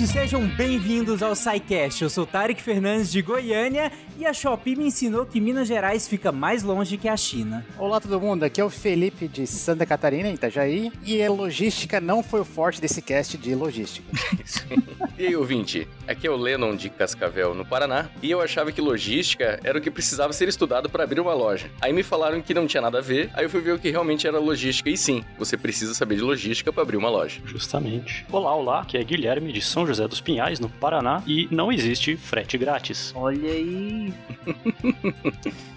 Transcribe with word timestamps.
ouvintes, 0.00 0.10
sejam 0.10 0.46
bem-vindos 0.56 1.22
ao 1.22 1.34
SciCast. 1.34 2.02
Eu 2.02 2.10
sou 2.10 2.26
Tarek 2.26 2.62
Fernandes 2.62 3.12
de 3.12 3.20
Goiânia 3.20 3.92
e 4.20 4.26
a 4.26 4.34
Shopee 4.34 4.76
me 4.76 4.84
ensinou 4.84 5.24
que 5.24 5.40
Minas 5.40 5.66
Gerais 5.66 6.06
fica 6.06 6.30
mais 6.30 6.62
longe 6.62 6.98
que 6.98 7.08
a 7.08 7.16
China. 7.16 7.64
Olá 7.78 7.98
todo 7.98 8.20
mundo, 8.20 8.44
aqui 8.44 8.60
é 8.60 8.64
o 8.64 8.68
Felipe 8.68 9.26
de 9.26 9.46
Santa 9.46 9.86
Catarina, 9.86 10.28
Itajaí, 10.28 10.92
e 11.06 11.22
a 11.22 11.30
logística 11.32 12.02
não 12.02 12.22
foi 12.22 12.42
o 12.42 12.44
forte 12.44 12.82
desse 12.82 13.00
cast 13.00 13.38
de 13.38 13.54
logística. 13.54 14.06
e 15.18 15.28
aí, 15.28 15.34
ouvinte, 15.34 15.88
aqui 16.06 16.26
é 16.26 16.30
o 16.30 16.36
Lennon 16.36 16.76
de 16.76 16.90
Cascavel, 16.90 17.54
no 17.54 17.64
Paraná, 17.64 18.10
e 18.22 18.30
eu 18.30 18.42
achava 18.42 18.70
que 18.70 18.78
logística 18.82 19.58
era 19.64 19.78
o 19.78 19.80
que 19.80 19.90
precisava 19.90 20.34
ser 20.34 20.48
estudado 20.48 20.90
para 20.90 21.04
abrir 21.04 21.20
uma 21.20 21.32
loja. 21.32 21.70
Aí 21.80 21.90
me 21.90 22.02
falaram 22.02 22.42
que 22.42 22.52
não 22.52 22.66
tinha 22.66 22.82
nada 22.82 22.98
a 22.98 23.02
ver, 23.02 23.30
aí 23.32 23.46
eu 23.46 23.48
fui 23.48 23.62
ver 23.62 23.72
o 23.72 23.78
que 23.78 23.88
realmente 23.88 24.26
era 24.26 24.38
logística, 24.38 24.90
e 24.90 24.98
sim, 24.98 25.24
você 25.38 25.56
precisa 25.56 25.94
saber 25.94 26.16
de 26.16 26.22
logística 26.22 26.70
para 26.70 26.82
abrir 26.82 26.98
uma 26.98 27.08
loja. 27.08 27.40
Justamente. 27.46 28.26
Olá, 28.30 28.54
olá, 28.54 28.80
aqui 28.80 28.98
é 28.98 29.02
Guilherme 29.02 29.50
de 29.50 29.62
São 29.62 29.86
José 29.86 30.06
dos 30.06 30.20
Pinhais, 30.20 30.60
no 30.60 30.68
Paraná, 30.68 31.22
e 31.26 31.48
não 31.50 31.72
existe 31.72 32.18
frete 32.18 32.58
grátis. 32.58 33.14
Olha 33.16 33.50
aí. 33.50 34.09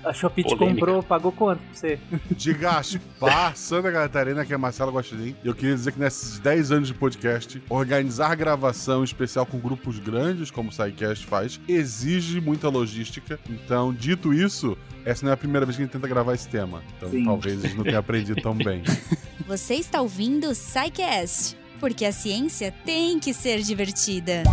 A 0.04 0.14
Shopee 0.14 0.44
te 0.44 0.56
comprou, 0.56 1.02
pagou 1.02 1.32
quanto 1.32 1.60
pra 1.60 1.74
você? 1.74 2.00
De 2.32 2.54
Gaspar, 2.54 3.56
Santa 3.56 3.92
Catarina, 3.92 4.46
que 4.46 4.54
é 4.54 4.58
Marcelo 4.58 4.92
Guaxinim. 4.92 5.36
E 5.44 5.48
eu 5.48 5.56
queria 5.56 5.76
dizer 5.76 5.92
que 5.92 6.00
nesses 6.00 6.40
10 6.40 6.72
anos 6.72 6.88
de 6.88 6.94
podcast, 6.94 7.62
organizar 7.70 8.36
gravação 8.36 9.04
especial 9.04 9.46
com 9.46 9.60
grupos 9.60 10.00
grandes, 10.00 10.52
como 10.52 10.70
o 10.70 10.72
SciCast 10.72 11.26
faz, 11.26 11.60
exige 11.68 12.40
muita 12.42 12.70
logística. 12.70 13.40
Então, 13.50 13.94
dito 13.94 14.34
isso, 14.34 14.78
essa 15.06 15.26
não 15.26 15.32
é 15.32 15.34
a 15.34 15.38
primeira 15.38 15.66
vez 15.66 15.76
que 15.76 15.84
a 15.84 15.86
gente 15.86 15.94
tenta 15.94 16.08
gravar 16.08 16.34
esse 16.34 16.48
tema. 16.48 16.82
Então, 16.98 17.10
Sim. 17.10 17.26
talvez 17.26 17.64
eles 17.64 17.76
não 17.76 17.84
tenham 17.84 18.00
aprendido 18.00 18.42
tão 18.42 18.56
bem. 18.56 18.84
Você 19.48 19.76
está 19.76 20.02
ouvindo 20.02 20.48
o 20.48 20.56
SciCast 20.56 21.58
porque 21.84 22.06
a 22.06 22.14
ciência 22.14 22.74
tem 22.86 23.20
que 23.20 23.34
ser 23.34 23.62
divertida. 23.62 24.44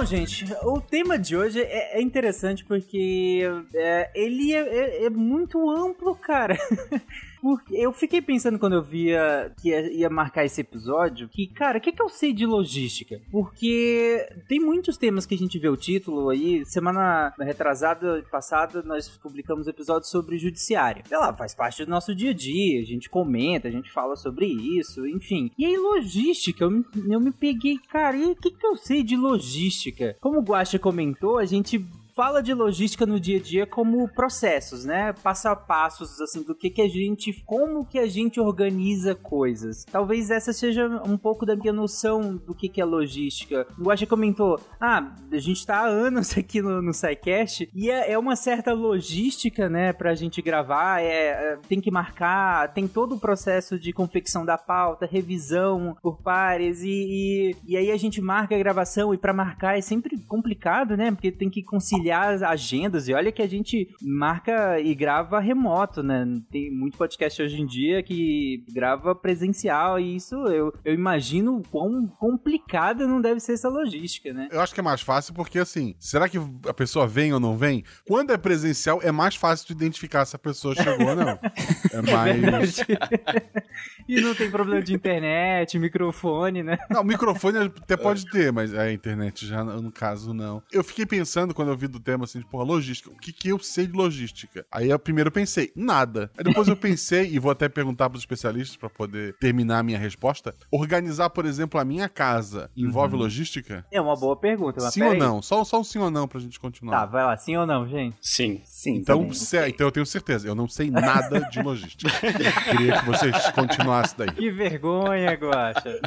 Bom, 0.00 0.06
gente, 0.06 0.46
o 0.62 0.80
tema 0.80 1.18
de 1.18 1.36
hoje 1.36 1.60
é, 1.60 1.98
é 1.98 2.00
interessante 2.00 2.64
porque 2.64 3.42
é, 3.74 4.10
ele 4.14 4.54
é, 4.54 4.60
é, 4.60 5.04
é 5.04 5.10
muito 5.10 5.70
amplo, 5.70 6.14
cara. 6.14 6.56
Porque 7.40 7.74
eu 7.74 7.92
fiquei 7.92 8.20
pensando 8.20 8.58
quando 8.58 8.74
eu 8.74 8.82
via 8.82 9.52
que 9.60 9.68
ia 9.70 10.10
marcar 10.10 10.44
esse 10.44 10.60
episódio, 10.60 11.28
que, 11.28 11.46
cara, 11.46 11.78
o 11.78 11.80
que, 11.80 11.92
que 11.92 12.02
eu 12.02 12.08
sei 12.08 12.32
de 12.32 12.46
logística? 12.46 13.20
Porque 13.30 14.28
tem 14.48 14.60
muitos 14.60 14.96
temas 14.96 15.26
que 15.26 15.34
a 15.34 15.38
gente 15.38 15.58
vê 15.58 15.68
o 15.68 15.76
título 15.76 16.28
aí. 16.30 16.64
Semana 16.66 17.32
retrasada, 17.38 18.24
passada, 18.30 18.82
nós 18.82 19.08
publicamos 19.08 19.66
episódios 19.66 20.10
sobre 20.10 20.38
judiciário. 20.38 21.02
Sei 21.06 21.18
lá, 21.18 21.34
faz 21.34 21.54
parte 21.54 21.84
do 21.84 21.90
nosso 21.90 22.14
dia 22.14 22.30
a 22.30 22.34
dia, 22.34 22.80
a 22.80 22.84
gente 22.84 23.08
comenta, 23.08 23.68
a 23.68 23.70
gente 23.70 23.90
fala 23.90 24.16
sobre 24.16 24.46
isso, 24.46 25.06
enfim. 25.06 25.50
E 25.58 25.64
aí, 25.64 25.76
logística, 25.76 26.64
eu 26.64 26.70
me, 26.70 26.84
eu 27.08 27.20
me 27.20 27.32
peguei, 27.32 27.78
cara, 27.78 28.16
e 28.16 28.32
o 28.32 28.36
que, 28.36 28.50
que 28.50 28.66
eu 28.66 28.76
sei 28.76 29.02
de 29.02 29.16
logística? 29.16 30.16
Como 30.20 30.38
o 30.38 30.42
Guacha 30.42 30.78
comentou, 30.78 31.38
a 31.38 31.44
gente 31.44 31.84
fala 32.20 32.42
de 32.42 32.52
logística 32.52 33.06
no 33.06 33.18
dia 33.18 33.38
a 33.38 33.40
dia 33.40 33.66
como 33.66 34.06
processos, 34.06 34.84
né? 34.84 35.14
Passo 35.22 35.48
a 35.48 35.56
passos, 35.56 36.20
assim, 36.20 36.42
do 36.42 36.54
que 36.54 36.68
que 36.68 36.82
a 36.82 36.86
gente, 36.86 37.42
como 37.46 37.82
que 37.82 37.98
a 37.98 38.06
gente 38.06 38.38
organiza 38.38 39.14
coisas. 39.14 39.86
Talvez 39.90 40.30
essa 40.30 40.52
seja 40.52 40.86
um 41.06 41.16
pouco 41.16 41.46
da 41.46 41.56
minha 41.56 41.72
noção 41.72 42.36
do 42.36 42.54
que 42.54 42.68
que 42.68 42.78
é 42.78 42.84
logística. 42.84 43.66
O 43.78 43.84
Guaxa 43.84 44.06
comentou, 44.06 44.60
ah, 44.78 45.14
a 45.32 45.38
gente 45.38 45.64
tá 45.64 45.78
há 45.78 45.86
anos 45.86 46.36
aqui 46.36 46.60
no, 46.60 46.82
no 46.82 46.92
SciCast 46.92 47.70
e 47.74 47.90
é, 47.90 48.12
é 48.12 48.18
uma 48.18 48.36
certa 48.36 48.74
logística, 48.74 49.70
né, 49.70 49.94
pra 49.94 50.14
gente 50.14 50.42
gravar, 50.42 51.00
é, 51.00 51.28
é, 51.28 51.58
tem 51.70 51.80
que 51.80 51.90
marcar, 51.90 52.70
tem 52.74 52.86
todo 52.86 53.14
o 53.14 53.18
processo 53.18 53.78
de 53.78 53.94
confecção 53.94 54.44
da 54.44 54.58
pauta, 54.58 55.08
revisão 55.10 55.96
por 56.02 56.20
pares 56.20 56.82
e, 56.82 56.90
e, 56.90 57.56
e 57.66 57.76
aí 57.78 57.90
a 57.90 57.96
gente 57.96 58.20
marca 58.20 58.54
a 58.54 58.58
gravação 58.58 59.14
e 59.14 59.16
para 59.16 59.32
marcar 59.32 59.78
é 59.78 59.80
sempre 59.80 60.18
complicado, 60.28 60.98
né, 60.98 61.10
porque 61.10 61.32
tem 61.32 61.48
que 61.48 61.62
conciliar 61.62 62.09
as 62.12 62.42
agendas. 62.42 63.08
E 63.08 63.14
olha 63.14 63.32
que 63.32 63.42
a 63.42 63.48
gente 63.48 63.88
marca 64.02 64.80
e 64.80 64.94
grava 64.94 65.40
remoto, 65.40 66.02
né? 66.02 66.24
Tem 66.50 66.70
muito 66.70 66.98
podcast 66.98 67.42
hoje 67.42 67.60
em 67.60 67.66
dia 67.66 68.02
que 68.02 68.64
grava 68.72 69.14
presencial 69.14 69.98
e 69.98 70.16
isso 70.16 70.34
eu, 70.46 70.72
eu 70.84 70.94
imagino 70.94 71.62
quão 71.70 72.06
complicada 72.06 73.06
não 73.06 73.20
deve 73.20 73.40
ser 73.40 73.52
essa 73.54 73.68
logística, 73.68 74.32
né? 74.32 74.48
Eu 74.50 74.60
acho 74.60 74.74
que 74.74 74.80
é 74.80 74.82
mais 74.82 75.00
fácil 75.00 75.34
porque, 75.34 75.58
assim, 75.58 75.94
será 75.98 76.28
que 76.28 76.38
a 76.66 76.74
pessoa 76.74 77.06
vem 77.06 77.32
ou 77.32 77.40
não 77.40 77.56
vem? 77.56 77.84
Quando 78.06 78.32
é 78.32 78.36
presencial, 78.36 79.00
é 79.02 79.12
mais 79.12 79.36
fácil 79.36 79.66
de 79.66 79.72
identificar 79.72 80.24
se 80.24 80.36
a 80.36 80.38
pessoa 80.38 80.74
chegou 80.74 81.08
ou 81.08 81.16
não. 81.16 81.38
É 81.92 82.02
mais. 82.02 82.78
É 82.80 83.60
e 84.08 84.20
não 84.20 84.34
tem 84.34 84.50
problema 84.50 84.82
de 84.82 84.94
internet, 84.94 85.78
microfone, 85.78 86.62
né? 86.62 86.78
Não, 86.88 87.02
microfone 87.02 87.58
até 87.58 87.96
pode 87.96 88.26
ter, 88.26 88.52
mas 88.52 88.72
a 88.74 88.92
internet 88.92 89.46
já, 89.46 89.64
no 89.64 89.90
caso, 89.90 90.32
não. 90.32 90.62
Eu 90.70 90.84
fiquei 90.84 91.04
pensando 91.04 91.54
quando 91.54 91.70
eu 91.70 91.76
vi 91.76 91.88
do 91.90 92.00
tema 92.00 92.24
assim, 92.24 92.38
de 92.38 92.46
porra, 92.46 92.64
logística. 92.64 93.10
O 93.10 93.16
que, 93.16 93.32
que 93.32 93.48
eu 93.48 93.58
sei 93.58 93.86
de 93.86 93.92
logística? 93.92 94.64
Aí 94.70 94.90
eu 94.90 94.98
primeiro 94.98 95.30
pensei, 95.30 95.72
nada. 95.74 96.30
Aí 96.36 96.44
depois 96.44 96.68
eu 96.68 96.76
pensei, 96.76 97.30
e 97.30 97.38
vou 97.38 97.50
até 97.50 97.68
perguntar 97.68 98.08
pros 98.08 98.22
especialistas 98.22 98.76
para 98.76 98.88
poder 98.88 99.34
terminar 99.38 99.80
a 99.80 99.82
minha 99.82 99.98
resposta. 99.98 100.54
Organizar, 100.70 101.30
por 101.30 101.44
exemplo, 101.44 101.80
a 101.80 101.84
minha 101.84 102.08
casa 102.08 102.70
envolve 102.76 103.14
uhum. 103.14 103.22
logística? 103.22 103.84
É 103.90 104.00
uma 104.00 104.16
boa 104.16 104.36
pergunta. 104.36 104.80
sim 104.90 105.02
ou 105.02 105.14
não? 105.14 105.42
Só, 105.42 105.64
só 105.64 105.80
um 105.80 105.84
sim 105.84 105.98
ou 105.98 106.10
não 106.10 106.26
pra 106.26 106.40
gente 106.40 106.58
continuar. 106.58 107.00
Tá, 107.00 107.06
vai 107.06 107.24
lá, 107.24 107.36
sim 107.36 107.56
ou 107.56 107.66
não, 107.66 107.86
gente? 107.88 108.16
Sim. 108.20 108.60
Sim. 108.64 108.96
Então, 108.96 109.32
se, 109.32 109.68
então 109.68 109.86
eu 109.86 109.92
tenho 109.92 110.06
certeza, 110.06 110.46
eu 110.46 110.54
não 110.54 110.68
sei 110.68 110.90
nada 110.90 111.40
de 111.40 111.62
logística. 111.62 112.10
Queria 112.70 112.98
que 112.98 113.06
vocês 113.06 113.50
continuassem 113.50 114.16
daí. 114.18 114.32
Que 114.32 114.50
vergonha, 114.50 115.32
Guacha. 115.34 116.00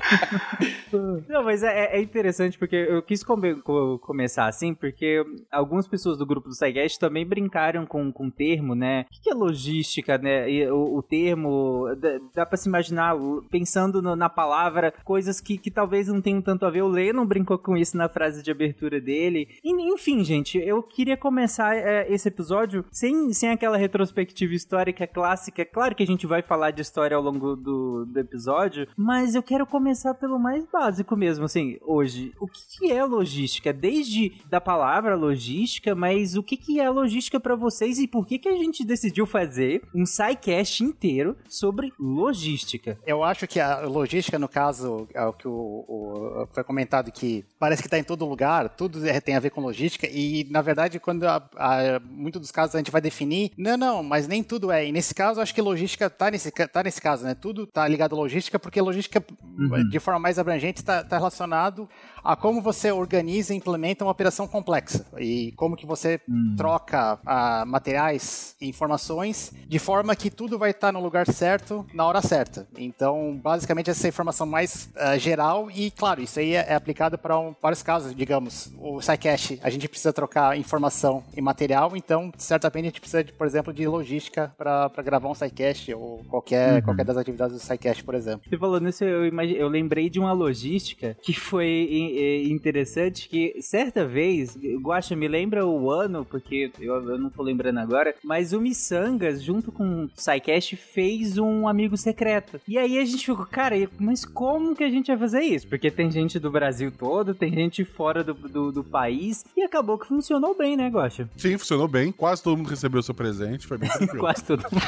não, 1.28 1.44
mas 1.44 1.64
é, 1.64 1.98
é, 1.98 2.02
interessante 2.02 2.58
porque 2.58 2.76
eu 2.76 3.02
quis 3.02 3.24
come, 3.24 3.56
começar 4.02 4.48
assim, 4.48 4.74
porque 4.74 5.24
alguns 5.52 5.73
algumas 5.74 5.88
pessoas 5.88 6.18
do 6.18 6.26
grupo 6.26 6.50
do 6.50 6.56
SciCast 6.56 7.00
também 7.00 7.26
brincaram 7.26 7.86
com, 7.86 8.12
com 8.12 8.28
o 8.28 8.32
termo, 8.32 8.76
né? 8.76 9.06
O 9.12 9.22
que 9.24 9.30
é 9.30 9.34
logística, 9.34 10.18
né? 10.20 10.50
E 10.50 10.68
o, 10.70 10.98
o 10.98 11.02
termo, 11.02 11.88
dá, 11.98 12.20
dá 12.36 12.46
pra 12.46 12.58
se 12.58 12.70
imaginar, 12.70 13.16
pensando 13.50 14.02
no, 14.02 14.16
na 14.16 14.30
palavra, 14.30 14.94
coisas 15.04 15.42
que, 15.42 15.58
que 15.58 15.72
talvez 15.72 16.08
não 16.08 16.22
tenham 16.22 16.42
tanto 16.42 16.66
a 16.66 16.70
ver. 16.70 16.84
O 16.84 16.88
Lennon 16.88 17.26
brincou 17.26 17.58
com 17.58 17.76
isso 17.76 17.98
na 17.98 18.08
frase 18.08 18.44
de 18.44 18.52
abertura 18.52 19.02
dele. 19.02 19.48
Enfim, 19.64 20.24
gente, 20.24 20.60
eu 20.60 20.84
queria 20.84 21.18
começar 21.18 21.76
é, 21.76 22.12
esse 22.14 22.28
episódio 22.28 22.86
sem, 22.92 23.34
sem 23.34 23.50
aquela 23.50 23.78
retrospectiva 23.78 24.54
histórica 24.54 25.08
clássica. 25.08 25.66
Claro 25.66 25.96
que 25.96 26.04
a 26.04 26.08
gente 26.08 26.28
vai 26.28 26.44
falar 26.44 26.72
de 26.72 26.82
história 26.82 27.18
ao 27.18 27.24
longo 27.24 27.56
do, 27.56 28.06
do 28.06 28.20
episódio, 28.20 28.88
mas 28.96 29.34
eu 29.34 29.42
quero 29.42 29.66
começar 29.66 30.14
pelo 30.14 30.38
mais 30.38 30.66
básico 30.72 31.16
mesmo, 31.16 31.46
assim, 31.46 31.78
hoje. 31.82 32.32
O 32.40 32.48
que 32.48 32.92
é 32.92 33.04
logística? 33.04 33.74
Desde 33.74 34.34
da 34.50 34.62
palavra 34.62 35.16
logística, 35.16 35.63
logística, 35.64 35.96
mas 35.96 36.36
o 36.36 36.44
que, 36.44 36.58
que 36.58 36.80
é 36.80 36.90
logística 36.90 37.40
para 37.40 37.56
vocês 37.56 37.98
e 37.98 38.08
por 38.08 38.28
que, 38.28 38.38
que 38.38 38.50
a 38.50 38.56
gente 38.56 38.84
decidiu 38.84 39.26
fazer 39.26 39.82
um 39.96 40.06
SciCast 40.06 40.84
inteiro 40.84 41.38
sobre 41.48 41.92
logística? 41.98 42.98
Eu 43.06 43.24
acho 43.24 43.48
que 43.48 43.60
a 43.60 43.82
logística, 43.82 44.38
no 44.38 44.48
caso, 44.48 45.08
é 45.14 45.24
o 45.24 45.34
que 45.34 45.48
o, 45.48 45.52
o 45.52 46.48
foi 46.52 46.64
comentado 46.64 47.12
que 47.12 47.46
parece 47.58 47.82
que 47.82 47.88
está 47.88 47.98
em 47.98 48.04
todo 48.04 48.26
lugar, 48.26 48.70
tudo 48.70 49.06
é, 49.08 49.20
tem 49.22 49.36
a 49.36 49.40
ver 49.40 49.52
com 49.52 49.62
logística 49.62 50.08
e, 50.12 50.46
na 50.50 50.62
verdade, 50.62 51.00
quando 51.00 51.24
a, 51.26 51.50
a, 51.56 52.00
muito 52.00 52.40
dos 52.40 52.52
casos 52.52 52.76
a 52.76 52.80
gente 52.80 52.92
vai 52.92 53.02
definir, 53.02 53.52
não, 53.58 53.78
não, 53.78 54.04
mas 54.04 54.28
nem 54.28 54.44
tudo 54.44 54.72
é. 54.72 54.86
E 54.88 54.92
nesse 54.92 55.16
caso, 55.16 55.40
acho 55.40 55.56
que 55.56 55.62
logística 55.62 56.08
está 56.08 56.30
nesse, 56.30 56.52
tá 56.52 56.84
nesse 56.84 57.02
caso, 57.02 57.24
né? 57.24 57.34
Tudo 57.34 57.64
está 57.64 57.88
ligado 57.88 58.16
à 58.16 58.18
logística, 58.18 58.60
porque 58.60 58.82
logística, 58.82 59.24
uhum. 59.58 59.88
de 59.90 60.00
forma 60.00 60.20
mais 60.20 60.38
abrangente, 60.38 60.82
está 60.82 61.04
tá 61.04 61.18
relacionado 61.18 61.88
a 62.24 62.36
como 62.36 62.62
você 62.62 62.92
organiza 62.92 63.54
e 63.54 63.58
implementa 63.58 64.06
uma 64.06 64.12
operação 64.12 64.48
complexa 64.48 65.06
e 65.18 65.52
como 65.56 65.76
que 65.76 65.86
você 65.86 66.20
hum. 66.28 66.56
troca 66.58 67.16
uh, 67.16 67.66
materiais 67.68 68.56
e 68.62 68.68
informações 68.68 69.52
de 69.68 69.80
forma 69.80 70.16
que 70.16 70.30
tudo 70.30 70.58
vai 70.58 70.72
estar 70.72 70.92
no 70.92 71.02
lugar 71.02 71.28
certo 71.28 71.86
na 71.94 72.06
hora 72.06 72.22
certa. 72.22 72.68
Então, 72.78 73.40
basicamente, 73.42 73.90
essa 73.90 74.06
é 74.06 74.08
a 74.08 74.10
informação 74.10 74.46
mais 74.46 74.90
uh, 74.96 75.18
geral 75.20 75.70
e, 75.70 75.92
claro, 75.92 76.22
isso 76.22 76.40
aí 76.40 76.54
é, 76.54 76.66
é 76.70 76.76
aplicado 76.76 77.18
para 77.18 77.38
um, 77.38 77.54
vários 77.62 77.84
casos. 77.84 78.16
Digamos, 78.16 78.72
o 78.80 79.02
SciCache, 79.02 79.60
a 79.64 79.70
gente 79.70 79.88
precisa 79.88 80.14
trocar 80.14 80.58
informação 80.58 81.24
e 81.36 81.42
material, 81.42 81.96
então, 81.96 82.32
certamente, 82.38 82.86
a 82.86 82.88
gente 82.88 83.02
precisa, 83.02 83.24
de, 83.24 83.34
por 83.34 83.46
exemplo, 83.46 83.74
de 83.74 83.88
logística 83.88 84.54
para 84.58 84.90
gravar 85.04 85.30
um 85.30 85.36
SciCache 85.36 85.94
ou 85.94 86.24
qualquer, 86.30 86.76
uhum. 86.76 86.82
qualquer 86.82 87.06
das 87.06 87.18
atividades 87.18 87.56
do 87.56 87.60
SciCache, 87.60 88.04
por 88.04 88.16
exemplo. 88.16 88.42
Você 88.50 88.58
falou 88.58 88.80
nisso, 88.80 89.04
eu, 89.04 89.26
imag... 89.26 89.56
eu 89.56 89.68
lembrei 89.68 90.10
de 90.10 90.20
uma 90.20 90.32
logística 90.32 91.18
que 91.22 91.34
foi 91.34 92.13
interessante 92.48 93.28
que 93.30 93.62
certa 93.62 94.06
vez, 94.06 94.58
Guaxa, 94.82 95.16
me 95.16 95.28
lembra 95.28 95.66
o 95.66 95.90
ano, 95.90 96.26
porque 96.26 96.72
eu, 96.80 97.10
eu 97.10 97.18
não 97.18 97.30
tô 97.30 97.42
lembrando 97.44 97.80
agora, 97.80 98.16
mas 98.24 98.54
o 98.54 98.62
Missangas, 98.62 99.42
junto 99.42 99.72
com 99.72 100.06
o 100.06 100.10
Psycast, 100.10 100.76
fez 100.76 101.38
um 101.38 101.68
amigo 101.68 101.98
secreto. 101.98 102.60
E 102.68 102.78
aí 102.78 102.98
a 102.98 103.06
gente 103.06 103.26
ficou, 103.26 103.46
cara, 103.46 103.76
mas 104.00 104.26
como 104.26 104.76
que 104.76 104.84
a 104.84 104.90
gente 104.90 105.08
vai 105.08 105.18
fazer 105.18 105.42
isso? 105.42 105.68
Porque 105.68 105.90
tem 105.90 106.12
gente 106.12 106.40
do 106.40 106.52
Brasil 106.52 106.92
todo, 106.92 107.34
tem 107.34 107.52
gente 107.54 107.84
fora 107.84 108.24
do, 108.24 108.34
do, 108.34 108.72
do 108.72 108.84
país, 108.84 109.46
e 109.56 109.62
acabou 109.62 109.98
que 109.98 110.08
funcionou 110.08 110.56
bem, 110.56 110.78
né, 110.78 110.90
Gosta? 110.90 111.30
Sim, 111.38 111.58
funcionou 111.58 111.88
bem. 111.88 112.12
Quase 112.12 112.44
todo 112.44 112.58
mundo 112.58 112.70
recebeu 112.70 113.02
seu 113.02 113.14
presente, 113.14 113.68
foi 113.68 113.78
bem 113.78 113.90
tranquilo. 113.92 114.20
Quase 114.20 114.44
todo 114.44 114.64
mundo. 114.64 114.84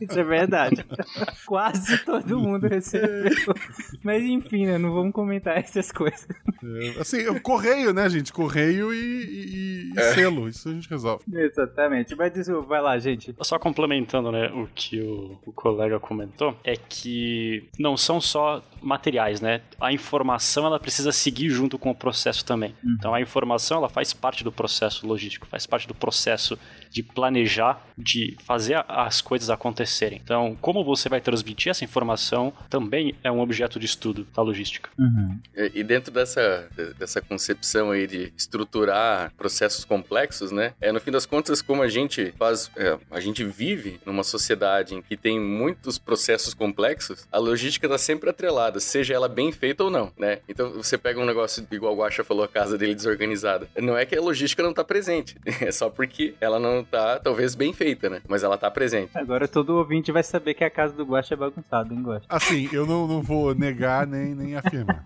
Isso 0.00 0.18
é 0.18 0.24
verdade. 0.24 0.84
Quase 1.46 1.98
todo 2.04 2.38
mundo 2.38 2.66
recebeu. 2.66 3.32
Mas 4.02 4.22
enfim, 4.22 4.66
né? 4.66 4.78
Não 4.78 4.92
vamos 4.92 5.12
comentar 5.12 5.58
essas 5.64 5.92
coisas. 5.92 6.26
É, 6.64 7.00
assim, 7.00 7.26
o 7.28 7.40
correio, 7.40 7.92
né, 7.92 8.08
gente? 8.08 8.32
Correio 8.32 8.92
e, 8.92 8.96
e- 8.98 9.92
e 9.94 9.98
É. 9.98 10.14
selo. 10.14 10.48
Isso 10.48 10.68
a 10.68 10.72
gente 10.72 10.88
resolve. 10.88 11.24
Exatamente. 11.32 12.14
Mas 12.14 12.36
isso, 12.36 12.62
vai 12.62 12.80
lá, 12.80 12.98
gente. 12.98 13.34
Só 13.42 13.58
complementando, 13.58 14.30
né, 14.32 14.48
o 14.54 14.68
que 14.74 15.00
o, 15.00 15.38
o 15.44 15.52
colega 15.52 15.98
comentou, 16.00 16.56
é 16.64 16.74
que 16.76 17.68
não 17.78 17.96
são 17.96 18.20
só 18.20 18.62
materiais, 18.80 19.40
né? 19.40 19.60
A 19.80 19.92
informação, 19.92 20.66
ela 20.66 20.80
precisa 20.80 21.12
seguir 21.12 21.50
junto 21.50 21.78
com 21.78 21.90
o 21.90 21.94
processo 21.94 22.44
também. 22.44 22.74
Então, 22.84 23.14
a 23.14 23.20
informação, 23.20 23.78
ela 23.78 23.88
faz 23.88 24.12
parte 24.12 24.42
do 24.42 24.50
processo 24.50 25.06
logístico, 25.06 25.46
faz 25.46 25.66
parte 25.66 25.86
do 25.86 25.94
processo 25.94 26.58
de 26.90 27.02
planejar, 27.02 27.84
de 27.96 28.36
fazer 28.44 28.84
as 28.88 29.20
coisas 29.20 29.50
acontecerem. 29.50 30.20
Então, 30.22 30.56
como 30.60 30.82
você 30.84 31.08
vai 31.08 31.20
transmitir 31.20 31.70
essa 31.70 31.84
informação 31.84 32.52
também 32.68 33.14
é 33.22 33.30
um 33.30 33.40
objeto 33.40 33.78
de 33.78 33.86
estudo 33.86 34.26
da 34.34 34.42
logística. 34.42 34.90
E 35.56 35.82
e 35.82 35.84
dentro 35.84 36.12
dessa, 36.12 36.51
dessa 36.98 37.20
concepção 37.20 37.90
aí 37.90 38.06
de 38.06 38.32
estruturar 38.36 39.32
processos 39.36 39.84
complexos, 39.84 40.50
né? 40.50 40.74
É, 40.80 40.92
no 40.92 41.00
fim 41.00 41.10
das 41.10 41.26
contas, 41.26 41.62
como 41.62 41.82
a 41.82 41.88
gente 41.88 42.34
faz, 42.38 42.70
é, 42.76 42.98
a 43.10 43.20
gente 43.20 43.44
vive 43.44 44.00
numa 44.04 44.22
sociedade 44.22 44.94
em 44.94 45.02
que 45.02 45.16
tem 45.16 45.38
muitos 45.40 45.98
processos 45.98 46.54
complexos, 46.54 47.26
a 47.30 47.38
logística 47.38 47.86
está 47.86 47.98
sempre 47.98 48.30
atrelada, 48.30 48.80
seja 48.80 49.14
ela 49.14 49.28
bem 49.28 49.52
feita 49.52 49.84
ou 49.84 49.90
não, 49.90 50.12
né? 50.16 50.38
Então 50.48 50.72
você 50.72 50.96
pega 50.98 51.20
um 51.20 51.26
negócio, 51.26 51.66
igual 51.70 51.94
o 51.94 51.96
Guaxa 51.96 52.24
falou, 52.24 52.44
a 52.44 52.48
casa 52.48 52.76
dele 52.78 52.94
desorganizada. 52.94 53.68
Não 53.78 53.96
é 53.96 54.04
que 54.04 54.16
a 54.16 54.20
logística 54.20 54.62
não 54.62 54.70
está 54.70 54.84
presente, 54.84 55.36
é 55.60 55.70
só 55.70 55.88
porque 55.88 56.34
ela 56.40 56.58
não 56.58 56.80
está, 56.80 57.18
talvez, 57.18 57.54
bem 57.54 57.72
feita, 57.72 58.08
né? 58.08 58.22
Mas 58.28 58.42
ela 58.42 58.54
está 58.54 58.70
presente. 58.70 59.10
Agora 59.14 59.46
todo 59.48 59.76
ouvinte 59.76 60.12
vai 60.12 60.22
saber 60.22 60.54
que 60.54 60.64
a 60.64 60.70
casa 60.70 60.94
do 60.94 61.04
Guaxa 61.04 61.34
é 61.34 61.36
bagunçada, 61.36 61.92
hein, 61.92 62.02
Guaxa? 62.02 62.26
Assim, 62.28 62.68
eu 62.72 62.86
não, 62.86 63.06
não 63.06 63.22
vou 63.22 63.54
negar 63.54 64.06
nem, 64.06 64.34
nem 64.34 64.56
afirmar. 64.56 65.04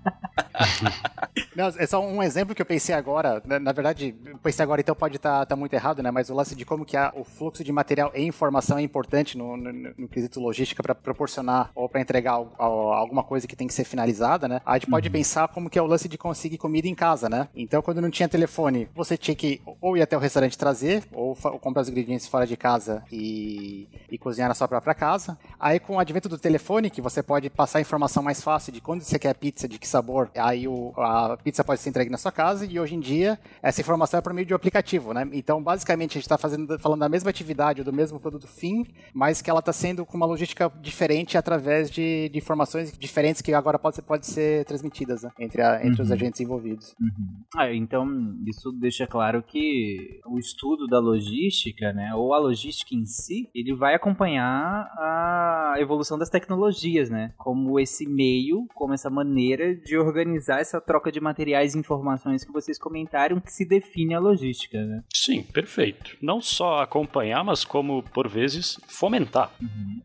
Não, 1.55 1.67
é 1.69 1.87
só 1.87 2.01
um 2.05 2.23
exemplo 2.23 2.55
que 2.55 2.63
eu 2.63 2.67
pensei 2.67 2.95
agora. 2.95 3.43
Na, 3.45 3.59
na 3.59 3.73
verdade, 3.73 4.15
pensei 4.43 4.63
agora, 4.63 4.81
então 4.81 4.95
pode 4.95 5.17
estar 5.17 5.47
muito 5.57 5.73
errado, 5.75 6.03
né? 6.03 6.11
Mas 6.11 6.31
o 6.31 6.35
lance 6.35 6.55
de 6.55 6.65
como 6.65 6.85
que 6.85 6.97
a- 6.97 7.13
o 7.17 7.25
fluxo 7.25 7.63
de 7.65 7.73
material 7.73 8.11
e 8.15 8.23
informação 8.23 8.79
é 8.79 8.83
importante 8.83 9.37
no, 9.37 9.57
no- 9.57 9.73
no 9.97 10.09
quesito 10.09 10.41
logística 10.41 10.83
para 10.83 10.95
proporcionar 10.95 11.71
ou 11.75 11.89
para 11.89 12.01
entregar 12.01 12.33
al- 12.33 12.53
al- 12.59 12.93
alguma 12.93 13.23
coisa 13.23 13.47
que 13.47 13.57
tem 13.57 13.67
que 13.67 13.75
ser 13.75 13.85
finalizada, 13.85 14.49
né? 14.49 14.61
A 14.65 14.75
gente 14.79 14.89
pode 14.91 15.09
pensar 15.11 15.49
como 15.49 15.69
que 15.71 15.79
é 15.79 15.83
o 15.83 15.87
lance 15.87 16.09
de 16.09 16.19
conseguir 16.19 16.59
comida 16.59 16.89
em 16.89 16.95
casa, 16.95 17.29
né? 17.29 17.49
Então, 17.55 17.83
quando 17.83 18.01
não 18.01 18.11
tinha 18.11 18.29
telefone, 18.29 18.89
você 18.95 19.17
tinha 19.17 19.35
que 19.35 19.61
ou 19.81 19.97
ir 19.97 20.03
até 20.03 20.17
o 20.17 20.21
restaurante 20.21 20.57
trazer, 20.57 21.05
ou, 21.13 21.37
ou 21.45 21.59
comprar 21.59 21.83
os 21.83 21.89
ingredientes 21.89 22.27
fora 22.27 22.47
de 22.47 22.57
casa 22.57 23.03
e, 23.11 23.89
e 24.11 24.19
cozinhar 24.19 24.49
na 24.49 24.55
sua 24.55 24.69
própria 24.69 24.95
casa. 24.95 25.39
Aí, 25.59 25.79
com 25.81 25.97
o 25.97 25.99
advento 25.99 26.29
do 26.29 26.39
telefone, 26.39 26.91
que 26.91 27.01
você 27.01 27.23
pode 27.23 27.51
passar 27.51 27.79
a 27.79 27.81
informação 27.81 28.23
mais 28.23 28.43
fácil 28.43 28.73
de 28.73 28.81
quando 28.81 29.03
você 29.03 29.19
quer 29.19 29.35
pizza, 29.35 29.67
de 29.69 29.79
que 29.79 29.87
sabor, 29.89 30.31
aí 30.37 30.67
o, 30.69 30.93
a 30.97 31.26
pizza 31.39 31.65
pode 31.65 31.81
ser 31.81 31.89
entregue 31.89 32.11
na 32.11 32.19
sua 32.19 32.31
casa 32.31 32.67
e 32.67 32.79
hoje 32.79 32.95
em 32.95 33.01
dia 33.01 33.39
essa 33.63 33.81
informação 33.81 34.19
é 34.19 34.21
por 34.21 34.35
meio 34.35 34.47
de 34.47 34.53
um 34.53 34.57
aplicativo, 34.57 35.15
né? 35.15 35.27
Então, 35.33 35.63
basicamente, 35.63 36.11
a 36.11 36.15
gente 36.15 36.25
está 36.25 36.37
fazendo, 36.37 36.79
falando 36.79 37.01
da 37.01 37.09
mesma 37.09 37.31
atividade 37.31 37.81
ou 37.81 37.85
do 37.87 37.93
mesmo 37.93 38.21
produto 38.21 38.47
fim, 38.47 38.85
mas 39.15 39.41
que 39.41 39.49
ela 39.49 39.61
está 39.61 39.73
sendo 39.73 40.05
com 40.05 40.17
uma 40.19 40.27
logística 40.27 40.71
diferente 40.83 41.39
através 41.39 41.91
de, 41.91 42.29
de 42.29 42.37
informações 42.37 42.93
diferentes 42.99 43.41
que 43.41 43.55
agora 43.55 43.79
pode 43.79 43.97
ser, 43.97 44.03
pode 44.03 44.27
ser 44.27 44.65
transmitidas 44.67 45.23
né? 45.23 45.31
entre, 45.41 45.63
a- 45.63 45.81
entre 45.87 46.03
os 46.03 46.11
agentes 46.11 46.41
envolvidos. 46.41 46.95
Ah, 47.57 47.73
então 47.73 48.07
isso 48.47 48.71
deixa 48.73 49.07
claro 49.07 49.43
que 49.43 50.21
o 50.27 50.39
estudo 50.39 50.87
da 50.87 50.99
logística, 50.99 51.93
né, 51.93 52.13
ou 52.15 52.35
a 52.35 52.39
logística 52.39 52.95
em 52.95 53.07
si, 53.07 53.49
ele 53.55 53.75
vai 53.75 53.95
acompanhar 53.95 54.91
a 54.99 55.75
evolução 55.79 56.19
das 56.19 56.29
tecnologias, 56.29 57.09
né, 57.09 57.33
como 57.39 57.79
esse 57.79 58.07
meio, 58.09 58.67
como 58.75 58.93
essa 58.95 59.09
maneira 59.09 59.75
de 59.77 59.97
organizar 59.97 60.61
essa 60.61 60.81
troca 60.81 61.13
de 61.13 61.16
materiais 61.21 61.75
e 61.75 61.79
informações 61.79 62.45
que 62.45 62.53
vocês 62.53 62.79
comentaram 62.79 63.41
que 63.41 63.53
se 63.53 63.65
define 63.65 64.15
a 64.15 64.19
logística, 64.19 64.83
né. 64.85 65.03
Sim, 65.13 65.43
perfeito. 65.43 66.17
Não 66.21 66.41
só 66.41 66.81
acompanhar, 66.81 67.43
mas 67.45 67.65
como, 67.65 68.03
por 68.03 68.29
vezes, 68.29 68.79
fomentar. 68.89 69.51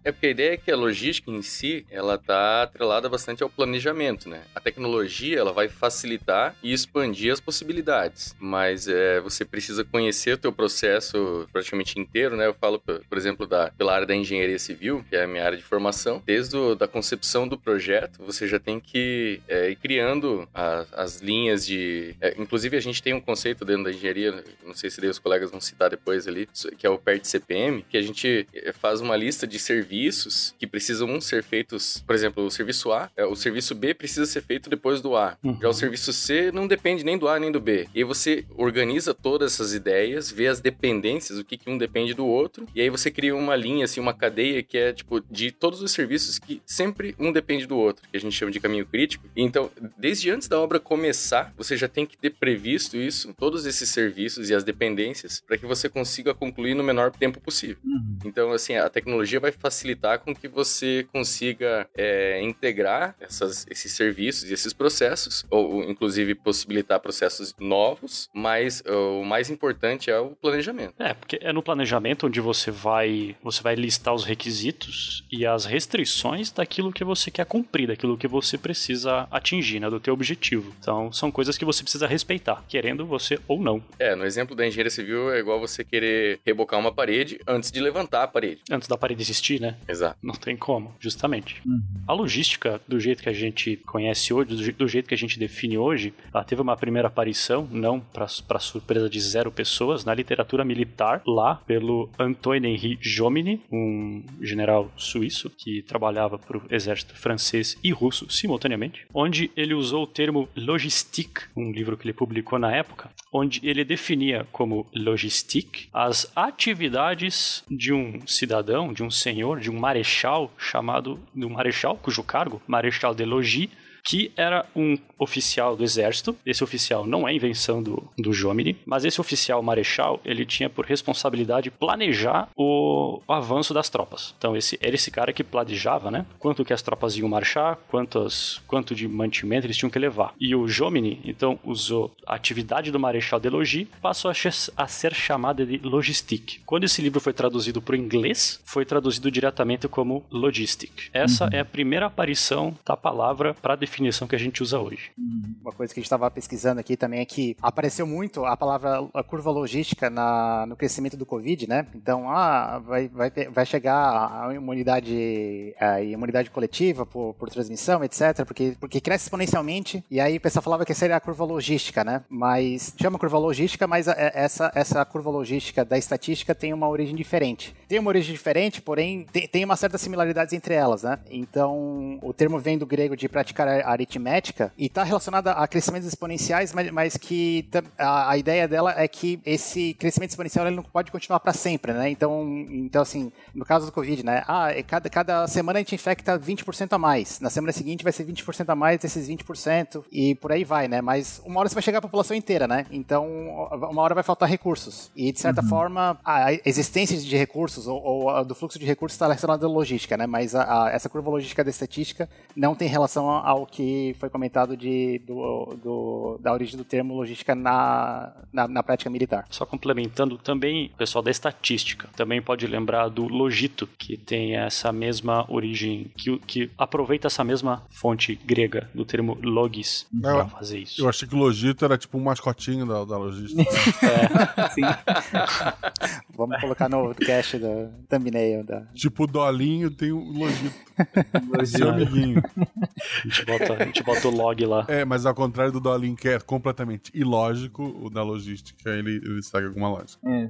É 0.03 0.11
porque 0.11 0.27
a 0.27 0.31
ideia 0.31 0.53
é 0.53 0.57
que 0.57 0.71
a 0.71 0.75
logística 0.75 1.29
em 1.31 1.41
si, 1.41 1.85
ela 1.89 2.17
tá 2.17 2.63
atrelada 2.63 3.07
bastante 3.09 3.43
ao 3.43 3.49
planejamento, 3.49 4.27
né? 4.29 4.41
A 4.55 4.59
tecnologia, 4.59 5.39
ela 5.39 5.53
vai 5.53 5.67
facilitar 5.69 6.55
e 6.63 6.73
expandir 6.73 7.31
as 7.31 7.39
possibilidades, 7.39 8.35
mas 8.39 8.87
é, 8.87 9.19
você 9.21 9.45
precisa 9.45 9.83
conhecer 9.83 10.33
o 10.33 10.37
teu 10.37 10.51
processo 10.51 11.47
praticamente 11.51 11.99
inteiro, 11.99 12.35
né? 12.35 12.47
Eu 12.47 12.53
falo, 12.53 12.79
por 12.79 13.01
por 13.09 13.17
exemplo, 13.17 13.45
da, 13.45 13.69
pela 13.77 13.93
área 13.93 14.07
da 14.07 14.15
engenharia 14.15 14.57
civil, 14.57 15.03
que 15.09 15.15
é 15.15 15.23
a 15.23 15.27
minha 15.27 15.43
área 15.45 15.57
de 15.57 15.63
formação, 15.63 16.21
desde 16.25 16.55
o, 16.55 16.75
da 16.75 16.87
concepção 16.87 17.47
do 17.47 17.57
projeto, 17.57 18.23
você 18.25 18.47
já 18.47 18.57
tem 18.59 18.79
que 18.79 19.41
é, 19.47 19.69
ir 19.69 19.75
criando 19.75 20.47
a- 20.53 20.85
as 21.01 21.19
linhas 21.19 21.65
de... 21.65 22.15
é, 22.21 22.35
inclusive, 22.37 22.77
a 22.77 22.79
gente 22.79 23.01
tem 23.01 23.13
um 23.13 23.21
conceito 23.21 23.65
dentro 23.65 23.85
da 23.85 23.91
engenharia, 23.91 24.43
não 24.65 24.73
sei 24.73 24.89
se 24.89 25.01
daí 25.01 25.09
os 25.09 25.19
colegas 25.19 25.51
vão 25.51 25.59
citar 25.59 25.89
depois 25.89 26.27
ali, 26.27 26.47
que 26.77 26.85
é 26.85 26.89
o 26.89 26.97
PERT 26.97 27.25
CPM, 27.25 27.83
que 27.89 27.97
a 27.97 28.01
gente 28.01 28.47
eh, 28.53 28.71
faz 28.71 29.01
uma 29.01 29.15
lista 29.15 29.47
de 29.47 29.57
serviços 29.57 30.53
que 30.59 30.67
precisam 30.67 31.19
ser 31.19 31.43
feitos, 31.43 32.03
por 32.05 32.15
exemplo, 32.15 32.45
o 32.45 32.51
serviço 32.51 32.91
A, 32.91 33.09
eh, 33.15 33.25
o 33.25 33.35
serviço 33.35 33.73
B 33.73 33.93
precisa 33.93 34.25
ser 34.25 34.41
feito 34.41 34.69
depois 34.69 35.01
do 35.01 35.15
A. 35.15 35.37
Uhum. 35.43 35.57
Já 35.61 35.69
o 35.69 35.73
serviço 35.73 36.13
C 36.13 36.51
não 36.51 36.67
depende 36.67 37.03
nem 37.03 37.17
do 37.17 37.27
A 37.27 37.39
nem 37.39 37.51
do 37.51 37.59
B. 37.59 37.87
E 37.93 37.99
aí 37.99 38.03
você 38.03 38.45
organiza 38.55 39.13
todas 39.13 39.53
essas 39.53 39.73
ideias, 39.73 40.31
vê 40.31 40.47
as 40.47 40.59
dependências, 40.59 41.39
o 41.39 41.43
que, 41.43 41.57
que 41.57 41.69
um 41.69 41.77
depende 41.77 42.13
do 42.13 42.25
outro, 42.25 42.67
e 42.75 42.81
aí 42.81 42.89
você 42.89 43.09
cria 43.09 43.35
uma 43.35 43.55
linha, 43.55 43.85
assim, 43.85 43.99
uma 43.99 44.13
cadeia 44.13 44.61
que 44.61 44.77
é, 44.77 44.93
tipo, 44.93 45.21
de 45.31 45.51
todos 45.51 45.81
os 45.81 45.91
serviços 45.91 46.37
que 46.37 46.61
sempre 46.65 47.15
um 47.17 47.31
depende 47.31 47.65
do 47.65 47.77
outro, 47.77 48.07
que 48.09 48.17
a 48.17 48.19
gente 48.19 48.35
chama 48.35 48.51
de 48.51 48.59
caminho 48.59 48.85
crítico. 48.85 49.27
Então, 49.35 49.71
desde 49.97 50.29
antes 50.29 50.47
da 50.47 50.59
obra 50.59 50.79
começar, 50.81 51.53
você 51.57 51.77
já 51.77 51.87
tem 51.87 52.05
que 52.05 52.17
ter 52.17 52.31
previsto 52.31 52.97
isso, 52.97 53.33
todos 53.37 53.65
esses 53.65 53.89
serviços 53.89 54.49
e 54.49 54.53
as 54.55 54.63
dependências, 54.63 55.41
para 55.45 55.57
que 55.57 55.65
você 55.65 55.87
consiga 55.87 56.33
concluir 56.33 56.73
no 56.75 56.83
menor 56.83 57.11
tempo 57.11 57.39
possível. 57.39 57.77
Então, 58.25 58.51
assim, 58.51 58.75
a 58.75 58.89
tecnologia 58.89 59.39
vai 59.39 59.51
facilitar 59.51 60.19
com 60.19 60.35
que 60.35 60.47
você 60.47 61.07
consiga 61.13 61.87
é, 61.97 62.41
integrar 62.41 63.15
essas- 63.19 63.65
esses 63.69 63.91
serviços 63.93 64.49
e 64.49 64.53
esses 64.53 64.73
processos, 64.73 65.45
ou 65.49 65.83
inclusive 65.83 66.35
possibilitar 66.35 66.99
processos 66.99 67.53
novos, 67.59 68.29
mas 68.33 68.83
o 68.85 69.23
mais 69.23 69.49
importante 69.49 70.09
é 70.09 70.19
o 70.19 70.31
planejamento. 70.31 70.93
É, 70.99 71.13
porque 71.13 71.39
é 71.41 71.51
no 71.53 71.63
planejamento 71.63 72.27
onde 72.27 72.39
você 72.39 72.71
vai, 72.71 73.35
você 73.43 73.61
vai 73.61 73.75
listar 73.75 74.13
os 74.13 74.23
requisitos 74.23 75.25
e 75.31 75.45
as 75.45 75.65
restrições 75.65 76.51
daquilo 76.51 76.91
que 76.91 77.03
você 77.03 77.29
quer 77.31 77.45
cumprir, 77.45 77.87
daquilo 77.87 78.17
que 78.17 78.27
você 78.27 78.57
precisa 78.57 79.27
atingir, 79.31 79.79
né, 79.79 79.89
do 79.89 79.99
teu 79.99 80.13
objetivo. 80.13 80.70
Então, 80.79 81.11
são 81.11 81.31
coisas 81.31 81.57
que 81.57 81.65
você 81.65 81.83
precisa 81.83 82.07
respeitar, 82.07 82.63
querendo 82.67 83.05
você 83.05 83.39
ou 83.47 83.59
não. 83.61 83.81
É, 83.99 84.15
no 84.15 84.25
exemplo 84.25 84.55
da 84.55 84.65
engenharia 84.65 84.89
civil 84.89 85.31
é 85.31 85.39
igual 85.39 85.59
você 85.59 85.83
querer 85.83 86.39
rebocar 86.45 86.79
uma 86.79 86.91
parede 86.91 87.39
antes 87.47 87.71
de 87.71 87.79
levantar 87.79 88.23
a 88.23 88.27
parede. 88.27 88.61
Antes 88.69 88.87
da 88.87 88.97
parede 88.97 89.21
existir, 89.21 89.59
né? 89.59 89.77
Exato. 89.87 90.17
Não 90.21 90.33
tem 90.33 90.55
como, 90.57 90.93
justamente. 90.99 91.61
A 92.07 92.13
logística, 92.13 92.81
do 92.87 92.99
jeito 92.99 93.21
que 93.23 93.29
a 93.29 93.33
gente 93.33 93.77
conhece 93.77 94.33
hoje, 94.33 94.49
do 94.55 94.63
je- 94.63 94.71
do 94.71 94.87
jeito 94.87 95.07
que 95.07 95.13
a 95.13 95.17
gente 95.17 95.37
define 95.39 95.77
hoje, 95.77 96.13
ela 96.33 96.43
teve 96.43 96.61
uma 96.61 96.75
primeira 96.77 97.07
aparição, 97.07 97.67
não 97.71 97.99
para 97.99 98.59
surpresa 98.59 99.09
de 99.09 99.19
zero 99.19 99.51
pessoas, 99.51 100.03
na 100.05 100.13
literatura 100.13 100.63
militar, 100.65 101.21
lá 101.25 101.55
pelo 101.55 102.09
Antoine 102.19 102.67
Henri 102.67 102.97
Jomini, 103.01 103.61
um 103.71 104.23
general 104.41 104.91
suíço 104.97 105.49
que 105.49 105.81
trabalhava 105.83 106.37
para 106.37 106.57
o 106.57 106.63
exército 106.69 107.15
francês 107.15 107.77
e 107.83 107.91
russo 107.91 108.29
simultaneamente, 108.29 109.05
onde 109.13 109.51
ele 109.55 109.73
usou 109.73 110.03
o 110.03 110.07
termo 110.07 110.47
logistique, 110.65 111.41
um 111.55 111.71
livro 111.71 111.97
que 111.97 112.05
ele 112.05 112.13
publicou 112.13 112.59
na 112.59 112.71
época, 112.71 113.09
onde 113.31 113.59
ele 113.63 113.83
definia 113.83 114.47
como 114.51 114.87
logistique 114.93 115.87
as 115.93 116.31
atividades 116.35 117.63
de 117.69 117.93
um 117.93 118.25
cidadão, 118.25 118.93
de 118.93 119.03
um 119.03 119.11
senhor, 119.11 119.59
de 119.59 119.69
um 119.69 119.79
marechal 119.79 120.51
chamado, 120.57 121.19
de 121.33 121.45
um 121.45 121.49
marechal 121.49 121.97
cujo 121.97 122.23
cargo, 122.23 122.61
marechal 122.67 123.13
de 123.13 123.25
logis, 123.25 123.69
que 124.03 124.31
era 124.35 124.65
um 124.75 124.97
oficial 125.17 125.75
do 125.75 125.83
exército. 125.83 126.35
Esse 126.45 126.63
oficial 126.63 127.05
não 127.05 127.27
é 127.27 127.33
invenção 127.33 127.81
do, 127.81 128.03
do 128.17 128.33
Jomini, 128.33 128.77
mas 128.85 129.05
esse 129.05 129.21
oficial 129.21 129.61
marechal, 129.61 130.19
ele 130.25 130.45
tinha 130.45 130.69
por 130.69 130.85
responsabilidade 130.85 131.69
planejar 131.69 132.49
o, 132.55 133.21
o 133.27 133.33
avanço 133.33 133.73
das 133.73 133.89
tropas. 133.89 134.33
Então, 134.37 134.57
esse 134.57 134.79
era 134.81 134.95
esse 134.95 135.11
cara 135.11 135.31
que 135.31 135.43
planejava, 135.43 136.09
né? 136.09 136.25
Quanto 136.39 136.65
que 136.65 136.73
as 136.73 136.81
tropas 136.81 137.15
iam 137.17 137.29
marchar, 137.29 137.77
quantos, 137.87 138.61
quanto 138.67 138.95
de 138.95 139.07
mantimento 139.07 139.67
eles 139.67 139.77
tinham 139.77 139.91
que 139.91 139.99
levar. 139.99 140.33
E 140.39 140.55
o 140.55 140.67
Jomini, 140.67 141.21
então, 141.23 141.59
usou 141.63 142.11
a 142.25 142.35
atividade 142.35 142.91
do 142.91 142.99
marechal 142.99 143.39
de 143.39 143.49
Logis, 143.49 143.87
passou 144.01 144.31
a, 144.31 144.33
a 144.77 144.87
ser 144.87 145.13
chamada 145.13 145.65
de 145.65 145.77
logistique. 145.77 146.61
Quando 146.65 146.85
esse 146.85 147.01
livro 147.01 147.19
foi 147.19 147.33
traduzido 147.33 147.81
para 147.81 147.93
o 147.93 147.97
inglês, 147.97 148.59
foi 148.65 148.85
traduzido 148.85 149.29
diretamente 149.29 149.87
como 149.87 150.23
logistic. 150.31 151.09
Essa 151.13 151.45
uhum. 151.45 151.49
é 151.53 151.59
a 151.59 151.65
primeira 151.65 152.07
aparição 152.07 152.75
da 152.85 152.97
palavra 152.97 153.53
para 153.53 153.73
a 153.73 153.77
definição 153.91 154.27
que 154.27 154.35
a 154.35 154.39
gente 154.39 154.63
usa 154.63 154.79
hoje. 154.79 155.11
Uhum. 155.17 155.55
Uma 155.61 155.71
coisa 155.71 155.93
que 155.93 155.99
a 155.99 156.01
gente 156.01 156.07
estava 156.07 156.31
pesquisando 156.31 156.79
aqui 156.79 156.95
também 156.95 157.19
é 157.19 157.25
que 157.25 157.55
apareceu 157.61 158.07
muito 158.07 158.45
a 158.45 158.55
palavra 158.55 159.07
a 159.13 159.23
curva 159.23 159.51
logística 159.51 160.09
na, 160.09 160.65
no 160.65 160.75
crescimento 160.75 161.17
do 161.17 161.25
Covid, 161.25 161.67
né? 161.67 161.85
Então, 161.93 162.29
ah, 162.29 162.79
vai, 162.79 163.07
vai, 163.09 163.29
vai 163.29 163.65
chegar 163.65 164.47
a 164.47 164.53
imunidade, 164.53 165.75
a 165.79 166.01
imunidade 166.01 166.49
coletiva 166.49 167.05
por, 167.05 167.33
por 167.33 167.49
transmissão, 167.49 168.03
etc., 168.03 168.45
porque, 168.45 168.75
porque 168.79 169.01
cresce 169.01 169.25
exponencialmente, 169.25 170.03
e 170.09 170.19
aí 170.19 170.37
o 170.37 170.41
pessoal 170.41 170.63
falava 170.63 170.85
que 170.85 170.93
seria 170.93 171.17
a 171.17 171.19
curva 171.19 171.43
logística, 171.43 172.03
né? 172.03 172.23
Mas 172.29 172.93
chama 172.99 173.19
curva 173.19 173.37
logística, 173.37 173.85
mas 173.85 174.07
a, 174.07 174.15
essa, 174.17 174.71
essa 174.73 175.03
curva 175.03 175.29
logística 175.29 175.83
da 175.83 175.97
estatística 175.97 176.55
tem 176.55 176.73
uma 176.73 176.87
origem 176.87 177.15
diferente. 177.15 177.75
Tem 177.87 177.99
uma 177.99 178.09
origem 178.09 178.31
diferente, 178.31 178.81
porém 178.81 179.25
tem, 179.31 179.47
tem 179.47 179.65
uma 179.65 179.75
certa 179.75 179.97
similaridades 179.97 180.53
entre 180.53 180.73
elas, 180.73 181.03
né? 181.03 181.19
Então, 181.29 182.19
o 182.21 182.33
termo 182.33 182.57
vem 182.57 182.77
do 182.77 182.85
grego 182.85 183.17
de 183.17 183.27
praticar 183.27 183.80
aritmética 183.81 184.71
e 184.77 184.85
está 184.85 185.03
relacionada 185.03 185.51
a 185.51 185.67
crescimentos 185.67 186.07
exponenciais, 186.07 186.73
mas, 186.73 186.91
mas 186.91 187.17
que 187.17 187.67
a, 187.97 188.31
a, 188.31 188.37
ideia 188.37 188.67
dela 188.67 188.93
é 188.97 189.07
que 189.07 189.39
esse 189.45 189.93
crescimento 189.95 190.31
exponencial 190.31 190.67
ele 190.67 190.75
não 190.75 190.83
pode 190.83 191.11
continuar 191.11 191.39
para 191.39 191.53
sempre, 191.53 191.93
né? 191.93 192.09
Então, 192.09 192.45
então, 192.69 193.01
assim, 193.01 193.31
no 193.53 193.65
caso 193.65 193.85
do 193.85 193.91
Covid, 193.91 194.25
né? 194.25 194.43
Ah, 194.47 194.71
é 194.71 194.83
cada, 194.83 195.09
cada 195.09 195.47
semana 195.47 195.79
a 195.79 195.81
gente 195.81 195.95
infecta 195.95 196.37
20% 196.39 196.93
a 196.93 196.97
mais. 196.97 197.39
Na 197.39 197.49
semana 197.49 197.71
seguinte 197.71 198.03
vai 198.03 198.13
ser 198.13 198.25
20% 198.25 198.69
a 198.69 198.75
mais 198.75 198.99
desses 198.99 199.27
20% 199.27 200.03
e 200.11 200.35
por 200.35 200.51
aí 200.51 200.63
vai, 200.63 200.87
né? 200.87 201.01
Mas 201.01 201.41
uma 201.45 201.59
hora 201.59 201.69
você 201.69 201.75
vai 201.75 201.83
chegar 201.83 201.99
à 201.99 202.01
população 202.01 202.35
inteira, 202.35 202.67
né? 202.67 202.85
Então, 202.91 203.27
uma 203.71 204.01
hora 204.01 204.15
vai 204.15 204.23
faltar 204.23 204.49
recursos. 204.49 205.11
E, 205.15 205.31
de 205.31 205.39
certa 205.39 205.61
uhum. 205.61 205.69
forma, 205.69 206.19
a 206.23 206.53
existência 206.65 207.17
de 207.17 207.37
recursos 207.37 207.87
ou, 207.87 208.01
ou 208.01 208.45
do 208.45 208.55
fluxo 208.55 208.79
de 208.79 208.85
recursos 208.85 209.15
está 209.15 209.25
relacionada 209.25 209.65
à 209.65 209.69
logística, 209.69 210.17
né? 210.17 210.25
Mas 210.25 210.55
a, 210.55 210.85
a, 210.85 210.89
essa 210.91 211.09
curva 211.09 211.29
logística 211.29 211.63
da 211.63 211.69
estatística 211.69 212.29
não 212.55 212.75
tem 212.75 212.87
relação 212.87 213.29
ao 213.29 213.65
que 213.71 214.15
foi 214.19 214.29
comentado 214.29 214.75
de, 214.75 215.19
do, 215.25 215.77
do, 215.81 216.39
da 216.41 216.53
origem 216.53 216.77
do 216.77 216.83
termo 216.83 217.15
logística 217.15 217.55
na, 217.55 218.33
na, 218.51 218.67
na, 218.67 218.83
prática 218.83 219.09
militar. 219.09 219.45
Só 219.49 219.65
complementando, 219.65 220.37
também 220.37 220.91
o 220.93 220.97
pessoal 220.97 221.23
da 221.23 221.31
estatística 221.31 222.09
também 222.15 222.41
pode 222.41 222.67
lembrar 222.67 223.09
do 223.09 223.27
logito, 223.27 223.87
que 223.97 224.17
tem 224.17 224.55
essa 224.55 224.91
mesma 224.91 225.45
origem, 225.49 226.11
que, 226.17 226.37
que 226.39 226.71
aproveita 226.77 227.27
essa 227.27 227.43
mesma 227.43 227.83
fonte 227.89 228.35
grega 228.35 228.89
do 228.93 229.05
termo 229.05 229.37
logis 229.41 230.05
para 230.21 230.47
fazer 230.47 230.79
isso. 230.79 231.01
Eu 231.01 231.09
achei 231.09 231.27
que 231.27 231.35
o 231.35 231.37
logito 231.37 231.85
era 231.85 231.97
tipo 231.97 232.17
um 232.17 232.21
mascotinho 232.21 232.85
da, 232.85 233.05
da 233.05 233.17
logística. 233.17 233.61
é, 234.05 234.69
sim. 234.69 234.81
Vamos 236.35 236.59
colocar 236.59 236.89
no 236.89 237.13
cast 237.13 237.57
do 237.57 237.89
thumbnail. 238.09 238.63
Da... 238.63 238.81
Tipo 238.93 239.23
o 239.23 239.27
Dolinho 239.27 239.91
tem 239.91 240.11
o 240.11 240.19
Logito. 240.19 240.75
Seu 241.65 241.89
amiguinho. 241.89 242.41
A 242.57 243.27
gente, 243.27 243.45
bota, 243.67 243.83
a 243.83 243.85
gente 243.85 244.03
bota 244.03 244.27
o 244.27 244.31
log 244.31 244.65
lá. 244.65 244.85
É, 244.87 245.05
mas 245.05 245.25
ao 245.25 245.33
contrário 245.33 245.71
do 245.71 245.79
Dolinho, 245.79 246.15
que 246.15 246.29
é 246.29 246.39
completamente 246.39 247.11
ilógico, 247.13 247.83
o 247.83 248.09
da 248.09 248.23
logística, 248.23 248.89
ele, 248.89 249.17
ele 249.17 249.41
segue 249.41 249.67
alguma 249.67 249.89
lógica. 249.89 250.19
É. 250.27 250.49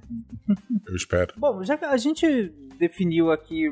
Eu 0.88 0.96
espero. 0.96 1.34
Bom, 1.38 1.64
já 1.64 1.78
que 1.78 1.86
a 1.86 1.98
gente 1.98 2.52
definiu 2.82 3.32
aqui, 3.32 3.70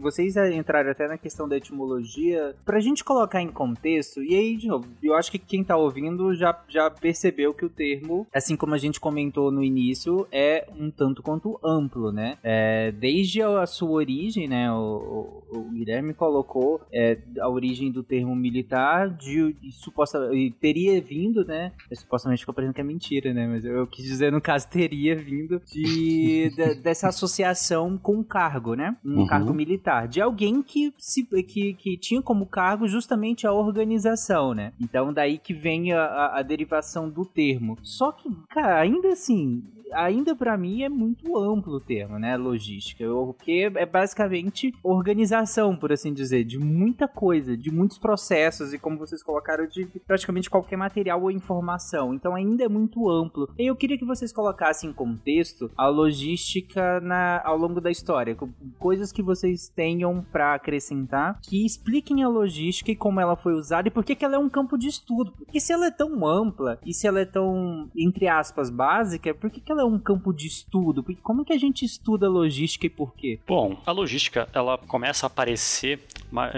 vocês 0.00 0.36
entraram 0.36 0.90
até 0.90 1.06
na 1.06 1.16
questão 1.16 1.48
da 1.48 1.56
etimologia, 1.56 2.56
pra 2.64 2.80
gente 2.80 3.04
colocar 3.04 3.40
em 3.40 3.48
contexto, 3.48 4.20
e 4.20 4.34
aí, 4.34 4.56
de 4.56 4.66
novo, 4.66 4.88
eu 5.00 5.14
acho 5.14 5.30
que 5.30 5.38
quem 5.38 5.62
tá 5.62 5.76
ouvindo 5.76 6.34
já, 6.34 6.60
já 6.68 6.90
percebeu 6.90 7.54
que 7.54 7.64
o 7.64 7.70
termo, 7.70 8.26
assim 8.34 8.56
como 8.56 8.74
a 8.74 8.78
gente 8.78 8.98
comentou 8.98 9.52
no 9.52 9.62
início, 9.62 10.26
é 10.32 10.66
um 10.76 10.90
tanto 10.90 11.22
quanto 11.22 11.60
amplo, 11.64 12.10
né? 12.10 12.38
É, 12.42 12.90
desde 12.90 13.40
a 13.40 13.64
sua 13.66 13.90
origem, 13.90 14.48
né, 14.48 14.72
o, 14.72 15.44
o, 15.52 15.58
o 15.58 15.70
Guilherme 15.70 16.12
colocou 16.12 16.80
é, 16.92 17.18
a 17.40 17.48
origem 17.48 17.92
do 17.92 18.02
termo 18.02 18.34
militar, 18.34 18.69
de, 19.08 19.52
de 19.54 19.72
suposta, 19.72 20.30
teria 20.60 21.00
vindo, 21.00 21.44
né, 21.44 21.72
supostamente 21.92 22.40
ficou 22.40 22.54
parecendo 22.54 22.74
que 22.74 22.80
é 22.80 22.84
mentira, 22.84 23.32
né, 23.32 23.46
mas 23.46 23.64
eu 23.64 23.86
quis 23.86 24.04
dizer, 24.04 24.32
no 24.32 24.40
caso, 24.40 24.68
teria 24.68 25.16
vindo 25.16 25.60
de, 25.66 26.50
de 26.56 26.74
dessa 26.76 27.08
associação 27.08 27.98
com 27.98 28.18
o 28.18 28.24
cargo, 28.24 28.74
né? 28.74 28.96
Um 29.04 29.20
uhum. 29.20 29.26
cargo 29.26 29.52
militar. 29.52 30.08
De 30.08 30.20
alguém 30.20 30.62
que, 30.62 30.92
se, 30.98 31.24
que, 31.24 31.74
que 31.74 31.96
tinha 31.98 32.22
como 32.22 32.46
cargo 32.46 32.86
justamente 32.86 33.46
a 33.46 33.52
organização, 33.52 34.54
né? 34.54 34.72
Então 34.80 35.12
daí 35.12 35.38
que 35.38 35.54
vem 35.54 35.92
a, 35.92 36.02
a, 36.02 36.38
a 36.38 36.42
derivação 36.42 37.08
do 37.08 37.24
termo. 37.24 37.78
Só 37.82 38.12
que, 38.12 38.28
cara, 38.50 38.80
ainda 38.80 39.08
assim, 39.08 39.62
ainda 39.92 40.34
para 40.34 40.56
mim 40.56 40.82
é 40.82 40.88
muito 40.88 41.36
amplo 41.38 41.74
o 41.74 41.80
termo, 41.80 42.18
né? 42.18 42.36
Logística. 42.36 43.04
Porque 43.04 43.70
é 43.74 43.86
basicamente 43.86 44.72
organização, 44.82 45.76
por 45.76 45.92
assim 45.92 46.12
dizer, 46.12 46.44
de 46.44 46.58
muita 46.58 47.08
coisa, 47.08 47.56
de 47.56 47.70
muitos 47.70 47.98
processos 47.98 48.72
e 48.72 48.78
como 48.78 48.98
vocês 48.98 49.22
colocaram, 49.22 49.66
de 49.66 49.86
praticamente 50.06 50.50
qualquer 50.50 50.76
material 50.76 51.22
ou 51.22 51.30
informação. 51.30 52.14
Então 52.14 52.34
ainda 52.34 52.64
é 52.64 52.68
muito 52.68 53.08
amplo. 53.08 53.48
E 53.58 53.66
eu 53.66 53.76
queria 53.76 53.98
que 53.98 54.04
vocês 54.04 54.32
colocassem 54.32 54.90
em 54.90 54.92
contexto 54.92 55.70
a 55.76 55.86
logística 55.86 57.00
na, 57.00 57.42
ao 57.44 57.56
longo 57.56 57.80
da 57.80 57.90
história. 57.90 58.36
Coisas 58.78 59.12
que 59.12 59.22
vocês 59.22 59.68
tenham 59.68 60.24
para 60.32 60.54
acrescentar 60.54 61.40
que 61.42 61.64
expliquem 61.64 62.22
a 62.22 62.28
logística 62.28 62.90
e 62.90 62.96
como 62.96 63.20
ela 63.20 63.36
foi 63.36 63.54
usada 63.54 63.88
e 63.88 63.90
por 63.90 64.04
que, 64.04 64.24
ela 64.24 64.36
é 64.36 64.38
um 64.38 64.48
campo 64.48 64.76
de 64.76 64.88
estudo. 64.88 65.32
Porque 65.32 65.60
se 65.60 65.72
ela 65.72 65.86
é 65.86 65.90
tão 65.90 66.26
ampla 66.26 66.78
e 66.84 66.92
se 66.92 67.06
ela 67.06 67.20
é 67.20 67.24
tão, 67.24 67.90
entre 67.96 68.28
aspas, 68.28 68.70
básica, 68.70 69.34
por 69.34 69.50
que, 69.50 69.60
que 69.60 69.72
ela 69.72 69.79
é 69.80 69.84
um 69.84 69.98
campo 69.98 70.32
de 70.32 70.46
estudo? 70.46 71.04
Como 71.22 71.44
que 71.44 71.52
a 71.52 71.58
gente 71.58 71.84
estuda 71.84 72.28
logística 72.28 72.86
e 72.86 72.90
por 72.90 73.14
quê? 73.14 73.38
Bom, 73.46 73.76
a 73.86 73.92
logística 73.92 74.48
ela 74.52 74.78
começa 74.78 75.26
a 75.26 75.28
aparecer 75.28 76.00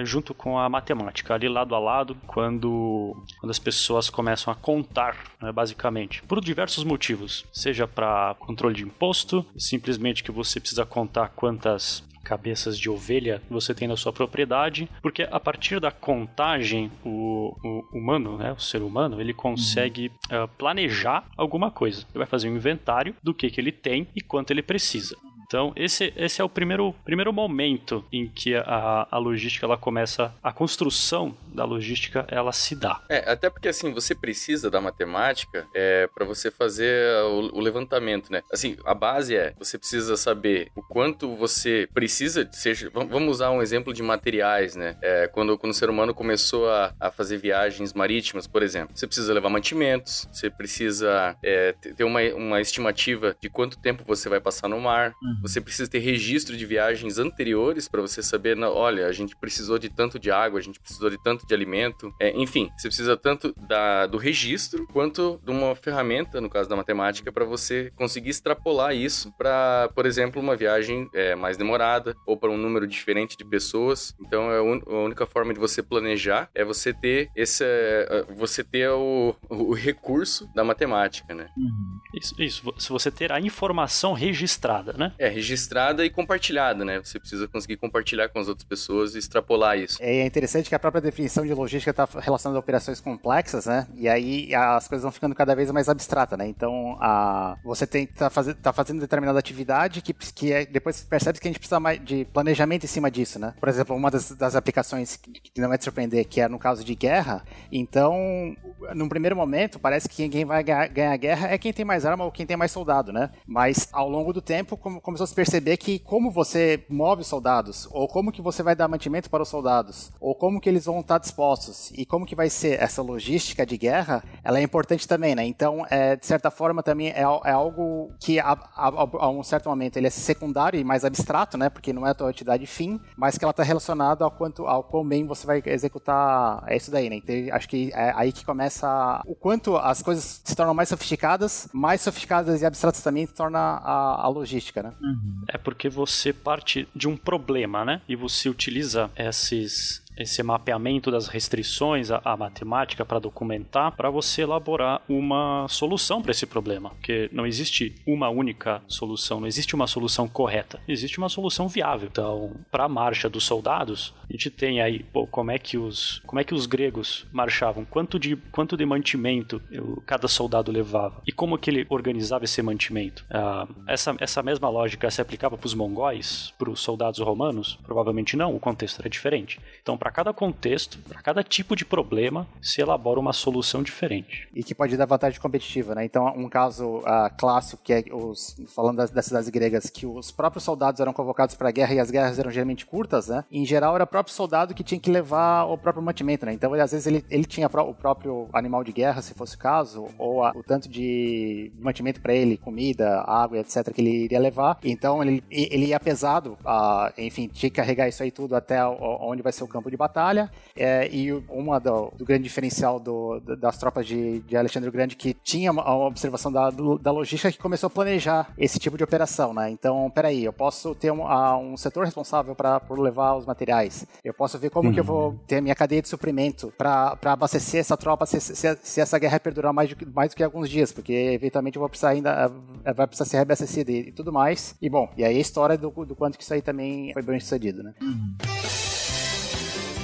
junto 0.04 0.34
com 0.34 0.58
a 0.58 0.68
matemática, 0.68 1.34
ali 1.34 1.48
lado 1.48 1.74
a 1.74 1.78
lado, 1.78 2.16
quando, 2.26 3.16
quando 3.40 3.50
as 3.50 3.58
pessoas 3.58 4.10
começam 4.10 4.52
a 4.52 4.56
contar, 4.56 5.16
né, 5.40 5.50
basicamente, 5.50 6.22
por 6.22 6.40
diversos 6.40 6.84
motivos. 6.84 7.44
Seja 7.52 7.86
para 7.86 8.36
controle 8.38 8.74
de 8.74 8.82
imposto, 8.82 9.44
simplesmente 9.56 10.22
que 10.22 10.30
você 10.30 10.60
precisa 10.60 10.84
contar 10.84 11.28
quantas 11.30 12.04
cabeças 12.22 12.78
de 12.78 12.88
ovelha 12.88 13.42
você 13.50 13.74
tem 13.74 13.88
na 13.88 13.96
sua 13.96 14.12
propriedade, 14.12 14.88
porque 15.00 15.26
a 15.30 15.40
partir 15.40 15.80
da 15.80 15.90
contagem, 15.90 16.90
o, 17.04 17.56
o 17.62 17.84
humano, 17.92 18.38
né, 18.38 18.52
o 18.52 18.60
ser 18.60 18.82
humano, 18.82 19.20
ele 19.20 19.34
consegue 19.34 20.08
uh, 20.08 20.48
planejar 20.56 21.24
alguma 21.36 21.70
coisa. 21.70 22.06
Ele 22.10 22.18
vai 22.18 22.26
fazer 22.26 22.48
um 22.48 22.56
inventário 22.56 23.14
do 23.22 23.34
que, 23.34 23.50
que 23.50 23.60
ele 23.60 23.72
tem 23.72 24.06
e 24.14 24.20
quanto 24.20 24.50
ele 24.50 24.62
precisa. 24.62 25.16
Então, 25.52 25.70
esse, 25.76 26.14
esse 26.16 26.40
é 26.40 26.44
o 26.44 26.48
primeiro, 26.48 26.94
primeiro 27.04 27.30
momento 27.30 28.02
em 28.10 28.26
que 28.26 28.54
a, 28.54 29.06
a 29.10 29.18
logística 29.18 29.66
ela 29.66 29.76
começa, 29.76 30.34
a 30.42 30.50
construção 30.50 31.36
da 31.52 31.62
logística 31.66 32.24
ela 32.30 32.52
se 32.52 32.74
dá. 32.74 33.02
É, 33.06 33.30
até 33.30 33.50
porque 33.50 33.68
assim, 33.68 33.92
você 33.92 34.14
precisa 34.14 34.70
da 34.70 34.80
matemática 34.80 35.66
é, 35.74 36.08
para 36.14 36.24
você 36.24 36.50
fazer 36.50 37.22
o, 37.24 37.58
o, 37.58 37.60
levantamento, 37.60 38.32
né? 38.32 38.40
Assim, 38.50 38.78
a 38.86 38.94
base 38.94 39.36
é, 39.36 39.52
você 39.58 39.76
precisa 39.76 40.16
saber 40.16 40.70
o 40.74 40.82
quanto 40.82 41.36
você 41.36 41.86
precisa, 41.92 42.48
seja, 42.50 42.90
vamos 42.90 43.28
usar 43.28 43.50
um 43.50 43.60
exemplo 43.60 43.92
de 43.92 44.02
materiais, 44.02 44.74
né? 44.74 44.96
É, 45.02 45.28
quando, 45.28 45.58
quando 45.58 45.72
o 45.72 45.76
ser 45.76 45.90
humano 45.90 46.14
começou 46.14 46.70
a, 46.70 46.94
a 46.98 47.10
fazer 47.10 47.36
viagens 47.36 47.92
marítimas, 47.92 48.46
por 48.46 48.62
exemplo, 48.62 48.96
você 48.96 49.06
precisa 49.06 49.34
levar 49.34 49.50
mantimentos, 49.50 50.26
você 50.32 50.48
precisa 50.48 51.36
é, 51.42 51.72
ter 51.72 52.04
uma, 52.04 52.22
uma 52.34 52.58
estimativa 52.58 53.36
de 53.38 53.50
quanto 53.50 53.78
tempo 53.78 54.02
você 54.06 54.30
vai 54.30 54.40
passar 54.40 54.66
no 54.66 54.80
mar, 54.80 55.12
uhum. 55.22 55.41
Você 55.42 55.60
precisa 55.60 55.90
ter 55.90 55.98
registro 55.98 56.56
de 56.56 56.64
viagens 56.64 57.18
anteriores 57.18 57.88
para 57.88 58.00
você 58.00 58.22
saber, 58.22 58.56
não, 58.56 58.72
olha, 58.72 59.06
a 59.06 59.12
gente 59.12 59.36
precisou 59.36 59.78
de 59.78 59.88
tanto 59.88 60.18
de 60.18 60.30
água, 60.30 60.58
a 60.58 60.62
gente 60.62 60.80
precisou 60.80 61.10
de 61.10 61.22
tanto 61.22 61.46
de 61.46 61.52
alimento. 61.52 62.14
É, 62.20 62.30
enfim, 62.30 62.70
você 62.76 62.88
precisa 62.88 63.16
tanto 63.16 63.52
da, 63.68 64.06
do 64.06 64.16
registro 64.16 64.86
quanto 64.92 65.40
de 65.44 65.50
uma 65.50 65.74
ferramenta, 65.74 66.40
no 66.40 66.48
caso 66.48 66.68
da 66.68 66.76
matemática, 66.76 67.32
para 67.32 67.44
você 67.44 67.92
conseguir 67.96 68.30
extrapolar 68.30 68.94
isso 68.94 69.32
para, 69.36 69.90
por 69.94 70.06
exemplo, 70.06 70.40
uma 70.40 70.56
viagem 70.56 71.08
é, 71.12 71.34
mais 71.34 71.56
demorada 71.56 72.14
ou 72.26 72.36
para 72.36 72.50
um 72.50 72.56
número 72.56 72.86
diferente 72.86 73.36
de 73.36 73.44
pessoas. 73.44 74.14
Então, 74.20 74.50
é 74.50 74.58
a, 74.58 74.62
única 74.62 75.26
forma 75.26 75.52
de 75.52 75.58
você 75.58 75.82
planejar 75.82 76.48
é 76.54 76.64
você 76.64 76.92
ter 76.92 77.28
esse, 77.34 77.64
é, 77.64 78.24
você 78.36 78.62
ter 78.62 78.88
o, 78.90 79.34
o 79.48 79.74
recurso 79.74 80.48
da 80.54 80.62
matemática, 80.62 81.34
né? 81.34 81.48
Uhum. 81.56 82.00
Isso, 82.14 82.42
isso, 82.42 82.74
se 82.78 82.90
você 82.90 83.10
ter 83.10 83.32
a 83.32 83.40
informação 83.40 84.12
registrada, 84.12 84.92
né? 84.92 85.12
É, 85.18 85.28
registrada 85.32 86.04
e 86.04 86.10
compartilhada, 86.10 86.84
né? 86.84 87.00
Você 87.02 87.18
precisa 87.18 87.48
conseguir 87.48 87.76
compartilhar 87.76 88.28
com 88.28 88.38
as 88.38 88.48
outras 88.48 88.64
pessoas 88.64 89.14
e 89.14 89.18
extrapolar 89.18 89.78
isso. 89.78 89.98
É 90.00 90.24
interessante 90.24 90.68
que 90.68 90.74
a 90.74 90.78
própria 90.78 91.00
definição 91.00 91.44
de 91.44 91.52
logística 91.52 91.90
está 91.90 92.08
relacionada 92.20 92.58
a 92.58 92.60
operações 92.60 93.00
complexas, 93.00 93.66
né? 93.66 93.86
E 93.94 94.08
aí 94.08 94.54
as 94.54 94.88
coisas 94.88 95.02
vão 95.02 95.12
ficando 95.12 95.34
cada 95.34 95.54
vez 95.54 95.70
mais 95.70 95.88
abstratas, 95.88 96.38
né? 96.38 96.46
Então, 96.46 96.96
a, 97.00 97.56
você 97.64 97.86
tem 97.86 98.06
tá 98.06 98.30
fazendo, 98.30 98.56
tá 98.56 98.72
fazendo 98.72 99.00
determinada 99.00 99.38
atividade 99.38 100.00
que, 100.00 100.12
que 100.12 100.52
é, 100.52 100.66
depois 100.66 101.02
percebe 101.02 101.38
que 101.40 101.48
a 101.48 101.50
gente 101.50 101.58
precisa 101.58 101.80
mais 101.80 102.02
de 102.04 102.24
planejamento 102.26 102.84
em 102.84 102.88
cima 102.88 103.10
disso, 103.10 103.38
né? 103.38 103.54
Por 103.58 103.68
exemplo, 103.68 103.96
uma 103.96 104.10
das, 104.10 104.30
das 104.32 104.54
aplicações 104.54 105.16
que, 105.16 105.60
não 105.60 105.72
é 105.72 105.78
de 105.78 105.84
surpreender, 105.84 106.26
que 106.26 106.40
é 106.40 106.48
no 106.48 106.58
caso 106.58 106.84
de 106.84 106.94
guerra. 106.94 107.44
Então, 107.70 108.56
num 108.94 109.08
primeiro 109.08 109.36
momento, 109.36 109.78
parece 109.78 110.08
que 110.08 110.28
quem 110.28 110.44
vai 110.44 110.62
ganhar, 110.62 111.12
a 111.12 111.16
guerra 111.16 111.48
é 111.48 111.58
quem 111.58 111.72
tem 111.72 111.84
mais 111.84 112.04
arma 112.04 112.24
ou 112.24 112.32
quem 112.32 112.46
tem 112.46 112.56
mais 112.56 112.70
soldado, 112.70 113.12
né? 113.12 113.30
Mas 113.46 113.88
ao 113.92 114.08
longo 114.08 114.32
do 114.32 114.40
tempo, 114.40 114.76
começou 114.76 115.21
a 115.21 115.21
se 115.26 115.34
perceber 115.34 115.76
que 115.76 115.98
como 115.98 116.30
você 116.30 116.84
move 116.88 117.22
os 117.22 117.26
soldados, 117.26 117.88
ou 117.90 118.08
como 118.08 118.32
que 118.32 118.42
você 118.42 118.62
vai 118.62 118.74
dar 118.74 118.88
mantimento 118.88 119.30
para 119.30 119.42
os 119.42 119.48
soldados, 119.48 120.10
ou 120.20 120.34
como 120.34 120.60
que 120.60 120.68
eles 120.68 120.84
vão 120.84 121.00
estar 121.00 121.18
dispostos, 121.18 121.90
e 121.96 122.04
como 122.04 122.26
que 122.26 122.34
vai 122.34 122.50
ser 122.50 122.80
essa 122.80 123.02
logística 123.02 123.64
de 123.64 123.76
guerra, 123.76 124.22
ela 124.44 124.58
é 124.58 124.62
importante 124.62 125.06
também, 125.06 125.34
né? 125.34 125.44
Então, 125.44 125.86
é, 125.90 126.16
de 126.16 126.26
certa 126.26 126.50
forma, 126.50 126.82
também 126.82 127.08
é, 127.08 127.20
é 127.20 127.52
algo 127.52 128.12
que 128.20 128.38
a, 128.38 128.52
a, 128.52 128.88
a, 128.88 129.30
um 129.30 129.42
certo 129.42 129.68
momento 129.68 129.96
ele 129.96 130.06
é 130.06 130.10
secundário 130.10 130.78
e 130.78 130.84
mais 130.84 131.04
abstrato, 131.04 131.56
né? 131.56 131.68
Porque 131.68 131.92
não 131.92 132.06
é 132.06 132.10
a 132.10 132.14
tua 132.14 132.30
atividade 132.30 132.66
fim, 132.66 133.00
mas 133.16 133.38
que 133.38 133.44
ela 133.44 133.50
está 133.50 133.62
relacionada 133.62 134.24
ao 134.24 134.30
quanto 134.30 134.66
ao 134.66 134.84
quão 134.84 135.06
bem 135.06 135.26
você 135.26 135.46
vai 135.46 135.62
executar 135.66 136.62
é 136.66 136.76
isso 136.76 136.90
daí, 136.90 137.08
né? 137.08 137.16
Então, 137.16 137.34
acho 137.54 137.68
que 137.68 137.90
é 137.94 138.12
aí 138.14 138.32
que 138.32 138.44
começa 138.44 139.20
o 139.26 139.34
quanto 139.34 139.76
as 139.76 140.02
coisas 140.02 140.40
se 140.44 140.54
tornam 140.54 140.74
mais 140.74 140.88
sofisticadas, 140.88 141.68
mais 141.72 142.00
sofisticadas 142.00 142.60
e 142.60 142.66
abstratas 142.66 143.02
também 143.02 143.26
se 143.26 143.34
torna 143.34 143.58
a, 143.58 144.24
a 144.24 144.28
logística, 144.28 144.82
né? 144.82 144.92
Uhum. 145.02 145.44
É 145.48 145.58
porque 145.58 145.88
você 145.88 146.32
parte 146.32 146.88
de 146.94 147.08
um 147.08 147.16
problema, 147.16 147.84
né? 147.84 148.00
E 148.08 148.14
você 148.14 148.48
utiliza 148.48 149.10
esses 149.16 150.01
esse 150.16 150.42
mapeamento 150.42 151.10
das 151.10 151.28
restrições 151.28 152.10
à, 152.10 152.20
à 152.24 152.36
matemática 152.36 153.04
para 153.04 153.18
documentar, 153.18 153.92
para 153.92 154.10
você 154.10 154.42
elaborar 154.42 155.02
uma 155.08 155.66
solução 155.68 156.20
para 156.20 156.30
esse 156.30 156.46
problema. 156.46 156.90
Porque 156.90 157.28
não 157.32 157.46
existe 157.46 157.94
uma 158.06 158.28
única 158.28 158.82
solução, 158.86 159.40
não 159.40 159.46
existe 159.46 159.74
uma 159.74 159.86
solução 159.86 160.28
correta, 160.28 160.80
existe 160.86 161.18
uma 161.18 161.28
solução 161.28 161.68
viável. 161.68 162.08
Então, 162.10 162.52
para 162.70 162.84
a 162.84 162.88
marcha 162.88 163.28
dos 163.28 163.44
soldados, 163.44 164.14
a 164.28 164.32
gente 164.32 164.50
tem 164.50 164.80
aí 164.80 165.02
pô, 165.02 165.26
como 165.26 165.50
é 165.50 165.58
que 165.58 165.76
os 165.78 166.20
como 166.26 166.40
é 166.40 166.44
que 166.44 166.54
os 166.54 166.66
gregos 166.66 167.26
marchavam, 167.32 167.84
quanto 167.84 168.18
de 168.18 168.36
quanto 168.50 168.76
de 168.76 168.84
mantimento 168.84 169.62
eu, 169.70 170.02
cada 170.06 170.28
soldado 170.28 170.70
levava 170.70 171.20
e 171.26 171.32
como 171.32 171.58
que 171.58 171.70
ele 171.70 171.86
organizava 171.88 172.44
esse 172.44 172.60
mantimento. 172.62 173.24
Ah, 173.30 173.66
essa 173.86 174.14
essa 174.18 174.42
mesma 174.42 174.68
lógica 174.68 175.10
se 175.10 175.20
aplicava 175.20 175.56
para 175.56 175.66
os 175.66 175.74
mongóis, 175.74 176.52
para 176.58 176.70
os 176.70 176.80
soldados 176.80 177.20
romanos? 177.20 177.78
Provavelmente 177.82 178.36
não. 178.36 178.54
O 178.54 178.60
contexto 178.60 179.00
era 179.00 179.08
diferente. 179.08 179.60
Então 179.82 179.96
para 180.02 180.10
cada 180.10 180.32
contexto, 180.32 180.98
para 180.98 181.22
cada 181.22 181.44
tipo 181.44 181.76
de 181.76 181.84
problema, 181.84 182.44
se 182.60 182.80
elabora 182.80 183.20
uma 183.20 183.32
solução 183.32 183.84
diferente. 183.84 184.48
E 184.52 184.64
que 184.64 184.74
pode 184.74 184.96
dar 184.96 185.06
vantagem 185.06 185.40
competitiva, 185.40 185.94
né? 185.94 186.04
Então, 186.04 186.26
um 186.36 186.48
caso 186.48 186.96
uh, 186.96 187.30
clássico 187.38 187.80
que 187.84 187.92
é 187.92 188.04
os 188.10 188.56
falando 188.74 188.96
das, 188.96 189.12
das, 189.12 189.26
cidades 189.26 189.48
gregas, 189.48 189.88
que 189.88 190.04
os 190.04 190.32
próprios 190.32 190.64
soldados 190.64 191.00
eram 191.00 191.12
convocados 191.12 191.54
para 191.54 191.68
a 191.68 191.70
guerra 191.70 191.94
e 191.94 192.00
as 192.00 192.10
guerras 192.10 192.36
eram 192.36 192.50
geralmente 192.50 192.84
curtas, 192.84 193.28
né? 193.28 193.44
Em 193.48 193.64
geral, 193.64 193.94
era 193.94 194.02
o 194.02 194.06
próprio 194.06 194.34
soldado 194.34 194.74
que 194.74 194.82
tinha 194.82 194.98
que 194.98 195.08
levar 195.08 195.66
o 195.66 195.78
próprio 195.78 196.02
mantimento, 196.02 196.46
né? 196.46 196.52
Então, 196.52 196.74
ele, 196.74 196.82
às 196.82 196.90
vezes 196.90 197.06
ele, 197.06 197.24
ele 197.30 197.44
tinha 197.44 197.68
o 197.68 197.94
próprio 197.94 198.48
animal 198.52 198.82
de 198.82 198.90
guerra, 198.90 199.22
se 199.22 199.34
fosse 199.34 199.54
o 199.54 199.58
caso, 199.58 200.08
ou 200.18 200.44
a, 200.44 200.50
o 200.50 200.64
tanto 200.64 200.88
de 200.88 201.70
mantimento 201.78 202.20
para 202.20 202.34
ele, 202.34 202.56
comida, 202.56 203.20
água, 203.20 203.58
etc, 203.58 203.92
que 203.94 204.00
ele 204.00 204.24
iria 204.24 204.40
levar. 204.40 204.80
Então, 204.82 205.22
ele, 205.22 205.44
ele 205.48 205.86
ia 205.86 206.00
pesado, 206.00 206.58
uh, 206.64 207.12
enfim, 207.16 207.46
tinha 207.46 207.70
que 207.70 207.76
carregar 207.76 208.08
isso 208.08 208.20
aí 208.20 208.32
tudo 208.32 208.56
até 208.56 208.84
onde 208.84 209.42
vai 209.42 209.52
ser 209.52 209.62
o 209.62 209.68
campo 209.68 209.91
de 209.92 209.96
batalha. 209.96 210.50
É, 210.76 211.08
e 211.08 211.32
uma 211.48 211.78
do, 211.78 212.12
do, 212.16 212.24
grande 212.24 212.44
diferencial 212.44 212.98
do, 212.98 213.38
das 213.40 213.78
tropas 213.78 214.06
de, 214.06 214.40
de 214.40 214.56
Alexandre 214.56 214.88
o 214.88 214.92
Grande 214.92 215.14
que 215.14 215.34
tinha 215.34 215.70
uma 215.70 216.06
observação 216.06 216.50
da, 216.50 216.70
da 216.70 217.10
logística 217.10 217.52
que 217.52 217.58
começou 217.58 217.86
a 217.86 217.90
planejar 217.90 218.52
esse 218.58 218.78
tipo 218.78 218.96
de 218.96 219.04
operação, 219.04 219.54
né? 219.54 219.70
Então, 219.70 220.10
peraí, 220.10 220.44
eu 220.44 220.52
posso 220.52 220.94
ter 220.94 221.12
um, 221.12 221.22
um 221.56 221.76
setor 221.76 222.04
responsável 222.04 222.54
para 222.54 222.80
por 222.80 222.98
levar 222.98 223.36
os 223.36 223.46
materiais. 223.46 224.06
Eu 224.24 224.34
posso 224.34 224.58
ver 224.58 224.70
como 224.70 224.88
uhum. 224.88 224.94
que 224.94 225.00
eu 225.00 225.04
vou 225.04 225.38
ter 225.46 225.56
a 225.56 225.60
minha 225.60 225.74
cadeia 225.74 226.02
de 226.02 226.08
suprimento 226.08 226.72
para 226.76 227.16
abastecer 227.24 227.80
essa 227.80 227.96
tropa 227.96 228.26
se, 228.26 228.40
se, 228.40 228.78
se, 228.82 229.00
essa 229.00 229.18
guerra 229.18 229.38
perdurar 229.38 229.72
mais, 229.72 229.90
de, 229.90 229.96
mais 230.06 230.30
do 230.30 230.36
que 230.36 230.42
alguns 230.42 230.68
dias, 230.68 230.92
porque 230.92 231.12
eventualmente 231.12 231.76
eu 231.76 231.80
vou 231.80 231.88
precisar 231.88 232.10
ainda 232.10 232.50
eh, 232.84 232.92
vai 232.92 233.06
precisar 233.06 233.28
ser 233.28 233.36
reabastecida 233.36 233.92
e, 233.92 234.08
e, 234.08 234.12
tudo 234.12 234.32
mais. 234.32 234.74
E 234.80 234.88
bom, 234.88 235.10
e 235.16 235.24
aí 235.24 235.36
a 235.36 235.40
história 235.40 235.76
do, 235.76 235.90
do 235.90 236.16
quanto 236.16 236.38
que 236.38 236.44
isso 236.44 236.54
aí 236.54 236.62
também 236.62 237.12
foi 237.12 237.22
bem 237.22 237.40
sucedido, 237.40 237.82
né? 237.82 237.94
Uhum. 238.00 238.91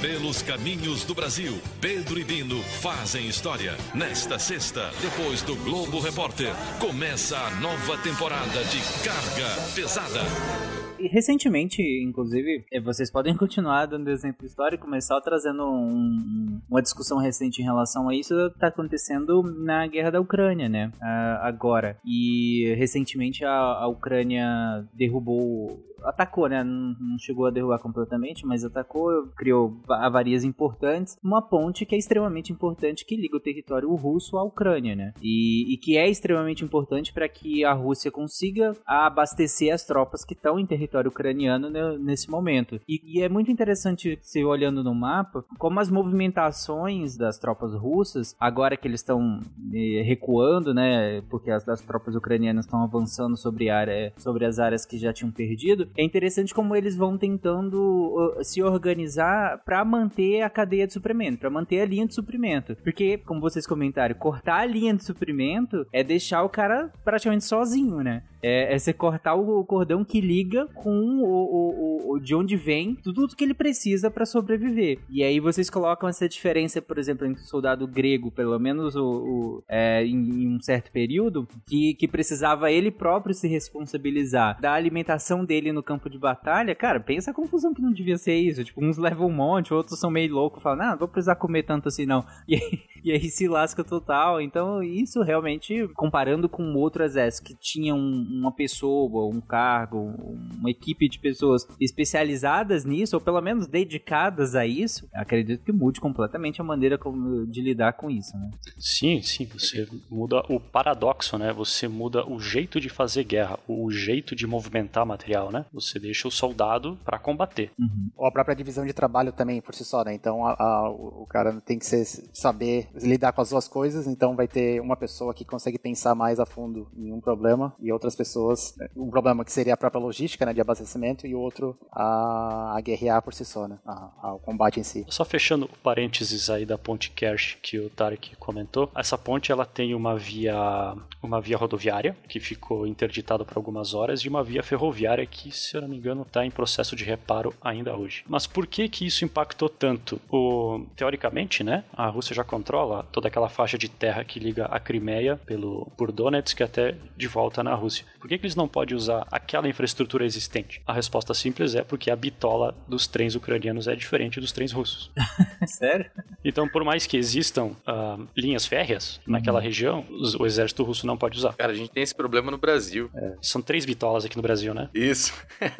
Pelos 0.01 0.41
caminhos 0.41 1.03
do 1.03 1.13
Brasil, 1.13 1.59
Pedro 1.81 2.17
e 2.17 2.23
Bino 2.23 2.63
fazem 2.63 3.27
história. 3.27 3.75
Nesta 3.93 4.39
sexta, 4.39 4.91
depois 5.01 5.41
do 5.41 5.57
Globo 5.57 5.99
Repórter, 5.99 6.53
começa 6.79 7.37
a 7.37 7.49
nova 7.55 7.97
temporada 7.97 8.63
de 8.63 8.79
Carga 9.03 9.61
Pesada. 9.75 10.88
Recentemente, 11.07 11.81
inclusive, 12.03 12.65
é, 12.71 12.79
vocês 12.79 13.11
podem 13.11 13.35
continuar 13.37 13.85
dando 13.85 14.09
exemplo 14.09 14.45
histórico, 14.45 14.87
mas 14.87 15.05
só 15.05 15.19
trazendo 15.21 15.63
um, 15.63 16.59
uma 16.69 16.81
discussão 16.81 17.17
recente 17.17 17.61
em 17.61 17.65
relação 17.65 18.09
a 18.09 18.15
isso, 18.15 18.33
está 18.47 18.67
acontecendo 18.67 19.43
na 19.43 19.87
guerra 19.87 20.11
da 20.11 20.21
Ucrânia, 20.21 20.67
né? 20.67 20.91
Uh, 20.97 21.39
agora. 21.41 21.97
E 22.05 22.73
recentemente 22.77 23.45
a, 23.45 23.51
a 23.51 23.87
Ucrânia 23.87 24.85
derrubou 24.93 25.89
atacou, 26.03 26.47
né? 26.47 26.63
Não, 26.63 27.17
chegou 27.17 27.45
a 27.45 27.51
derrubar 27.51 27.79
completamente, 27.79 28.45
mas 28.45 28.63
atacou, 28.63 29.27
criou 29.35 29.81
avarias 29.89 30.43
importantes. 30.43 31.17
Uma 31.23 31.41
ponte 31.41 31.85
que 31.85 31.95
é 31.95 31.97
extremamente 31.97 32.51
importante 32.51 33.05
que 33.05 33.15
liga 33.15 33.37
o 33.37 33.41
território 33.41 33.93
russo 33.95 34.37
à 34.37 34.43
Ucrânia, 34.43 34.95
né? 34.95 35.13
E, 35.21 35.73
e 35.73 35.77
que 35.77 35.97
é 35.97 36.07
extremamente 36.07 36.63
importante 36.63 37.13
para 37.13 37.27
que 37.27 37.63
a 37.63 37.73
Rússia 37.73 38.11
consiga 38.11 38.73
abastecer 38.85 39.73
as 39.73 39.85
tropas 39.85 40.23
que 40.23 40.33
estão 40.33 40.59
em 40.59 40.65
território 40.65 40.88
ucraniano 41.07 41.69
nesse 41.97 42.29
momento. 42.29 42.79
E, 42.87 43.01
e, 43.03 43.21
é 43.21 43.29
muito 43.29 43.51
interessante 43.51 44.17
se 44.21 44.43
olhando 44.43 44.83
no 44.83 44.93
mapa 44.93 45.43
como 45.57 45.79
as 45.79 45.89
movimentações 45.89 47.17
das 47.17 47.37
tropas 47.37 47.73
russas, 47.73 48.35
agora 48.39 48.77
que 48.77 48.87
eles 48.87 49.01
estão 49.01 49.39
eh, 49.73 50.01
recuando, 50.03 50.73
né? 50.73 51.21
Porque 51.29 51.51
as, 51.51 51.67
as 51.67 51.81
tropas 51.81 52.15
ucranianas 52.15 52.65
estão 52.65 52.83
avançando 52.83 53.37
sobre, 53.37 53.69
área, 53.69 54.13
sobre 54.17 54.45
as 54.45 54.59
áreas 54.59 54.85
que 54.85 54.97
já 54.97 55.13
tinham 55.13 55.31
perdido 55.31 55.89
é 55.97 56.03
interessante 56.03 56.53
como 56.53 56.75
eles 56.75 56.95
vão 56.95 57.17
tentando 57.17 58.35
se 58.41 58.61
organizar 58.61 59.61
para 59.63 59.83
manter 59.83 60.41
a 60.41 60.49
cadeia 60.49 60.87
de 60.87 60.93
suprimento, 60.93 61.39
para 61.39 61.49
manter 61.49 61.81
a 61.81 61.85
linha 61.85 62.07
de 62.07 62.13
suprimento. 62.13 62.75
Porque, 62.83 63.17
como 63.17 63.41
vocês 63.41 63.67
comentaram, 63.67 64.15
cortar 64.15 64.61
a 64.61 64.65
linha 64.65 64.93
de 64.93 65.03
suprimento 65.03 65.85
é 65.91 66.03
deixar 66.03 66.43
o 66.43 66.49
cara 66.49 66.91
praticamente 67.03 67.43
sozinho, 67.43 67.97
né? 67.97 68.23
É, 68.41 68.73
é 68.73 68.79
você 68.79 68.93
cortar 68.93 69.35
o 69.35 69.63
cordão 69.65 70.03
que 70.03 70.21
liga 70.21 70.67
com 70.79 70.89
o, 70.89 71.25
o, 71.25 72.13
o 72.13 72.19
de 72.19 72.33
onde 72.33 72.55
vem 72.55 72.95
tudo 72.95 73.35
que 73.35 73.43
ele 73.43 73.53
precisa 73.53 74.09
para 74.09 74.25
sobreviver. 74.25 74.99
E 75.09 75.23
aí 75.23 75.39
vocês 75.39 75.69
colocam 75.69 76.07
essa 76.07 76.27
diferença, 76.27 76.81
por 76.81 76.97
exemplo, 76.97 77.27
entre 77.27 77.43
o 77.43 77.45
soldado 77.45 77.85
grego, 77.87 78.31
pelo 78.31 78.57
menos 78.57 78.95
o, 78.95 79.03
o 79.03 79.63
é, 79.67 80.05
em, 80.05 80.15
em, 80.15 80.55
um 80.55 80.61
certo 80.61 80.91
período, 80.91 81.47
que, 81.67 81.93
que 81.95 82.07
precisava 82.07 82.71
ele 82.71 82.91
próprio 82.91 83.33
se 83.33 83.47
responsabilizar 83.47 84.59
da 84.61 84.73
alimentação 84.73 85.43
dele 85.43 85.71
no 85.71 85.83
campo 85.83 86.09
de 86.09 86.17
batalha. 86.17 86.73
Cara, 86.73 86.99
pensa 86.99 87.31
a 87.31 87.33
confusão 87.33 87.73
que 87.73 87.81
não 87.81 87.91
devia 87.91 88.17
ser 88.17 88.35
isso. 88.35 88.63
Tipo, 88.63 88.83
uns 88.83 88.97
levam 88.97 89.27
um 89.27 89.33
monte, 89.33 89.73
outros 89.73 89.99
são 89.99 90.09
meio 90.09 90.33
loucos, 90.33 90.63
falam, 90.63 90.79
não, 90.79 90.91
não 90.91 90.97
vou 90.97 91.07
precisar 91.07 91.35
comer 91.35 91.63
tanto 91.63 91.87
assim 91.87 92.05
não. 92.05 92.25
E 92.47 92.55
aí, 92.55 92.81
e 93.03 93.11
aí 93.11 93.29
se 93.29 93.47
lasca 93.47 93.83
total. 93.83 94.41
Então, 94.41 94.83
isso 94.83 95.21
realmente, 95.21 95.87
comparando 95.95 96.47
com 96.49 96.73
outro 96.75 97.03
exército 97.03 97.47
que 97.47 97.55
tinha 97.55 97.95
um 97.95 98.09
uma 98.39 98.51
pessoa, 98.51 99.27
um 99.27 99.41
cargo, 99.41 100.15
uma 100.57 100.69
equipe 100.69 101.07
de 101.09 101.19
pessoas 101.19 101.67
especializadas 101.79 102.85
nisso, 102.85 103.15
ou 103.15 103.21
pelo 103.21 103.41
menos 103.41 103.67
dedicadas 103.67 104.55
a 104.55 104.65
isso, 104.65 105.07
acredito 105.13 105.63
que 105.63 105.71
mude 105.71 105.99
completamente 105.99 106.61
a 106.61 106.63
maneira 106.63 106.97
como, 106.97 107.45
de 107.47 107.61
lidar 107.61 107.93
com 107.93 108.09
isso, 108.09 108.35
né? 108.37 108.51
Sim, 108.77 109.21
sim, 109.21 109.45
você 109.45 109.87
muda 110.09 110.43
o 110.49 110.59
paradoxo, 110.59 111.37
né? 111.37 111.53
Você 111.53 111.87
muda 111.87 112.25
o 112.25 112.39
jeito 112.39 112.79
de 112.79 112.89
fazer 112.89 113.23
guerra, 113.23 113.59
o 113.67 113.89
jeito 113.91 114.35
de 114.35 114.47
movimentar 114.47 115.05
material, 115.05 115.51
né? 115.51 115.65
Você 115.73 115.99
deixa 115.99 116.27
o 116.27 116.31
soldado 116.31 116.97
para 117.03 117.19
combater. 117.19 117.71
Uhum. 117.77 118.09
Ou 118.17 118.27
a 118.27 118.31
própria 118.31 118.55
divisão 118.55 118.85
de 118.85 118.93
trabalho 118.93 119.31
também, 119.31 119.61
por 119.61 119.75
si 119.75 119.85
só, 119.85 120.03
né? 120.03 120.13
Então, 120.13 120.45
a, 120.45 120.53
a, 120.53 120.89
o 120.89 121.25
cara 121.29 121.59
tem 121.61 121.77
que 121.77 121.85
ser, 121.85 122.05
saber 122.33 122.88
lidar 122.95 123.31
com 123.31 123.41
as 123.41 123.49
duas 123.49 123.67
coisas, 123.67 124.07
então 124.07 124.35
vai 124.35 124.47
ter 124.47 124.81
uma 124.81 124.95
pessoa 124.95 125.33
que 125.33 125.45
consegue 125.45 125.77
pensar 125.77 126.15
mais 126.15 126.39
a 126.39 126.45
fundo 126.45 126.87
em 126.97 127.11
um 127.11 127.19
problema 127.19 127.73
e 127.79 127.91
outras 127.91 128.15
pessoas, 128.15 128.75
um 128.95 129.09
problema 129.09 129.43
que 129.45 129.51
seria 129.51 129.73
a 129.73 129.77
própria 129.77 130.01
logística, 130.01 130.45
né, 130.45 130.53
de 130.53 130.61
abastecimento 130.61 131.25
e 131.25 131.35
outro 131.35 131.77
a, 131.91 132.75
a 132.77 132.81
guerrear 132.81 133.21
por 133.21 133.33
si 133.33 133.45
só, 133.45 133.67
né, 133.67 133.77
a, 133.85 134.35
combate 134.41 134.79
em 134.79 134.83
si. 134.83 135.05
Só 135.09 135.25
fechando 135.25 135.65
o 135.65 135.77
parênteses 135.79 136.49
aí 136.49 136.65
da 136.65 136.77
ponte 136.77 137.11
Kersh 137.11 137.57
que 137.61 137.79
o 137.79 137.89
Tarek 137.89 138.35
comentou, 138.37 138.89
essa 138.95 139.17
ponte 139.17 139.51
ela 139.51 139.65
tem 139.65 139.93
uma 139.93 140.17
via 140.17 140.95
uma 141.21 141.41
via 141.41 141.57
rodoviária 141.57 142.15
que 142.27 142.39
ficou 142.39 142.87
interditada 142.87 143.43
por 143.43 143.57
algumas 143.57 143.93
horas 143.93 144.21
e 144.21 144.29
uma 144.29 144.43
via 144.43 144.63
ferroviária 144.63 145.25
que, 145.25 145.51
se 145.51 145.75
eu 145.75 145.81
não 145.81 145.89
me 145.89 145.97
engano, 145.97 146.21
está 146.21 146.45
em 146.45 146.51
processo 146.51 146.95
de 146.95 147.03
reparo 147.03 147.53
ainda 147.61 147.95
hoje. 147.95 148.23
Mas 148.27 148.47
por 148.47 148.65
que 148.65 148.87
que 148.87 149.05
isso 149.05 149.25
impactou 149.25 149.69
tanto? 149.69 150.19
O, 150.29 150.85
teoricamente, 150.95 151.63
né, 151.63 151.83
a 151.93 152.07
Rússia 152.07 152.35
já 152.35 152.43
controla 152.43 152.78
toda 153.11 153.27
aquela 153.27 153.49
faixa 153.49 153.77
de 153.77 153.89
terra 153.89 154.23
que 154.23 154.39
liga 154.39 154.65
a 154.65 154.79
Crimeia 154.79 155.39
pelo 155.45 155.91
por 155.97 156.11
Donetsk 156.11 156.61
até 156.61 156.95
de 157.15 157.27
volta 157.27 157.63
na 157.63 157.73
Rússia. 157.73 158.05
Por 158.19 158.27
que, 158.27 158.37
que 158.37 158.45
eles 158.45 158.55
não 158.55 158.67
podem 158.67 158.95
usar 158.95 159.27
aquela 159.31 159.67
infraestrutura 159.67 160.25
existente? 160.25 160.81
A 160.85 160.93
resposta 160.93 161.33
simples 161.33 161.75
é 161.75 161.83
porque 161.83 162.11
a 162.11 162.15
bitola 162.15 162.75
dos 162.87 163.07
trens 163.07 163.35
ucranianos 163.35 163.87
é 163.87 163.95
diferente 163.95 164.39
dos 164.39 164.51
trens 164.51 164.71
russos. 164.71 165.11
Sério? 165.65 166.09
Então, 166.43 166.67
por 166.67 166.83
mais 166.83 167.05
que 167.05 167.17
existam 167.17 167.71
uh, 167.87 168.27
linhas 168.35 168.65
férreas 168.65 169.17
uhum. 169.17 169.33
naquela 169.33 169.59
região, 169.59 170.05
o 170.39 170.45
exército 170.45 170.83
russo 170.83 171.05
não 171.05 171.17
pode 171.17 171.37
usar. 171.37 171.53
Cara, 171.53 171.71
a 171.71 171.75
gente 171.75 171.91
tem 171.91 172.03
esse 172.03 172.15
problema 172.15 172.51
no 172.51 172.57
Brasil. 172.57 173.09
É. 173.15 173.33
São 173.41 173.61
três 173.61 173.85
bitolas 173.85 174.25
aqui 174.25 174.35
no 174.35 174.41
Brasil, 174.41 174.73
né? 174.73 174.89
Isso. 174.93 175.33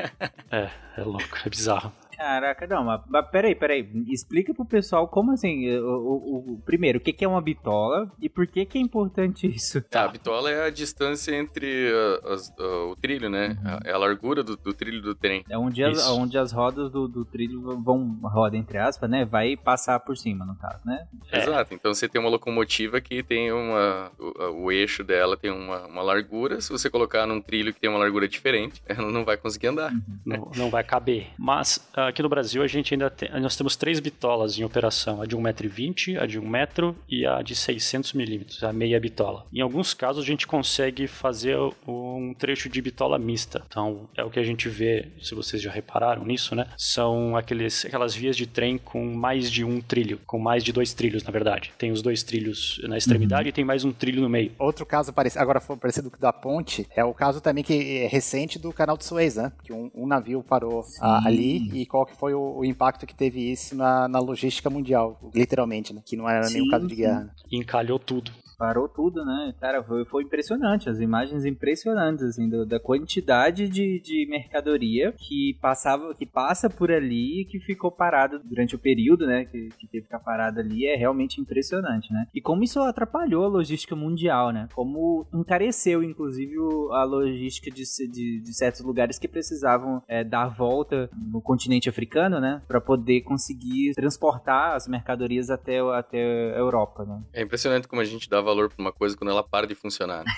é, 0.51 0.69
é 0.97 1.03
louco, 1.03 1.37
é 1.45 1.49
bizarro. 1.49 1.91
Caraca, 2.19 2.67
não, 2.67 2.83
mas, 2.83 3.01
mas 3.07 3.29
peraí, 3.29 3.55
peraí. 3.55 3.89
Explica 4.09 4.53
pro 4.53 4.65
pessoal 4.65 5.07
como 5.07 5.31
assim. 5.31 5.71
O, 5.77 5.85
o, 5.85 6.53
o, 6.53 6.61
primeiro, 6.65 6.99
o 6.99 7.01
que, 7.01 7.13
que 7.13 7.23
é 7.23 7.27
uma 7.27 7.41
bitola 7.41 8.11
e 8.21 8.27
por 8.27 8.45
que, 8.45 8.65
que 8.65 8.77
é 8.77 8.81
importante 8.81 9.47
isso? 9.55 9.81
Tá, 9.83 10.03
a 10.03 10.07
bitola 10.09 10.51
é 10.51 10.67
a 10.67 10.69
distância 10.69 11.33
entre 11.33 11.89
uh, 11.89 12.33
as, 12.33 12.49
uh, 12.59 12.91
o 12.91 12.95
trilho, 12.97 13.29
né? 13.29 13.57
Uhum. 13.63 13.79
É 13.85 13.93
a 13.93 13.97
largura 13.97 14.43
do, 14.43 14.57
do, 14.57 14.73
trilho 14.73 15.01
do 15.01 15.15
trem. 15.15 15.45
É 15.49 15.57
onde, 15.57 15.81
as, 15.81 16.09
onde 16.09 16.37
as 16.37 16.51
rodas 16.51 16.91
do, 16.91 17.07
do, 17.07 17.23
trilho 17.23 17.61
vão, 17.81 18.19
roda 18.21 18.57
entre 18.57 18.77
aspas, 18.77 19.09
né? 19.09 19.23
Vai 19.23 19.55
passar 19.55 19.97
por 20.01 20.17
cima, 20.17 20.45
no 20.45 20.55
caso, 20.55 20.85
né? 20.85 21.07
É. 21.31 21.39
Exato. 21.39 21.73
Então 21.73 21.93
você 21.93 22.09
tem 22.09 22.19
uma 22.19 22.29
locomotiva 22.29 22.99
que 22.99 23.23
tem 23.23 23.49
uma. 23.53 24.11
O, 24.19 24.65
o 24.65 24.71
eixo 24.73 25.05
dela 25.05 25.37
tem 25.37 25.51
uma, 25.51 25.87
uma, 25.87 26.01
largura. 26.01 26.59
Se 26.59 26.69
você 26.69 26.89
colocar 26.89 27.25
num 27.25 27.39
trilho 27.39 27.73
que 27.73 27.79
tem 27.79 27.89
uma 27.89 27.99
largura 27.99 28.27
diferente, 28.27 28.83
ela 28.89 29.09
não 29.09 29.23
vai 29.23 29.37
conseguir 29.37 29.67
andar. 29.67 29.93
Uhum. 29.93 30.19
Não, 30.25 30.51
não 30.57 30.69
vai 30.69 30.83
caber. 30.83 31.27
Mas. 31.37 31.77
Uh, 31.93 32.08
aqui 32.09 32.21
no 32.21 32.29
Brasil 32.29 32.61
a 32.61 32.67
gente 32.67 32.93
ainda 32.93 33.09
tem, 33.09 33.29
nós 33.39 33.55
temos 33.55 33.75
três 33.75 33.99
bitolas 33.99 34.57
em 34.57 34.63
operação, 34.63 35.21
a 35.21 35.25
de 35.25 35.35
1,20m, 35.35 36.21
a 36.21 36.25
de 36.25 36.39
1 36.39 36.47
metro 36.47 36.95
e 37.07 37.25
a 37.25 37.41
de 37.41 37.55
600 37.55 38.13
milímetros, 38.13 38.63
a 38.63 38.73
meia 38.73 38.99
bitola. 38.99 39.45
Em 39.53 39.61
alguns 39.61 39.93
casos 39.93 40.23
a 40.23 40.27
gente 40.27 40.47
consegue 40.47 41.07
fazer 41.07 41.57
um 41.87 42.33
trecho 42.37 42.69
de 42.69 42.81
bitola 42.81 43.17
mista. 43.17 43.63
Então 43.67 44.09
é 44.15 44.23
o 44.23 44.29
que 44.29 44.39
a 44.39 44.43
gente 44.43 44.67
vê, 44.67 45.07
se 45.21 45.35
vocês 45.35 45.61
já 45.61 45.71
repararam 45.71 46.25
nisso, 46.25 46.55
né? 46.55 46.67
São 46.77 47.35
aqueles, 47.35 47.85
aquelas 47.85 48.13
vias 48.15 48.35
de 48.35 48.45
trem 48.45 48.77
com 48.77 49.05
mais 49.05 49.49
de 49.49 49.63
um 49.63 49.81
trilho, 49.81 50.19
com 50.25 50.39
mais 50.39 50.63
de 50.63 50.71
dois 50.71 50.93
trilhos, 50.93 51.23
na 51.23 51.31
verdade. 51.31 51.71
Tem 51.77 51.91
os 51.91 52.01
dois 52.01 52.23
trilhos 52.23 52.81
na 52.83 52.97
extremidade 52.97 53.43
uhum. 53.43 53.49
e 53.49 53.53
tem 53.53 53.65
mais 53.65 53.85
um 53.85 53.91
trilho 53.91 54.21
no 54.21 54.29
meio. 54.29 54.51
Outro 54.57 54.85
caso 54.85 55.13
parecido, 55.13 55.41
agora 55.41 55.59
foi 55.59 55.77
parecido 55.77 56.09
com 56.09 56.17
o 56.17 56.19
da 56.19 56.33
ponte, 56.33 56.87
é 56.95 57.03
o 57.03 57.13
caso 57.13 57.41
também 57.41 57.63
que 57.63 57.99
é 58.03 58.07
recente 58.07 58.57
do 58.57 58.73
canal 58.73 58.97
de 58.97 59.05
Suez, 59.05 59.35
né? 59.35 59.51
Que 59.63 59.73
um, 59.73 59.91
um 59.93 60.07
navio 60.07 60.43
parou 60.43 60.85
a, 60.99 61.27
ali 61.27 61.69
e 61.73 61.85
qual 61.99 62.05
que 62.05 62.15
foi 62.15 62.33
o, 62.33 62.57
o, 62.57 62.65
impacto 62.65 63.05
que 63.05 63.13
teve 63.13 63.51
isso 63.51 63.75
na, 63.75 64.07
na 64.07 64.19
logística 64.19 64.69
mundial, 64.69 65.19
literalmente, 65.33 65.93
né? 65.93 66.01
Que 66.05 66.15
não 66.15 66.29
era 66.29 66.49
nenhum 66.49 66.69
caso 66.69 66.87
de 66.87 66.95
guerra. 66.95 67.35
Encalhou 67.51 67.99
tudo 67.99 68.31
parou 68.59 68.89
tudo, 68.89 69.23
né? 69.23 69.55
Cara, 69.61 69.81
foi, 69.81 70.03
foi 70.03 70.23
impressionante, 70.23 70.89
as 70.89 70.99
imagens 70.99 71.45
impressionantes, 71.45 72.25
assim, 72.25 72.49
do, 72.49 72.65
da 72.65 72.77
quantidade 72.77 73.69
de, 73.69 74.01
de 74.01 74.27
mercadoria 74.29 75.13
que 75.17 75.57
passava, 75.61 76.13
que 76.13 76.25
passa 76.25 76.69
por 76.69 76.91
ali 76.91 77.41
e 77.41 77.45
que 77.45 77.57
ficou 77.57 77.89
parado 77.89 78.41
durante 78.43 78.75
o 78.75 78.79
período, 78.79 79.25
né? 79.25 79.45
Que, 79.45 79.69
que 79.69 79.87
teve 79.87 80.01
que 80.01 80.09
ficar 80.09 80.19
parado 80.19 80.59
ali, 80.59 80.85
é 80.85 80.95
realmente 80.95 81.39
impressionante, 81.39 82.11
né? 82.11 82.27
E 82.35 82.41
como 82.41 82.61
isso 82.61 82.81
atrapalhou 82.81 83.45
a 83.45 83.47
logística 83.47 83.95
mundial, 83.95 84.51
né? 84.51 84.67
Como 84.73 85.25
encareceu, 85.33 86.03
inclusive, 86.03 86.55
a 86.91 87.03
logística 87.03 87.71
de, 87.71 87.83
de, 88.11 88.41
de 88.41 88.53
certos 88.53 88.81
lugares 88.81 89.17
que 89.17 89.27
precisavam 89.27 90.03
é, 90.05 90.21
dar 90.21 90.47
volta 90.47 91.09
no 91.15 91.41
continente 91.41 91.87
africano, 91.87 92.41
né? 92.41 92.61
Para 92.67 92.81
poder 92.81 93.21
conseguir 93.21 93.93
transportar 93.93 94.75
as 94.75 94.85
mercadorias 94.85 95.49
até, 95.49 95.79
até 95.79 96.53
a 96.55 96.57
Europa, 96.57 97.05
né? 97.05 97.21
É 97.31 97.41
impressionante 97.41 97.87
como 97.87 98.01
a 98.01 98.05
gente 98.05 98.29
dava 98.29 98.48
valor 98.49 98.69
pra 98.69 98.81
uma 98.81 98.91
coisa 98.91 99.15
quando 99.15 99.29
ela 99.29 99.43
para 99.43 99.67
de 99.67 99.75
funcionar. 99.75 100.23
Né? 100.23 100.33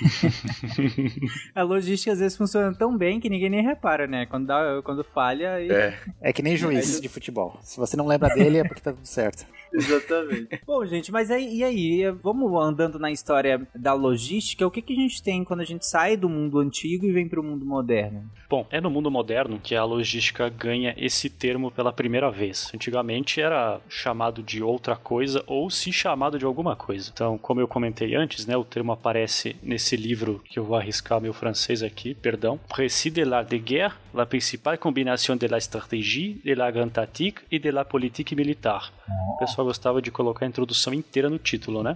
a 1.56 1.64
logística 1.64 2.12
às 2.12 2.20
vezes 2.20 2.38
funciona 2.38 2.74
tão 2.74 2.98
bem 2.98 3.20
que 3.20 3.30
ninguém 3.30 3.50
nem 3.50 3.64
repara, 3.64 4.08
né? 4.08 4.26
Quando, 4.26 4.48
dá, 4.48 4.82
quando 4.84 5.04
falha. 5.04 5.62
E... 5.62 5.72
É. 5.72 6.00
é 6.22 6.34
que 6.34 6.42
nem 6.42 6.58
juiz 6.58 7.00
de 7.00 7.10
futebol. 7.10 7.58
Se 7.62 7.80
você 7.80 7.96
não 7.96 8.08
lembra 8.08 8.30
dele, 8.34 8.60
é 8.60 8.64
porque 8.64 8.82
tá 8.82 8.94
tudo 8.94 9.06
certo. 9.06 9.46
Exatamente. 9.74 10.62
Bom, 10.66 10.86
gente, 10.86 11.12
mas 11.12 11.32
aí, 11.32 11.58
e 11.58 11.64
aí? 11.64 12.12
Vamos 12.22 12.52
andando 12.62 13.00
na 13.00 13.10
história 13.10 13.66
da 13.74 13.94
logística. 13.94 14.68
O 14.68 14.72
que, 14.72 14.82
que 14.82 14.94
a 14.94 14.96
gente 14.96 15.24
tem 15.24 15.44
quando 15.44 15.62
a 15.62 15.66
gente 15.66 15.86
sai 15.86 16.18
do 16.18 16.28
mundo 16.28 16.60
antigo 16.60 17.06
e 17.06 17.12
vem 17.12 17.28
para 17.28 17.40
o 17.40 17.44
mundo 17.44 17.66
moderno? 17.66 18.30
Bom, 18.50 18.66
é 18.70 18.82
no 18.82 18.90
mundo 18.90 19.10
moderno 19.10 19.60
que 19.62 19.76
a 19.76 19.84
logística 19.84 20.50
ganha 20.50 20.94
esse 20.98 21.30
termo 21.30 21.72
pela 21.72 21.94
primeira 21.94 22.30
vez. 22.30 22.70
Antigamente 22.76 23.40
era 23.40 23.80
chamado 23.88 24.44
de 24.44 24.62
outra 24.62 24.96
coisa 24.96 25.42
ou 25.48 25.70
se 25.70 25.94
chamado 25.94 26.38
de 26.38 26.46
alguma 26.46 26.76
coisa. 26.76 27.10
Então, 27.14 27.38
como 27.38 27.62
eu 27.62 27.68
comentei 27.68 28.01
antes, 28.16 28.46
né, 28.46 28.56
o 28.58 28.64
termo 28.64 28.92
aparece 28.92 29.56
nesse 29.62 29.96
livro 29.96 30.42
que 30.50 30.60
eu 30.60 30.64
vou 30.64 30.76
arriscar 30.76 31.22
meu 31.22 31.34
francês 31.34 31.84
aqui, 31.84 32.14
perdão. 32.14 32.60
Récit 32.74 33.12
de 33.12 33.24
l'art 33.24 33.48
de 33.48 33.58
guerre, 33.58 34.00
la 34.14 34.26
principale 34.26 34.78
combinaison 34.78 35.36
de 35.36 35.48
la 35.48 35.60
stratégie, 35.60 36.42
de 36.44 36.54
la 36.54 36.72
grande 36.72 36.94
tactique 36.94 37.40
et 37.52 37.60
de 37.60 37.70
la 37.70 37.86
politique 37.86 38.34
militaire. 38.34 38.92
O 39.34 39.38
pessoal 39.38 39.66
gostava 39.66 40.02
de 40.02 40.12
colocar 40.12 40.46
a 40.46 40.50
introdução 40.50 40.94
inteira 40.94 41.30
no 41.30 41.40
título, 41.40 41.82
né? 41.82 41.96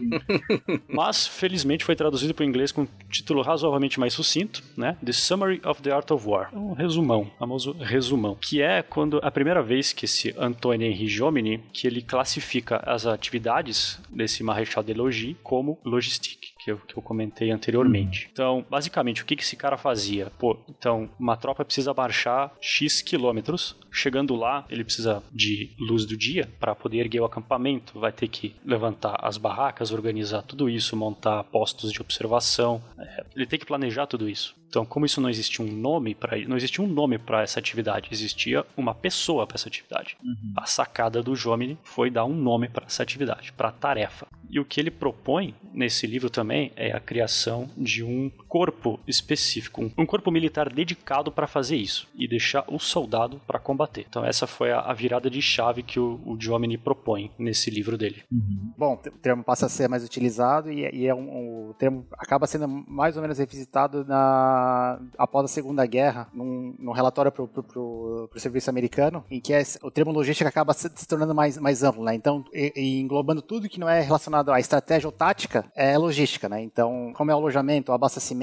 Mas, 0.88 1.26
felizmente, 1.26 1.84
foi 1.84 1.96
traduzido 1.96 2.34
para 2.34 2.42
o 2.42 2.46
inglês 2.46 2.70
com 2.70 2.82
um 2.82 2.88
título 3.08 3.42
razoavelmente 3.42 3.98
mais 3.98 4.12
sucinto, 4.12 4.62
né? 4.76 4.96
The 5.04 5.12
Summary 5.12 5.60
of 5.64 5.80
the 5.82 5.90
Art 5.90 6.10
of 6.10 6.28
War. 6.28 6.50
Um 6.54 6.72
resumão, 6.72 7.30
famoso 7.38 7.72
resumão. 7.72 8.36
Que 8.40 8.60
é 8.60 8.82
quando 8.82 9.20
a 9.22 9.30
primeira 9.30 9.62
vez 9.62 9.92
que 9.92 10.04
esse 10.04 10.34
Antoine 10.38 10.86
Henri 10.86 11.08
Jomini, 11.08 11.58
que 11.72 11.86
ele 11.86 12.02
classifica 12.02 12.82
as 12.84 13.06
atividades 13.06 13.98
desse 14.10 14.42
Maréchal 14.42 14.82
de 14.82 14.92
Logis 14.92 15.36
como 15.42 15.78
logistique 15.84 16.50
que 16.62 16.70
eu, 16.70 16.78
que 16.78 16.96
eu 16.96 17.02
comentei 17.02 17.50
anteriormente. 17.50 18.24
Uhum. 18.24 18.30
Então, 18.32 18.66
basicamente, 18.68 19.22
o 19.22 19.26
que, 19.26 19.34
que 19.34 19.42
esse 19.42 19.56
cara 19.56 19.76
fazia? 19.76 20.30
Pô, 20.38 20.58
então, 20.68 21.08
uma 21.18 21.36
tropa 21.36 21.64
precisa 21.64 21.94
marchar 21.94 22.52
X 22.60 23.00
quilômetros. 23.00 23.76
Chegando 23.90 24.36
lá, 24.36 24.64
ele 24.68 24.84
precisa 24.84 25.22
de 25.32 25.70
luz 25.78 26.04
do 26.04 26.16
dia 26.16 26.48
para 26.60 26.74
poder 26.74 26.98
erguer 26.98 27.20
o 27.20 27.24
acampamento. 27.24 27.98
Vai 27.98 28.12
ter 28.12 28.28
que 28.28 28.54
levantar 28.64 29.18
as 29.20 29.36
barracas, 29.36 29.90
organizar 29.90 30.42
tudo 30.42 30.68
isso, 30.68 30.96
montar 30.96 31.42
postos 31.44 31.92
de 31.92 32.00
observação. 32.00 32.82
É, 32.98 33.24
ele 33.34 33.46
tem 33.46 33.58
que 33.58 33.66
planejar 33.66 34.06
tudo 34.06 34.28
isso. 34.28 34.54
Então, 34.68 34.86
como 34.86 35.04
isso 35.04 35.20
não 35.20 35.28
existia 35.28 35.64
um 35.64 35.68
nome 35.68 36.14
para 36.14 36.38
não 36.46 36.56
existia 36.56 36.84
um 36.84 36.86
nome 36.86 37.18
para 37.18 37.42
essa 37.42 37.58
atividade, 37.58 38.08
existia 38.12 38.64
uma 38.76 38.94
pessoa 38.94 39.44
para 39.44 39.56
essa 39.56 39.68
atividade. 39.68 40.16
Uhum. 40.22 40.52
A 40.56 40.64
sacada 40.64 41.20
do 41.20 41.34
Jomini 41.34 41.76
foi 41.82 42.08
dar 42.08 42.24
um 42.24 42.34
nome 42.34 42.68
para 42.68 42.86
essa 42.86 43.02
atividade, 43.02 43.52
para 43.52 43.70
a 43.70 43.72
tarefa. 43.72 44.28
E 44.50 44.58
o 44.58 44.64
que 44.64 44.80
ele 44.80 44.90
propõe 44.90 45.54
nesse 45.72 46.06
livro 46.06 46.28
também 46.28 46.72
é 46.74 46.92
a 46.92 46.98
criação 46.98 47.70
de 47.76 48.02
um 48.02 48.28
corpo 48.50 48.98
específico, 49.06 49.90
um 49.96 50.04
corpo 50.04 50.30
militar 50.30 50.68
dedicado 50.68 51.30
para 51.30 51.46
fazer 51.46 51.76
isso 51.76 52.08
e 52.14 52.26
deixar 52.26 52.64
o 52.68 52.78
soldado 52.78 53.40
para 53.46 53.58
combater. 53.58 54.04
Então 54.08 54.24
essa 54.24 54.46
foi 54.46 54.72
a, 54.72 54.92
virada 54.92 55.30
de 55.30 55.40
chave 55.40 55.82
que 55.82 56.00
o, 56.00 56.20
o 56.26 56.36
Jomini 56.38 56.76
propõe 56.76 57.30
nesse 57.38 57.70
livro 57.70 57.96
dele. 57.96 58.24
Uhum. 58.30 58.72
Bom, 58.76 58.94
o 58.94 59.10
termo 59.18 59.44
passa 59.44 59.66
a 59.66 59.68
ser 59.68 59.88
mais 59.88 60.04
utilizado 60.04 60.70
e, 60.72 60.80
e 60.92 61.06
é 61.06 61.14
um, 61.14 61.70
o 61.70 61.74
termo 61.74 62.06
acaba 62.18 62.46
sendo 62.46 62.66
mais 62.66 63.16
ou 63.16 63.22
menos 63.22 63.38
revisitado 63.38 64.04
na, 64.04 65.00
após 65.16 65.44
a 65.44 65.48
Segunda 65.48 65.86
Guerra, 65.86 66.28
num, 66.34 66.74
num 66.78 66.92
relatório 66.92 67.30
para 67.30 67.42
o 67.44 68.28
serviço 68.36 68.68
americano, 68.68 69.24
em 69.30 69.40
que 69.40 69.52
é, 69.52 69.62
o 69.82 69.90
termo 69.90 70.12
logística 70.12 70.48
acaba 70.48 70.72
se, 70.72 70.90
se 70.94 71.06
tornando 71.06 71.34
mais, 71.34 71.56
mais 71.56 71.84
amplo, 71.84 72.02
né? 72.02 72.14
Então, 72.14 72.44
e, 72.52 72.72
e 72.74 73.00
englobando 73.00 73.40
tudo 73.40 73.68
que 73.68 73.78
não 73.78 73.88
é 73.88 74.00
relacionado 74.00 74.30
relacionado 74.30 74.52
à 74.52 74.60
estratégia 74.60 75.08
ou 75.08 75.12
tática 75.12 75.64
é 75.74 75.96
logística, 75.98 76.48
né? 76.48 76.62
Então, 76.62 77.12
como 77.14 77.30
é 77.30 77.34
o 77.34 77.38
alojamento, 77.38 77.90
o 77.90 77.94
abastecimento, 77.94 78.39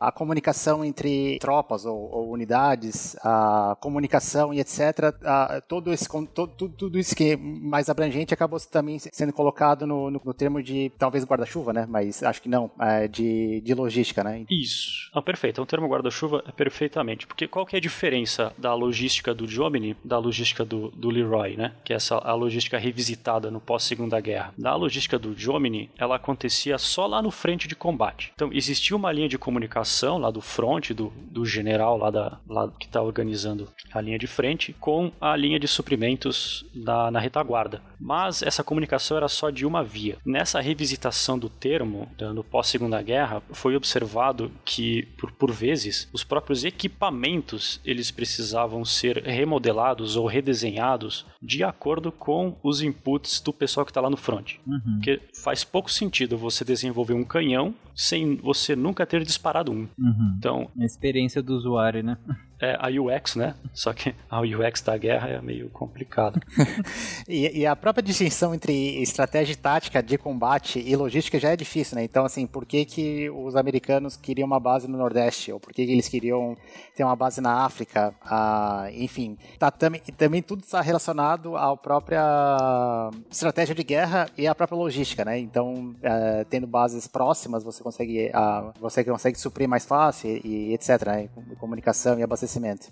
a 0.00 0.10
comunicação 0.12 0.84
entre 0.84 1.38
tropas 1.38 1.84
ou, 1.84 2.10
ou 2.12 2.30
unidades, 2.30 3.16
a 3.22 3.76
comunicação 3.80 4.52
e 4.52 4.60
etc. 4.60 5.14
A, 5.24 5.60
todo 5.66 5.92
esse, 5.92 6.08
todo, 6.34 6.68
tudo 6.68 6.98
isso 6.98 7.14
que 7.14 7.32
é 7.32 7.36
mais 7.36 7.88
abrangente 7.88 8.34
acabou 8.34 8.58
também 8.60 8.98
sendo 8.98 9.32
colocado 9.32 9.86
no, 9.86 10.10
no, 10.10 10.20
no 10.24 10.34
termo 10.34 10.62
de 10.62 10.90
talvez 10.98 11.24
guarda-chuva, 11.24 11.72
né? 11.72 11.86
Mas 11.88 12.22
acho 12.22 12.42
que 12.42 12.48
não, 12.48 12.70
é 12.80 13.08
de, 13.08 13.60
de 13.60 13.74
logística, 13.74 14.22
né? 14.22 14.44
Isso. 14.50 15.10
Ah, 15.12 15.22
perfeito. 15.22 15.60
O 15.60 15.64
é 15.64 15.66
termo 15.66 15.88
guarda-chuva 15.88 16.42
é 16.46 16.52
perfeitamente. 16.52 17.26
Porque 17.26 17.46
qual 17.46 17.66
que 17.66 17.76
é 17.76 17.78
a 17.78 17.82
diferença 17.82 18.52
da 18.58 18.74
logística 18.74 19.34
do 19.34 19.46
Jomini 19.46 19.96
da 20.04 20.18
logística 20.18 20.64
do, 20.64 20.90
do 20.90 21.10
Leroy, 21.10 21.56
né? 21.56 21.72
Que 21.84 21.92
é 21.92 21.96
essa 21.96 22.16
a 22.16 22.34
logística 22.34 22.78
revisitada 22.78 23.50
no 23.50 23.60
pós-segunda 23.60 24.20
guerra. 24.20 24.54
Na 24.56 24.74
logística 24.74 25.18
do 25.18 25.36
Jomini, 25.36 25.90
ela 25.98 26.16
acontecia 26.16 26.78
só 26.78 27.06
lá 27.06 27.22
no 27.22 27.30
frente 27.30 27.68
de 27.68 27.74
combate. 27.74 28.32
Então, 28.34 28.50
existia 28.52 28.96
uma 28.96 29.12
linha 29.12 29.28
de 29.28 29.35
comunicação 29.38 30.18
lá 30.18 30.30
do 30.30 30.40
front, 30.40 30.90
do, 30.90 31.12
do 31.30 31.44
general 31.44 31.96
lá, 31.98 32.10
da, 32.10 32.38
lá 32.48 32.70
que 32.78 32.86
está 32.86 33.02
organizando 33.02 33.68
a 33.92 34.00
linha 34.00 34.18
de 34.18 34.26
frente, 34.26 34.72
com 34.80 35.10
a 35.20 35.36
linha 35.36 35.58
de 35.58 35.68
suprimentos 35.68 36.64
na, 36.74 37.10
na 37.10 37.20
retaguarda. 37.20 37.82
Mas 37.98 38.42
essa 38.42 38.64
comunicação 38.64 39.16
era 39.16 39.28
só 39.28 39.50
de 39.50 39.64
uma 39.64 39.82
via. 39.82 40.18
Nessa 40.24 40.60
revisitação 40.60 41.38
do 41.38 41.48
termo, 41.48 42.08
no 42.34 42.44
pós-segunda 42.44 43.00
guerra, 43.02 43.42
foi 43.50 43.76
observado 43.76 44.50
que, 44.64 45.02
por, 45.18 45.32
por 45.32 45.52
vezes, 45.52 46.08
os 46.12 46.24
próprios 46.24 46.64
equipamentos 46.64 47.80
eles 47.84 48.10
precisavam 48.10 48.84
ser 48.84 49.22
remodelados 49.24 50.16
ou 50.16 50.26
redesenhados 50.26 51.26
de 51.40 51.62
acordo 51.64 52.10
com 52.12 52.56
os 52.62 52.82
inputs 52.82 53.40
do 53.40 53.52
pessoal 53.52 53.84
que 53.84 53.90
está 53.90 54.00
lá 54.00 54.10
no 54.10 54.16
front. 54.16 54.54
Uhum. 54.66 54.80
Porque 54.96 55.20
faz 55.42 55.64
pouco 55.64 55.90
sentido 55.90 56.36
você 56.36 56.64
desenvolver 56.64 57.14
um 57.14 57.24
canhão 57.24 57.74
sem 57.94 58.36
você 58.36 58.76
nunca 58.76 59.06
ter 59.06 59.24
disparado 59.24 59.72
um. 59.72 59.88
Uhum. 59.98 60.34
Então, 60.38 60.70
a 60.78 60.84
experiência 60.84 61.42
do 61.42 61.54
usuário, 61.54 62.02
né? 62.02 62.18
É 62.58 62.76
a 62.80 62.88
UX, 62.88 63.36
né? 63.36 63.54
Só 63.74 63.92
que 63.92 64.14
a 64.30 64.40
UX 64.40 64.80
da 64.80 64.96
guerra 64.96 65.28
é 65.28 65.40
meio 65.40 65.68
complicado. 65.68 66.40
e, 67.28 67.60
e, 67.60 67.66
a 67.66 67.76
própria 67.76 68.02
distinção 68.02 68.54
entre 68.54 69.02
estratégia 69.02 69.52
e 69.52 69.56
tática 69.56 70.02
de 70.02 70.16
combate 70.16 70.78
e 70.78 70.96
logística 70.96 71.38
já 71.38 71.50
é 71.50 71.56
difícil, 71.56 71.96
né? 71.96 72.04
Então, 72.04 72.24
assim, 72.24 72.46
por 72.46 72.64
que, 72.64 72.86
que 72.86 73.30
os 73.30 73.56
americanos 73.56 74.16
queriam 74.16 74.46
uma 74.46 74.58
base 74.58 74.88
no 74.88 74.96
Nordeste? 74.96 75.52
Ou 75.52 75.60
por 75.60 75.72
que, 75.72 75.84
que 75.84 75.92
eles 75.92 76.08
queriam 76.08 76.56
ter 76.94 77.04
uma 77.04 77.14
base 77.14 77.42
na 77.42 77.64
África? 77.64 78.14
Ah, 78.24 78.88
enfim, 78.92 79.36
tá, 79.58 79.70
também, 79.70 80.00
também 80.16 80.40
tudo 80.40 80.62
está 80.62 80.80
relacionado 80.80 81.56
à 81.56 81.76
própria 81.76 83.10
estratégia 83.30 83.74
de 83.74 83.84
guerra 83.84 84.28
e 84.36 84.46
à 84.46 84.54
própria 84.54 84.78
logística, 84.78 85.24
né? 85.26 85.38
Então, 85.38 85.94
é, 86.02 86.44
tendo 86.44 86.66
bases 86.66 87.06
próximas, 87.06 87.62
você 87.62 87.82
consegue, 87.82 88.30
uh, 88.30 88.72
você 88.80 89.04
consegue 89.04 89.38
suprir 89.38 89.68
mais 89.68 89.84
fácil 89.84 90.40
e, 90.42 90.70
e 90.70 90.74
etc. 90.74 91.04
Né? 91.06 91.28
Comunicação 91.58 92.18
e 92.18 92.22
abastecimento. 92.22 92.45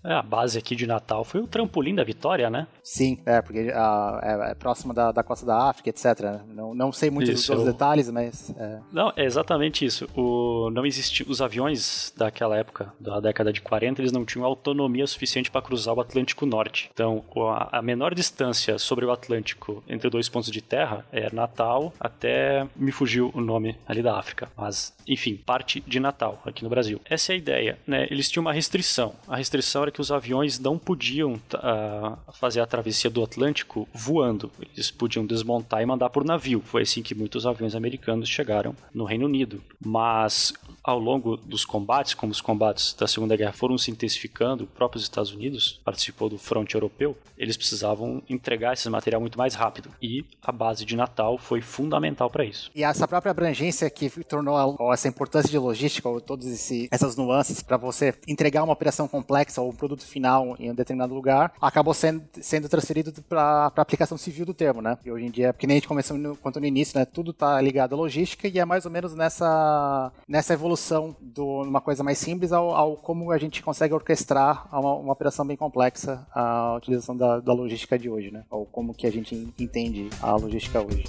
É, 0.05 0.13
a 0.15 0.23
base 0.23 0.59
aqui 0.59 0.75
de 0.75 0.87
Natal 0.87 1.25
foi 1.25 1.41
o 1.41 1.47
trampolim 1.47 1.95
da 1.95 2.05
vitória, 2.05 2.51
né? 2.51 2.67
Sim, 2.83 3.19
é, 3.25 3.41
porque 3.41 3.69
uh, 3.69 4.19
é, 4.23 4.51
é 4.51 4.55
próximo 4.55 4.93
da, 4.93 5.13
da 5.13 5.23
costa 5.23 5.47
da 5.47 5.69
África, 5.69 5.91
etc. 5.91 6.41
Não, 6.49 6.75
não 6.75 6.93
sei 6.93 7.11
muito 7.11 7.31
isso, 7.31 7.53
dos 7.53 7.65
eu... 7.65 7.73
detalhes, 7.73 8.11
mas. 8.11 8.51
É. 8.57 8.81
Não, 8.93 9.13
é 9.17 9.25
exatamente 9.25 9.85
isso. 9.85 10.09
O, 10.17 10.71
não 10.71 10.85
existia, 10.87 11.27
os 11.29 11.41
aviões 11.41 12.13
daquela 12.17 12.57
época, 12.57 12.93
da 13.01 13.21
década 13.21 13.53
de 13.53 13.61
40, 13.61 14.01
eles 14.01 14.13
não 14.13 14.25
tinham 14.25 14.45
autonomia 14.45 15.07
suficiente 15.07 15.51
para 15.51 15.63
cruzar 15.63 15.95
o 15.95 16.01
Atlântico 16.01 16.47
Norte. 16.47 16.91
Então, 16.93 17.25
a, 17.51 17.79
a 17.79 17.83
menor 17.83 18.15
distância 18.15 18.79
sobre 18.79 19.05
o 19.05 19.11
Atlântico 19.11 19.83
entre 19.89 20.11
dois 20.11 20.29
pontos 20.29 20.51
de 20.51 20.61
terra 20.61 21.05
é 21.13 21.33
Natal 21.35 21.93
até 21.99 22.67
me 22.77 22.93
fugiu 22.93 23.31
o 23.35 23.41
nome 23.41 23.77
ali 23.87 24.03
da 24.03 24.19
África, 24.19 24.49
mas 24.57 24.95
enfim, 25.07 25.37
parte 25.37 25.83
de 25.87 26.01
Natal 26.01 26.41
aqui 26.45 26.63
no 26.63 26.71
Brasil. 26.71 27.01
Essa 27.05 27.33
é 27.33 27.35
a 27.35 27.39
ideia, 27.39 27.79
né? 27.87 28.07
Eles 28.11 28.31
tinham 28.31 28.43
uma 28.43 28.53
restrição. 28.53 29.15
A 29.29 29.37
restrição 29.45 29.83
era 29.83 29.91
que 29.91 30.01
os 30.01 30.11
aviões 30.11 30.59
não 30.59 30.79
podiam 30.79 31.35
uh, 31.35 32.33
fazer 32.33 32.61
a 32.61 32.67
travessia 32.67 33.11
do 33.11 33.23
Atlântico 33.23 33.87
voando. 33.93 34.51
Eles 34.75 34.91
podiam 34.91 35.27
desmontar 35.27 35.83
e 35.83 35.87
mandar 35.87 36.09
por 36.09 36.25
navio. 36.25 36.63
Foi 36.65 36.83
assim 36.83 37.03
que 37.03 37.15
muitos 37.15 37.47
aviões 37.47 37.75
americanos 37.75 38.29
chegaram 38.29 38.75
no 38.93 39.05
Reino 39.05 39.27
Unido. 39.27 39.63
Mas 39.79 40.55
ao 40.85 40.99
longo 40.99 41.39
dos 41.39 41.65
combates, 41.65 42.13
como 42.13 42.31
os 42.31 42.43
combates 42.43 42.93
da 42.93 43.09
Segunda 43.09 43.35
Guerra 43.35 43.53
foram 43.53 43.79
se 43.79 43.91
intensificando, 43.91 44.65
o 44.65 44.67
próprio 44.67 45.01
Estados 45.01 45.33
Unidos 45.33 45.81
participou 45.83 46.29
do 46.29 46.37
fronte 46.37 46.75
europeu, 46.75 47.17
eles 47.39 47.57
precisavam 47.57 48.23
entregar 48.29 48.75
esse 48.75 48.89
material 48.91 49.21
muito 49.21 49.39
mais 49.39 49.55
rápido. 49.55 49.89
E 50.01 50.27
a 50.43 50.53
base 50.53 50.85
de 50.85 50.95
Natal 50.95 51.39
foi 51.39 51.63
fundamental 51.63 52.29
para 52.29 52.45
isso. 52.45 52.71
E 52.75 52.85
essa 52.85 53.09
própria 53.09 53.31
abrangência 53.31 53.89
que 53.89 54.11
tornou 54.25 54.77
essa 54.93 55.09
importância 55.09 55.51
de 55.51 55.59
logística, 55.59 56.07
ou 56.07 56.21
todas 56.21 56.71
essas 56.91 57.17
nuances 57.17 57.63
para 57.63 57.79
você 57.79 58.15
entregar 58.29 58.63
uma 58.63 58.75
operação 58.75 59.09
complexa 59.09 59.63
ou 59.63 59.71
um 59.71 59.75
produto 59.75 60.05
final 60.05 60.55
em 60.59 60.71
um 60.71 60.75
determinado 60.75 61.15
lugar, 61.15 61.55
acabou 61.61 61.95
sendo, 61.95 62.23
sendo 62.43 62.69
transferido 62.69 63.11
para 63.23 63.73
a 63.75 63.81
aplicação 63.81 64.19
civil 64.19 64.45
do 64.45 64.53
termo, 64.53 64.83
né? 64.83 64.99
E 65.05 65.11
hoje 65.11 65.25
em 65.25 65.31
dia, 65.31 65.53
porque 65.55 65.67
nem 65.67 65.77
a 65.77 65.79
gente 65.79 65.89
começou 65.89 66.19
no, 66.19 66.37
quanto 66.37 66.61
no 66.61 66.67
início, 66.67 66.99
né? 66.99 67.07
Tudo 67.07 67.31
está 67.31 67.59
ligado 67.61 67.95
à 67.95 67.97
logística 67.97 68.47
e 68.47 68.59
é 68.59 68.65
mais 68.67 68.85
ou 68.85 68.91
menos 68.91 69.15
nessa, 69.15 70.13
nessa 70.29 70.53
evolução 70.53 70.74
evolução 70.75 71.17
de 71.21 71.41
uma 71.41 71.81
coisa 71.81 72.03
mais 72.03 72.19
simples 72.19 72.53
ao, 72.53 72.75
ao 72.75 72.97
como 72.97 73.31
a 73.31 73.39
gente 73.39 73.63
consegue 73.63 73.95
orquestrar 73.95 74.69
uma, 74.73 74.95
uma, 74.95 75.13
operação 75.13 75.47
bem 75.47 75.57
complexa 75.57 76.27
a 76.35 76.75
utilização 76.77 77.17
da, 77.17 77.41
da 77.41 77.53
logística 77.53 77.99
de 77.99 78.11
hoje, 78.11 78.31
né? 78.31 78.45
Ou 78.51 78.67
como 78.67 78.93
que 78.93 79.07
a 79.07 79.13
gente 79.13 79.35
entende 79.59 80.11
a 80.21 80.35
logística 80.35 80.81
hoje. 80.81 81.05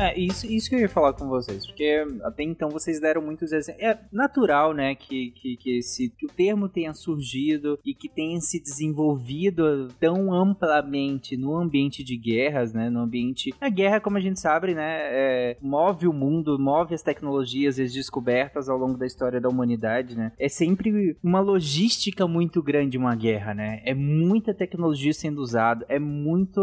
É, 0.00 0.18
isso, 0.18 0.50
isso 0.50 0.70
que 0.70 0.76
eu 0.76 0.80
ia 0.80 0.88
falar 0.88 1.12
com 1.12 1.28
vocês, 1.28 1.66
porque 1.66 2.06
até 2.22 2.42
então 2.42 2.70
vocês 2.70 2.98
deram 2.98 3.20
muitos 3.20 3.52
exemplos. 3.52 3.84
É 3.84 3.98
natural, 4.10 4.72
né, 4.72 4.94
que, 4.94 5.30
que, 5.32 5.56
que, 5.58 5.76
esse, 5.76 6.08
que 6.08 6.24
o 6.24 6.28
termo 6.30 6.70
tenha 6.70 6.94
surgido 6.94 7.78
e 7.84 7.92
que 7.92 8.08
tenha 8.08 8.40
se 8.40 8.58
desenvolvido 8.58 9.88
tão 10.00 10.32
amplamente 10.32 11.36
no 11.36 11.54
ambiente 11.54 12.02
de 12.02 12.16
guerras, 12.16 12.72
né, 12.72 12.88
no 12.88 13.00
ambiente... 13.00 13.52
A 13.60 13.68
guerra, 13.68 14.00
como 14.00 14.16
a 14.16 14.20
gente 14.20 14.40
sabe, 14.40 14.74
né, 14.74 15.00
é, 15.10 15.56
move 15.60 16.08
o 16.08 16.14
mundo, 16.14 16.58
move 16.58 16.94
as 16.94 17.02
tecnologias, 17.02 17.78
as 17.78 17.92
descobertas 17.92 18.70
ao 18.70 18.78
longo 18.78 18.96
da 18.96 19.06
história 19.06 19.38
da 19.38 19.50
humanidade, 19.50 20.16
né. 20.16 20.32
É 20.38 20.48
sempre 20.48 21.14
uma 21.22 21.40
logística 21.40 22.26
muito 22.26 22.62
grande 22.62 22.96
uma 22.96 23.14
guerra, 23.14 23.52
né. 23.52 23.82
É 23.84 23.92
muita 23.92 24.54
tecnologia 24.54 25.12
sendo 25.12 25.42
usada, 25.42 25.84
é 25.90 25.98
muito, 25.98 26.62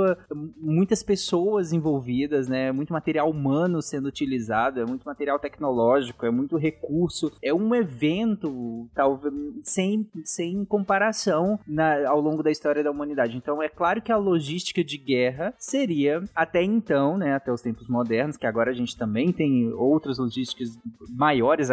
muitas 0.60 1.04
pessoas 1.04 1.72
envolvidas, 1.72 2.48
né, 2.48 2.72
muito 2.72 2.92
material 2.92 3.27
material 3.28 3.30
humano 3.30 3.82
sendo 3.82 4.08
utilizado, 4.08 4.80
é 4.80 4.86
muito 4.86 5.04
material 5.04 5.40
tecnológico, 5.40 6.26
é 6.26 6.32
muito 6.32 6.58
recurso, 6.58 7.32
é 7.44 7.54
um 7.54 7.76
evento 7.76 8.88
talvez 8.94 9.34
sem, 9.64 10.08
sem 10.24 10.66
comparação 10.66 11.60
na, 11.68 12.08
ao 12.08 12.20
longo 12.20 12.42
da 12.42 12.52
história 12.52 12.84
da 12.84 12.92
humanidade. 12.92 13.38
Então 13.38 13.62
é 13.62 13.70
claro 13.70 14.02
que 14.02 14.12
a 14.12 14.18
logística 14.18 14.84
de 14.84 14.98
guerra 14.98 15.54
seria 15.58 16.24
até 16.36 16.64
então, 16.64 17.18
né, 17.18 17.34
até 17.34 17.52
os 17.52 17.62
tempos 17.62 17.88
modernos, 17.88 18.38
que 18.38 18.46
agora 18.46 18.72
a 18.72 18.74
gente 18.74 18.98
também 18.98 19.32
tem 19.32 19.72
outras 19.74 20.18
logísticas 20.18 20.78
maiores 21.10 21.70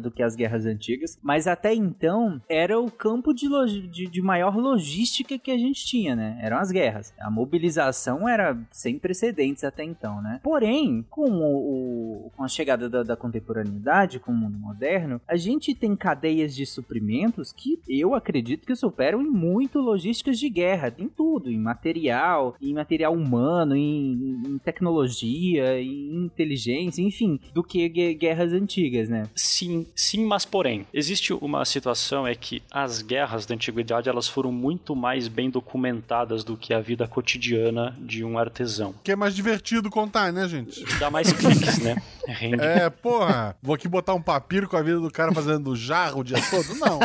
do 0.00 0.10
que 0.10 0.22
as 0.22 0.34
guerras 0.34 0.66
antigas, 0.66 1.18
mas 1.22 1.46
até 1.46 1.74
então 1.74 2.40
era 2.48 2.78
o 2.78 2.90
campo 2.90 3.32
de, 3.32 3.48
de, 3.88 4.06
de 4.06 4.22
maior 4.22 4.56
logística 4.56 5.38
que 5.38 5.50
a 5.50 5.58
gente 5.58 5.84
tinha, 5.84 6.14
né? 6.14 6.38
Eram 6.42 6.58
as 6.58 6.70
guerras. 6.70 7.12
A 7.18 7.30
mobilização 7.30 8.28
era 8.28 8.56
sem 8.70 8.98
precedentes 8.98 9.64
até 9.64 9.84
então, 9.84 10.20
né? 10.20 10.40
Porém 10.42 10.75
Porém, 10.76 11.06
com, 11.08 11.30
o, 11.30 12.30
com 12.36 12.44
a 12.44 12.48
chegada 12.48 12.86
da, 12.86 13.02
da, 13.02 13.16
contemporaneidade, 13.16 14.18
com 14.18 14.30
o 14.30 14.34
mundo 14.34 14.58
moderno, 14.58 15.18
a 15.26 15.34
gente 15.34 15.74
tem 15.74 15.96
cadeias 15.96 16.54
de 16.54 16.66
suprimentos 16.66 17.50
que 17.50 17.80
eu 17.88 18.14
acredito 18.14 18.66
que 18.66 18.76
superam 18.76 19.22
em 19.22 19.30
muito 19.30 19.78
logísticas 19.78 20.38
de 20.38 20.50
guerra. 20.50 20.90
Tem 20.90 21.08
tudo, 21.08 21.50
em 21.50 21.58
material, 21.58 22.56
em 22.60 22.74
material 22.74 23.14
humano, 23.14 23.74
em, 23.74 24.42
em 24.46 24.58
tecnologia, 24.58 25.80
em 25.80 26.26
inteligência, 26.26 27.00
enfim, 27.00 27.40
do 27.54 27.64
que 27.64 27.88
guerras 27.88 28.52
antigas, 28.52 29.08
né? 29.08 29.22
Sim, 29.34 29.86
sim, 29.94 30.26
mas 30.26 30.44
porém, 30.44 30.86
existe 30.92 31.32
uma 31.32 31.64
situação 31.64 32.26
é 32.26 32.34
que 32.34 32.62
as 32.70 33.00
guerras 33.00 33.46
da 33.46 33.54
antiguidade 33.54 34.10
elas 34.10 34.28
foram 34.28 34.52
muito 34.52 34.94
mais 34.94 35.26
bem 35.26 35.48
documentadas 35.48 36.44
do 36.44 36.54
que 36.54 36.74
a 36.74 36.80
vida 36.80 37.08
cotidiana 37.08 37.96
de 37.98 38.22
um 38.22 38.38
artesão. 38.38 38.94
Que 39.02 39.12
é 39.12 39.16
mais 39.16 39.34
divertido 39.34 39.88
contar, 39.88 40.30
né, 40.30 40.46
gente? 40.46 40.55
Exatamente. 40.56 40.98
Dá 40.98 41.10
mais 41.10 41.32
cliques, 41.32 41.78
né? 41.78 41.96
Rende. 42.26 42.62
É, 42.62 42.90
porra, 42.90 43.56
vou 43.62 43.74
aqui 43.74 43.88
botar 43.88 44.14
um 44.14 44.22
papiro 44.22 44.68
com 44.68 44.76
a 44.76 44.82
vida 44.82 44.98
do 44.98 45.10
cara 45.10 45.32
fazendo 45.32 45.76
jarro 45.76 46.20
o 46.20 46.24
dia 46.24 46.38
todo? 46.50 46.74
Não. 46.74 46.98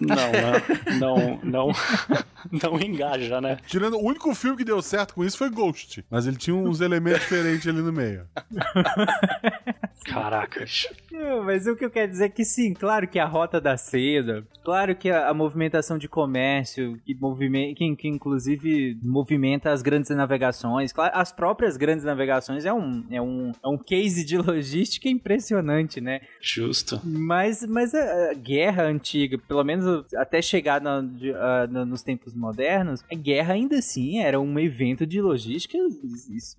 Não, 0.00 0.32
né? 0.32 0.98
não, 0.98 1.40
não, 1.42 1.72
não 2.50 2.80
engaja, 2.80 3.40
né? 3.40 3.58
Tirando, 3.66 3.96
o 3.96 4.04
único 4.04 4.34
filme 4.34 4.56
que 4.56 4.64
deu 4.64 4.80
certo 4.80 5.14
com 5.14 5.24
isso 5.24 5.38
foi 5.38 5.50
Ghost, 5.50 6.04
mas 6.10 6.26
ele 6.26 6.36
tinha 6.36 6.54
uns 6.54 6.80
elementos 6.80 7.20
diferentes 7.22 7.66
ali 7.66 7.82
no 7.82 7.92
meio. 7.92 8.26
Caracas. 10.02 10.86
Não, 11.10 11.44
mas 11.44 11.66
o 11.66 11.76
que 11.76 11.84
eu 11.84 11.90
quero 11.90 12.10
dizer 12.10 12.24
é 12.26 12.28
que 12.28 12.44
sim, 12.44 12.74
claro 12.74 13.06
que 13.08 13.18
a 13.18 13.24
rota 13.26 13.60
da 13.60 13.76
seda, 13.76 14.44
claro 14.64 14.94
que 14.94 15.08
a, 15.10 15.28
a 15.28 15.34
movimentação 15.34 15.96
de 15.96 16.08
comércio, 16.08 16.98
que, 17.04 17.14
movime, 17.14 17.74
que, 17.74 17.94
que 17.96 18.08
inclusive 18.08 18.98
movimenta 19.02 19.70
as 19.70 19.80
grandes 19.82 20.10
navegações, 20.10 20.92
claro, 20.92 21.12
as 21.16 21.32
próprias 21.32 21.76
grandes 21.76 22.04
navegações 22.04 22.64
é 22.64 22.72
um, 22.72 23.04
é 23.10 23.20
um, 23.22 23.52
é 23.64 23.68
um 23.68 23.78
case 23.78 24.24
de 24.24 24.36
logística 24.36 25.08
impressionante, 25.08 26.00
né? 26.00 26.20
Justo. 26.40 27.00
Mas, 27.04 27.64
mas 27.66 27.94
a, 27.94 28.30
a 28.30 28.34
guerra 28.34 28.84
antiga, 28.84 29.38
pelo 29.38 29.64
menos 29.64 30.04
até 30.14 30.42
chegar 30.42 30.80
na- 30.80 31.00
de- 31.00 31.32
ah, 31.34 31.66
na- 31.70 31.84
nos 31.84 32.02
tempos 32.02 32.34
modernos, 32.34 33.02
a 33.10 33.14
guerra 33.14 33.54
ainda 33.54 33.78
assim 33.78 34.18
era 34.20 34.40
um 34.40 34.58
evento 34.58 35.06
de 35.06 35.20
logística 35.20 35.78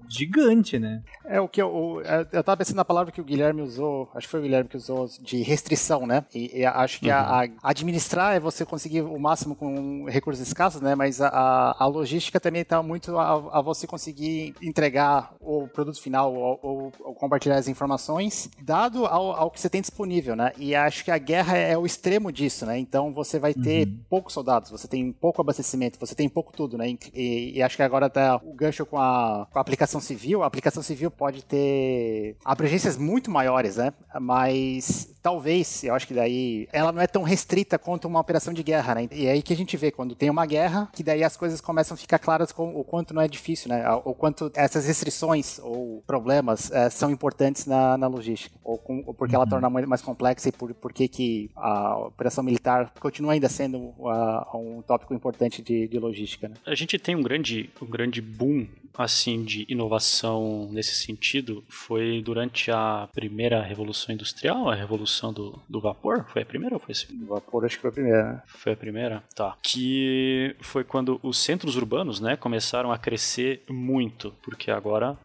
gigante, 0.09 0.79
né? 0.79 1.01
É 1.25 1.39
o 1.39 1.47
que 1.47 1.61
eu, 1.61 1.67
o- 1.73 2.01
é, 2.01 2.25
eu 2.31 2.43
tava 2.43 2.57
pensando 2.57 2.77
na 2.77 2.85
palavra 2.85 3.11
que 3.11 3.21
o 3.21 3.23
Guilherme 3.35 3.61
usou, 3.61 4.09
acho 4.15 4.27
que 4.27 4.31
foi 4.31 4.39
o 4.39 4.43
Guilherme 4.43 4.69
que 4.69 4.77
usou, 4.77 5.07
de 5.21 5.41
restrição, 5.41 6.05
né? 6.07 6.23
E, 6.33 6.59
e 6.59 6.65
acho 6.65 6.99
que 6.99 7.09
a- 7.09 7.43
a- 7.43 7.47
administrar 7.69 8.35
é 8.35 8.39
você 8.39 8.65
conseguir 8.65 9.01
o 9.01 9.19
máximo 9.19 9.55
com 9.55 10.05
recursos 10.05 10.45
escassos, 10.45 10.81
né? 10.81 10.95
Mas 10.95 11.21
a, 11.21 11.75
a- 11.77 11.85
logística 11.87 12.39
também 12.39 12.61
está 12.61 12.81
muito 12.83 13.17
a, 13.17 13.59
a 13.59 13.61
você 13.61 13.87
conseguir 13.87 14.53
entregar 14.61 15.33
o 15.39 15.67
produto 15.67 16.01
final 16.01 16.33
ou, 16.33 16.59
ou- 16.61 16.91
ou 16.99 17.13
compartilhar 17.15 17.55
as 17.57 17.67
informações, 17.67 18.49
dado 18.61 19.05
ao, 19.05 19.31
ao 19.31 19.51
que 19.51 19.59
você 19.59 19.69
tem 19.69 19.81
disponível, 19.81 20.35
né? 20.35 20.51
E 20.57 20.75
acho 20.75 21.03
que 21.03 21.11
a 21.11 21.17
guerra 21.17 21.57
é 21.57 21.77
o 21.77 21.85
extremo 21.85 22.31
disso, 22.31 22.65
né? 22.65 22.77
Então 22.77 23.13
você 23.13 23.39
vai 23.39 23.53
ter 23.53 23.87
poucos 24.09 24.33
soldados, 24.33 24.69
você 24.71 24.87
tem 24.87 25.11
pouco 25.11 25.41
abastecimento, 25.41 25.99
você 25.99 26.13
tem 26.15 26.27
pouco 26.29 26.51
tudo, 26.53 26.77
né? 26.77 26.89
E, 27.13 27.53
e 27.55 27.61
acho 27.63 27.75
que 27.77 27.83
agora 27.83 28.09
tá 28.09 28.39
o 28.43 28.53
gancho 28.53 28.85
com 28.85 28.97
a, 28.99 29.47
com 29.51 29.57
a 29.57 29.61
aplicação 29.61 29.99
civil. 30.01 30.43
A 30.43 30.47
aplicação 30.47 30.83
civil 30.83 31.09
pode 31.09 31.43
ter 31.43 32.35
abrangências 32.43 32.97
muito 32.97 33.14
maiores, 33.29 33.77
né? 33.77 33.93
Mas 34.19 35.13
talvez, 35.21 35.83
eu 35.83 35.93
acho 35.93 36.07
que 36.07 36.13
daí 36.13 36.67
ela 36.71 36.91
não 36.91 37.01
é 37.01 37.07
tão 37.07 37.23
restrita 37.23 37.79
quanto 37.79 38.07
uma 38.07 38.19
operação 38.19 38.53
de 38.53 38.61
guerra, 38.61 38.95
né? 38.95 39.07
E 39.11 39.25
é 39.25 39.31
aí 39.31 39.41
que 39.41 39.53
a 39.53 39.55
gente 39.55 39.75
vê 39.75 39.91
quando 39.91 40.15
tem 40.15 40.29
uma 40.29 40.45
guerra, 40.45 40.89
que 40.93 41.03
daí 41.03 41.23
as 41.23 41.35
coisas 41.35 41.59
começam 41.59 41.95
a 41.95 41.97
ficar 41.97 42.19
claras 42.19 42.51
com 42.51 42.75
o 42.75 42.83
quanto 42.83 43.13
não 43.13 43.21
é 43.21 43.27
difícil, 43.27 43.69
né? 43.69 43.83
O 44.05 44.13
quanto 44.13 44.51
essas 44.53 44.85
restrições 44.85 45.59
ou 45.59 46.03
problemas 46.05 46.71
eh, 46.71 46.89
são 46.89 47.09
importantes 47.09 47.65
na, 47.65 47.97
na 47.97 48.07
logística, 48.07 48.55
ou, 48.63 48.77
com, 48.77 49.03
ou 49.05 49.13
porque 49.13 49.35
ela 49.35 49.47
torna 49.47 49.69
mais 49.69 49.85
mais 49.85 50.01
complexa 50.01 50.49
e 50.49 50.51
por, 50.51 50.73
por 50.73 50.93
que 50.93 51.07
que 51.07 51.49
a 51.55 51.97
operação 51.97 52.43
militar 52.43 52.93
continua 52.99 53.33
ainda 53.33 53.49
sendo 53.49 53.93
ah, 54.05 54.47
um 54.55 54.81
tópico 54.81 55.13
importante 55.13 55.61
de, 55.61 55.87
de 55.87 55.99
logística, 55.99 56.47
né? 56.47 56.55
A 56.65 56.75
gente 56.75 56.97
tem 56.99 57.15
um 57.15 57.23
grande, 57.23 57.69
um 57.81 57.85
grande 57.85 58.21
boom 58.21 58.67
assim 58.97 59.43
de 59.43 59.65
inovação 59.69 60.69
nesse 60.71 60.95
sentido. 60.95 61.63
Foi 61.67 62.21
durante 62.23 62.71
a 62.71 63.07
primeira 63.13 63.61
revolução 63.61 64.13
industrial, 64.13 64.69
a 64.69 64.75
revolução 64.75 65.33
do, 65.33 65.59
do 65.67 65.79
vapor. 65.79 66.25
Foi 66.29 66.41
a 66.41 66.45
primeira 66.45 66.75
ou 66.75 66.79
foi 66.79 66.91
a 66.91 66.95
segunda? 66.95 67.25
Vapor 67.25 67.65
acho 67.65 67.75
que 67.75 67.81
foi 67.81 67.89
a 67.89 67.93
primeira, 67.93 68.23
né? 68.23 68.41
Foi 68.47 68.73
a 68.73 68.77
primeira? 68.77 69.23
Tá. 69.35 69.57
Que 69.61 70.55
foi 70.61 70.83
quando 70.83 71.19
os 71.23 71.37
centros 71.37 71.75
urbanos, 71.75 72.19
né, 72.19 72.35
começaram 72.35 72.91
a 72.91 72.97
crescer 72.97 73.63
muito, 73.69 74.33
porque 74.41 74.71
agora 74.71 75.17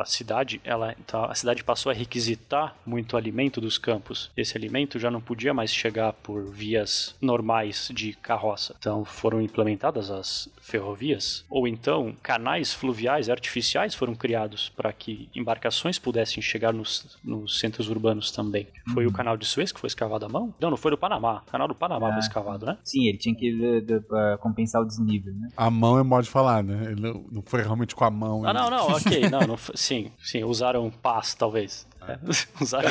a 0.00 0.04
cidade, 0.04 0.60
ela 0.64 0.94
tá, 1.06 1.26
a 1.26 1.34
cidade 1.34 1.62
passou 1.62 1.90
a 1.90 1.94
requisitar 1.94 2.74
muito 2.84 3.16
alimento 3.16 3.60
dos 3.60 3.78
campos. 3.78 4.30
Esse 4.36 4.56
alimento 4.56 4.98
já 4.98 5.10
não 5.10 5.20
podia 5.20 5.54
mais 5.54 5.72
chegar 5.72 6.12
por 6.12 6.44
vias 6.50 7.14
normais 7.20 7.90
de 7.94 8.12
carroça. 8.14 8.74
Então 8.78 9.04
foram 9.04 9.40
implementadas 9.40 10.10
as 10.10 10.48
ferrovias, 10.60 11.44
ou 11.48 11.66
então 11.66 12.14
canais 12.22 12.72
fluviais 12.72 13.28
artificiais 13.30 13.94
foram 13.94 14.14
criados 14.14 14.68
para 14.68 14.92
que 14.92 15.28
embarcações 15.34 15.98
pudessem 15.98 16.42
chegar 16.42 16.72
nos, 16.72 17.18
nos 17.24 17.58
centros 17.58 17.88
urbanos 17.88 18.30
também. 18.30 18.66
Foi 18.92 19.06
o 19.06 19.12
canal 19.12 19.36
de 19.36 19.46
Suez 19.46 19.72
que 19.72 19.80
foi 19.80 19.88
escavado 19.88 20.26
à 20.26 20.28
mão? 20.28 20.54
Não, 20.60 20.70
não 20.70 20.76
foi 20.76 20.90
do 20.90 20.98
Panamá. 20.98 21.42
O 21.46 21.50
canal 21.50 21.68
do 21.68 21.74
Panamá 21.74 22.10
foi 22.10 22.18
escavado, 22.20 22.66
né? 22.66 22.76
Sim, 22.84 23.06
ele 23.08 23.18
tinha 23.18 23.34
que 23.34 23.50
de- 23.52 23.80
de- 23.80 24.04
ah, 24.12 24.38
compensar 24.40 24.82
o 24.82 24.84
desnível, 24.84 25.32
né? 25.34 25.48
A 25.56 25.70
mão 25.70 25.98
é 25.98 26.02
modo 26.02 26.24
de 26.24 26.30
falar, 26.30 26.62
né? 26.62 26.92
Ele 26.92 27.00
não- 27.00 27.24
não 27.30 27.42
foi 27.42 27.62
realmente 27.62 27.94
com 27.94 28.04
a 28.04 28.10
mão. 28.10 28.44
Ah, 28.44 28.52
né? 28.52 28.60
não, 28.60 28.70
não, 28.70 28.86
ok. 28.92 29.28
Não, 29.30 29.40
não, 29.40 29.56
foi- 29.56 29.67
sim, 29.74 30.10
sim, 30.22 30.44
usaram 30.44 30.90
paz, 30.90 31.34
talvez. 31.34 31.86
É, 32.06 32.18
usaram, 32.62 32.90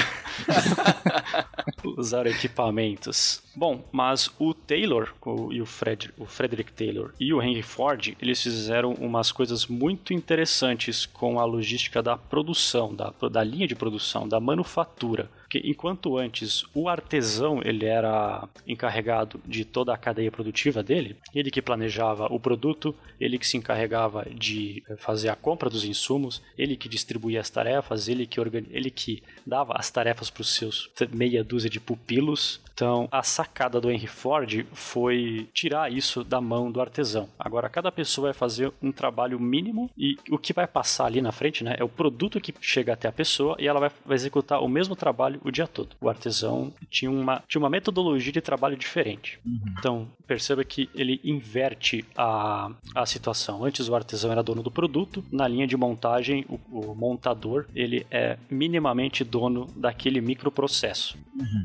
usaram 1.97 2.29
equipamentos. 2.31 3.41
Bom, 3.55 3.83
mas 3.91 4.29
o 4.39 4.53
Taylor 4.53 5.13
o- 5.25 5.51
e 5.51 5.61
o, 5.61 5.65
Fred, 5.65 6.11
o 6.17 6.25
Frederick 6.25 6.71
Taylor 6.71 7.11
e 7.19 7.33
o 7.33 7.41
Henry 7.41 7.63
Ford, 7.63 8.15
eles 8.21 8.41
fizeram 8.41 8.93
umas 8.93 9.31
coisas 9.31 9.65
muito 9.65 10.13
interessantes 10.13 11.05
com 11.05 11.39
a 11.39 11.45
logística 11.45 12.03
da 12.03 12.15
produção, 12.15 12.93
da, 12.93 13.11
da 13.31 13.43
linha 13.43 13.67
de 13.67 13.75
produção, 13.75 14.27
da 14.27 14.39
manufatura. 14.39 15.29
Porque 15.47 15.61
enquanto 15.63 16.17
antes 16.17 16.65
o 16.73 16.89
artesão 16.89 17.61
ele 17.63 17.85
era 17.85 18.47
encarregado 18.67 19.39
de 19.45 19.63
toda 19.63 19.93
a 19.93 19.97
cadeia 19.97 20.29
produtiva 20.29 20.83
dele, 20.83 21.15
ele 21.33 21.49
que 21.49 21.61
planejava 21.61 22.27
o 22.29 22.37
produto, 22.39 22.93
ele 23.19 23.39
que 23.39 23.47
se 23.47 23.55
encarregava 23.55 24.27
de 24.29 24.83
eh, 24.89 24.97
fazer 24.97 25.29
a 25.29 25.37
compra 25.37 25.69
dos 25.69 25.85
insumos, 25.85 26.41
ele 26.57 26.75
que 26.75 26.89
distribuía 26.89 27.39
as 27.39 27.49
tarefas, 27.49 28.09
ele 28.09 28.27
que, 28.27 28.41
organi- 28.41 28.67
ele 28.71 28.91
que 28.97 29.21
dava 29.47 29.73
as 29.77 29.89
tarefas 29.89 30.29
para 30.29 30.41
os 30.41 30.53
seus 30.53 30.89
meia 31.11 31.43
dúzia 31.43 31.69
de 31.69 31.79
pupilos. 31.79 32.59
Então, 32.73 33.07
a 33.11 33.23
sacada 33.23 33.81
do 33.81 33.89
Henry 33.89 34.05
Ford 34.05 34.65
foi 34.71 35.49
tirar 35.51 35.91
isso 35.91 36.23
da 36.23 36.39
mão 36.39 36.71
do 36.71 36.79
artesão. 36.79 37.27
Agora, 37.39 37.69
cada 37.69 37.91
pessoa 37.91 38.27
vai 38.27 38.33
fazer 38.33 38.71
um 38.81 38.91
trabalho 38.91 39.39
mínimo 39.39 39.89
e 39.97 40.15
o 40.29 40.37
que 40.37 40.53
vai 40.53 40.67
passar 40.67 41.05
ali 41.05 41.19
na 41.19 41.31
frente 41.31 41.63
né, 41.63 41.75
é 41.79 41.83
o 41.83 41.89
produto 41.89 42.39
que 42.39 42.53
chega 42.61 42.93
até 42.93 43.07
a 43.07 43.11
pessoa 43.11 43.55
e 43.57 43.67
ela 43.67 43.79
vai, 43.79 43.91
vai 44.05 44.15
executar 44.15 44.61
o 44.61 44.67
mesmo 44.67 44.95
trabalho 44.95 45.41
o 45.43 45.49
dia 45.49 45.65
todo. 45.65 45.95
O 45.99 46.07
artesão 46.07 46.71
tinha 46.91 47.09
uma, 47.09 47.41
tinha 47.47 47.59
uma 47.59 47.69
metodologia 47.69 48.31
de 48.31 48.41
trabalho 48.41 48.77
diferente. 48.77 49.39
Então, 49.79 50.07
perceba 50.27 50.63
que 50.63 50.87
ele 50.93 51.19
inverte 51.23 52.05
a, 52.15 52.69
a 52.93 53.05
situação. 53.07 53.65
Antes 53.65 53.89
o 53.89 53.95
artesão 53.95 54.31
era 54.31 54.43
dono 54.43 54.61
do 54.61 54.69
produto, 54.69 55.23
na 55.31 55.47
linha 55.47 55.65
de 55.65 55.75
montagem 55.75 56.45
o, 56.47 56.59
o 56.91 56.93
montador 56.93 57.65
ele 57.73 58.05
é 58.11 58.37
minimamente 58.51 59.23
dono 59.23 59.36
daquele 59.75 60.21
microprocesso. 60.21 61.17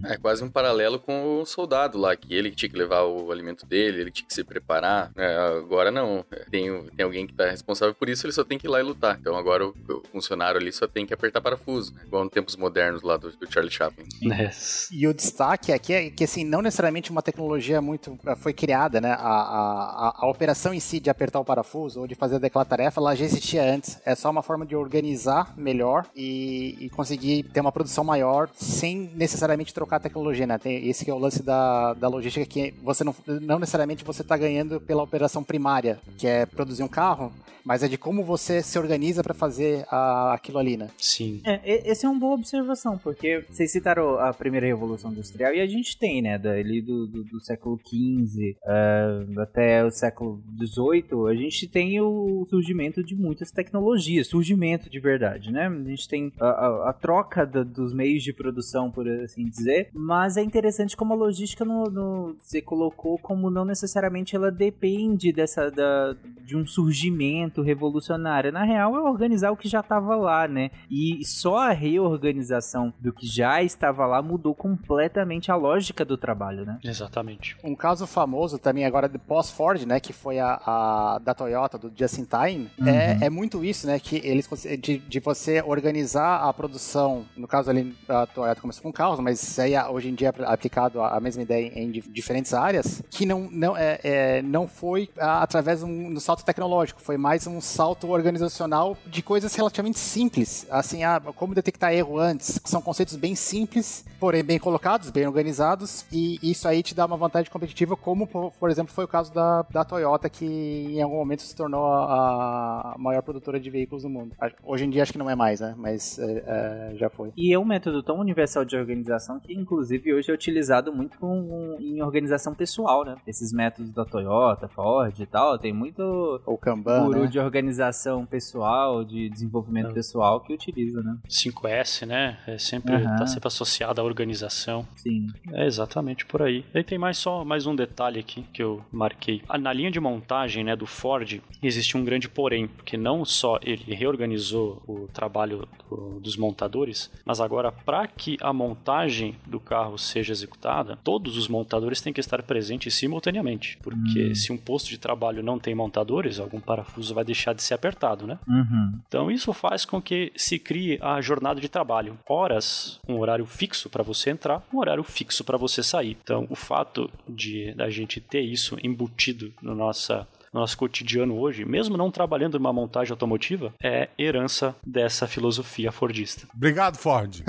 É 0.05 0.17
quase 0.17 0.45
um 0.45 0.51
paralelo 0.51 0.99
com 0.99 1.41
o 1.41 1.47
soldado 1.47 1.99
lá, 1.99 2.15
que 2.15 2.35
ele 2.35 2.51
tinha 2.51 2.69
que 2.69 2.77
levar 2.77 3.05
o 3.05 3.31
alimento 3.31 3.65
dele, 3.67 4.01
ele 4.01 4.11
tinha 4.11 4.27
que 4.27 4.35
se 4.35 4.45
preparar. 4.45 5.11
É, 5.17 5.37
agora 5.59 5.91
não. 5.91 6.25
Tem, 6.51 6.85
tem 6.97 7.05
alguém 7.05 7.27
que 7.27 7.35
tá 7.35 7.51
responsável 7.51 7.95
por 7.95 8.09
isso, 8.09 8.27
ele 8.27 8.33
só 8.33 8.45
tem 8.45 8.59
que 8.59 8.67
ir 8.67 8.71
lá 8.71 8.81
e 8.81 8.83
lutar. 8.83 9.19
Então 9.19 9.37
agora 9.37 9.67
o, 9.67 9.75
o 9.89 10.03
funcionário 10.13 10.61
ali 10.61 10.73
só 10.73 10.87
tem 10.87 11.07
que 11.07 11.15
apertar 11.15 11.41
parafuso, 11.41 11.95
né? 11.95 12.03
Igual 12.07 12.25
nos 12.25 12.33
tempos 12.33 12.57
modernos 12.57 13.03
lá 13.03 13.17
do, 13.17 13.31
do 13.31 13.51
Charlie 13.51 13.73
Chaplin. 13.73 14.07
Né? 14.23 14.51
E 14.91 15.07
o 15.07 15.15
destaque 15.15 15.73
aqui 15.73 15.93
é 15.93 16.11
que, 16.11 16.25
assim, 16.25 16.45
não 16.45 16.61
necessariamente 16.61 17.11
uma 17.11 17.23
tecnologia 17.23 17.81
muito 17.81 18.19
eh, 18.27 18.37
foi 18.37 18.53
criada, 18.53 19.01
né? 19.01 19.13
A, 19.13 19.15
a, 19.15 20.09
a, 20.09 20.15
a 20.19 20.31
operação 20.31 20.75
em 20.75 20.81
si 20.81 21.01
de 21.01 21.09
apertar 21.09 21.41
o 21.41 21.45
parafuso 21.45 22.01
ou 22.01 22.07
de 22.07 22.15
fazer 22.15 22.45
aquela 22.45 22.65
tarefa, 22.65 23.01
ela 23.01 23.15
já 23.15 23.25
existia 23.25 23.65
antes. 23.65 24.01
É 24.05 24.15
só 24.15 24.31
uma 24.31 24.43
forma 24.43 24.67
de 24.67 24.77
organizar 24.77 25.57
melhor 25.57 26.07
e, 26.15 26.77
e 26.81 26.91
conseguir 26.91 27.45
ter 27.45 27.62
uma 27.63 27.73
produção 27.73 28.05
maior 28.05 28.49
sem 28.55 29.11
necessariamente 29.15 29.73
trocar 29.73 29.97
a 29.97 30.01
tecnologia, 30.01 30.47
né? 30.47 30.59
Tem, 30.59 30.87
esse 30.89 31.05
que 31.05 31.11
é 31.11 31.15
o 31.15 31.19
lance 31.19 31.43
da, 31.43 31.95
da 31.95 32.09
logística, 32.09 32.45
que 32.47 32.75
você 32.83 33.03
não, 33.05 33.15
não 33.41 33.59
necessariamente 33.59 34.05
você 34.05 34.23
está 34.23 34.37
ganhando 34.37 34.81
pela 34.81 35.03
operação 35.03 35.43
primária, 35.43 35.99
que 36.19 36.27
é 36.27 36.45
produzir 36.47 36.83
um 36.83 36.89
carro, 36.89 37.33
mas 37.65 37.83
é 37.85 37.89
de 37.89 37.97
como 37.97 38.25
você 38.25 38.61
se 38.61 38.77
organiza 38.77 39.23
para 39.23 39.33
fazer 39.35 39.85
a, 39.89 40.35
aquilo 40.35 40.59
ali, 40.59 40.77
né? 40.77 40.89
Sim. 40.99 41.41
É, 41.45 41.89
essa 41.91 42.07
é 42.07 42.11
uma 42.11 42.19
boa 42.19 42.35
observação, 42.35 42.99
porque 42.99 43.45
vocês 43.49 43.71
citaram 43.71 44.19
a 44.19 44.33
primeira 44.35 44.67
revolução 44.67 45.13
industrial 45.13 45.55
e 45.55 45.61
a 45.61 45.67
gente 45.67 45.97
tem, 45.97 46.21
né, 46.21 46.37
dali 46.39 46.83
do, 46.83 47.07
do, 47.07 47.23
do 47.25 47.41
século 47.41 47.79
XV 47.87 48.57
ah, 48.67 49.25
até 49.43 49.85
o 49.85 49.91
século 49.93 50.43
XVIII, 50.59 51.31
a 51.31 51.35
gente 51.35 51.69
tem 51.69 52.01
o 52.01 52.45
surgimento 52.51 53.03
de 53.03 53.15
muitas 53.15 53.53
tecnologias, 53.53 54.27
surgimento 54.27 54.91
de 54.91 54.99
verdade, 54.99 55.53
né? 55.53 55.69
A 55.69 55.89
gente 55.89 56.09
tem 56.09 56.33
a, 56.41 56.47
a- 56.47 56.91
a 56.91 56.93
troca 56.93 57.47
do- 57.53 57.65
dos 57.65 57.93
meios 57.95 58.23
de 58.23 58.33
produção, 58.33 58.91
por 58.91 59.09
assim 59.09 59.45
dizer. 59.45 59.91
Mas 59.93 60.37
é 60.37 60.43
interessante 60.43 60.97
como 60.97 61.13
a 61.13 61.17
logística 61.17 61.65
no, 61.65 61.85
no- 61.85 62.37
você 62.39 62.61
colocou 62.63 63.19
como 63.19 63.51
não 63.51 63.65
necessariamente 63.65 64.35
ela 64.35 64.51
depende 64.51 65.33
dessa 65.33 65.71
da, 65.71 66.15
de 66.45 66.57
um 66.57 66.67
surgimento 66.67 67.63
revolucionário. 67.63 68.51
Na 68.53 68.65
real, 68.65 68.97
é 68.97 69.01
organizar 69.01 69.51
o 69.51 69.57
que 69.57 69.69
já 69.69 69.81
estava 69.81 70.17
lá, 70.17 70.49
né? 70.49 70.71
E 70.91 71.25
só 71.25 71.59
a 71.59 71.73
reorganização 71.73 72.93
do 73.01 73.13
que 73.13 73.27
já 73.27 73.63
estava 73.63 74.07
lá 74.07 74.23
mudou 74.23 74.55
completamente 74.55 75.51
a 75.51 75.57
lógica 75.57 76.05
do 76.05 76.17
trabalho, 76.17 76.65
né? 76.65 76.79
Exatamente. 76.85 77.57
Um 77.65 77.75
caso 77.75 78.07
famoso 78.07 78.59
também 78.59 78.85
agora 78.85 79.09
de 79.09 79.19
pós-Ford, 79.19 79.83
né, 79.85 80.01
que 80.01 80.13
foi 80.13 80.39
a, 80.39 80.61
a 80.65 81.19
da 81.23 81.35
Toyota, 81.35 81.79
do 81.79 81.93
Just 81.95 82.19
in 82.19 82.25
Time, 82.25 82.71
é, 82.87 83.27
é 83.27 83.31
muito 83.31 83.65
isso, 83.65 83.87
né, 83.87 83.99
que 83.99 84.17
eles 84.25 84.49
de, 84.81 84.99
de 84.99 85.21
você 85.21 85.63
organizar 85.63 86.43
a 86.49 86.53
produção, 86.53 87.25
no 87.37 87.49
caso 87.49 87.71
ali 87.71 87.95
a 88.09 88.27
Toyota 88.27 88.61
começou 88.61 88.83
com 88.83 88.93
carros, 88.93 89.21
mas 89.21 89.59
aí 89.59 89.73
hoje 89.91 90.09
em 90.09 90.15
dia 90.15 90.33
é 90.39 90.45
aplicado 90.45 91.01
a, 91.01 91.21
mesma 91.21 91.43
ideia 91.43 91.73
em, 91.75 91.91
di- 91.91 92.05
diferentes 92.09 92.53
áreas, 92.53 93.03
que 93.11 93.25
não, 93.25 93.49
não, 93.51 93.77
é, 93.77 93.99
é, 94.03 94.43
não 94.43 94.67
foi 94.67 95.09
através 95.19 95.81
de 95.81 95.85
um, 95.85 96.13
do 96.13 96.21
salto 96.21 96.45
tecnológico, 96.45 97.01
foi 97.01 97.17
mais 97.17 97.47
um 97.47 97.61
salto 97.61 98.11
organizacional 98.11 98.97
de 99.07 99.23
coisas 99.23 99.55
relativamente 99.55 99.99
simples, 99.99 100.67
assim, 100.71 101.05
ah, 101.05 101.21
como 101.37 101.55
detectar 101.55 101.93
erro 101.93 102.19
antes, 102.19 102.61
são 102.65 102.81
conceitos 102.81 103.17
bem 103.17 103.35
simples, 103.35 104.05
porém 104.19 104.43
bem 104.43 104.59
colocados, 104.59 105.11
bem 105.11 105.27
organizados, 105.27 106.05
e 106.13 106.39
isso 106.43 106.67
aí 106.69 106.83
te 106.83 106.95
dá 106.95 107.07
uma 107.07 107.17
vantagem 107.17 107.51
competitiva, 107.51 107.97
como, 107.97 108.27
por, 108.27 108.71
exemplo, 108.71 108.93
foi 108.93 109.05
o 109.05 109.09
caso 109.09 109.33
da, 109.33 109.63
da 109.71 109.85
Toyota, 109.85 110.29
que 110.29 110.45
em 110.45 111.03
algum 111.03 111.17
momento 111.17 111.43
se 111.43 111.55
tornou 111.55 111.87
a, 111.87 112.95
a 112.95 112.99
maior 112.99 113.23
produtora 113.23 113.59
de 113.61 113.71
veículos 113.71 114.03
do 114.03 114.11
mundo. 114.11 114.35
Hoje 114.63 114.85
em 114.85 114.91
dia 114.91 115.03
acho 115.03 115.13
que 115.13 115.19
não 115.19 115.31
é 115.31 115.35
mais, 115.35 115.61
né? 115.61 115.75
Mas 115.77 116.19
é, 116.19 116.43
é, 116.47 116.97
já 116.97 117.09
foi. 117.11 117.22
E 117.37 117.53
é 117.53 117.59
um 117.59 117.65
método 117.65 118.03
tão 118.03 118.19
universal 118.19 118.65
de 118.65 118.77
organização 118.77 119.39
que, 119.41 119.53
inclusive, 119.53 120.13
hoje 120.15 120.31
é 120.31 120.35
utilizado 120.35 120.93
muito 120.93 121.19
com- 121.19 121.77
em 121.81 122.03
organização 122.03 122.55
pessoal, 122.55 123.05
né? 123.05 123.17
Esses 123.27 123.53
métodos 123.53 123.91
da 123.93 124.05
Toyota, 124.05 124.69
Ford 124.69 125.19
e 125.19 125.27
tal, 125.27 125.59
tem 125.59 125.73
muito 125.73 126.41
O 126.47 126.57
Kanban, 126.59 127.05
guru 127.07 127.21
né? 127.23 127.27
de 127.27 127.39
organização 127.39 128.25
pessoal, 128.27 129.05
de 129.05 129.29
desenvolvimento 129.29 129.89
Não. 129.89 129.95
pessoal 129.95 130.41
que 130.41 130.53
utiliza, 130.53 131.03
né? 131.03 131.17
5S, 131.29 132.07
né? 132.07 132.39
É 132.47 132.59
sempre, 132.59 132.95
Aham. 132.95 133.17
tá 133.19 133.27
sempre 133.27 133.47
associado 133.49 134.01
à 134.01 134.05
organização. 134.05 134.87
Sim. 134.97 135.29
É 135.53 135.67
exatamente 135.67 136.27
por 136.27 136.43
aí. 136.43 136.65
E 136.75 136.83
tem 136.83 136.99
mais 136.99 137.19
só 137.19 137.45
mais 137.45 137.67
um 137.67 137.75
detalhe 137.77 138.19
aqui 138.21 138.43
que 138.53 138.63
eu 138.63 138.83
marquei. 138.91 139.43
Ah, 139.49 139.59
Na 139.59 139.73
linha 139.73 139.91
de 139.91 140.01
montagem, 140.01 140.65
né, 140.65 140.75
do 140.75 140.87
Ford, 140.87 141.41
existe 141.63 141.97
um 141.97 142.05
grande 142.05 142.29
porém, 142.29 142.67
porque 142.67 142.97
não 142.97 143.25
só 143.25 143.59
ele 143.63 143.95
reorganizou 143.95 144.83
o 144.89 145.09
trabalho 145.13 145.69
do- 145.89 146.19
dos 146.21 146.37
montadores, 146.37 147.11
mas 147.25 147.41
agora 147.41 147.71
para 147.71 148.07
que 148.07 148.37
a 148.41 148.53
montagem 148.53 149.37
do 149.47 149.61
carro 149.61 149.99
seja 149.99 150.33
executada, 150.33 150.99
todos 151.03 151.37
os 151.37 151.49
montadores 151.49 152.01
têm 152.01 152.13
que 152.13 152.21
estar 152.21 152.43
presentes 152.43 152.95
simultaneamente, 152.95 153.79
porque 153.83 154.35
se 154.35 154.53
um 154.53 154.57
posto 154.57 154.89
de 154.89 154.99
trabalho 154.99 155.43
não 155.43 155.59
tem 155.59 155.75
montadores, 155.75 156.39
algum 156.39 156.61
parafuso 156.61 157.15
vai 157.15 157.25
deixar 157.25 157.55
de 157.55 157.63
ser 157.63 157.75
apertado, 157.75 158.27
né? 158.27 158.39
Uhum. 158.47 158.99
Então 159.09 159.31
isso 159.31 159.53
faz 159.53 159.85
com 159.85 160.01
que 160.01 160.33
se 160.37 160.59
crie 160.59 160.99
a 161.01 161.21
jornada 161.21 161.61
de 161.61 161.69
trabalho. 161.69 162.19
Horas, 162.29 163.01
um 163.09 163.19
horário 163.19 163.47
fixo 163.47 163.89
para 163.89 164.03
você 164.03 164.31
entrar, 164.31 164.63
um 164.73 164.79
horário 164.79 165.05
fixo 165.05 165.45
para 165.45 165.57
você 165.57 165.83
sair. 165.83 166.17
Então 166.23 166.47
o 166.51 166.55
fato 166.55 167.11
de 167.29 167.73
da 167.75 167.91
gente 167.91 168.21
ter 168.21 168.41
isso 168.41 168.77
embutido 168.83 169.53
no 169.63 169.75
nossa 169.75 170.13
no 170.21 170.27
nosso 170.53 170.77
cotidiano 170.77 171.39
hoje, 171.39 171.65
mesmo 171.65 171.97
não 171.97 172.11
trabalhando 172.11 172.59
numa 172.59 172.73
montagem 172.73 173.11
automotiva, 173.13 173.73
é 173.83 174.09
herança 174.19 174.75
dessa 174.87 175.27
filosofia 175.27 175.91
fordista. 175.91 176.47
Obrigado, 176.55 176.97
Ford. 176.99 177.43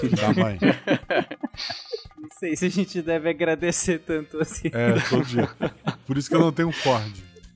Filho 0.00 0.16
da 0.16 0.32
mãe. 0.34 0.58
Não 2.18 2.28
sei 2.38 2.56
se 2.56 2.66
a 2.66 2.70
gente 2.70 3.00
deve 3.02 3.28
agradecer 3.30 3.98
tanto 4.00 4.38
assim. 4.40 4.68
É, 4.72 4.98
todo 5.08 5.24
dia. 5.24 5.48
Por 6.06 6.16
isso 6.16 6.28
que 6.28 6.34
eu 6.36 6.40
não 6.40 6.52
tenho 6.52 6.72
Ford. 6.72 7.12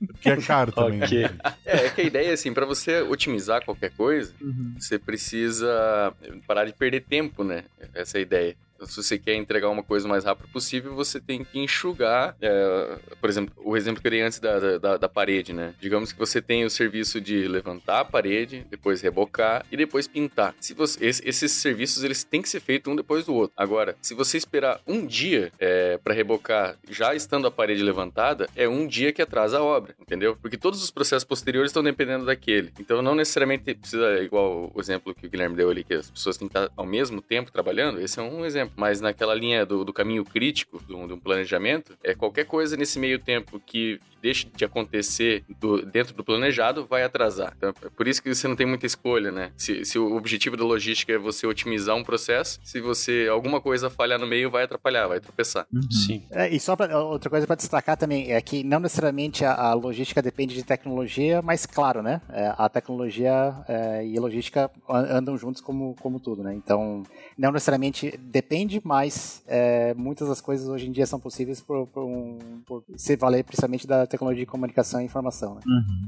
Porque 0.07 0.29
é 0.29 0.37
caro 0.37 0.71
também. 0.73 1.01
Ok. 1.03 1.21
né? 1.23 1.29
É, 1.65 1.85
é 1.85 1.89
que 1.89 2.01
a 2.01 2.03
ideia 2.03 2.29
é 2.29 2.33
assim, 2.33 2.53
pra 2.53 2.65
você 2.65 3.01
otimizar 3.01 3.63
qualquer 3.63 3.91
coisa, 3.91 4.33
Uhum. 4.41 4.75
você 4.77 4.99
precisa 4.99 6.13
parar 6.47 6.65
de 6.65 6.73
perder 6.73 7.01
tempo, 7.01 7.43
né? 7.43 7.63
Essa 7.93 8.17
é 8.17 8.19
a 8.19 8.21
ideia. 8.21 8.55
Se 8.83 9.01
você 9.01 9.17
quer 9.17 9.35
entregar 9.35 9.69
uma 9.69 9.83
coisa 9.83 10.05
o 10.05 10.09
mais 10.09 10.23
rápido 10.25 10.47
possível, 10.49 10.93
você 10.95 11.19
tem 11.19 11.43
que 11.43 11.59
enxugar. 11.59 12.35
é, 12.41 12.97
por 13.21 13.29
exemplo, 13.29 13.53
o 13.63 13.75
exemplo 13.77 14.01
que 14.01 14.07
eu 14.07 14.11
dei 14.11 14.21
antes 14.21 14.39
da, 14.39 14.77
da, 14.77 14.97
da 14.97 15.09
parede, 15.09 15.53
né? 15.53 15.73
Digamos 15.79 16.11
que 16.11 16.19
você 16.19 16.41
tem 16.41 16.65
o 16.65 16.69
serviço 16.69 17.19
de 17.21 17.47
levantar 17.47 18.01
a 18.01 18.05
parede, 18.05 18.65
depois 18.69 19.01
rebocar 19.01 19.65
e 19.71 19.77
depois 19.77 20.07
pintar. 20.07 20.53
Se 20.59 20.73
você, 20.73 21.05
esse- 21.05 21.27
esses 21.27 21.51
serviços 21.51 22.03
eles 22.03 22.23
têm 22.23 22.41
que 22.41 22.49
ser 22.49 22.59
feitos 22.59 22.91
um 22.91 22.95
depois 22.95 23.25
do 23.25 23.33
outro. 23.33 23.53
Agora, 23.57 23.95
se 24.01 24.13
você 24.13 24.37
esperar 24.37 24.79
um 24.85 25.05
dia 25.05 25.51
é, 25.59 25.97
para 25.97 26.13
rebocar, 26.13 26.77
já 26.89 27.13
estando 27.15 27.47
a 27.47 27.51
parede 27.51 27.81
levantada, 27.83 28.47
é 28.55 28.67
um 28.67 28.85
dia 28.87 29.11
que 29.13 29.21
atrasa 29.21 29.57
a 29.59 29.63
obra, 29.63 29.95
entendeu? 29.99 30.35
Porque 30.41 30.57
todos 30.57 30.83
os 30.83 30.91
processos 30.91 31.23
posteriores 31.23 31.69
estão 31.69 31.83
dependendo 31.83 32.25
daquele. 32.25 32.71
Então, 32.79 33.01
não 33.01 33.15
necessariamente 33.15 33.73
precisa, 33.75 34.19
igual 34.21 34.71
o 34.73 34.79
exemplo 34.79 35.13
que 35.13 35.25
o 35.27 35.29
Guilherme 35.29 35.55
deu 35.55 35.69
ali, 35.69 35.83
que 35.83 35.93
as 35.93 36.09
pessoas 36.11 36.37
têm 36.37 36.47
que 36.47 36.57
estar 36.57 36.69
ao 36.75 36.85
mesmo 36.85 37.21
tempo 37.21 37.51
trabalhando. 37.51 37.99
Esse 38.01 38.19
é 38.19 38.23
um 38.23 38.45
exemplo. 38.45 38.64
Mas 38.75 39.01
naquela 39.01 39.33
linha 39.33 39.65
do, 39.65 39.83
do 39.83 39.93
caminho 39.93 40.23
crítico, 40.23 40.81
de 40.85 40.93
um, 40.93 41.07
de 41.07 41.13
um 41.13 41.19
planejamento, 41.19 41.97
é 42.03 42.13
qualquer 42.15 42.45
coisa 42.45 42.75
nesse 42.77 42.99
meio 42.99 43.19
tempo 43.19 43.59
que 43.59 43.99
deixe 44.21 44.47
de 44.55 44.65
acontecer 44.65 45.43
do- 45.59 45.85
dentro 45.85 46.15
do 46.15 46.23
planejado 46.23 46.85
vai 46.85 47.03
atrasar. 47.03 47.53
Então, 47.55 47.69
é 47.69 47.89
por 47.89 48.07
isso 48.07 48.23
que 48.23 48.33
você 48.33 48.47
não 48.47 48.55
tem 48.55 48.65
muita 48.65 48.85
escolha, 48.85 49.31
né? 49.31 49.51
Se, 49.55 49.85
se 49.85 49.99
o 49.99 50.15
objetivo 50.15 50.57
da 50.57 50.63
logística 50.63 51.13
é 51.13 51.17
você 51.17 51.45
otimizar 51.45 51.95
um 51.95 52.03
processo, 52.03 52.59
se 52.63 52.81
você 52.81 53.27
alguma 53.29 53.61
coisa 53.61 53.87
falhar 53.89 54.17
no 54.19 54.25
meio, 54.25 54.49
vai 54.49 54.63
atrapalhar, 54.63 55.07
vai 55.07 55.19
tropeçar. 55.19 55.67
Sim. 55.91 56.23
É, 56.31 56.49
e 56.49 56.59
só 56.59 56.75
pra, 56.75 56.99
outra 57.03 57.29
coisa 57.29 57.45
para 57.45 57.55
destacar 57.55 57.97
também 57.97 58.31
é 58.31 58.41
que 58.41 58.63
não 58.63 58.79
necessariamente 58.79 59.45
a, 59.45 59.53
a 59.53 59.73
logística 59.75 60.21
depende 60.23 60.55
de 60.55 60.63
tecnologia, 60.63 61.41
mas 61.43 61.67
claro, 61.67 62.01
né? 62.01 62.19
é, 62.29 62.51
a 62.57 62.67
tecnologia 62.67 63.53
é, 63.67 64.07
e 64.07 64.17
a 64.17 64.21
logística 64.21 64.71
an- 64.89 65.17
andam 65.19 65.37
juntos 65.37 65.61
como, 65.61 65.95
como 66.01 66.19
tudo, 66.19 66.41
né? 66.41 66.53
Então, 66.55 67.03
não 67.37 67.51
necessariamente 67.51 68.17
depende, 68.17 68.54
mas 68.83 69.43
é, 69.47 69.93
muitas 69.95 70.27
das 70.27 70.39
coisas 70.39 70.67
hoje 70.67 70.87
em 70.87 70.91
dia 70.91 71.05
são 71.05 71.19
possíveis 71.19 71.61
por, 71.61 71.87
por, 71.87 72.03
um, 72.03 72.37
por 72.65 72.83
se 72.95 73.15
valer 73.15 73.43
principalmente 73.43 73.87
da 73.87 74.05
tecnologia 74.07 74.45
de 74.45 74.49
comunicação 74.51 75.01
e 75.01 75.05
informação, 75.05 75.55
né? 75.55 75.61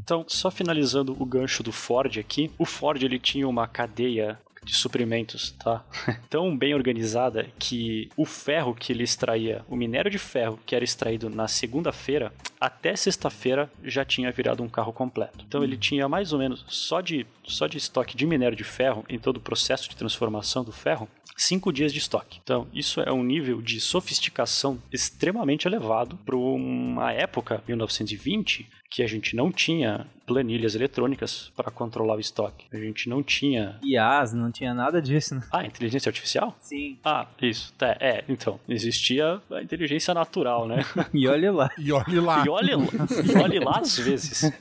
Então, 0.03 0.23
só 0.27 0.49
finalizando 0.49 1.15
o 1.19 1.25
gancho 1.25 1.63
do 1.63 1.71
Ford 1.71 2.17
aqui, 2.17 2.51
o 2.57 2.65
Ford 2.65 3.01
ele 3.01 3.19
tinha 3.19 3.47
uma 3.47 3.67
cadeia 3.67 4.39
de 4.67 4.75
suprimentos, 4.75 5.51
tá? 5.51 5.83
Tão 6.29 6.55
bem 6.55 6.75
organizada 6.75 7.47
que 7.57 8.09
o 8.17 8.25
ferro 8.25 8.75
que 8.75 8.91
ele 8.91 9.03
extraía, 9.03 9.63
o 9.69 9.75
minério 9.75 10.11
de 10.11 10.17
ferro 10.17 10.59
que 10.65 10.75
era 10.75 10.83
extraído 10.83 11.29
na 11.29 11.47
segunda-feira, 11.47 12.33
até 12.59 12.95
sexta-feira 12.95 13.71
já 13.83 14.03
tinha 14.03 14.31
virado 14.31 14.61
um 14.61 14.69
carro 14.69 14.91
completo. 14.91 15.45
Então 15.47 15.63
ele 15.63 15.77
tinha 15.77 16.09
mais 16.09 16.33
ou 16.33 16.39
menos 16.39 16.65
só 16.67 16.99
de 17.01 17.25
só 17.43 17.65
de 17.65 17.77
estoque 17.77 18.17
de 18.17 18.25
minério 18.25 18.57
de 18.57 18.65
ferro 18.65 19.05
em 19.07 19.17
todo 19.17 19.37
o 19.37 19.41
processo 19.41 19.89
de 19.89 19.95
transformação 19.95 20.65
do 20.65 20.71
ferro, 20.71 21.07
cinco 21.37 21.71
dias 21.71 21.93
de 21.93 21.99
estoque. 21.99 22.39
Então, 22.43 22.67
isso 22.73 22.99
é 22.99 23.11
um 23.11 23.23
nível 23.23 23.61
de 23.61 23.79
sofisticação 23.79 24.81
extremamente 24.91 25.67
elevado 25.67 26.17
para 26.25 26.35
uma 26.35 27.13
época, 27.13 27.63
1920, 27.67 28.67
que 28.89 29.03
a 29.03 29.07
gente 29.07 29.35
não 29.35 29.51
tinha 29.51 30.07
planilhas 30.25 30.75
eletrônicas 30.75 31.51
para 31.55 31.71
controlar 31.71 32.15
o 32.17 32.19
estoque. 32.19 32.65
A 32.73 32.77
gente 32.77 33.07
não 33.07 33.23
tinha. 33.23 33.77
IAS, 33.81 34.33
não 34.33 34.51
tinha 34.51 34.73
nada 34.73 35.01
disso, 35.01 35.35
né? 35.35 35.41
Ah, 35.51 35.65
inteligência 35.65 36.09
artificial? 36.09 36.53
Sim. 36.59 36.97
Ah, 37.03 37.25
isso. 37.41 37.73
Tá, 37.77 37.95
é, 37.99 38.23
então, 38.27 38.59
existia 38.67 39.41
a 39.49 39.61
inteligência 39.61 40.13
natural, 40.13 40.67
né? 40.67 40.83
E 41.13 41.27
olha 41.27 41.51
lá. 41.51 41.69
E 41.77 41.91
olhe 41.93 42.19
lá. 42.19 42.43
E 42.45 42.49
olhe, 42.49 42.71
e 42.73 43.37
olhe 43.41 43.59
lá 43.59 43.79
às 43.79 43.97
vezes. 43.97 44.51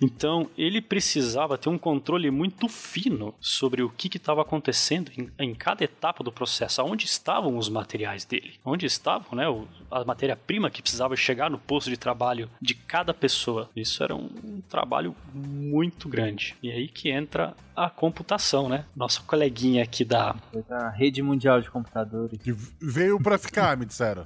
Então, 0.00 0.48
ele 0.56 0.80
precisava 0.80 1.58
ter 1.58 1.68
um 1.68 1.78
controle 1.78 2.30
muito 2.30 2.68
fino 2.68 3.34
sobre 3.40 3.82
o 3.82 3.90
que 3.90 4.16
estava 4.16 4.42
acontecendo 4.42 5.10
em, 5.16 5.28
em 5.38 5.54
cada 5.54 5.82
etapa 5.84 6.22
do 6.22 6.30
processo. 6.32 6.80
Aonde 6.80 7.06
estavam 7.06 7.56
os 7.58 7.68
materiais 7.68 8.24
dele? 8.24 8.54
Onde 8.64 8.86
estavam, 8.86 9.36
né? 9.36 9.48
o- 9.48 9.66
a 9.90 10.04
matéria-prima 10.04 10.70
que 10.70 10.80
precisava 10.82 11.16
chegar 11.16 11.50
no 11.50 11.58
posto 11.58 11.90
de 11.90 11.96
trabalho 11.96 12.48
de 12.62 12.74
cada 12.74 13.12
pessoa. 13.12 13.59
Isso 13.74 14.02
era 14.02 14.14
um, 14.14 14.28
um 14.44 14.60
trabalho 14.68 15.14
muito 15.34 16.08
grande. 16.08 16.56
E 16.62 16.70
aí 16.70 16.88
que 16.88 17.10
entra 17.10 17.54
a 17.74 17.88
computação, 17.88 18.68
né? 18.68 18.84
Nossa 18.94 19.20
coleguinha 19.22 19.82
aqui 19.82 20.04
da... 20.04 20.34
Rede 20.94 21.22
mundial 21.22 21.60
de 21.60 21.70
computadores. 21.70 22.38
Que 22.40 22.52
veio 22.52 23.20
pra 23.20 23.38
ficar, 23.38 23.76
me 23.76 23.86
disseram. 23.86 24.22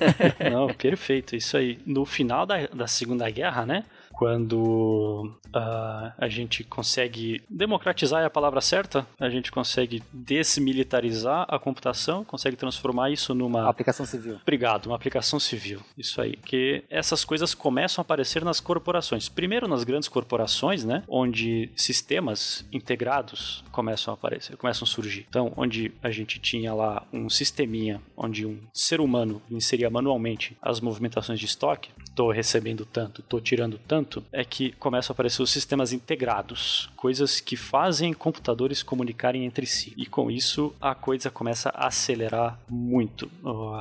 Não, 0.50 0.72
perfeito, 0.74 1.34
isso 1.34 1.56
aí. 1.56 1.78
No 1.86 2.04
final 2.04 2.44
da, 2.44 2.66
da 2.66 2.86
Segunda 2.86 3.28
Guerra, 3.30 3.64
né? 3.64 3.84
Quando 4.18 5.30
uh, 5.54 6.12
a 6.18 6.28
gente 6.28 6.64
consegue 6.64 7.40
democratizar 7.48 8.20
é 8.20 8.24
a 8.24 8.30
palavra 8.30 8.60
certa, 8.60 9.06
a 9.16 9.30
gente 9.30 9.52
consegue 9.52 10.02
desmilitarizar 10.12 11.46
a 11.48 11.56
computação, 11.56 12.24
consegue 12.24 12.56
transformar 12.56 13.10
isso 13.10 13.32
numa 13.32 13.70
aplicação 13.70 14.04
civil. 14.04 14.40
Obrigado, 14.42 14.86
uma 14.86 14.96
aplicação 14.96 15.38
civil. 15.38 15.80
Isso 15.96 16.20
aí, 16.20 16.32
que 16.34 16.82
essas 16.90 17.24
coisas 17.24 17.54
começam 17.54 18.00
a 18.00 18.02
aparecer 18.02 18.44
nas 18.44 18.58
corporações. 18.58 19.28
Primeiro 19.28 19.68
nas 19.68 19.84
grandes 19.84 20.08
corporações, 20.08 20.84
né, 20.84 21.04
onde 21.06 21.70
sistemas 21.76 22.66
integrados 22.72 23.62
começam 23.70 24.12
a 24.12 24.16
aparecer, 24.16 24.56
começam 24.56 24.84
a 24.84 24.88
surgir. 24.88 25.26
Então, 25.28 25.52
onde 25.56 25.92
a 26.02 26.10
gente 26.10 26.40
tinha 26.40 26.74
lá 26.74 27.06
um 27.12 27.30
sisteminha 27.30 28.02
onde 28.16 28.44
um 28.44 28.58
ser 28.72 29.00
humano 29.00 29.40
inseria 29.48 29.88
manualmente 29.88 30.56
as 30.60 30.80
movimentações 30.80 31.38
de 31.38 31.46
estoque, 31.46 31.90
estou 32.04 32.32
recebendo 32.32 32.84
tanto, 32.84 33.20
estou 33.20 33.40
tirando 33.40 33.78
tanto, 33.86 34.07
é 34.32 34.44
que 34.44 34.72
começam 34.72 35.12
a 35.12 35.14
aparecer 35.14 35.42
os 35.42 35.50
sistemas 35.50 35.92
integrados, 35.92 36.90
coisas 36.96 37.40
que 37.40 37.56
fazem 37.56 38.12
computadores 38.12 38.82
comunicarem 38.82 39.44
entre 39.44 39.66
si. 39.66 39.92
E 39.96 40.06
com 40.06 40.30
isso 40.30 40.74
a 40.80 40.94
coisa 40.94 41.30
começa 41.30 41.70
a 41.70 41.86
acelerar 41.88 42.58
muito. 42.68 43.30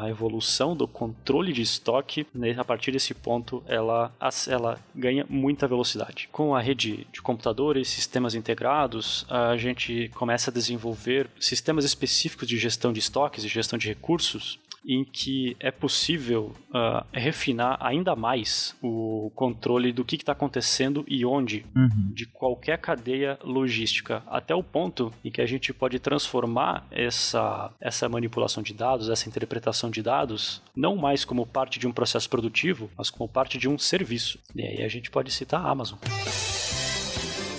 A 0.01 0.09
evolução 0.09 0.75
do 0.75 0.87
controle 0.87 1.53
de 1.53 1.61
estoque, 1.61 2.27
né, 2.33 2.55
a 2.57 2.63
partir 2.63 2.91
desse 2.91 3.13
ponto, 3.13 3.63
ela, 3.67 4.11
ela 4.47 4.79
ganha 4.95 5.25
muita 5.29 5.67
velocidade. 5.67 6.29
Com 6.31 6.55
a 6.55 6.61
rede 6.61 7.07
de 7.11 7.21
computadores, 7.21 7.87
sistemas 7.87 8.35
integrados, 8.35 9.25
a 9.29 9.55
gente 9.57 10.09
começa 10.15 10.51
a 10.51 10.53
desenvolver 10.53 11.29
sistemas 11.39 11.85
específicos 11.85 12.47
de 12.47 12.57
gestão 12.57 12.91
de 12.91 12.99
estoques 12.99 13.43
e 13.43 13.47
gestão 13.47 13.77
de 13.77 13.87
recursos 13.87 14.59
em 14.87 15.03
que 15.03 15.57
é 15.59 15.69
possível 15.69 16.53
uh, 16.69 17.05
refinar 17.11 17.77
ainda 17.81 18.15
mais 18.15 18.73
o 18.81 19.29
controle 19.35 19.91
do 19.91 20.05
que 20.05 20.15
está 20.15 20.31
acontecendo 20.31 21.03
e 21.07 21.25
onde 21.25 21.65
uhum. 21.75 22.11
de 22.13 22.25
qualquer 22.25 22.77
cadeia 22.77 23.37
logística, 23.43 24.23
até 24.27 24.55
o 24.55 24.63
ponto 24.63 25.11
em 25.25 25.29
que 25.29 25.41
a 25.41 25.45
gente 25.45 25.73
pode 25.73 25.99
transformar 25.99 26.87
essa, 26.89 27.71
essa 27.81 28.07
manipulação 28.07 28.63
de 28.63 28.73
dados, 28.73 29.09
essa 29.09 29.27
interpretação 29.27 29.89
de 29.89 30.01
dados, 30.01 30.61
não 30.73 30.95
mais 30.95 31.25
como 31.25 31.45
parte 31.45 31.77
de 31.77 31.87
um 31.87 31.91
processo 31.91 32.29
produtivo, 32.29 32.89
mas 32.97 33.09
como 33.09 33.27
parte 33.27 33.57
de 33.57 33.67
um 33.67 33.77
serviço. 33.77 34.39
E 34.55 34.61
aí 34.61 34.83
a 34.83 34.87
gente 34.87 35.11
pode 35.11 35.31
citar 35.31 35.65
a 35.65 35.69
Amazon. 35.69 35.97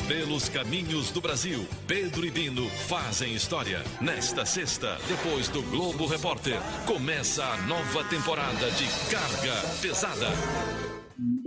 Pelos 0.08 0.48
caminhos 0.48 1.10
do 1.10 1.20
Brasil, 1.20 1.68
Pedro 1.86 2.24
e 2.24 2.30
Bino 2.30 2.66
fazem 2.88 3.34
história. 3.34 3.84
Nesta 4.00 4.46
sexta, 4.46 4.96
depois 5.06 5.48
do 5.48 5.60
Globo 5.64 6.06
Repórter, 6.06 6.58
começa 6.86 7.44
a 7.44 7.58
nova 7.66 8.02
temporada 8.04 8.70
de 8.70 8.86
Carga 9.10 9.68
Pesada. 9.82 10.97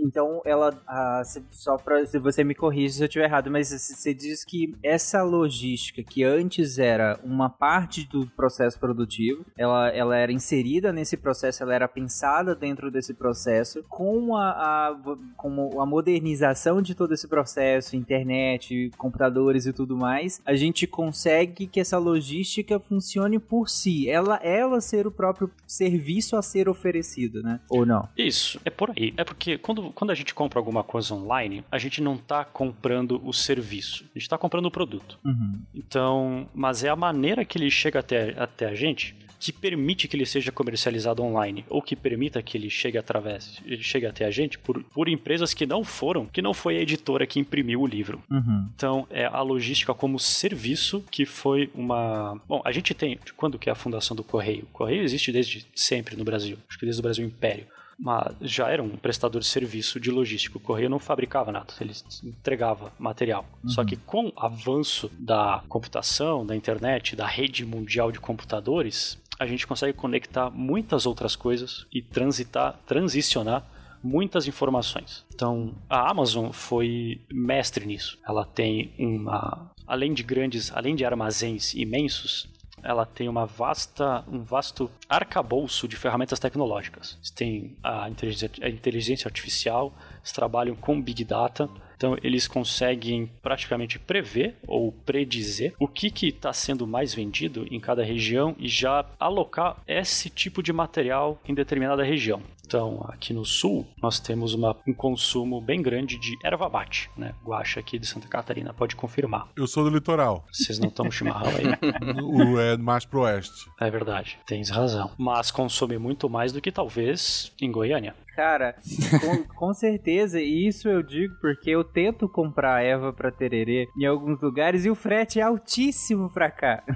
Então, 0.02 0.42
ela. 0.44 0.72
Ah, 0.86 1.22
só 1.50 1.76
pra. 1.76 2.04
Se 2.06 2.18
você 2.18 2.42
me 2.42 2.54
corrige 2.54 2.94
se 2.94 3.02
eu 3.02 3.06
estiver 3.06 3.24
errado, 3.24 3.50
mas 3.50 3.70
você 3.70 4.12
diz 4.12 4.44
que 4.44 4.74
essa 4.82 5.22
logística, 5.22 6.02
que 6.02 6.24
antes 6.24 6.78
era 6.78 7.18
uma 7.22 7.48
parte 7.48 8.06
do 8.08 8.26
processo 8.26 8.78
produtivo, 8.78 9.44
ela, 9.56 9.88
ela 9.90 10.16
era 10.16 10.32
inserida 10.32 10.92
nesse 10.92 11.16
processo, 11.16 11.62
ela 11.62 11.74
era 11.74 11.88
pensada 11.88 12.54
dentro 12.54 12.90
desse 12.90 13.14
processo, 13.14 13.84
com 13.88 14.36
a, 14.36 14.50
a, 14.50 14.96
com 15.36 15.80
a 15.80 15.86
modernização 15.86 16.82
de 16.82 16.94
todo 16.94 17.14
esse 17.14 17.28
processo, 17.28 17.96
internet, 17.96 18.90
computadores 18.96 19.66
e 19.66 19.72
tudo 19.72 19.96
mais, 19.96 20.40
a 20.44 20.54
gente 20.54 20.86
consegue 20.86 21.66
que 21.66 21.80
essa 21.80 21.98
logística 21.98 22.80
funcione 22.80 23.38
por 23.38 23.68
si. 23.68 24.08
Ela, 24.08 24.36
ela 24.42 24.80
ser 24.80 25.06
o 25.06 25.10
próprio 25.10 25.50
serviço 25.66 26.36
a 26.36 26.42
ser 26.42 26.68
oferecido, 26.68 27.42
né? 27.42 27.60
Ou 27.68 27.86
não? 27.86 28.08
Isso, 28.16 28.60
é 28.64 28.70
por 28.70 28.90
aí. 28.90 29.14
É 29.16 29.24
porque 29.24 29.58
quando, 29.58 29.91
quando 29.92 30.10
a 30.10 30.14
gente 30.14 30.34
compra 30.34 30.58
alguma 30.58 30.82
coisa 30.82 31.14
online, 31.14 31.64
a 31.70 31.78
gente 31.78 32.00
não 32.00 32.14
está 32.14 32.44
comprando 32.44 33.20
o 33.24 33.32
serviço, 33.32 34.04
a 34.04 34.18
gente 34.18 34.22
está 34.22 34.38
comprando 34.38 34.66
o 34.66 34.70
produto. 34.70 35.18
Uhum. 35.24 35.60
Então, 35.74 36.48
mas 36.54 36.84
é 36.84 36.88
a 36.88 36.96
maneira 36.96 37.44
que 37.44 37.58
ele 37.58 37.70
chega 37.70 38.00
até, 38.00 38.34
até 38.38 38.66
a 38.66 38.74
gente 38.74 39.16
que 39.42 39.52
permite 39.52 40.06
que 40.06 40.14
ele 40.14 40.24
seja 40.24 40.52
comercializado 40.52 41.20
online 41.20 41.64
ou 41.68 41.82
que 41.82 41.96
permita 41.96 42.40
que 42.40 42.56
ele 42.56 42.70
chegue 42.70 42.96
através, 42.96 43.60
ele 43.66 43.82
chegue 43.82 44.06
até 44.06 44.24
a 44.24 44.30
gente 44.30 44.56
por, 44.56 44.84
por 44.84 45.08
empresas 45.08 45.52
que 45.52 45.66
não 45.66 45.82
foram, 45.82 46.26
que 46.26 46.40
não 46.40 46.54
foi 46.54 46.76
a 46.76 46.80
editora 46.80 47.26
que 47.26 47.40
imprimiu 47.40 47.80
o 47.80 47.86
livro. 47.86 48.22
Uhum. 48.30 48.68
Então 48.76 49.04
é 49.10 49.24
a 49.24 49.42
logística 49.42 49.92
como 49.92 50.16
serviço 50.16 51.04
que 51.10 51.26
foi 51.26 51.68
uma. 51.74 52.40
Bom, 52.46 52.62
a 52.64 52.70
gente 52.70 52.94
tem 52.94 53.18
quando 53.36 53.58
que 53.58 53.68
é 53.68 53.72
a 53.72 53.74
fundação 53.74 54.16
do 54.16 54.22
Correio? 54.22 54.62
O 54.62 54.74
Correio 54.74 55.02
existe 55.02 55.32
desde 55.32 55.66
sempre 55.74 56.14
no 56.14 56.22
Brasil, 56.22 56.56
acho 56.68 56.78
que 56.78 56.86
desde 56.86 57.00
o 57.00 57.02
Brasil 57.02 57.26
Império 57.26 57.66
mas 58.02 58.34
já 58.40 58.68
era 58.68 58.82
um 58.82 58.96
prestador 58.96 59.40
de 59.40 59.46
serviço 59.46 60.00
de 60.00 60.10
logística. 60.10 60.58
O 60.58 60.60
Correio 60.60 60.90
não 60.90 60.98
fabricava 60.98 61.52
nada, 61.52 61.72
ele 61.80 61.92
entregava 62.24 62.92
material. 62.98 63.46
Uhum. 63.62 63.70
Só 63.70 63.84
que 63.84 63.94
com 63.96 64.26
o 64.26 64.32
avanço 64.36 65.08
da 65.16 65.62
computação, 65.68 66.44
da 66.44 66.56
internet, 66.56 67.14
da 67.14 67.28
rede 67.28 67.64
mundial 67.64 68.10
de 68.10 68.18
computadores, 68.18 69.16
a 69.38 69.46
gente 69.46 69.68
consegue 69.68 69.96
conectar 69.96 70.50
muitas 70.50 71.06
outras 71.06 71.36
coisas 71.36 71.86
e 71.92 72.02
transitar, 72.02 72.76
transicionar 72.84 73.64
muitas 74.02 74.48
informações. 74.48 75.24
Então, 75.32 75.72
a 75.88 76.10
Amazon 76.10 76.50
foi 76.50 77.20
mestre 77.32 77.86
nisso. 77.86 78.18
Ela 78.26 78.44
tem 78.44 78.92
uma 78.98 79.70
além 79.86 80.12
de 80.12 80.22
grandes, 80.22 80.72
além 80.74 80.96
de 80.96 81.04
armazéns 81.04 81.74
imensos, 81.74 82.48
ela 82.82 83.06
tem 83.06 83.28
uma 83.28 83.46
vasta, 83.46 84.24
um 84.28 84.42
vasto 84.42 84.90
arcabouço 85.08 85.86
de 85.86 85.96
ferramentas 85.96 86.38
tecnológicas. 86.38 87.18
Você 87.22 87.34
tem 87.34 87.76
a 87.82 88.08
inteligência, 88.08 88.50
a 88.62 88.68
inteligência 88.68 89.28
artificial, 89.28 89.92
eles 90.18 90.32
trabalham 90.32 90.74
com 90.74 91.00
Big 91.00 91.24
Data, 91.24 91.68
então 91.96 92.16
eles 92.20 92.48
conseguem 92.48 93.30
praticamente 93.40 93.96
prever 93.96 94.56
ou 94.66 94.90
predizer 94.90 95.72
o 95.78 95.86
que 95.86 96.08
está 96.26 96.52
sendo 96.52 96.84
mais 96.84 97.14
vendido 97.14 97.64
em 97.70 97.78
cada 97.78 98.02
região 98.02 98.56
e 98.58 98.66
já 98.66 99.06
alocar 99.20 99.76
esse 99.86 100.28
tipo 100.28 100.62
de 100.62 100.72
material 100.72 101.40
em 101.46 101.54
determinada 101.54 102.02
região. 102.02 102.42
Então, 102.72 103.04
aqui 103.06 103.34
no 103.34 103.44
sul, 103.44 103.86
nós 104.02 104.18
temos 104.18 104.54
uma, 104.54 104.74
um 104.88 104.94
consumo 104.94 105.60
bem 105.60 105.82
grande 105.82 106.18
de 106.18 106.38
erva 106.42 106.70
mate, 106.70 107.10
né? 107.14 107.34
Guaxa 107.44 107.80
aqui 107.80 107.98
de 107.98 108.06
Santa 108.06 108.26
Catarina 108.26 108.72
pode 108.72 108.96
confirmar. 108.96 109.46
Eu 109.54 109.66
sou 109.66 109.84
do 109.84 109.90
litoral. 109.90 110.46
Vocês 110.50 110.78
não 110.78 110.88
tomam 110.88 111.12
chimarrão 111.12 111.50
aí? 111.50 111.66
o 112.24 112.58
é 112.58 112.78
mais 112.78 113.04
pro 113.04 113.24
oeste. 113.24 113.70
É 113.78 113.90
verdade, 113.90 114.38
tens 114.46 114.70
razão. 114.70 115.10
Mas 115.18 115.50
consome 115.50 115.98
muito 115.98 116.30
mais 116.30 116.50
do 116.50 116.62
que 116.62 116.72
talvez 116.72 117.52
em 117.60 117.70
Goiânia. 117.70 118.14
Cara, 118.34 118.74
com, 119.20 119.54
com, 119.54 119.74
certeza, 119.74 120.40
e 120.40 120.66
isso 120.66 120.88
eu 120.88 121.02
digo 121.02 121.34
porque 121.40 121.70
eu 121.70 121.84
tento 121.84 122.28
comprar 122.28 122.82
Eva 122.82 123.12
pra 123.12 123.30
tererê 123.30 123.88
em 123.98 124.06
alguns 124.06 124.40
lugares 124.40 124.84
e 124.84 124.90
o 124.90 124.94
frete 124.94 125.38
é 125.38 125.42
altíssimo 125.42 126.30
pra 126.30 126.50
cá. 126.50 126.82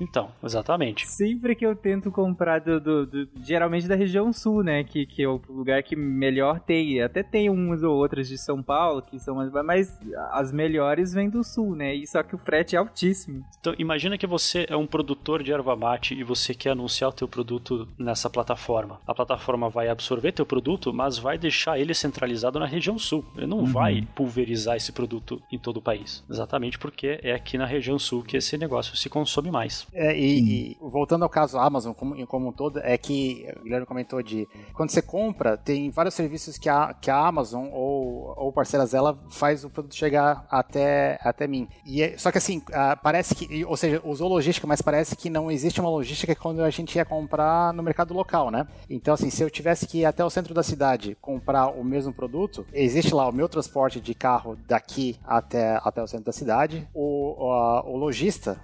Então, 0.00 0.30
exatamente. 0.42 1.06
Sempre 1.06 1.54
que 1.54 1.64
eu 1.64 1.76
tento 1.76 2.10
comprar 2.10 2.60
do, 2.60 2.80
do, 2.80 3.06
do, 3.06 3.28
geralmente 3.42 3.86
da 3.86 3.94
região 3.94 4.32
sul, 4.32 4.62
né, 4.62 4.82
que, 4.82 5.06
que 5.06 5.22
é 5.22 5.28
o 5.28 5.40
lugar 5.48 5.82
que 5.82 5.94
melhor 5.94 6.58
tem, 6.58 7.00
até 7.02 7.22
tem 7.22 7.50
umas 7.50 7.82
ou 7.82 7.94
outras 7.96 8.26
de 8.26 8.38
São 8.38 8.62
Paulo 8.62 9.02
que 9.02 9.18
são 9.18 9.36
mais, 9.36 9.50
mas 9.64 9.98
as 10.32 10.52
melhores 10.52 11.12
vêm 11.12 11.28
do 11.28 11.44
sul, 11.44 11.76
né, 11.76 11.94
e 11.94 12.06
só 12.06 12.22
que 12.22 12.34
o 12.34 12.38
frete 12.38 12.74
é 12.74 12.78
altíssimo. 12.78 13.44
Então, 13.60 13.74
imagina 13.78 14.16
que 14.16 14.26
você 14.26 14.66
é 14.68 14.76
um 14.76 14.86
produtor 14.86 15.42
de 15.42 15.52
erva 15.52 15.76
mate 15.76 16.14
e 16.14 16.24
você 16.24 16.54
quer 16.54 16.70
anunciar 16.70 17.10
o 17.10 17.14
teu 17.14 17.28
produto 17.28 17.86
nessa 17.98 18.28
plataforma. 18.30 19.00
A 19.06 19.14
plataforma 19.14 19.68
vai 19.68 19.88
absorver 19.88 20.32
teu 20.32 20.46
produto 20.46 20.79
produto, 20.80 20.92
mas 20.92 21.18
vai 21.18 21.36
deixar 21.36 21.78
ele 21.78 21.92
centralizado 21.92 22.58
na 22.58 22.66
região 22.66 22.98
sul. 22.98 23.24
Ele 23.36 23.46
não 23.46 23.58
uhum. 23.58 23.66
vai 23.66 24.06
pulverizar 24.14 24.76
esse 24.76 24.90
produto 24.90 25.40
em 25.52 25.58
todo 25.58 25.76
o 25.76 25.82
país. 25.82 26.24
Exatamente 26.28 26.78
porque 26.78 27.20
é 27.22 27.32
aqui 27.32 27.58
na 27.58 27.66
região 27.66 27.98
sul 27.98 28.22
que 28.22 28.36
esse 28.36 28.56
negócio 28.56 28.96
se 28.96 29.08
consome 29.08 29.50
mais. 29.50 29.86
É, 29.92 30.16
e, 30.18 30.72
e, 30.72 30.76
voltando 30.80 31.22
ao 31.22 31.28
caso 31.28 31.58
Amazon 31.58 31.92
como, 31.92 32.26
como 32.26 32.48
um 32.48 32.52
todo, 32.52 32.80
é 32.80 32.96
que 32.96 33.46
o 33.60 33.64
Guilherme 33.64 33.86
comentou 33.86 34.22
de 34.22 34.48
quando 34.72 34.90
você 34.90 35.02
compra, 35.02 35.56
tem 35.56 35.90
vários 35.90 36.14
serviços 36.14 36.56
que 36.56 36.68
a, 36.68 36.94
que 36.94 37.10
a 37.10 37.16
Amazon 37.16 37.68
ou, 37.72 38.34
ou 38.36 38.52
parceiras 38.52 38.92
dela 38.92 39.18
faz 39.30 39.64
o 39.64 39.70
produto 39.70 39.94
chegar 39.94 40.46
até, 40.50 41.18
até 41.22 41.46
mim. 41.46 41.68
E 41.84 42.02
é, 42.02 42.16
só 42.16 42.32
que 42.32 42.38
assim, 42.38 42.58
uh, 42.58 42.98
parece 43.02 43.34
que, 43.34 43.64
ou 43.64 43.76
seja, 43.76 44.00
usou 44.04 44.28
logística, 44.28 44.66
mas 44.66 44.80
parece 44.80 45.14
que 45.14 45.28
não 45.28 45.50
existe 45.50 45.80
uma 45.80 45.90
logística 45.90 46.34
quando 46.34 46.62
a 46.62 46.70
gente 46.70 46.96
ia 46.96 47.04
comprar 47.04 47.74
no 47.74 47.82
mercado 47.82 48.14
local, 48.14 48.50
né? 48.50 48.66
Então, 48.88 49.12
assim, 49.12 49.28
se 49.28 49.42
eu 49.42 49.50
tivesse 49.50 49.86
que 49.86 49.98
ir 49.98 50.04
até 50.04 50.24
o 50.24 50.30
centro 50.30 50.54
da 50.54 50.62
cidade 50.70 51.16
comprar 51.20 51.68
o 51.68 51.84
mesmo 51.84 52.12
produto, 52.12 52.66
existe 52.72 53.14
lá 53.14 53.28
o 53.28 53.32
meu 53.32 53.48
transporte 53.48 54.00
de 54.00 54.14
carro 54.14 54.56
daqui 54.66 55.16
até, 55.24 55.80
até 55.82 56.02
o 56.02 56.06
centro 56.06 56.26
da 56.26 56.32
cidade. 56.32 56.88
O, 56.94 57.34
o, 57.38 57.92
o 57.92 57.96
lojista, 57.96 58.60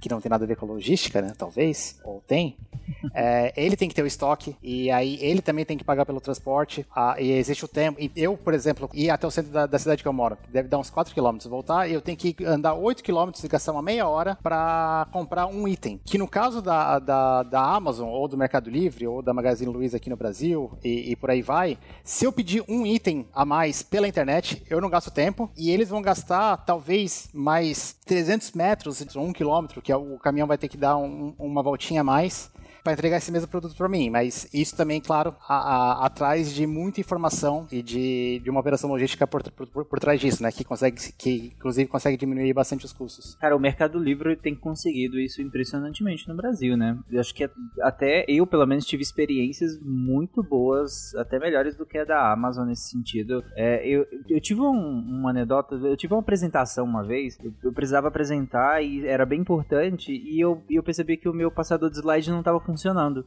que 0.00 0.08
não 0.08 0.20
tem 0.20 0.30
nada 0.30 0.44
a 0.44 0.46
ver 0.48 0.56
com 0.56 0.66
logística, 0.66 1.20
né? 1.20 1.32
Talvez, 1.36 2.00
ou 2.04 2.22
tem, 2.26 2.56
é, 3.14 3.52
ele 3.56 3.76
tem 3.76 3.88
que 3.88 3.94
ter 3.94 4.02
o 4.02 4.06
estoque, 4.06 4.56
e 4.62 4.90
aí 4.90 5.18
ele 5.20 5.40
também 5.40 5.64
tem 5.64 5.78
que 5.78 5.84
pagar 5.84 6.04
pelo 6.04 6.20
transporte, 6.20 6.86
ah, 6.94 7.16
e 7.18 7.32
existe 7.32 7.64
o 7.64 7.68
tempo. 7.68 7.98
E 8.00 8.10
eu, 8.16 8.36
por 8.36 8.54
exemplo, 8.54 8.88
ir 8.92 9.10
até 9.10 9.26
o 9.26 9.30
centro 9.30 9.50
da, 9.50 9.66
da 9.66 9.78
cidade 9.78 10.02
que 10.02 10.08
eu 10.08 10.12
moro, 10.12 10.36
deve 10.48 10.68
dar 10.68 10.78
uns 10.78 10.90
4 10.90 11.14
km, 11.14 11.38
voltar, 11.48 11.88
eu 11.88 12.00
tenho 12.00 12.16
que 12.16 12.36
andar 12.44 12.74
8 12.74 13.02
km 13.02 13.30
e 13.42 13.48
gastar 13.48 13.72
uma 13.72 13.82
meia 13.82 14.06
hora 14.06 14.36
para 14.42 15.08
comprar 15.12 15.46
um 15.46 15.66
item. 15.66 16.00
Que 16.04 16.18
no 16.18 16.28
caso 16.28 16.60
da, 16.60 16.98
da, 16.98 17.42
da 17.42 17.62
Amazon, 17.62 18.08
ou 18.08 18.28
do 18.28 18.36
Mercado 18.36 18.70
Livre, 18.70 19.06
ou 19.06 19.22
da 19.22 19.32
Magazine 19.32 19.72
Luiza 19.72 19.96
aqui 19.96 20.10
no 20.10 20.16
Brasil, 20.16 20.72
e, 20.82 21.12
e 21.12 21.16
por 21.16 21.29
aí 21.30 21.42
vai, 21.42 21.78
se 22.04 22.24
eu 22.24 22.32
pedir 22.32 22.64
um 22.68 22.86
item 22.86 23.26
a 23.32 23.44
mais 23.44 23.82
pela 23.82 24.08
internet, 24.08 24.62
eu 24.68 24.80
não 24.80 24.90
gasto 24.90 25.10
tempo, 25.10 25.50
e 25.56 25.70
eles 25.70 25.88
vão 25.88 26.02
gastar 26.02 26.56
talvez 26.58 27.28
mais 27.32 27.96
300 28.04 28.52
metros, 28.52 29.04
um 29.16 29.32
quilômetro, 29.32 29.80
que 29.80 29.92
é 29.92 29.96
o 29.96 30.18
caminhão 30.18 30.48
vai 30.48 30.58
ter 30.58 30.68
que 30.68 30.76
dar 30.76 30.96
um, 30.96 31.34
uma 31.38 31.62
voltinha 31.62 32.00
a 32.00 32.04
mais 32.04 32.50
para 32.82 32.92
entregar 32.92 33.18
esse 33.18 33.32
mesmo 33.32 33.48
produto 33.48 33.76
para 33.76 33.88
mim. 33.88 34.10
Mas 34.10 34.48
isso 34.52 34.76
também, 34.76 35.00
claro, 35.00 35.34
a, 35.48 35.54
a, 35.54 36.06
atrás 36.06 36.52
de 36.52 36.66
muita 36.66 37.00
informação 37.00 37.66
e 37.70 37.82
de, 37.82 38.40
de 38.42 38.50
uma 38.50 38.60
operação 38.60 38.90
logística 38.90 39.26
por, 39.26 39.42
por, 39.50 39.84
por, 39.84 40.00
trás 40.00 40.20
disso, 40.20 40.42
né? 40.42 40.50
Que 40.50 40.64
consegue, 40.64 40.96
que 41.18 41.52
inclusive 41.56 41.88
consegue 41.88 42.16
diminuir 42.16 42.52
bastante 42.52 42.84
os 42.84 42.92
custos. 42.92 43.34
Cara, 43.36 43.56
o 43.56 43.60
Mercado 43.60 43.98
Livre 43.98 44.36
tem 44.36 44.54
conseguido 44.54 45.18
isso 45.18 45.42
impressionantemente 45.42 46.28
no 46.28 46.36
Brasil, 46.36 46.76
né? 46.76 46.98
Eu 47.10 47.20
acho 47.20 47.34
que 47.34 47.48
até 47.82 48.24
eu, 48.28 48.46
pelo 48.46 48.66
menos, 48.66 48.86
tive 48.86 49.02
experiências 49.02 49.78
muito 49.80 50.42
boas, 50.42 51.14
até 51.16 51.38
melhores 51.38 51.76
do 51.76 51.86
que 51.86 51.98
a 51.98 52.04
da 52.04 52.32
Amazon 52.32 52.66
nesse 52.68 52.90
sentido. 52.90 53.44
É, 53.56 53.86
eu, 53.86 54.06
eu 54.28 54.40
tive 54.40 54.60
um, 54.60 54.70
uma 54.70 55.30
anedota, 55.30 55.74
eu 55.74 55.96
tive 55.96 56.14
uma 56.14 56.20
apresentação 56.20 56.84
uma 56.84 57.04
vez, 57.04 57.38
eu, 57.42 57.52
eu 57.62 57.72
precisava 57.72 58.08
apresentar 58.08 58.82
e 58.82 59.06
era 59.06 59.26
bem 59.26 59.40
importante, 59.40 60.12
e 60.12 60.40
eu, 60.40 60.62
eu 60.68 60.82
percebi 60.82 61.16
que 61.16 61.28
o 61.28 61.34
meu 61.34 61.50
passador 61.50 61.90
de 61.90 61.98
slide 61.98 62.30
não 62.30 62.40
estava. 62.40 62.60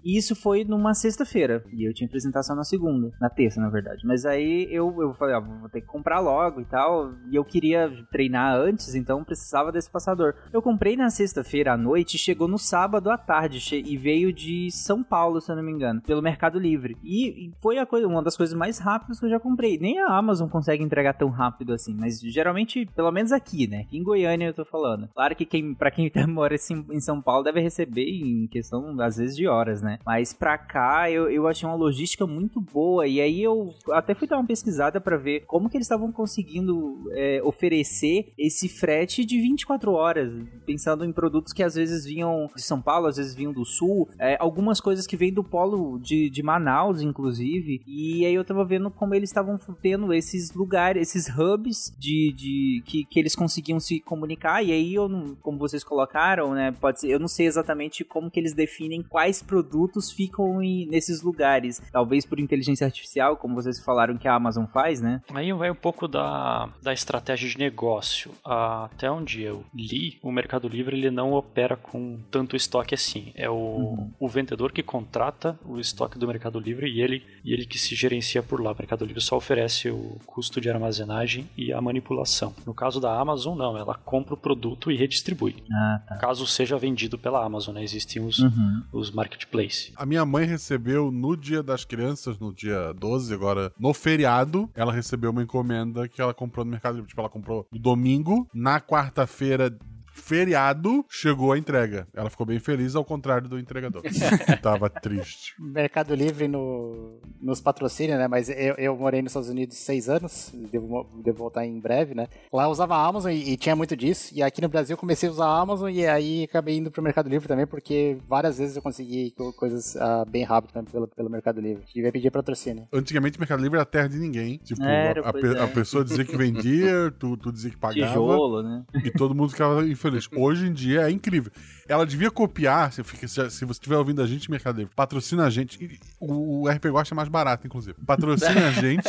E 0.03 0.17
isso 0.17 0.35
foi 0.35 0.63
numa 0.63 0.93
sexta-feira. 0.93 1.63
E 1.71 1.87
eu 1.87 1.93
tinha 1.93 2.07
apresentação 2.07 2.55
na 2.55 2.63
segunda. 2.63 3.11
Na 3.19 3.29
terça, 3.29 3.59
na 3.59 3.69
verdade. 3.69 4.05
Mas 4.05 4.25
aí 4.25 4.67
eu, 4.71 4.95
eu 5.01 5.13
falei, 5.13 5.35
ó, 5.35 5.41
vou 5.41 5.69
ter 5.69 5.81
que 5.81 5.87
comprar 5.87 6.19
logo 6.19 6.61
e 6.61 6.65
tal. 6.65 7.13
E 7.29 7.35
eu 7.35 7.43
queria 7.43 7.91
treinar 8.11 8.55
antes, 8.55 8.95
então 8.95 9.23
precisava 9.23 9.71
desse 9.71 9.89
passador. 9.89 10.35
Eu 10.51 10.61
comprei 10.61 10.95
na 10.95 11.09
sexta-feira 11.09 11.73
à 11.73 11.77
noite 11.77 12.17
chegou 12.17 12.47
no 12.47 12.57
sábado 12.57 13.09
à 13.09 13.17
tarde. 13.17 13.53
E 13.73 13.97
veio 13.97 14.31
de 14.31 14.69
São 14.71 15.03
Paulo, 15.03 15.41
se 15.41 15.51
eu 15.51 15.55
não 15.55 15.63
me 15.63 15.71
engano, 15.71 16.01
pelo 16.01 16.21
Mercado 16.21 16.59
Livre. 16.59 16.97
E, 17.03 17.51
foi 17.61 17.77
a 17.77 17.85
coisa, 17.85 18.07
uma 18.07 18.23
das 18.23 18.37
coisas 18.37 18.55
mais 18.55 18.79
rápidas 18.79 19.19
que 19.19 19.25
eu 19.25 19.29
já 19.29 19.39
comprei. 19.39 19.77
Nem 19.77 19.99
a 19.99 20.07
Amazon 20.07 20.49
consegue 20.49 20.83
entregar 20.83 21.13
tão 21.13 21.29
rápido 21.29 21.73
assim. 21.73 21.95
Mas 21.95 22.19
geralmente, 22.19 22.85
pelo 22.95 23.11
menos 23.11 23.31
aqui, 23.31 23.67
né? 23.67 23.81
Aqui 23.81 23.97
em 23.97 24.03
Goiânia 24.03 24.47
eu 24.47 24.53
tô 24.53 24.65
falando. 24.65 25.09
Claro 25.13 25.35
que 25.35 25.45
quem, 25.45 25.73
pra 25.73 25.91
quem 25.91 26.11
mora 26.27 26.55
em 26.55 26.99
São 26.99 27.21
Paulo 27.21 27.43
deve 27.43 27.59
receber 27.59 28.05
em 28.05 28.47
questão, 28.47 28.99
às 29.01 29.17
vezes, 29.17 29.32
de 29.35 29.47
horas, 29.47 29.81
né? 29.81 29.99
Mas 30.05 30.33
pra 30.33 30.57
cá 30.57 31.09
eu, 31.09 31.29
eu 31.29 31.47
achei 31.47 31.67
uma 31.67 31.75
logística 31.75 32.25
muito 32.25 32.59
boa. 32.59 33.07
E 33.07 33.21
aí 33.21 33.41
eu 33.41 33.73
até 33.91 34.13
fui 34.13 34.27
dar 34.27 34.37
uma 34.37 34.47
pesquisada 34.47 34.99
para 34.99 35.17
ver 35.17 35.45
como 35.45 35.69
que 35.69 35.77
eles 35.77 35.85
estavam 35.85 36.11
conseguindo 36.11 37.09
é, 37.11 37.41
oferecer 37.43 38.33
esse 38.37 38.67
frete 38.67 39.25
de 39.25 39.39
24 39.39 39.91
horas. 39.93 40.33
Pensando 40.65 41.05
em 41.05 41.11
produtos 41.11 41.53
que 41.53 41.63
às 41.63 41.75
vezes 41.75 42.05
vinham 42.05 42.49
de 42.55 42.61
São 42.61 42.81
Paulo, 42.81 43.07
às 43.07 43.17
vezes 43.17 43.35
vinham 43.35 43.53
do 43.53 43.65
sul. 43.65 44.09
É, 44.19 44.37
algumas 44.39 44.79
coisas 44.79 45.07
que 45.07 45.17
vêm 45.17 45.33
do 45.33 45.43
polo 45.43 45.99
de, 45.99 46.29
de 46.29 46.43
Manaus, 46.43 47.01
inclusive. 47.01 47.81
E 47.87 48.25
aí 48.25 48.33
eu 48.33 48.43
tava 48.43 48.65
vendo 48.65 48.89
como 48.91 49.13
eles 49.13 49.29
estavam 49.29 49.59
tendo 49.81 50.13
esses 50.13 50.53
lugares, 50.53 51.01
esses 51.01 51.27
hubs 51.27 51.93
de, 51.97 52.33
de 52.33 52.83
que, 52.85 53.05
que 53.05 53.19
eles 53.19 53.35
conseguiam 53.35 53.79
se 53.79 53.99
comunicar. 53.99 54.63
E 54.63 54.71
aí 54.71 54.93
eu, 54.93 55.09
como 55.41 55.57
vocês 55.57 55.83
colocaram, 55.83 56.53
né? 56.53 56.71
Pode 56.71 57.01
ser, 57.01 57.09
eu 57.09 57.19
não 57.19 57.27
sei 57.27 57.47
exatamente 57.47 58.03
como 58.03 58.29
que 58.29 58.39
eles 58.39 58.53
definem 58.53 59.01
quais 59.01 59.22
quais 59.23 59.41
produtos 59.41 60.11
ficam 60.11 60.61
em, 60.61 60.85
nesses 60.87 61.21
lugares. 61.21 61.81
Talvez 61.93 62.25
por 62.25 62.41
inteligência 62.41 62.85
artificial, 62.85 63.37
como 63.37 63.55
vocês 63.55 63.79
falaram 63.79 64.17
que 64.17 64.27
a 64.27 64.35
Amazon 64.35 64.65
faz, 64.65 64.99
né? 64.99 65.21
Aí 65.33 65.53
vai 65.53 65.71
um 65.71 65.75
pouco 65.75 66.09
da, 66.09 66.69
da 66.81 66.91
estratégia 66.91 67.47
de 67.47 67.57
negócio. 67.57 68.31
Até 68.43 69.09
onde 69.09 69.41
eu 69.41 69.63
li, 69.73 70.19
o 70.21 70.29
Mercado 70.29 70.67
Livre 70.67 70.97
ele 70.97 71.09
não 71.09 71.31
opera 71.31 71.77
com 71.77 72.19
tanto 72.29 72.57
estoque 72.57 72.93
assim. 72.93 73.31
É 73.33 73.49
o, 73.49 73.53
uhum. 73.53 74.11
o 74.19 74.27
vendedor 74.27 74.73
que 74.73 74.83
contrata 74.83 75.57
o 75.65 75.79
estoque 75.79 76.19
do 76.19 76.27
Mercado 76.27 76.59
Livre 76.59 76.89
e 76.89 77.01
ele, 77.01 77.23
e 77.45 77.53
ele 77.53 77.65
que 77.65 77.79
se 77.79 77.95
gerencia 77.95 78.43
por 78.43 78.61
lá. 78.61 78.73
O 78.73 78.75
Mercado 78.77 79.05
Livre 79.05 79.21
só 79.21 79.37
oferece 79.37 79.89
o 79.89 80.17
custo 80.25 80.59
de 80.59 80.69
armazenagem 80.69 81.49
e 81.57 81.71
a 81.71 81.79
manipulação. 81.79 82.53
No 82.65 82.73
caso 82.73 82.99
da 82.99 83.17
Amazon, 83.17 83.57
não. 83.57 83.77
Ela 83.77 83.95
compra 83.95 84.33
o 84.33 84.37
produto 84.37 84.91
e 84.91 84.97
redistribui. 84.97 85.63
Ah, 85.71 86.01
tá. 86.09 86.15
Caso 86.17 86.45
seja 86.45 86.77
vendido 86.77 87.17
pela 87.17 87.41
Amazon, 87.45 87.75
né? 87.75 87.83
Existem 87.83 88.21
os, 88.21 88.39
uhum. 88.39 88.83
os 88.91 89.12
marketplace. 89.13 89.91
A 89.95 90.05
minha 90.05 90.25
mãe 90.25 90.45
recebeu 90.45 91.11
no 91.11 91.35
dia 91.35 91.61
das 91.61 91.85
crianças, 91.85 92.39
no 92.39 92.53
dia 92.53 92.93
12, 92.93 93.33
agora, 93.33 93.71
no 93.79 93.93
feriado, 93.93 94.69
ela 94.73 94.91
recebeu 94.91 95.31
uma 95.31 95.43
encomenda 95.43 96.07
que 96.07 96.21
ela 96.21 96.33
comprou 96.33 96.65
no 96.65 96.71
Mercado 96.71 96.95
Livre. 96.95 97.09
Tipo, 97.09 97.21
ela 97.21 97.29
comprou 97.29 97.67
no 97.71 97.79
domingo, 97.79 98.47
na 98.53 98.79
quarta-feira 98.79 99.75
feriado, 100.13 101.03
chegou 101.09 101.51
a 101.51 101.57
entrega. 101.57 102.07
Ela 102.13 102.29
ficou 102.29 102.45
bem 102.45 102.59
feliz, 102.59 102.95
ao 102.95 103.03
contrário 103.03 103.49
do 103.49 103.59
entregador. 103.59 104.01
Tava 104.61 104.89
triste. 104.89 105.55
Mercado 105.59 106.13
Livre 106.13 106.47
no, 106.47 107.19
nos 107.41 107.59
patrocina, 107.59 108.17
né? 108.17 108.27
Mas 108.27 108.47
eu, 108.49 108.75
eu 108.75 108.95
morei 108.95 109.21
nos 109.21 109.31
Estados 109.31 109.49
Unidos 109.49 109.77
seis 109.77 110.07
anos, 110.07 110.51
devo, 110.53 111.09
devo 111.23 111.37
voltar 111.39 111.65
em 111.65 111.79
breve, 111.79 112.13
né? 112.13 112.27
Lá 112.51 112.65
eu 112.65 112.69
usava 112.69 112.95
a 112.95 113.05
Amazon 113.05 113.31
e, 113.31 113.53
e, 113.53 113.57
tinha 113.57 113.75
muito 113.75 113.95
disso. 113.97 114.31
E 114.33 114.43
aqui 114.43 114.61
no 114.61 114.69
Brasil 114.69 114.93
eu 114.93 114.97
comecei 114.97 115.27
a 115.27 115.31
usar 115.31 115.45
a 115.47 115.59
Amazon 115.59 115.89
e 115.89 116.05
aí 116.05 116.43
acabei 116.43 116.77
indo 116.77 116.91
pro 116.91 117.01
Mercado 117.01 117.27
Livre 117.27 117.47
também, 117.47 117.65
porque 117.65 118.17
várias 118.29 118.59
vezes 118.59 118.75
eu 118.75 118.81
consegui 118.81 119.33
coisas 119.57 119.95
uh, 119.95 120.29
bem 120.29 120.43
rápido 120.43 120.75
né, 120.75 120.83
pelo, 120.91 121.07
pelo 121.07 121.29
Mercado 121.29 121.59
Livre. 121.59 121.83
E 121.95 122.01
ia 122.01 122.11
pedir 122.11 122.29
patrocínio. 122.29 122.87
Antigamente 122.93 123.37
o 123.37 123.41
Mercado 123.41 123.63
Livre 123.63 123.77
era 123.77 123.85
terra 123.85 124.07
de 124.07 124.19
ninguém. 124.19 124.57
Tipo, 124.63 124.83
era, 124.83 125.21
a, 125.21 125.31
a, 125.31 125.59
é. 125.59 125.63
a, 125.63 125.67
pessoa 125.67 126.03
dizia 126.03 126.23
que 126.23 126.37
vendia, 126.37 127.11
tu, 127.17 127.35
tu 127.35 127.51
dizia 127.51 127.71
que 127.71 127.77
pagava. 127.77 128.07
Tijolo, 128.07 128.61
né? 128.61 128.83
E 129.03 129.09
todo 129.09 129.33
mundo 129.33 129.49
ficava 129.49 129.85
infeliz. 130.03 130.27
Hoje 130.35 130.67
em 130.67 130.73
dia 130.73 131.01
é 131.01 131.11
incrível. 131.11 131.51
Ela 131.87 132.05
devia 132.05 132.31
copiar, 132.31 132.91
se, 132.91 133.03
se 133.03 133.65
você 133.65 133.71
estiver 133.71 133.97
ouvindo 133.97 134.21
a 134.21 134.27
gente, 134.27 134.49
Mercado 134.49 134.77
Livre, 134.77 134.93
patrocina 134.95 135.45
a 135.45 135.49
gente. 135.49 135.99
O, 136.19 136.63
o 136.63 136.69
RP 136.69 136.85
Gosta 136.87 137.13
é 137.13 137.15
mais 137.15 137.29
barato, 137.29 137.67
inclusive. 137.67 137.95
Patrocina 138.05 138.67
a 138.67 138.71
gente. 138.79 139.07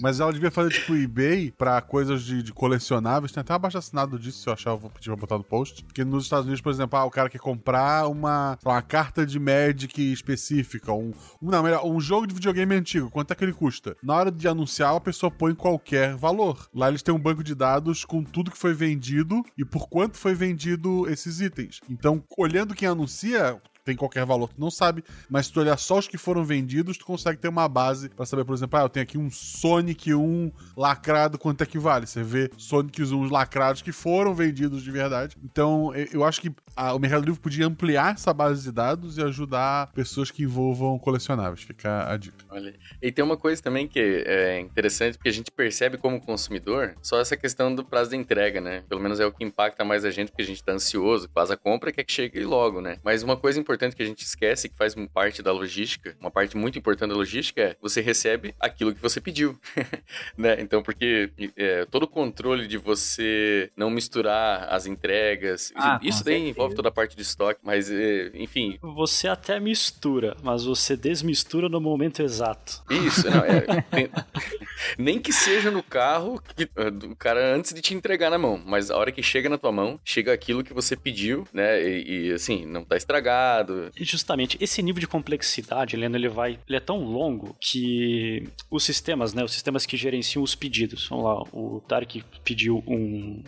Mas 0.00 0.18
ela 0.18 0.32
devia 0.32 0.50
fazer 0.50 0.70
tipo 0.70 0.94
eBay 0.94 1.50
pra 1.50 1.80
coisas 1.82 2.22
de, 2.22 2.42
de 2.42 2.52
colecionáveis. 2.52 3.32
Tem 3.32 3.40
até 3.40 3.52
abaixo 3.52 3.78
assinado 3.78 4.18
disso, 4.18 4.42
se 4.42 4.48
eu 4.48 4.52
achar, 4.52 4.70
eu 4.70 4.78
vou 4.78 4.90
pedir 4.90 5.10
pra 5.10 5.16
botar 5.16 5.36
no 5.36 5.44
post. 5.44 5.84
Porque 5.84 6.04
nos 6.04 6.24
Estados 6.24 6.46
Unidos, 6.46 6.60
por 6.60 6.72
exemplo, 6.72 6.98
ah, 6.98 7.04
o 7.04 7.10
cara 7.10 7.28
quer 7.28 7.38
comprar 7.38 8.08
uma, 8.08 8.58
uma 8.64 8.82
carta 8.82 9.26
de 9.26 9.38
Magic 9.38 10.12
específica, 10.12 10.92
um, 10.92 11.12
não, 11.40 11.62
melhor, 11.62 11.84
um 11.84 12.00
jogo 12.00 12.26
de 12.26 12.34
videogame 12.34 12.74
antigo, 12.74 13.10
quanto 13.10 13.32
é 13.32 13.34
que 13.34 13.44
ele 13.44 13.52
custa? 13.52 13.96
Na 14.02 14.14
hora 14.14 14.30
de 14.30 14.48
anunciar, 14.48 14.94
a 14.94 15.00
pessoa 15.00 15.30
põe 15.30 15.54
qualquer 15.54 16.16
valor. 16.16 16.68
Lá 16.74 16.88
eles 16.88 17.02
têm 17.02 17.14
um 17.14 17.18
banco 17.18 17.44
de 17.44 17.54
dados 17.54 18.04
com 18.04 18.24
tudo 18.24 18.50
que 18.50 18.58
foi 18.58 18.72
vendido 18.72 19.29
e 19.56 19.64
por 19.64 19.88
quanto 19.88 20.16
foi 20.16 20.34
vendido 20.34 21.08
esses 21.08 21.40
itens. 21.40 21.80
Então, 21.88 22.22
olhando 22.36 22.74
quem 22.74 22.88
anuncia, 22.88 23.60
tem 23.84 23.96
qualquer 23.96 24.24
valor, 24.24 24.48
tu 24.48 24.60
não 24.60 24.70
sabe, 24.70 25.04
mas 25.28 25.46
se 25.46 25.52
tu 25.52 25.60
olhar 25.60 25.76
só 25.76 25.98
os 25.98 26.08
que 26.08 26.18
foram 26.18 26.44
vendidos, 26.44 26.96
tu 26.96 27.04
consegue 27.04 27.38
ter 27.38 27.48
uma 27.48 27.68
base 27.68 28.08
para 28.10 28.26
saber, 28.26 28.44
por 28.44 28.54
exemplo, 28.54 28.78
ah, 28.78 28.82
eu 28.82 28.88
tenho 28.88 29.04
aqui 29.04 29.18
um 29.18 29.30
Sonic 29.30 30.14
1 30.14 30.52
lacrado, 30.76 31.38
quanto 31.38 31.62
é 31.62 31.66
que 31.66 31.78
vale? 31.78 32.06
Você 32.06 32.22
vê 32.22 32.50
Sonic 32.56 33.02
1 33.02 33.28
lacrados 33.30 33.82
que 33.82 33.92
foram 33.92 34.34
vendidos 34.34 34.82
de 34.82 34.90
verdade. 34.90 35.36
Então, 35.42 35.92
eu 36.12 36.24
acho 36.24 36.40
que 36.40 36.52
a, 36.76 36.94
o 36.94 36.98
Mercado 36.98 37.24
Livre 37.24 37.40
podia 37.40 37.66
ampliar 37.66 38.14
essa 38.14 38.32
base 38.32 38.62
de 38.62 38.72
dados 38.72 39.18
e 39.18 39.22
ajudar 39.22 39.90
pessoas 39.92 40.30
que 40.30 40.42
envolvam 40.42 40.98
colecionáveis. 40.98 41.62
Fica 41.62 42.10
a 42.10 42.16
dica. 42.16 42.44
Olha. 42.48 42.74
E 43.02 43.10
tem 43.10 43.24
uma 43.24 43.36
coisa 43.36 43.62
também 43.62 43.88
que 43.88 43.98
é 43.98 44.60
interessante, 44.60 45.16
porque 45.16 45.28
a 45.28 45.32
gente 45.32 45.50
percebe 45.50 45.96
como 45.96 46.20
consumidor 46.20 46.94
só 47.02 47.20
essa 47.20 47.36
questão 47.36 47.74
do 47.74 47.84
prazo 47.84 48.10
de 48.10 48.16
entrega, 48.16 48.60
né? 48.60 48.82
Pelo 48.88 49.00
menos 49.00 49.20
é 49.20 49.26
o 49.26 49.32
que 49.32 49.44
impacta 49.44 49.84
mais 49.84 50.04
a 50.04 50.10
gente, 50.10 50.28
porque 50.30 50.42
a 50.42 50.46
gente 50.46 50.62
tá 50.62 50.72
ansioso, 50.72 51.28
faz 51.34 51.50
a 51.50 51.56
compra 51.56 51.92
quer 51.92 52.04
que 52.04 52.12
chegue 52.12 52.44
logo, 52.44 52.80
né? 52.80 52.98
Mas 53.02 53.22
uma 53.22 53.36
coisa 53.36 53.58
importante 53.58 53.69
que 53.78 54.02
a 54.02 54.06
gente 54.06 54.24
esquece, 54.24 54.68
que 54.68 54.76
faz 54.76 54.94
parte 55.12 55.42
da 55.42 55.52
logística, 55.52 56.16
uma 56.20 56.30
parte 56.30 56.56
muito 56.56 56.78
importante 56.78 57.10
da 57.10 57.16
logística 57.16 57.60
é 57.60 57.76
você 57.80 58.00
recebe 58.00 58.54
aquilo 58.58 58.94
que 58.94 59.00
você 59.00 59.20
pediu, 59.20 59.58
né? 60.36 60.60
Então, 60.60 60.82
porque 60.82 61.30
é, 61.56 61.84
todo 61.86 62.04
o 62.04 62.08
controle 62.08 62.66
de 62.66 62.78
você 62.78 63.70
não 63.76 63.90
misturar 63.90 64.68
as 64.72 64.86
entregas, 64.86 65.72
ah, 65.74 65.98
isso 66.02 66.24
daí 66.24 66.48
envolve 66.48 66.74
toda 66.74 66.88
a 66.88 66.92
parte 66.92 67.16
de 67.16 67.22
estoque, 67.22 67.60
mas 67.62 67.90
é, 67.90 68.30
enfim. 68.34 68.78
Você 68.82 69.28
até 69.28 69.58
mistura, 69.58 70.36
mas 70.42 70.64
você 70.64 70.96
desmistura 70.96 71.68
no 71.68 71.80
momento 71.80 72.22
exato. 72.22 72.82
Isso, 72.90 73.28
não, 73.30 73.44
é, 73.44 73.60
tem, 73.90 74.10
nem 74.98 75.18
que 75.18 75.32
seja 75.32 75.70
no 75.70 75.82
carro 75.82 76.40
que, 76.56 76.68
é, 76.76 76.90
do 76.90 77.14
cara 77.16 77.54
antes 77.54 77.72
de 77.72 77.80
te 77.80 77.94
entregar 77.94 78.30
na 78.30 78.38
mão, 78.38 78.60
mas 78.64 78.90
a 78.90 78.96
hora 78.96 79.12
que 79.12 79.22
chega 79.22 79.48
na 79.48 79.58
tua 79.58 79.72
mão, 79.72 80.00
chega 80.04 80.32
aquilo 80.32 80.64
que 80.64 80.72
você 80.72 80.96
pediu, 80.96 81.46
né? 81.52 81.82
E, 81.82 82.28
e 82.28 82.32
assim, 82.32 82.66
não 82.66 82.84
tá 82.84 82.96
estragado. 82.96 83.59
E 83.96 84.04
justamente 84.04 84.56
esse 84.60 84.82
nível 84.82 85.00
de 85.00 85.06
complexidade, 85.06 85.96
Helena, 85.96 86.16
ele 86.16 86.28
vai, 86.28 86.58
ele 86.68 86.76
é 86.76 86.80
tão 86.80 87.04
longo 87.04 87.56
que 87.60 88.48
os 88.70 88.84
sistemas, 88.84 89.34
né, 89.34 89.44
os 89.44 89.52
sistemas 89.52 89.86
que 89.86 89.96
gerenciam 89.96 90.42
os 90.42 90.54
pedidos, 90.54 91.08
vamos 91.08 91.24
lá, 91.24 91.42
o 91.52 91.80
Tarek 91.86 92.24
pediu 92.44 92.82
um 92.86 93.42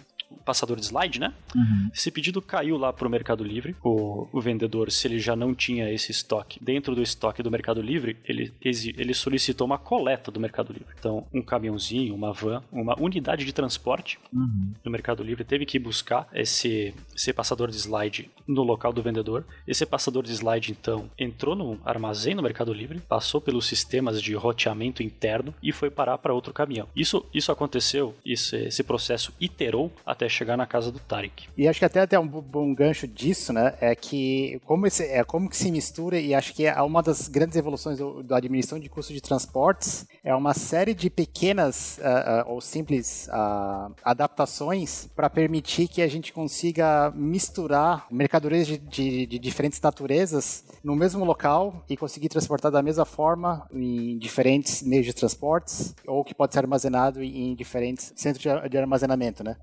passador 0.45 0.76
de 0.76 0.84
slide, 0.84 1.20
né? 1.20 1.32
Uhum. 1.55 1.90
Esse 1.95 2.11
pedido 2.11 2.40
caiu 2.43 2.76
lá 2.76 2.93
pro 2.93 3.09
Mercado 3.11 3.45
Livre. 3.45 3.76
O, 3.82 4.28
o 4.32 4.40
vendedor, 4.40 4.90
se 4.90 5.07
ele 5.07 5.18
já 5.18 5.36
não 5.36 5.55
tinha 5.55 5.90
esse 5.93 6.11
estoque 6.11 6.59
dentro 6.62 6.95
do 6.95 7.03
estoque 7.03 7.43
do 7.43 7.51
Mercado 7.51 7.80
Livre, 7.80 8.16
ele, 8.24 8.53
ele 8.62 9.14
solicitou 9.14 9.66
uma 9.66 9.78
coleta 9.78 10.30
do 10.30 10.40
Mercado 10.40 10.72
Livre. 10.72 10.95
Então, 10.99 11.26
um 11.32 11.43
caminhãozinho, 11.43 12.14
uma 12.14 12.32
van, 12.32 12.62
uma 12.72 12.99
unidade 13.01 13.45
de 13.45 13.53
transporte 13.53 14.18
Uhum. 14.32 14.72
do 14.82 14.90
Mercado 14.90 15.22
Livre 15.22 15.45
teve 15.45 15.66
que 15.66 15.78
buscar 15.78 16.26
esse, 16.32 16.95
esse 17.14 17.32
passador 17.32 17.70
de 17.70 17.76
slide 17.76 18.30
no 18.47 18.62
local 18.62 18.93
do 18.93 19.03
vendedor. 19.03 19.45
Esse 19.66 19.84
passador 19.84 20.24
de 20.24 20.32
slide, 20.32 20.72
então, 20.72 21.11
entrou 21.18 21.55
no 21.55 21.78
armazém 21.84 22.34
do 22.34 22.43
Mercado 22.43 22.72
Livre, 22.72 23.01
passou 23.01 23.40
pelos 23.40 23.66
sistemas 23.66 24.20
de 24.22 24.34
roteamento 24.34 25.03
interno 25.03 25.55
e 25.62 25.72
foi 25.72 25.90
parar 25.90 26.18
para 26.18 26.34
outro 26.34 26.53
caminhão. 26.53 26.88
Isso, 26.97 27.24
isso 27.32 27.53
aconteceu, 27.53 28.14
isso, 28.24 28.57
esse 28.57 28.82
processo 28.82 29.32
iterou 29.40 29.93
até 30.05 30.28
chegar 30.33 30.57
na 30.57 30.66
casa 30.66 30.91
do 30.91 30.99
Tarek. 30.99 31.49
E 31.57 31.68
acho 31.68 31.78
que 31.78 31.85
até, 31.85 32.01
até 32.01 32.18
um 32.18 32.26
bo- 32.26 32.43
bom 32.43 32.74
gancho 32.74 33.07
disso, 33.07 33.53
né, 33.53 33.74
é 33.80 33.95
que 33.95 34.61
como, 34.64 34.87
esse, 34.87 35.05
é, 35.05 35.22
como 35.24 35.49
que 35.49 35.57
se 35.57 35.70
mistura, 35.70 36.18
e 36.18 36.35
acho 36.35 36.55
que 36.55 36.66
é 36.66 36.83
uma 36.83 37.03
das 37.03 37.28
grandes 37.28 37.57
evoluções 37.57 37.99
do- 37.99 38.22
da 38.22 38.37
administração 38.39 38.78
de 38.80 38.89
custos 38.89 39.14
de 39.14 39.20
transportes, 39.20 40.07
é 40.24 40.35
uma 40.35 40.55
série 40.55 40.95
de 40.95 41.09
pequenas 41.11 41.99
ah, 42.03 42.43
ah, 42.43 42.45
ou 42.49 42.61
simples 42.61 43.28
ah, 43.30 43.91
adaptações 44.05 45.09
para 45.14 45.28
permitir 45.28 45.89
que 45.89 46.01
a 46.03 46.09
gente 46.09 46.33
consiga 46.33 47.11
misturar 47.14 48.07
mercadorias 48.11 48.66
de, 48.66 48.78
de- 48.78 49.26
de 49.26 49.39
diferentes 49.39 49.80
naturezas 49.80 50.64
no 50.83 50.95
mesmo 50.97 51.24
local 51.24 51.85
e 51.89 51.97
conseguir 51.97 52.28
transportar 52.28 52.70
da 52.72 52.83
mesma 52.83 53.05
forma 53.05 53.66
em 53.72 54.16
diferentes 54.18 54.83
meios 54.83 55.07
de 55.07 55.12
transportes, 55.12 55.95
ou 56.07 56.24
que 56.24 56.35
pode 56.35 56.53
ser 56.53 56.61
armazenado 56.61 57.22
em 57.22 57.55
diferentes 57.55 58.12
centros 58.16 58.43
de, 58.68 58.78
armazenamento, 58.78 59.43
né? 59.45 59.57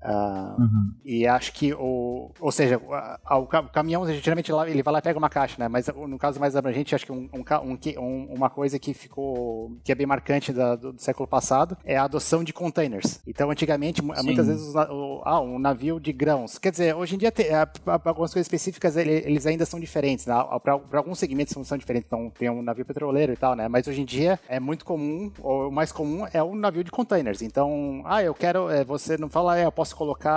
E 1.04 1.26
acho 1.26 1.52
que 1.52 1.72
o. 1.74 2.30
Ou 2.40 2.52
seja, 2.52 2.80
a- 3.24 3.38
o, 3.38 3.46
ca- 3.46 3.60
o 3.60 3.68
caminhão, 3.68 4.06
geralmente 4.12 4.50
ele 4.68 4.82
vai 4.82 4.92
lá 4.92 4.98
e 4.98 5.02
pega 5.02 5.18
uma 5.18 5.28
caixa, 5.30 5.56
né? 5.58 5.68
Mas 5.68 5.86
no 5.88 6.18
caso 6.18 6.38
mais 6.40 6.56
abrangente, 6.56 6.94
acho 6.94 7.06
que 7.06 7.12
um, 7.12 7.28
um 7.32 7.44
um 7.64 7.78
um- 7.98 8.34
uma 8.34 8.50
coisa 8.50 8.78
que 8.78 8.94
ficou. 8.94 9.76
que 9.84 9.92
é 9.92 9.94
bem 9.94 10.06
marcante 10.06 10.52
da- 10.52 10.76
do, 10.76 10.92
do 10.92 11.00
século 11.02 11.26
passado 11.28 11.76
é 11.84 11.96
a 11.96 12.04
adoção 12.04 12.42
de 12.44 12.52
containers. 12.52 13.20
Então, 13.26 13.50
antigamente, 13.50 14.00
Sim. 14.00 14.22
muitas 14.24 14.46
vezes, 14.46 14.74
o- 14.74 15.22
ah, 15.24 15.40
um 15.40 15.58
navio 15.58 15.98
de 16.00 16.12
grãos. 16.12 16.58
Quer 16.58 16.70
dizer, 16.70 16.94
hoje 16.94 17.14
em 17.14 17.18
dia, 17.18 17.32
pra 17.32 18.00
algumas 18.04 18.32
coisas 18.32 18.46
específicas, 18.46 18.96
ele- 18.96 19.22
eles 19.24 19.46
ainda 19.46 19.64
são 19.66 19.78
diferentes, 19.80 20.26
né? 20.26 20.34
Para 20.62 20.78
alguns 20.98 21.18
segmentos 21.18 21.52
são, 21.52 21.64
são 21.64 21.78
diferentes. 21.78 22.06
Então, 22.06 22.30
tem 22.30 22.48
um 22.50 22.62
navio 22.62 22.84
petroleiro 22.84 23.32
e 23.32 23.36
tal, 23.36 23.54
né? 23.54 23.68
Mas 23.68 23.86
hoje 23.86 24.00
em 24.00 24.04
dia 24.04 24.38
é 24.48 24.58
muito 24.60 24.84
comum, 24.84 25.30
ou 25.40 25.68
o 25.68 25.72
mais 25.72 25.92
comum 25.92 26.26
é 26.32 26.42
o 26.42 26.54
navio 26.54 26.84
de 26.84 26.90
containers. 26.90 27.42
Então, 27.42 28.02
ah, 28.04 28.22
eu 28.22 28.34
quero. 28.34 28.68
é, 28.70 28.84
você 28.84 29.16
não 29.16 29.28
fala, 29.28 29.58
é, 29.58 29.64
eu 29.64 29.72
posso 29.72 29.94
colocar. 29.96 30.30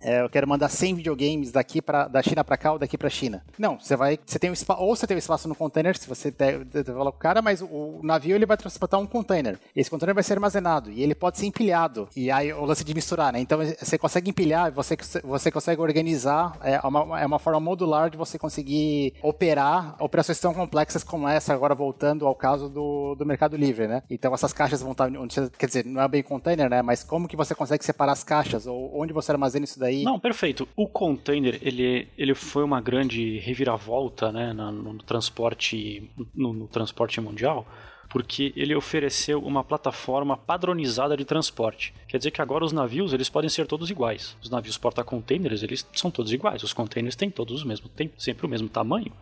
É, 0.00 0.22
eu 0.22 0.28
quero 0.28 0.46
mandar 0.46 0.68
100 0.68 0.94
videogames 0.94 1.52
daqui 1.52 1.80
pra, 1.80 2.08
da 2.08 2.22
China 2.22 2.44
para 2.44 2.56
cá 2.56 2.72
ou 2.72 2.78
daqui 2.78 2.96
para 2.96 3.10
China. 3.10 3.42
Não, 3.58 3.78
você 3.78 3.96
vai. 3.96 4.18
Você 4.24 4.38
tem 4.38 4.50
um 4.50 4.52
espaço. 4.52 4.82
Ou 4.82 4.94
você 4.94 5.06
tem 5.06 5.16
um 5.16 5.18
espaço 5.18 5.48
no 5.48 5.54
container, 5.54 5.96
se 5.96 6.08
você 6.08 6.32
com 6.32 7.08
o 7.08 7.12
cara, 7.12 7.42
mas 7.42 7.60
o, 7.60 7.66
o 7.66 8.00
navio 8.02 8.34
ele 8.34 8.46
vai 8.46 8.56
transportar 8.56 9.00
um 9.00 9.06
container. 9.06 9.58
Esse 9.74 9.90
container 9.90 10.14
vai 10.14 10.24
ser 10.24 10.34
armazenado 10.34 10.90
e 10.90 11.02
ele 11.02 11.14
pode 11.14 11.38
ser 11.38 11.46
empilhado. 11.46 12.08
E 12.16 12.30
aí 12.30 12.52
o 12.52 12.64
lance 12.64 12.84
de 12.84 12.94
misturar, 12.94 13.32
né? 13.32 13.40
Então 13.40 13.58
você 13.58 13.98
consegue 13.98 14.30
empilhar, 14.30 14.72
você, 14.72 14.96
você 15.22 15.50
consegue 15.50 15.80
organizar. 15.80 16.56
É 16.62 16.80
uma, 16.86 17.20
é 17.20 17.26
uma 17.26 17.38
forma 17.38 17.60
modular 17.60 18.10
de 18.10 18.16
você 18.16 18.38
conseguir 18.38 19.14
operar 19.22 19.96
operações 20.00 20.38
tão 20.38 20.54
complexas 20.54 21.02
como 21.02 21.28
essa, 21.28 21.52
agora 21.52 21.74
voltando 21.74 22.26
ao 22.26 22.34
caso 22.34 22.68
do, 22.68 23.14
do 23.14 23.26
Mercado 23.26 23.56
Livre, 23.56 23.86
né? 23.86 24.02
Então 24.10 24.32
essas 24.34 24.52
caixas 24.52 24.82
vão 24.82 24.92
estar. 24.92 25.08
onde 25.16 25.50
Quer 25.50 25.66
dizer, 25.66 25.84
não 25.84 26.02
é 26.02 26.08
bem 26.08 26.22
container, 26.22 26.68
né? 26.68 26.82
Mas 26.82 27.02
como 27.02 27.28
que 27.28 27.36
você 27.36 27.54
consegue 27.54 27.84
separar 27.84 28.12
as 28.12 28.24
caixas? 28.24 28.66
Ou 28.66 29.00
onde 29.00 29.12
você 29.12 29.32
armazena 29.32 29.57
isso 29.64 29.78
daí? 29.78 30.02
Não, 30.02 30.18
perfeito. 30.18 30.68
O 30.76 30.86
container, 30.86 31.58
ele, 31.62 32.08
ele 32.16 32.34
foi 32.34 32.62
uma 32.64 32.80
grande 32.80 33.38
reviravolta 33.38 34.30
né, 34.32 34.52
na- 34.52 34.70
no, 34.72 34.98
transporte, 34.98 36.10
no, 36.34 36.52
no 36.52 36.68
transporte 36.68 37.20
mundial, 37.20 37.66
porque 38.08 38.52
ele 38.56 38.74
ofereceu 38.74 39.40
uma 39.40 39.62
plataforma 39.62 40.36
padronizada 40.36 41.16
de 41.16 41.24
transporte. 41.24 41.92
Quer 42.06 42.18
dizer 42.18 42.30
que 42.30 42.40
agora 42.40 42.64
os 42.64 42.72
navios 42.72 43.12
eles 43.12 43.28
podem 43.28 43.50
ser 43.50 43.66
todos 43.66 43.90
iguais. 43.90 44.36
Os 44.42 44.48
navios 44.48 44.78
porta-containers 44.78 45.62
eles 45.62 45.86
são 45.92 46.10
todos 46.10 46.32
iguais. 46.32 46.62
Os 46.62 46.72
containers 46.72 47.14
têm 47.16 47.30
todos 47.30 47.62
o 47.62 47.68
mesmo, 47.68 47.88
têm 47.88 48.10
sempre 48.18 48.46
o 48.46 48.48
mesmo 48.48 48.68
tamanho. 48.68 49.12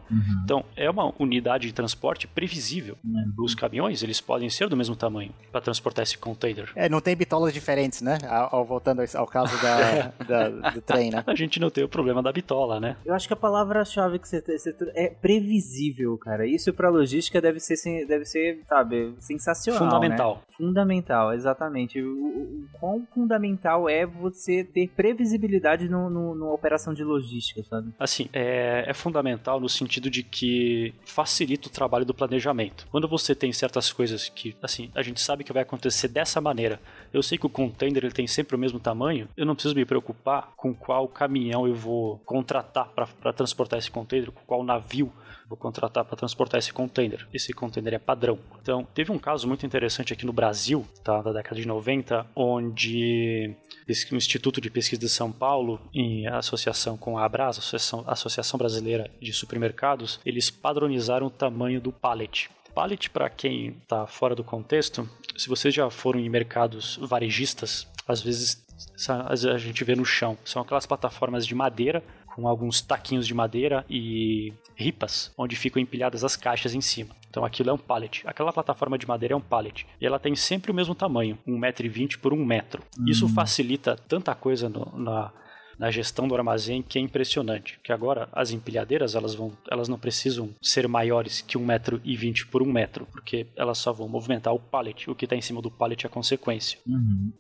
Então 0.45 0.65
é 0.77 0.89
uma 0.89 1.13
unidade 1.19 1.67
de 1.67 1.73
transporte 1.73 2.27
previsível. 2.27 2.97
Os 3.39 3.55
caminhões 3.55 4.03
eles 4.03 4.21
podem 4.21 4.49
ser 4.49 4.69
do 4.69 4.77
mesmo 4.77 4.95
tamanho 4.95 5.33
para 5.51 5.61
transportar 5.61 6.03
esse 6.05 6.17
container. 6.17 6.71
É, 6.77 6.89
não 6.89 7.01
tem 7.01 7.17
bitolas 7.17 7.53
diferentes, 7.53 8.01
né? 8.03 8.19
Ao, 8.29 8.57
ao- 8.57 8.65
voltando 8.65 9.03
ao- 9.15 9.27
caso 9.27 9.61
da, 9.61 10.13
da- 10.27 10.71
do 10.71 10.81
trem, 10.81 11.11
né? 11.11 11.25
A 11.27 11.35
gente 11.35 11.59
não 11.59 11.71
tem 11.71 11.83
o 11.85 11.89
problema 11.89 12.23
da 12.23 12.33
bitola, 12.33 12.79
né? 12.79 12.97
Eu 13.05 13.15
acho 13.15 13.27
que 13.27 13.33
a 13.33 13.37
palavra-chave 13.37 14.19
que 14.19 14.29
você, 14.29 14.41
você 14.41 14.75
é 14.95 15.09
previsível, 15.11 16.17
cara. 16.19 16.47
Isso 16.47 16.73
pra 16.73 16.89
logística 16.89 17.41
deve 17.41 17.61
ser, 17.61 18.07
deve 18.07 18.25
ser 18.25 18.63
sabe, 18.77 19.15
sensacional. 19.19 19.83
Fundamental. 19.85 20.35
né? 20.37 20.41
Fundamental, 20.57 21.33
exatamente. 21.33 22.01
O, 22.01 22.13
o- 22.13 22.65
o 22.65 22.79
quão 22.79 23.07
fundamental 23.15 23.89
é 23.89 24.05
você 24.07 24.63
ter 24.65 24.89
previsibilidade 24.89 25.89
no, 25.89 26.09
no- 26.11 26.35
numa 26.35 26.53
operação 26.53 26.93
de 26.95 27.03
logística, 27.03 27.63
sabe? 27.65 27.93
Assim, 27.99 28.29
é, 28.33 28.85
é 28.87 28.95
fundamental 28.95 29.59
no 29.61 29.69
sentido 29.69 30.11
de 30.11 30.23
que 30.23 30.95
facilita 31.05 31.69
o 31.69 31.71
trabalho 31.71 32.05
do 32.05 32.15
planejamento. 32.15 32.87
Quando 32.91 33.09
você 33.09 33.35
tem 33.35 33.53
certas 33.53 33.93
coisas 33.93 34.29
que, 34.29 34.55
assim, 34.63 34.91
a 34.95 35.03
gente 35.03 35.21
sabe 35.21 35.45
que 35.45 35.53
vai 35.53 35.63
acontecer 35.63 36.09
dessa 36.09 36.41
maneira. 36.41 36.81
Eu 37.13 37.23
sei 37.23 37.39
que 37.39 37.47
o 37.47 37.51
container 37.51 38.05
ele 38.05 38.13
tem 38.15 38.27
sempre 38.27 38.55
o 38.57 38.59
mesmo 38.59 38.79
tamanho, 38.79 39.29
eu 39.37 39.47
não 39.47 39.55
preciso 39.55 39.75
me 39.75 39.85
preocupar 39.85 40.53
com 40.57 40.75
qual 40.75 41.09
caminhão 41.09 41.67
eu 41.67 41.75
vou 41.75 42.19
contratar 42.25 42.89
para 43.21 43.33
transportar 43.33 43.79
esse 43.79 43.91
container, 43.91 44.31
com 44.31 44.41
qual 44.47 44.63
navio 44.63 45.11
vou 45.49 45.57
contratar 45.57 46.05
para 46.05 46.17
transportar 46.17 46.59
esse 46.59 46.73
container. 46.73 47.27
Esse 47.33 47.53
container 47.53 47.95
é 47.95 47.99
padrão. 47.99 48.39
Então, 48.61 48.87
teve 48.95 49.13
um 49.13 49.19
caso 49.19 49.47
muito 49.47 49.65
interessante 49.65 50.13
aqui 50.13 50.27
no 50.27 50.33
Brasil, 50.33 50.87
tá, 51.05 51.23
da 51.23 51.33
década 51.33 51.61
de 51.61 51.67
90, 51.67 52.27
onde 52.35 53.55
o 54.11 54.17
Instituto 54.17 54.61
de 54.61 54.71
Pesquisa 54.71 55.01
de 55.01 55.09
São 55.09 55.31
Paulo, 55.31 55.81
em 55.95 56.27
associação 56.27 56.97
com 56.97 57.19
a 57.19 57.25
Abras, 57.25 57.59
Associação, 57.59 58.05
Associação 58.07 58.59
Brasileira 58.59 59.11
de 59.21 59.33
Supermercados, 59.33 60.21
eles 60.25 60.51
padronizaram 60.51 61.29
o 61.29 61.31
tamanho 61.31 61.81
do 61.81 61.93
pallet. 61.93 62.51
Pallet, 62.75 63.09
para 63.09 63.31
quem 63.31 63.69
está 63.69 64.07
fora 64.07 64.35
do 64.35 64.45
contexto, 64.45 65.09
se 65.37 65.49
vocês 65.49 65.73
já 65.73 65.89
foram 65.89 66.21
em 66.21 66.29
mercados 66.29 66.99
varejistas, 67.01 67.87
às 68.07 68.21
vezes 68.21 68.65
a 69.09 69.57
gente 69.57 69.83
vê 69.85 69.95
no 69.95 70.05
chão. 70.05 70.37
São 70.45 70.61
aquelas 70.61 70.85
plataformas 70.85 71.47
de 71.47 71.55
madeira 71.55 72.03
com 72.37 72.47
alguns 72.47 72.83
taquinhos 72.83 73.27
de 73.27 73.33
madeira 73.33 73.83
e 73.89 74.53
ripas, 74.77 75.33
onde 75.39 75.57
ficam 75.57 75.81
empilhadas 75.81 76.23
as 76.23 76.37
caixas 76.37 76.75
em 76.75 76.83
cima. 76.83 77.17
Então 77.31 77.43
aquilo 77.47 77.71
é 77.71 77.73
um 77.73 77.79
pallet. 77.79 78.23
Aquela 78.27 78.53
plataforma 78.53 78.99
de 78.99 79.09
madeira 79.09 79.33
é 79.33 79.37
um 79.37 79.41
pallet. 79.41 79.87
E 79.99 80.05
ela 80.07 80.19
tem 80.19 80.37
sempre 80.37 80.71
o 80.71 80.75
mesmo 80.75 80.95
tamanho, 80.95 81.39
1,20m 81.49 82.19
por 82.19 82.35
1 82.35 82.45
metro. 82.45 82.83
Isso 83.07 83.27
facilita 83.29 83.97
tanta 84.07 84.35
coisa 84.35 84.69
no- 84.69 84.93
na, 84.99 85.33
na 85.79 85.91
gestão 85.91 86.27
do 86.29 86.35
armazém 86.35 86.83
que 86.83 86.99
é 86.99 87.03
impressionante. 87.03 87.79
Que 87.83 87.93
agora 87.93 88.29
as 88.33 88.51
empilhadeiras 88.51 89.15
elas, 89.15 89.35
vão, 89.35 89.53
elas 89.71 89.89
não 89.89 89.99
precisam 89.99 90.51
ser 90.63 90.87
maiores 90.89 91.41
que 91.41 91.59
1,20m 91.59 92.47
por 92.51 92.63
1 92.63 92.67
metro, 92.73 93.07
porque 93.13 93.47
elas 93.57 93.79
só 93.79 93.93
vão 93.93 94.09
movimentar 94.09 94.55
o 94.55 94.59
pallet. 94.59 95.11
O 95.11 95.15
que 95.15 95.25
está 95.27 95.37
em 95.37 95.41
cima 95.41 95.61
do 95.63 95.71
pallet 95.71 96.05
é 96.05 96.09
a 96.09 96.11
consequência. 96.11 96.79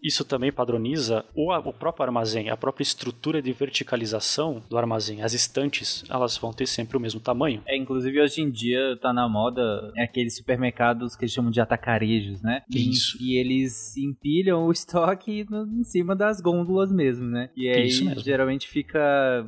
Isso 0.02 0.24
também 0.24 0.52
padroniza 0.52 1.24
o, 1.34 1.52
o 1.52 1.72
próprio 1.72 2.04
armazém, 2.04 2.50
a 2.50 2.56
própria 2.56 2.82
estrutura 2.82 3.40
de 3.42 3.52
verticalização 3.52 4.62
do 4.68 4.76
armazém. 4.76 5.22
As 5.22 5.32
estantes, 5.32 6.04
elas 6.10 6.36
vão 6.36 6.52
ter 6.52 6.66
sempre 6.66 6.96
o 6.96 7.00
mesmo 7.00 7.20
tamanho. 7.20 7.62
É, 7.66 7.76
inclusive 7.76 8.20
hoje 8.20 8.42
em 8.42 8.50
dia 8.50 8.96
tá 9.00 9.12
na 9.12 9.28
moda 9.28 9.92
é 9.96 10.02
aqueles 10.04 10.36
supermercados 10.36 11.16
que 11.16 11.24
eles 11.24 11.32
chamam 11.32 11.50
de 11.50 11.60
atacarejos, 11.60 12.42
né? 12.42 12.62
E- 12.70 12.90
Isso. 12.90 13.16
E 13.20 13.36
eles 13.38 13.96
empilham 13.96 14.66
o 14.66 14.72
estoque 14.72 15.44
no- 15.50 15.66
em 15.80 15.84
cima 15.84 16.14
das 16.14 16.40
gôndolas 16.40 16.92
mesmo, 16.92 17.26
né? 17.26 17.50
E 17.56 17.68
aí 17.68 17.86
Isso 17.86 18.04
mesmo. 18.04 18.22
Geralmente 18.26 18.68
fica 18.68 18.98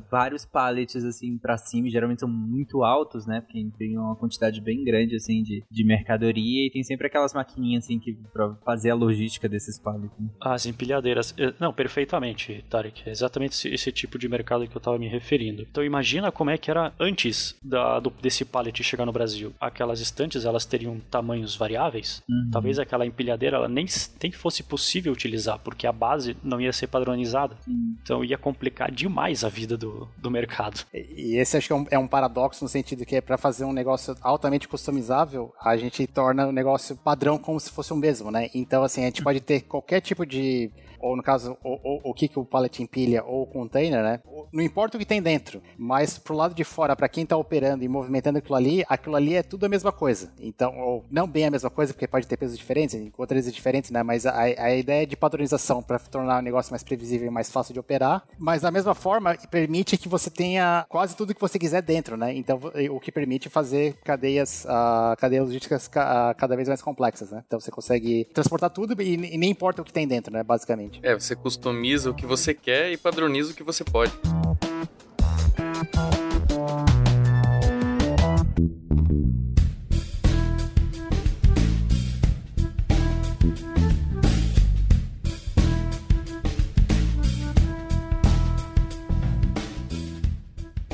vários 0.09 0.45
pallets 0.45 1.03
assim 1.03 1.37
pra 1.37 1.57
cima, 1.57 1.87
e 1.87 1.91
geralmente 1.91 2.19
são 2.19 2.29
muito 2.29 2.83
altos, 2.83 3.25
né? 3.25 3.41
Porque 3.41 3.67
tem 3.77 3.97
uma 3.97 4.15
quantidade 4.15 4.61
bem 4.61 4.83
grande 4.83 5.15
assim 5.15 5.43
de, 5.43 5.63
de 5.69 5.83
mercadoria 5.83 6.67
e 6.67 6.71
tem 6.71 6.83
sempre 6.83 7.07
aquelas 7.07 7.33
maquininhas 7.33 7.83
assim 7.85 7.99
que 7.99 8.13
para 8.33 8.55
fazer 8.65 8.89
a 8.91 8.95
logística 8.95 9.47
desses 9.49 9.79
pallets. 9.79 10.17
né? 10.19 10.29
As 10.41 10.65
empilhadeiras. 10.65 11.33
eh, 11.37 11.53
Não, 11.59 11.73
perfeitamente, 11.73 12.63
Tarek. 12.69 13.03
É 13.05 13.11
exatamente 13.11 13.53
esse, 13.53 13.67
esse 13.69 13.91
tipo 13.91 14.17
de 14.17 14.27
mercado 14.29 14.67
que 14.67 14.75
eu 14.75 14.79
estava 14.79 14.97
me 14.97 15.07
referindo. 15.07 15.61
Então 15.69 15.83
imagina 15.83 16.31
como 16.31 16.49
é 16.49 16.57
que 16.57 16.71
era 16.71 16.93
antes 16.99 17.57
da, 17.63 17.99
do- 17.99 18.13
desse 18.21 18.45
pallet 18.45 18.83
chegar 18.83 19.05
no 19.05 19.11
Brasil. 19.11 19.53
Aquelas 19.59 19.99
estantes, 19.99 20.45
elas 20.45 20.65
teriam 20.65 20.99
tamanhos 21.11 21.55
variáveis. 21.55 22.23
Talvez 22.51 22.79
aquela 22.79 23.05
empilhadeira 23.05 23.57
ela 23.57 23.67
nem, 23.67 23.85
nem 24.21 24.31
fosse 24.31 24.63
possível 24.63 25.11
utilizar, 25.13 25.59
porque 25.59 25.85
a 25.87 25.91
base 25.91 26.35
não 26.43 26.59
ia 26.61 26.71
ser 26.73 26.87
padronizada. 26.87 27.57
Então 28.01 28.23
ia 28.23 28.37
complicar 28.37 28.68
complicar 28.69 28.91
demais 28.91 29.43
a 29.43 29.49
vida 29.49 29.77
do, 29.77 30.07
do 30.17 30.31
mercado. 30.31 30.85
E 30.93 31.35
esse 31.35 31.57
acho 31.57 31.67
que 31.67 31.73
é 31.73 31.75
um, 31.75 31.85
é 31.91 31.99
um 31.99 32.07
paradoxo 32.07 32.63
no 32.63 32.69
sentido 32.69 33.05
que 33.05 33.15
é 33.15 33.21
para 33.21 33.37
fazer 33.37 33.65
um 33.65 33.73
negócio 33.73 34.15
altamente 34.21 34.67
customizável, 34.67 35.53
a 35.59 35.75
gente 35.75 36.05
torna 36.07 36.47
o 36.47 36.51
negócio 36.51 36.95
padrão 36.95 37.37
como 37.37 37.59
se 37.59 37.71
fosse 37.71 37.91
o 37.91 37.95
mesmo, 37.95 38.31
né? 38.31 38.49
Então, 38.53 38.83
assim, 38.83 39.01
a 39.01 39.05
gente 39.05 39.23
pode 39.23 39.41
ter 39.41 39.61
qualquer 39.61 40.01
tipo 40.01 40.25
de 40.25 40.71
ou 40.99 41.15
no 41.15 41.23
caso, 41.23 41.57
o, 41.63 42.09
o, 42.09 42.13
que, 42.13 42.27
que 42.27 42.37
o 42.37 42.45
pallet 42.45 42.83
empilha 42.83 43.23
ou 43.23 43.43
o 43.43 43.47
container, 43.47 44.03
né? 44.03 44.21
Não 44.51 44.61
importa 44.61 44.97
o 44.97 44.99
que 44.99 45.05
tem 45.05 45.21
dentro, 45.21 45.61
mas 45.77 46.17
pro 46.17 46.35
lado 46.35 46.53
de 46.53 46.63
fora, 46.63 46.95
para 46.95 47.07
quem 47.07 47.25
tá 47.25 47.37
operando 47.37 47.83
e 47.83 47.87
movimentando 47.87 48.37
aquilo 48.37 48.55
ali, 48.55 48.83
aquilo 48.87 49.15
ali 49.15 49.35
é 49.35 49.43
tudo 49.43 49.65
a 49.65 49.69
mesma 49.69 49.91
coisa. 49.91 50.31
Então, 50.39 50.77
ou 50.77 51.05
não 51.09 51.27
bem 51.27 51.45
a 51.45 51.51
mesma 51.51 51.69
coisa, 51.69 51.93
porque 51.93 52.07
pode 52.07 52.27
ter 52.27 52.37
pesos 52.37 52.57
diferentes, 52.57 52.99
outras 53.17 53.51
diferentes, 53.51 53.91
né? 53.91 54.03
Mas 54.03 54.25
a, 54.25 54.39
a 54.41 54.75
ideia 54.75 55.03
é 55.03 55.05
de 55.05 55.15
padronização 55.15 55.81
para 55.81 55.99
tornar 55.99 56.39
o 56.39 56.41
negócio 56.41 56.71
mais 56.71 56.83
previsível 56.83 57.27
e 57.27 57.31
mais 57.31 57.49
fácil 57.49 57.73
de 57.73 57.79
operar, 57.79 58.23
mas 58.37 58.58
da 58.61 58.71
mesma 58.71 58.95
forma 58.95 59.35
permite 59.49 59.97
que 59.97 60.07
você 60.07 60.29
tenha 60.29 60.85
quase 60.89 61.15
tudo 61.15 61.33
que 61.33 61.41
você 61.41 61.57
quiser 61.59 61.81
dentro, 61.81 62.17
né? 62.17 62.35
Então, 62.35 62.59
o 62.91 62.99
que 62.99 63.11
permite 63.11 63.49
fazer 63.49 63.95
cadeias, 64.03 64.65
uh, 64.65 65.15
cadeias 65.17 65.45
logísticas 65.45 65.87
uh, 65.87 66.35
cada 66.37 66.55
vez 66.55 66.67
mais 66.67 66.81
complexas, 66.81 67.31
né? 67.31 67.43
Então, 67.45 67.59
você 67.59 67.71
consegue 67.71 68.25
transportar 68.33 68.69
tudo 68.69 68.99
e, 69.01 69.13
e 69.13 69.37
nem 69.37 69.49
importa 69.49 69.81
o 69.81 69.85
que 69.85 69.93
tem 69.93 70.07
dentro, 70.07 70.31
né? 70.31 70.43
Basicamente. 70.43 70.99
É, 71.03 71.13
você 71.13 71.35
customiza 71.35 72.09
o 72.09 72.13
que 72.13 72.25
você 72.25 72.53
quer 72.53 72.91
e 72.91 72.97
padroniza 72.97 73.51
o 73.51 73.55
que 73.55 73.63
você 73.63 73.83
pode. 73.83 74.11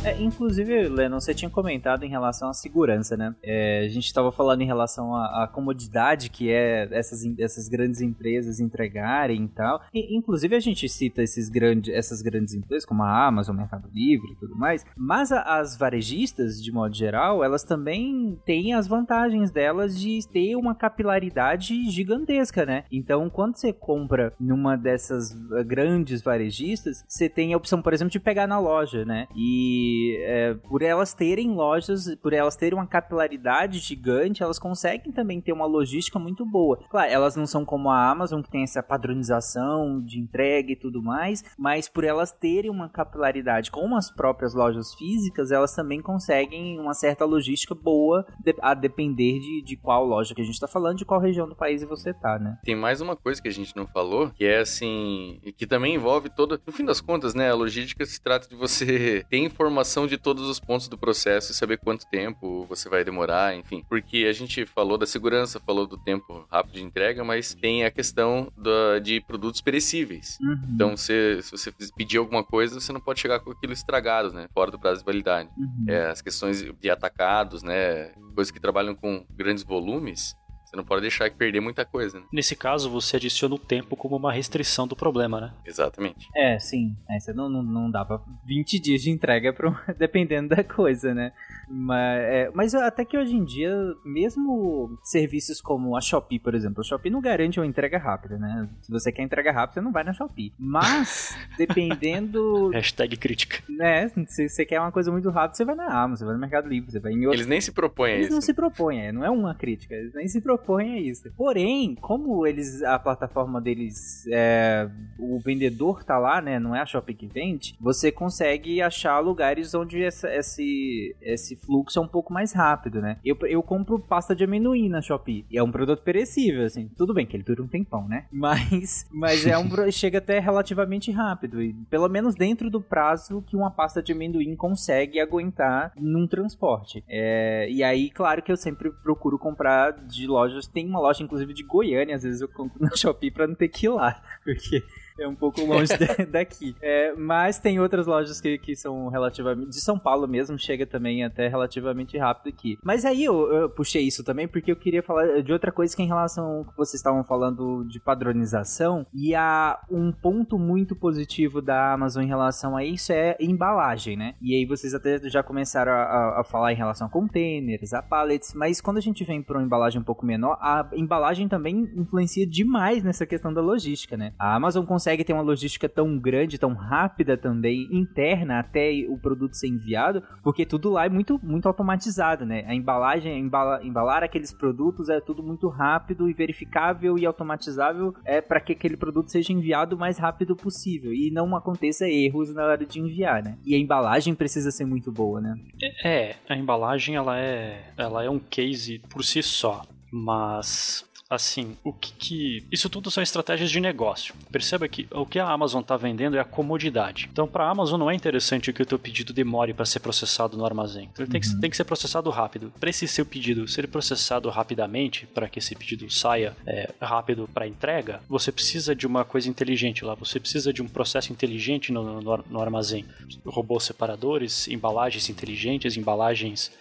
É, 0.05 0.21
inclusive, 0.21 0.87
Lennon, 0.87 1.19
você 1.19 1.33
tinha 1.33 1.49
comentado 1.49 2.03
em 2.03 2.09
relação 2.09 2.47
à 2.47 2.53
segurança, 2.53 3.17
né? 3.17 3.33
É, 3.41 3.85
a 3.85 3.89
gente 3.89 4.05
estava 4.05 4.31
falando 4.31 4.61
em 4.61 4.65
relação 4.65 5.15
à, 5.15 5.43
à, 5.43 5.47
comodidade 5.47 6.29
que 6.29 6.51
é 6.51 6.87
essas, 6.91 7.25
essas 7.39 7.67
grandes 7.67 8.01
empresas 8.01 8.59
entregarem 8.59 9.45
e 9.45 9.47
tal. 9.47 9.81
E, 9.91 10.15
inclusive, 10.15 10.55
a 10.55 10.59
gente 10.59 10.87
cita 10.87 11.23
esses 11.23 11.49
grande, 11.49 11.91
essas 11.91 12.21
grandes 12.21 12.53
empresas, 12.53 12.85
como 12.85 13.01
a 13.01 13.25
Amazon, 13.25 13.57
Mercado 13.57 13.89
Livre 13.91 14.31
e 14.31 14.35
tudo 14.35 14.55
mais. 14.55 14.85
Mas 14.95 15.31
a, 15.31 15.41
as 15.41 15.75
varejistas, 15.75 16.63
de 16.63 16.71
modo 16.71 16.95
geral, 16.95 17.43
elas 17.43 17.63
também 17.63 18.39
têm 18.45 18.75
as 18.75 18.87
vantagens 18.87 19.49
delas 19.49 19.99
de 19.99 20.19
ter 20.31 20.55
uma 20.55 20.75
capilaridade 20.75 21.89
gigantesca, 21.89 22.63
né? 22.63 22.83
Então, 22.91 23.27
quando 23.27 23.55
você 23.55 23.73
compra 23.73 24.31
numa 24.39 24.77
dessas 24.77 25.33
grandes 25.65 26.21
varejistas, 26.21 27.03
você 27.07 27.27
tem 27.27 27.55
a 27.55 27.57
opção, 27.57 27.81
por 27.81 27.91
exemplo, 27.91 28.11
de 28.11 28.19
pegar 28.19 28.45
na 28.45 28.59
loja, 28.59 29.03
né? 29.03 29.27
E 29.35 29.94
é, 30.19 30.53
por 30.53 30.81
elas 30.81 31.13
terem 31.13 31.51
lojas, 31.51 32.15
por 32.21 32.33
elas 32.33 32.55
terem 32.55 32.77
uma 32.77 32.87
capilaridade 32.87 33.79
gigante, 33.79 34.43
elas 34.43 34.59
conseguem 34.59 35.11
também 35.11 35.41
ter 35.41 35.53
uma 35.53 35.65
logística 35.65 36.19
muito 36.19 36.45
boa. 36.45 36.79
Claro, 36.89 37.11
elas 37.11 37.35
não 37.35 37.45
são 37.45 37.65
como 37.65 37.89
a 37.89 38.09
Amazon, 38.09 38.41
que 38.41 38.49
tem 38.49 38.63
essa 38.63 38.83
padronização 38.83 40.01
de 40.01 40.19
entrega 40.19 40.71
e 40.71 40.75
tudo 40.75 41.01
mais, 41.01 41.43
mas 41.57 41.87
por 41.87 42.03
elas 42.03 42.31
terem 42.31 42.71
uma 42.71 42.89
capilaridade 42.89 43.71
com 43.71 43.95
as 43.95 44.11
próprias 44.11 44.53
lojas 44.53 44.93
físicas, 44.93 45.51
elas 45.51 45.73
também 45.75 46.01
conseguem 46.01 46.79
uma 46.79 46.93
certa 46.93 47.25
logística 47.25 47.75
boa, 47.75 48.25
a 48.61 48.73
depender 48.73 49.39
de, 49.39 49.63
de 49.63 49.77
qual 49.77 50.05
loja 50.05 50.33
que 50.33 50.41
a 50.41 50.45
gente 50.45 50.53
está 50.53 50.67
falando, 50.67 50.97
de 50.97 51.05
qual 51.05 51.19
região 51.19 51.47
do 51.47 51.55
país 51.55 51.83
você 51.83 52.13
tá, 52.13 52.37
né? 52.39 52.57
Tem 52.63 52.75
mais 52.75 53.01
uma 53.01 53.15
coisa 53.15 53.41
que 53.41 53.47
a 53.47 53.51
gente 53.51 53.75
não 53.75 53.87
falou, 53.87 54.29
que 54.31 54.45
é 54.45 54.59
assim, 54.59 55.39
que 55.57 55.67
também 55.67 55.95
envolve 55.95 56.29
toda, 56.29 56.59
no 56.65 56.73
fim 56.73 56.85
das 56.85 57.01
contas, 57.01 57.33
né, 57.33 57.49
a 57.49 57.55
logística 57.55 58.05
se 58.05 58.21
trata 58.21 58.47
de 58.47 58.55
você 58.55 59.25
ter 59.29 59.37
informação 59.37 59.84
informação 59.85 60.07
de 60.07 60.17
todos 60.17 60.49
os 60.49 60.59
pontos 60.59 60.87
do 60.87 60.97
processo 60.97 61.51
e 61.51 61.55
saber 61.55 61.77
quanto 61.77 62.07
tempo 62.07 62.65
você 62.65 62.89
vai 62.89 63.03
demorar, 63.03 63.55
enfim. 63.55 63.83
Porque 63.87 64.25
a 64.27 64.33
gente 64.33 64.65
falou 64.65 64.97
da 64.97 65.05
segurança, 65.05 65.59
falou 65.59 65.85
do 65.85 65.97
tempo 65.97 66.45
rápido 66.51 66.73
de 66.73 66.83
entrega, 66.83 67.23
mas 67.23 67.53
tem 67.53 67.85
a 67.85 67.91
questão 67.91 68.51
da, 68.57 68.99
de 68.99 69.21
produtos 69.21 69.61
perecíveis. 69.61 70.37
Uhum. 70.41 70.59
Então, 70.73 70.97
se, 70.97 71.39
se 71.43 71.51
você 71.51 71.71
pedir 71.95 72.17
alguma 72.17 72.43
coisa, 72.43 72.79
você 72.79 72.91
não 72.91 72.99
pode 72.99 73.19
chegar 73.19 73.39
com 73.39 73.51
aquilo 73.51 73.73
estragado, 73.73 74.33
né? 74.33 74.47
Fora 74.53 74.71
do 74.71 74.79
prazo 74.79 74.99
de 74.99 75.05
validade. 75.05 75.49
Uhum. 75.55 75.85
É, 75.87 76.07
as 76.07 76.21
questões 76.21 76.63
de 76.63 76.89
atacados, 76.89 77.61
né? 77.61 78.11
Coisas 78.33 78.51
que 78.51 78.59
trabalham 78.59 78.95
com 78.95 79.23
grandes 79.29 79.63
volumes, 79.63 80.35
você 80.75 80.77
não 80.77 80.83
pode 80.83 81.01
deixar 81.01 81.29
que 81.29 81.37
perder 81.37 81.61
muita 81.61 81.85
coisa, 81.85 82.19
né? 82.19 82.25
Nesse 82.31 82.55
caso, 82.55 82.89
você 82.89 83.15
adiciona 83.15 83.55
o 83.55 83.59
tempo 83.59 83.95
como 83.95 84.15
uma 84.15 84.31
restrição 84.31 84.85
do 84.85 84.95
problema, 84.95 85.39
né? 85.39 85.53
Exatamente. 85.65 86.27
É, 86.35 86.59
sim. 86.59 86.95
Aí 87.09 87.19
você 87.19 87.33
não, 87.33 87.49
não, 87.49 87.63
não 87.63 87.89
dá 87.89 88.03
pra 88.03 88.19
20 88.45 88.79
dias 88.79 89.01
de 89.01 89.09
entrega 89.09 89.53
pro, 89.53 89.75
dependendo 89.97 90.49
da 90.49 90.63
coisa, 90.63 91.13
né? 91.13 91.31
Mas, 91.69 92.21
é, 92.21 92.51
mas 92.53 92.75
até 92.75 93.05
que 93.05 93.17
hoje 93.17 93.35
em 93.35 93.43
dia, 93.43 93.73
mesmo 94.03 94.99
serviços 95.03 95.61
como 95.61 95.95
a 95.95 96.01
Shopee, 96.01 96.39
por 96.39 96.53
exemplo, 96.53 96.81
a 96.81 96.83
Shopee 96.83 97.09
não 97.09 97.21
garante 97.21 97.59
uma 97.59 97.65
entrega 97.65 97.97
rápida, 97.97 98.37
né? 98.37 98.69
Se 98.81 98.91
você 98.91 99.11
quer 99.11 99.23
entrega 99.23 99.51
rápida, 99.51 99.75
você 99.75 99.81
não 99.81 99.91
vai 99.91 100.03
na 100.03 100.13
Shopee. 100.13 100.53
Mas, 100.59 101.35
dependendo. 101.57 102.69
Hashtag 102.69 103.17
crítica. 103.17 103.63
Né? 103.69 104.09
Se 104.27 104.49
você 104.49 104.65
quer 104.65 104.79
uma 104.79 104.91
coisa 104.91 105.11
muito 105.11 105.29
rápida, 105.29 105.55
você 105.55 105.65
vai 105.65 105.75
na 105.75 105.87
Amazon, 105.87 106.17
você 106.17 106.25
vai 106.25 106.33
no 106.33 106.39
Mercado 106.39 106.67
Livre, 106.67 106.91
você 106.91 106.99
vai 106.99 107.13
em 107.13 107.25
outro... 107.25 107.35
Eles 107.35 107.47
nem 107.47 107.61
se 107.61 107.71
propõem 107.71 108.11
eles 108.11 108.17
a 108.17 108.19
isso. 108.19 108.27
Eles 108.27 108.35
não 108.35 108.41
se 108.41 108.53
propõem, 108.53 109.07
é, 109.07 109.11
não 109.11 109.25
é 109.25 109.29
uma 109.29 109.55
crítica, 109.55 109.95
eles 109.95 110.13
nem 110.13 110.27
se 110.27 110.41
propõem 110.41 110.64
a 110.73 110.99
isso. 110.99 111.31
Porém, 111.35 111.95
como 111.95 112.45
eles, 112.45 112.81
a 112.83 112.97
plataforma 112.97 113.61
deles, 113.61 114.25
é, 114.31 114.89
o 115.19 115.39
vendedor 115.39 116.03
tá 116.03 116.17
lá, 116.17 116.41
né? 116.41 116.59
Não 116.59 116.75
é 116.75 116.81
a 116.81 116.85
Shopee 116.85 117.13
que 117.13 117.27
vende, 117.27 117.75
você 117.79 118.11
consegue 118.11 118.81
achar 118.81 119.19
lugares 119.19 119.73
onde 119.73 120.03
essa, 120.03 120.33
esse, 120.33 121.15
esse 121.21 121.55
fluxo 121.55 121.99
é 121.99 122.01
um 122.01 122.07
pouco 122.07 122.33
mais 122.33 122.53
rápido, 122.53 123.01
né? 123.01 123.17
Eu, 123.23 123.37
eu 123.43 123.61
compro 123.61 123.99
pasta 123.99 124.35
de 124.35 124.43
amendoim 124.43 124.89
na 124.89 125.01
Shopee. 125.01 125.45
E 125.49 125.57
é 125.57 125.63
um 125.63 125.71
produto 125.71 126.01
perecível, 126.01 126.65
assim. 126.65 126.89
Tudo 126.97 127.13
bem 127.13 127.25
que 127.25 127.35
ele 127.35 127.43
dura 127.43 127.61
um 127.61 127.67
tempão, 127.67 128.07
né? 128.07 128.25
Mas, 128.31 129.07
mas 129.11 129.45
é 129.47 129.57
um 129.57 129.69
chega 129.91 130.19
até 130.19 130.39
relativamente 130.39 131.11
rápido. 131.11 131.61
E 131.61 131.73
pelo 131.89 132.07
menos 132.07 132.35
dentro 132.35 132.69
do 132.69 132.79
prazo 132.79 133.43
que 133.47 133.55
uma 133.55 133.71
pasta 133.71 134.03
de 134.03 134.11
amendoim 134.11 134.55
consegue 134.55 135.19
aguentar 135.19 135.91
num 135.97 136.27
transporte. 136.27 137.03
É, 137.07 137.67
e 137.69 137.83
aí, 137.83 138.09
claro 138.09 138.41
que 138.41 138.51
eu 138.51 138.57
sempre 138.57 138.91
procuro 138.91 139.39
comprar 139.39 139.91
de 139.91 140.27
lojas. 140.27 140.54
Tem 140.61 140.87
uma 140.87 140.99
loja, 140.99 141.23
inclusive, 141.23 141.53
de 141.53 141.63
Goiânia, 141.63 142.15
às 142.15 142.23
vezes 142.23 142.41
eu 142.41 142.47
compro 142.47 142.83
na 142.83 142.93
Shopee 142.95 143.31
pra 143.31 143.47
não 143.47 143.55
ter 143.55 143.67
que 143.67 143.85
ir 143.85 143.89
lá. 143.89 144.21
Porque 144.43 144.83
é 145.19 145.27
um 145.27 145.35
pouco 145.35 145.61
longe 145.61 145.93
daqui. 146.31 146.75
É, 146.81 147.13
mas 147.13 147.59
tem 147.59 147.79
outras 147.79 148.05
lojas 148.07 148.41
que, 148.41 148.57
que 148.57 148.75
são 148.75 149.07
relativamente. 149.07 149.69
De 149.69 149.81
São 149.81 149.97
Paulo 149.97 150.27
mesmo, 150.27 150.57
chega 150.57 150.85
também 150.85 151.23
até 151.23 151.47
relativamente 151.47 152.17
rápido 152.17 152.53
aqui. 152.53 152.77
Mas 152.83 153.05
aí 153.05 153.23
eu, 153.23 153.51
eu 153.51 153.69
puxei 153.69 154.03
isso 154.03 154.23
também 154.23 154.47
porque 154.47 154.71
eu 154.71 154.75
queria 154.75 155.01
falar 155.01 155.41
de 155.41 155.51
outra 155.51 155.71
coisa 155.71 155.95
que 155.95 156.01
é 156.01 156.05
em 156.05 156.07
relação 156.07 156.45
ao 156.45 156.65
que 156.65 156.77
vocês 156.77 156.99
estavam 156.99 157.23
falando 157.23 157.83
de 157.85 157.99
padronização. 157.99 159.05
E 159.13 159.33
há 159.33 159.79
um 159.89 160.11
ponto 160.11 160.59
muito 160.59 160.95
positivo 160.95 161.61
da 161.61 161.93
Amazon 161.93 162.23
em 162.23 162.27
relação 162.27 162.75
a 162.75 162.83
isso 162.83 163.11
é 163.11 163.35
embalagem, 163.39 164.17
né? 164.17 164.35
E 164.41 164.55
aí 164.55 164.65
vocês 164.65 164.93
até 164.93 165.17
já 165.29 165.41
começaram 165.41 165.91
a, 165.91 166.03
a, 166.03 166.41
a 166.41 166.43
falar 166.43 166.73
em 166.73 166.75
relação 166.75 167.07
a 167.07 167.09
containers, 167.09 167.93
a 167.93 168.01
pallets, 168.01 168.53
mas 168.53 168.81
quando 168.81 168.97
a 168.97 169.01
gente 169.01 169.23
vem 169.23 169.41
para 169.41 169.57
uma 169.57 169.65
embalagem 169.65 170.01
um 170.01 170.03
pouco 170.03 170.25
menor, 170.25 170.57
a 170.61 170.89
embalagem 170.93 171.47
também 171.47 171.89
influencia 171.95 172.45
demais 172.45 173.03
nessa 173.03 173.25
questão 173.25 173.53
da 173.53 173.61
logística, 173.61 174.17
né? 174.17 174.33
A 174.37 174.55
Amazon 174.55 174.85
consegue 174.85 175.04
consegue 175.05 175.23
ter 175.23 175.33
uma 175.33 175.43
logística 175.43 175.87
tão 175.87 176.17
grande, 176.17 176.57
tão 176.57 176.73
rápida 176.73 177.37
também, 177.37 177.87
interna 177.91 178.59
até 178.59 179.05
o 179.07 179.19
produto 179.19 179.53
ser 179.53 179.67
enviado, 179.67 180.23
porque 180.41 180.65
tudo 180.65 180.89
lá 180.89 181.05
é 181.05 181.09
muito, 181.09 181.39
muito 181.43 181.67
automatizado, 181.67 182.43
né? 182.43 182.65
A 182.67 182.73
embalagem, 182.73 183.39
embala, 183.39 183.83
embalar 183.83 184.23
aqueles 184.23 184.51
produtos 184.51 185.07
é 185.07 185.21
tudo 185.21 185.43
muito 185.43 185.67
rápido 185.67 186.27
e 186.27 186.33
verificável 186.33 187.19
e 187.19 187.25
automatizável 187.25 188.15
é 188.25 188.41
para 188.41 188.59
que 188.59 188.71
aquele 188.71 188.97
produto 188.97 189.29
seja 189.29 189.53
enviado 189.53 189.95
o 189.95 189.99
mais 189.99 190.17
rápido 190.17 190.55
possível 190.55 191.13
e 191.13 191.29
não 191.29 191.55
aconteça 191.55 192.09
erros 192.09 192.51
na 192.51 192.63
hora 192.65 192.83
de 192.83 192.99
enviar, 192.99 193.43
né? 193.43 193.59
E 193.63 193.75
a 193.75 193.77
embalagem 193.77 194.33
precisa 194.33 194.71
ser 194.71 194.85
muito 194.85 195.11
boa, 195.11 195.39
né? 195.39 195.55
É, 196.03 196.35
a 196.49 196.55
embalagem 196.55 197.15
ela 197.15 197.37
é, 197.37 197.91
ela 197.95 198.23
é 198.23 198.29
um 198.29 198.39
case 198.39 198.97
por 199.07 199.23
si 199.23 199.43
só, 199.43 199.83
mas 200.11 201.05
assim, 201.29 201.75
o 201.83 201.91
que, 201.91 202.13
que, 202.13 202.67
Isso 202.71 202.89
tudo 202.89 203.09
são 203.09 203.23
estratégias 203.23 203.71
de 203.71 203.79
negócio. 203.79 204.35
Perceba 204.51 204.87
que 204.87 205.07
o 205.11 205.25
que 205.25 205.39
a 205.39 205.49
Amazon 205.49 205.81
está 205.81 205.97
vendendo 205.97 206.37
é 206.37 206.39
a 206.39 206.45
comodidade. 206.45 207.29
Então, 207.31 207.47
para 207.47 207.65
a 207.65 207.69
Amazon 207.69 207.99
não 207.99 208.11
é 208.11 208.15
interessante 208.15 208.71
que 208.71 208.81
o 208.81 208.85
teu 208.85 208.99
pedido 208.99 209.33
demore 209.33 209.73
para 209.73 209.85
ser 209.85 209.99
processado 209.99 210.57
no 210.57 210.65
armazém. 210.65 211.09
Ele 211.17 211.25
uhum. 211.25 211.31
tem, 211.31 211.41
que, 211.41 211.59
tem 211.59 211.69
que 211.69 211.77
ser 211.77 211.83
processado 211.83 212.29
rápido. 212.29 212.71
Para 212.79 212.89
esse 212.89 213.07
seu 213.07 213.25
pedido 213.25 213.67
ser 213.67 213.87
processado 213.87 214.49
rapidamente, 214.49 215.25
para 215.25 215.49
que 215.49 215.59
esse 215.59 215.75
pedido 215.75 216.09
saia 216.11 216.55
é, 216.65 216.93
rápido 217.01 217.49
para 217.53 217.67
entrega, 217.67 218.21
você 218.29 218.51
precisa 218.51 218.95
de 218.95 219.07
uma 219.07 219.25
coisa 219.25 219.49
inteligente 219.49 220.05
lá. 220.05 220.13
Você 220.15 220.39
precisa 220.39 220.71
de 220.71 220.81
um 220.81 220.87
processo 220.87 221.31
inteligente 221.31 221.91
no, 221.91 222.21
no, 222.21 222.43
no 222.49 222.61
armazém. 222.61 223.05
Robôs 223.45 223.83
separadores, 223.83 224.67
embalagens 224.67 225.29
inteligentes, 225.29 225.97
embalagens 225.97 226.71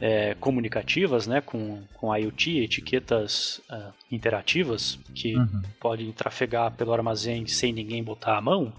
é, 0.00 0.34
comunicativas, 0.40 1.26
né, 1.26 1.40
com, 1.40 1.82
com 1.94 2.14
IoT, 2.14 2.58
etiquetas 2.58 3.60
uh, 3.70 3.92
interativas 4.10 4.98
que 5.14 5.36
uhum. 5.36 5.62
podem 5.78 6.10
trafegar 6.12 6.72
pelo 6.72 6.92
armazém 6.92 7.46
sem 7.46 7.72
ninguém 7.72 8.02
botar 8.02 8.36
a 8.36 8.40
mão, 8.40 8.72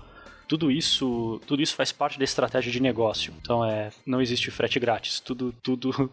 tudo 0.51 0.69
isso, 0.69 1.39
tudo 1.47 1.61
isso 1.61 1.73
faz 1.73 1.93
parte 1.93 2.17
da 2.17 2.25
estratégia 2.25 2.69
de 2.69 2.81
negócio. 2.81 3.33
Então 3.41 3.63
é, 3.63 3.89
não 4.05 4.21
existe 4.21 4.51
frete 4.51 4.81
grátis. 4.81 5.21
Tudo, 5.21 5.55
tudo, 5.63 6.11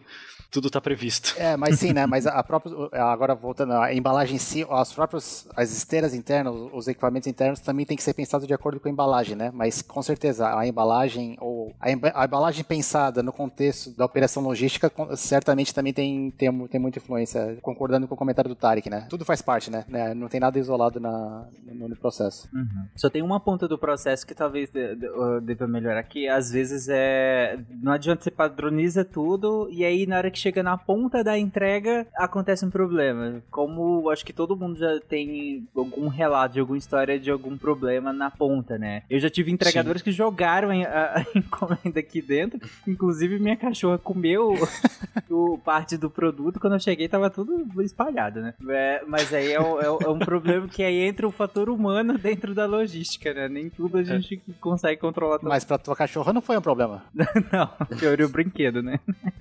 tudo 0.51 0.69
tá 0.69 0.81
previsto. 0.81 1.35
É, 1.37 1.55
mas 1.55 1.79
sim, 1.79 1.93
né? 1.93 2.05
Mas 2.05 2.25
a 2.27 2.41
própria. 2.43 2.73
Agora 2.93 3.35
voltando, 3.35 3.73
a 3.73 3.93
embalagem 3.93 4.35
em 4.35 4.39
si, 4.39 4.65
as 4.69 4.91
próprias 4.93 5.47
as 5.55 5.71
esteiras 5.71 6.13
internas, 6.13 6.53
os 6.73 6.87
equipamentos 6.87 7.27
internos 7.27 7.59
também 7.59 7.85
tem 7.85 7.95
que 7.97 8.03
ser 8.03 8.13
pensado 8.13 8.47
de 8.47 8.53
acordo 8.53 8.79
com 8.79 8.87
a 8.87 8.91
embalagem, 8.91 9.35
né? 9.35 9.51
Mas 9.53 9.81
com 9.81 10.01
certeza 10.01 10.57
a 10.57 10.65
embalagem 10.67 11.37
ou 11.39 11.73
a, 11.79 11.91
emba- 11.91 12.11
a 12.15 12.25
embalagem 12.25 12.63
pensada 12.63 13.21
no 13.21 13.31
contexto 13.31 13.91
da 13.91 14.05
operação 14.05 14.41
logística 14.43 14.91
certamente 15.15 15.73
também 15.73 15.93
tem, 15.93 16.31
tem, 16.31 16.67
tem 16.67 16.79
muita 16.79 16.99
influência, 16.99 17.57
concordando 17.61 18.07
com 18.07 18.15
o 18.15 18.17
comentário 18.17 18.49
do 18.49 18.55
Tarek, 18.55 18.89
né? 18.89 19.05
Tudo 19.09 19.25
faz 19.25 19.41
parte, 19.41 19.69
né? 19.69 19.85
Né? 19.87 20.13
Não 20.13 20.27
tem 20.27 20.39
nada 20.39 20.57
isolado 20.57 20.99
na, 20.99 21.45
no, 21.65 21.89
no 21.89 21.95
processo. 21.95 22.49
Só 22.95 23.09
tem 23.09 23.21
uma 23.21 23.39
ponta 23.39 23.67
do 23.67 23.77
processo 23.77 24.25
que 24.25 24.33
talvez 24.33 24.69
deva 25.43 25.67
melhorar, 25.67 26.03
que 26.03 26.27
às 26.27 26.51
vezes 26.51 26.87
é. 26.89 27.59
Não 27.81 27.91
adianta 27.91 28.23
você 28.23 28.31
padroniza 28.31 29.03
tudo 29.05 29.67
e 29.71 29.83
aí 29.85 30.05
na 30.05 30.17
hora 30.17 30.31
que 30.31 30.38
chega 30.39 30.63
na 30.63 30.77
ponta 30.77 31.23
da 31.23 31.37
entrega 31.37 32.07
acontece 32.15 32.65
um 32.65 32.69
problema. 32.69 33.41
Como 33.51 34.09
acho 34.09 34.25
que 34.25 34.33
todo 34.33 34.55
mundo 34.55 34.77
já 34.79 34.99
tem 35.07 35.67
algum 35.75 36.07
relato 36.07 36.53
de 36.55 36.59
alguma 36.59 36.77
história 36.77 37.19
de 37.19 37.29
algum 37.29 37.57
problema 37.57 38.11
na 38.13 38.31
ponta, 38.31 38.77
né? 38.77 39.03
Eu 39.09 39.19
já 39.19 39.29
tive 39.29 39.51
entregadores 39.51 40.01
que 40.01 40.11
jogaram 40.11 40.69
a, 40.71 41.19
a 41.19 41.25
encomenda 41.35 41.99
aqui 41.99 42.21
dentro, 42.21 42.59
inclusive 42.87 43.37
minha 43.39 43.55
cachorra 43.57 43.97
comeu 43.97 44.53
o 45.29 45.57
parte 45.57 45.97
do 45.97 46.09
produto, 46.09 46.59
quando 46.59 46.73
eu 46.73 46.79
cheguei 46.79 47.07
tava 47.07 47.29
tudo 47.29 47.67
espalhado, 47.83 48.41
né? 48.41 48.53
É, 48.67 49.03
mas 49.07 49.33
aí 49.33 49.51
é, 49.51 49.59
um- 49.59 49.79
é 49.81 49.85
é 49.85 50.07
um 50.09 50.19
problema 50.19 50.67
que 50.67 50.83
aí 50.83 51.01
entra 51.01 51.27
o 51.27 51.31
fator 51.31 51.69
humano 51.69 52.17
dentro 52.17 52.53
da 52.53 52.65
logística, 52.65 53.33
né? 53.33 53.47
Nem 53.49 53.69
tudo 53.69 53.97
a 53.97 54.03
gente 54.03 54.41
consegue 54.61 54.99
controlar. 55.01 55.39
Mas 55.41 55.65
pra 55.65 55.77
tua 55.77 55.95
cachorra 55.95 56.31
não 56.31 56.41
foi 56.41 56.57
um 56.57 56.61
problema. 56.61 57.03
Não, 57.51 57.97
teoria 57.97 58.25
o 58.25 58.29
brinquedo, 58.29 58.81
né? 58.83 58.99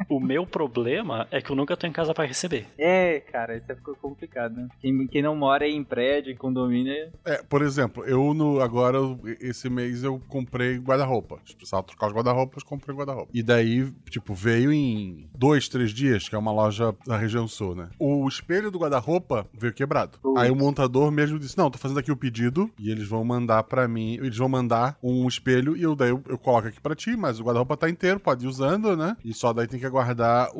O 0.08 0.18
meu 0.18 0.46
problema 0.46 0.87
é 1.30 1.40
que 1.40 1.50
eu 1.50 1.56
nunca 1.56 1.76
tô 1.76 1.86
em 1.86 1.92
casa 1.92 2.14
pra 2.14 2.24
receber. 2.24 2.66
É, 2.78 3.20
cara, 3.20 3.56
isso 3.56 3.66
aí 3.68 3.76
ficou 3.76 3.94
complicado, 3.96 4.54
né? 4.56 4.68
Quem, 4.80 5.06
quem 5.06 5.22
não 5.22 5.34
mora 5.36 5.66
em 5.66 5.82
prédio, 5.84 6.32
em 6.32 6.36
condomínio, 6.36 6.92
é- 6.92 7.10
É, 7.24 7.42
por 7.42 7.62
exemplo, 7.62 8.04
eu 8.04 8.32
no, 8.34 8.60
agora, 8.60 8.98
esse 9.40 9.68
mês 9.68 10.02
eu 10.02 10.20
comprei 10.28 10.78
guarda-roupa. 10.78 11.38
Precisava 11.56 11.82
trocar 11.82 12.08
os 12.08 12.12
guarda-roupas, 12.14 12.62
comprei 12.62 12.94
guarda-roupa. 12.96 13.30
E 13.34 13.42
daí, 13.42 13.90
tipo, 14.10 14.34
veio 14.34 14.72
em 14.72 15.28
dois, 15.36 15.68
três 15.68 15.90
dias, 15.92 16.28
que 16.28 16.34
é 16.34 16.38
uma 16.38 16.52
loja 16.52 16.94
da 17.06 17.16
região 17.16 17.46
sul, 17.48 17.74
né? 17.74 17.88
O 17.98 18.26
espelho 18.28 18.70
do 18.70 18.78
guarda-roupa 18.78 19.46
veio 19.52 19.72
quebrado. 19.72 20.18
Aí 20.36 20.50
o 20.50 20.56
montador 20.56 21.10
mesmo 21.10 21.38
disse: 21.38 21.56
Não, 21.58 21.70
tô 21.70 21.78
fazendo 21.78 21.98
aqui 21.98 22.10
o 22.12 22.16
pedido 22.16 22.70
e 22.78 22.90
eles 22.90 23.06
vão 23.08 23.24
mandar 23.24 23.62
pra 23.64 23.86
mim. 23.88 24.14
Eles 24.14 24.36
vão 24.36 24.48
mandar 24.48 24.96
um 25.02 25.26
espelho 25.26 25.76
e 25.76 25.82
eu 25.82 25.94
daí 25.94 26.10
eu, 26.10 26.22
eu 26.28 26.38
coloco 26.38 26.68
aqui 26.68 26.80
pra 26.80 26.94
ti, 26.94 27.16
mas 27.16 27.40
o 27.40 27.44
guarda-roupa 27.44 27.76
tá 27.76 27.88
inteiro, 27.90 28.20
pode 28.20 28.44
ir 28.44 28.48
usando, 28.48 28.96
né? 28.96 29.16
E 29.24 29.32
só 29.34 29.52
daí 29.52 29.66
tem 29.66 29.78
que 29.80 29.86
aguardar 29.86 30.50
o, 30.54 30.58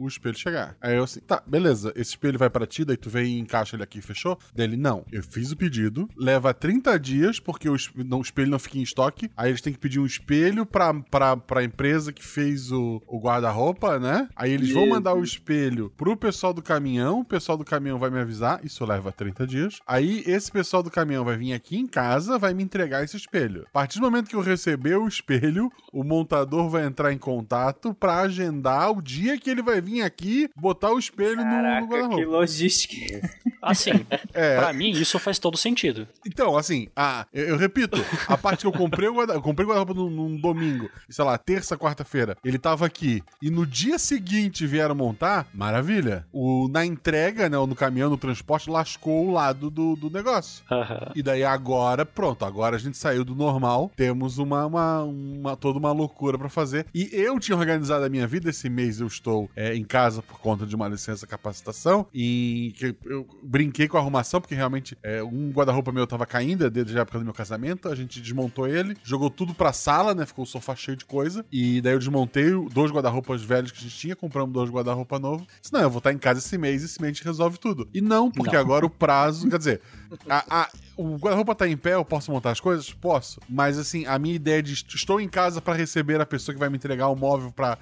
o 0.00 0.06
espelho 0.06 0.36
chegar. 0.36 0.76
Aí 0.80 0.96
eu 0.96 1.04
assim, 1.04 1.20
tá, 1.20 1.42
beleza, 1.46 1.92
esse 1.96 2.10
espelho 2.10 2.38
vai 2.38 2.50
pra 2.50 2.66
ti, 2.66 2.84
daí 2.84 2.96
tu 2.96 3.10
vem 3.10 3.36
e 3.36 3.38
encaixa 3.38 3.76
ele 3.76 3.82
aqui 3.82 3.98
e 3.98 4.02
fechou? 4.02 4.38
Dele, 4.54 4.76
não. 4.76 5.04
Eu 5.12 5.22
fiz 5.22 5.50
o 5.52 5.56
pedido, 5.56 6.08
leva 6.16 6.52
30 6.54 6.98
dias, 6.98 7.40
porque 7.40 7.68
o, 7.68 7.74
es- 7.76 7.90
não, 7.96 8.18
o 8.18 8.22
espelho 8.22 8.50
não 8.50 8.58
fica 8.58 8.78
em 8.78 8.82
estoque. 8.82 9.30
Aí 9.36 9.50
eles 9.50 9.60
têm 9.60 9.72
que 9.72 9.78
pedir 9.78 9.98
um 10.00 10.06
espelho 10.06 10.64
pra, 10.66 10.92
pra, 10.94 11.36
pra 11.36 11.64
empresa 11.64 12.12
que 12.12 12.24
fez 12.24 12.70
o, 12.72 13.02
o 13.06 13.18
guarda-roupa, 13.20 13.98
né? 13.98 14.28
Aí 14.36 14.52
eles 14.52 14.72
vão 14.72 14.88
mandar 14.88 15.14
o 15.14 15.22
espelho 15.22 15.92
pro 15.96 16.16
pessoal 16.16 16.52
do 16.52 16.62
caminhão, 16.62 17.20
o 17.20 17.24
pessoal 17.24 17.56
do 17.58 17.64
caminhão 17.64 17.98
vai 17.98 18.10
me 18.10 18.18
avisar, 18.20 18.64
isso 18.64 18.84
leva 18.84 19.12
30 19.12 19.46
dias. 19.46 19.78
Aí 19.86 20.22
esse 20.26 20.50
pessoal 20.50 20.82
do 20.82 20.90
caminhão 20.90 21.24
vai 21.24 21.36
vir 21.36 21.52
aqui 21.52 21.76
em 21.76 21.86
casa, 21.86 22.38
vai 22.38 22.52
me 22.54 22.62
entregar 22.62 23.04
esse 23.04 23.16
espelho. 23.16 23.64
A 23.68 23.70
partir 23.70 23.98
do 23.98 24.04
momento 24.04 24.28
que 24.28 24.36
eu 24.36 24.40
receber 24.40 24.96
o 24.96 25.06
espelho, 25.08 25.70
o 25.92 26.02
montador 26.04 26.68
vai 26.68 26.84
entrar 26.84 27.12
em 27.12 27.18
contato 27.18 27.94
pra 27.94 28.20
agendar 28.20 28.90
o 28.90 29.02
dia 29.02 29.37
que 29.38 29.50
ele 29.50 29.62
vai 29.62 29.80
vir 29.80 30.02
aqui 30.02 30.48
botar 30.56 30.92
o 30.92 30.98
espelho 30.98 31.36
no- 31.36 31.44
no, 31.44 31.50
Caraca, 31.50 31.86
que 31.86 31.92
guarda-roupa. 31.94 32.26
logística. 32.30 33.30
Assim, 33.62 33.90
É. 34.34 34.56
pra 34.58 34.72
mim 34.72 34.90
isso 34.90 35.18
faz 35.18 35.38
todo 35.38 35.56
sentido. 35.56 36.06
Então, 36.26 36.56
assim, 36.56 36.88
a, 36.96 37.26
eu, 37.32 37.48
eu 37.48 37.56
repito, 37.56 37.96
a 38.28 38.36
parte 38.36 38.60
que 38.60 38.66
eu 38.66 38.72
comprei 38.72 39.08
o 39.08 39.14
guarda- 39.14 39.34
eu 39.34 39.42
comprei 39.42 39.66
o 39.66 39.68
guarda-roupa 39.68 39.94
num, 39.94 40.08
num 40.10 40.36
domingo, 40.40 40.88
sei 41.08 41.24
lá, 41.24 41.36
terça, 41.36 41.76
quarta-feira, 41.76 42.36
ele 42.44 42.58
tava 42.58 42.86
aqui, 42.86 43.22
e 43.42 43.50
no 43.50 43.66
dia 43.66 43.98
seguinte 43.98 44.66
vieram 44.66 44.94
montar, 44.94 45.46
maravilha. 45.52 46.24
O, 46.32 46.68
na 46.68 46.84
entrega, 46.86 47.48
né, 47.48 47.58
ou 47.58 47.66
no 47.66 47.74
caminhão, 47.74 48.08
no 48.10 48.16
transporte, 48.16 48.70
lascou 48.70 49.26
o 49.26 49.32
lado 49.32 49.70
do, 49.70 49.96
do 49.96 50.10
negócio. 50.10 50.64
Aham. 50.70 51.12
E 51.14 51.22
daí 51.22 51.44
agora, 51.44 52.06
pronto, 52.06 52.44
agora 52.44 52.76
a 52.76 52.78
gente 52.78 52.96
saiu 52.96 53.24
do 53.24 53.34
normal, 53.34 53.90
temos 53.96 54.38
uma, 54.38 54.66
uma, 54.66 55.02
uma- 55.02 55.56
toda 55.56 55.78
uma 55.78 55.92
loucura 55.92 56.38
pra 56.38 56.48
fazer. 56.48 56.86
E 56.94 57.08
eu 57.12 57.38
tinha 57.40 57.56
organizado 57.56 58.04
a 58.04 58.08
minha 58.08 58.26
vida, 58.26 58.50
esse 58.50 58.68
mês 58.70 59.00
eu 59.00 59.06
estou 59.06 59.27
é, 59.56 59.74
em 59.74 59.84
casa 59.84 60.22
por 60.22 60.38
conta 60.38 60.66
de 60.66 60.74
uma 60.74 60.88
licença 60.88 61.26
capacitação, 61.26 62.06
e 62.12 62.74
que 62.76 62.96
eu 63.04 63.26
brinquei 63.42 63.88
com 63.88 63.96
a 63.96 64.00
arrumação, 64.00 64.40
porque 64.40 64.54
realmente 64.54 64.96
é, 65.02 65.22
um 65.22 65.50
guarda-roupa 65.50 65.92
meu 65.92 66.06
tava 66.06 66.26
caindo, 66.26 66.68
desde 66.70 66.96
a 66.96 67.02
época 67.02 67.18
do 67.18 67.24
meu 67.24 67.34
casamento, 67.34 67.88
a 67.88 67.94
gente 67.94 68.20
desmontou 68.20 68.66
ele, 68.66 68.96
jogou 69.02 69.30
tudo 69.30 69.54
pra 69.54 69.72
sala, 69.72 70.14
né, 70.14 70.26
ficou 70.26 70.44
o 70.44 70.46
sofá 70.46 70.74
cheio 70.74 70.96
de 70.96 71.04
coisa, 71.04 71.44
e 71.50 71.80
daí 71.80 71.92
eu 71.92 71.98
desmontei 71.98 72.50
dois 72.72 72.90
guarda-roupas 72.90 73.42
velhos 73.42 73.70
que 73.70 73.78
a 73.78 73.82
gente 73.82 73.96
tinha, 73.96 74.16
compramos 74.16 74.52
dois 74.52 74.70
guarda-roupa 74.70 75.18
novos, 75.18 75.46
disse, 75.60 75.72
não, 75.72 75.80
eu 75.80 75.90
vou 75.90 75.98
estar 75.98 76.12
em 76.12 76.18
casa 76.18 76.40
esse 76.40 76.56
mês, 76.56 76.82
esse 76.82 77.00
mês 77.00 77.12
a 77.12 77.14
gente 77.14 77.24
resolve 77.24 77.58
tudo. 77.58 77.88
E 77.92 78.00
não, 78.00 78.30
porque 78.30 78.54
Não. 78.54 78.60
agora 78.60 78.86
o 78.86 78.90
prazo, 78.90 79.48
quer 79.48 79.58
dizer, 79.58 79.80
a- 80.28 80.44
a- 80.62 80.68
o 80.96 81.16
guarda-roupa 81.16 81.54
tá 81.54 81.68
em 81.68 81.76
pé, 81.76 81.94
eu 81.94 82.04
posso 82.04 82.30
montar 82.30 82.50
as 82.50 82.60
coisas? 82.60 82.90
Posso. 82.92 83.40
Mas 83.48 83.78
assim, 83.78 84.04
a 84.06 84.18
minha 84.18 84.34
ideia 84.34 84.62
de 84.62 84.72
est- 84.72 84.94
estou 84.94 85.20
em 85.20 85.28
casa 85.28 85.60
pra 85.60 85.74
receber 85.74 86.20
a 86.20 86.26
pessoa 86.26 86.54
que 86.54 86.58
vai 86.58 86.68
me 86.68 86.76
entregar 86.76 87.08
o 87.08 87.16
móvel 87.16 87.52
pra 87.52 87.76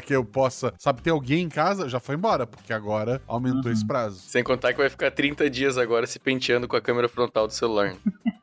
que 0.00 0.14
eu 0.14 0.24
possa, 0.24 0.72
sabe, 0.78 1.02
ter 1.02 1.10
alguém 1.10 1.42
em 1.44 1.48
casa, 1.48 1.88
já 1.88 2.00
foi 2.00 2.14
embora, 2.14 2.46
porque 2.46 2.72
agora 2.72 3.20
aumentou 3.26 3.70
esse 3.70 3.86
prazo. 3.86 4.20
Sem 4.20 4.42
contar 4.42 4.72
que 4.72 4.78
vai 4.78 4.88
ficar 4.88 5.10
30 5.10 5.48
dias 5.50 5.76
agora 5.78 6.06
se 6.06 6.18
penteando 6.18 6.66
com 6.68 6.76
a 6.76 6.80
câmera 6.80 7.08
frontal 7.08 7.46
do 7.46 7.52
celular. 7.52 7.94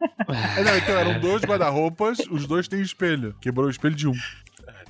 É, 0.57 0.63
não, 0.63 0.77
então 0.77 0.95
eram 0.95 1.19
dois 1.19 1.41
guarda-roupas, 1.41 2.19
os 2.29 2.45
dois 2.45 2.67
têm 2.67 2.79
espelho. 2.81 3.35
Quebrou 3.41 3.65
o 3.67 3.69
espelho 3.69 3.95
de 3.95 4.07
um. 4.07 4.13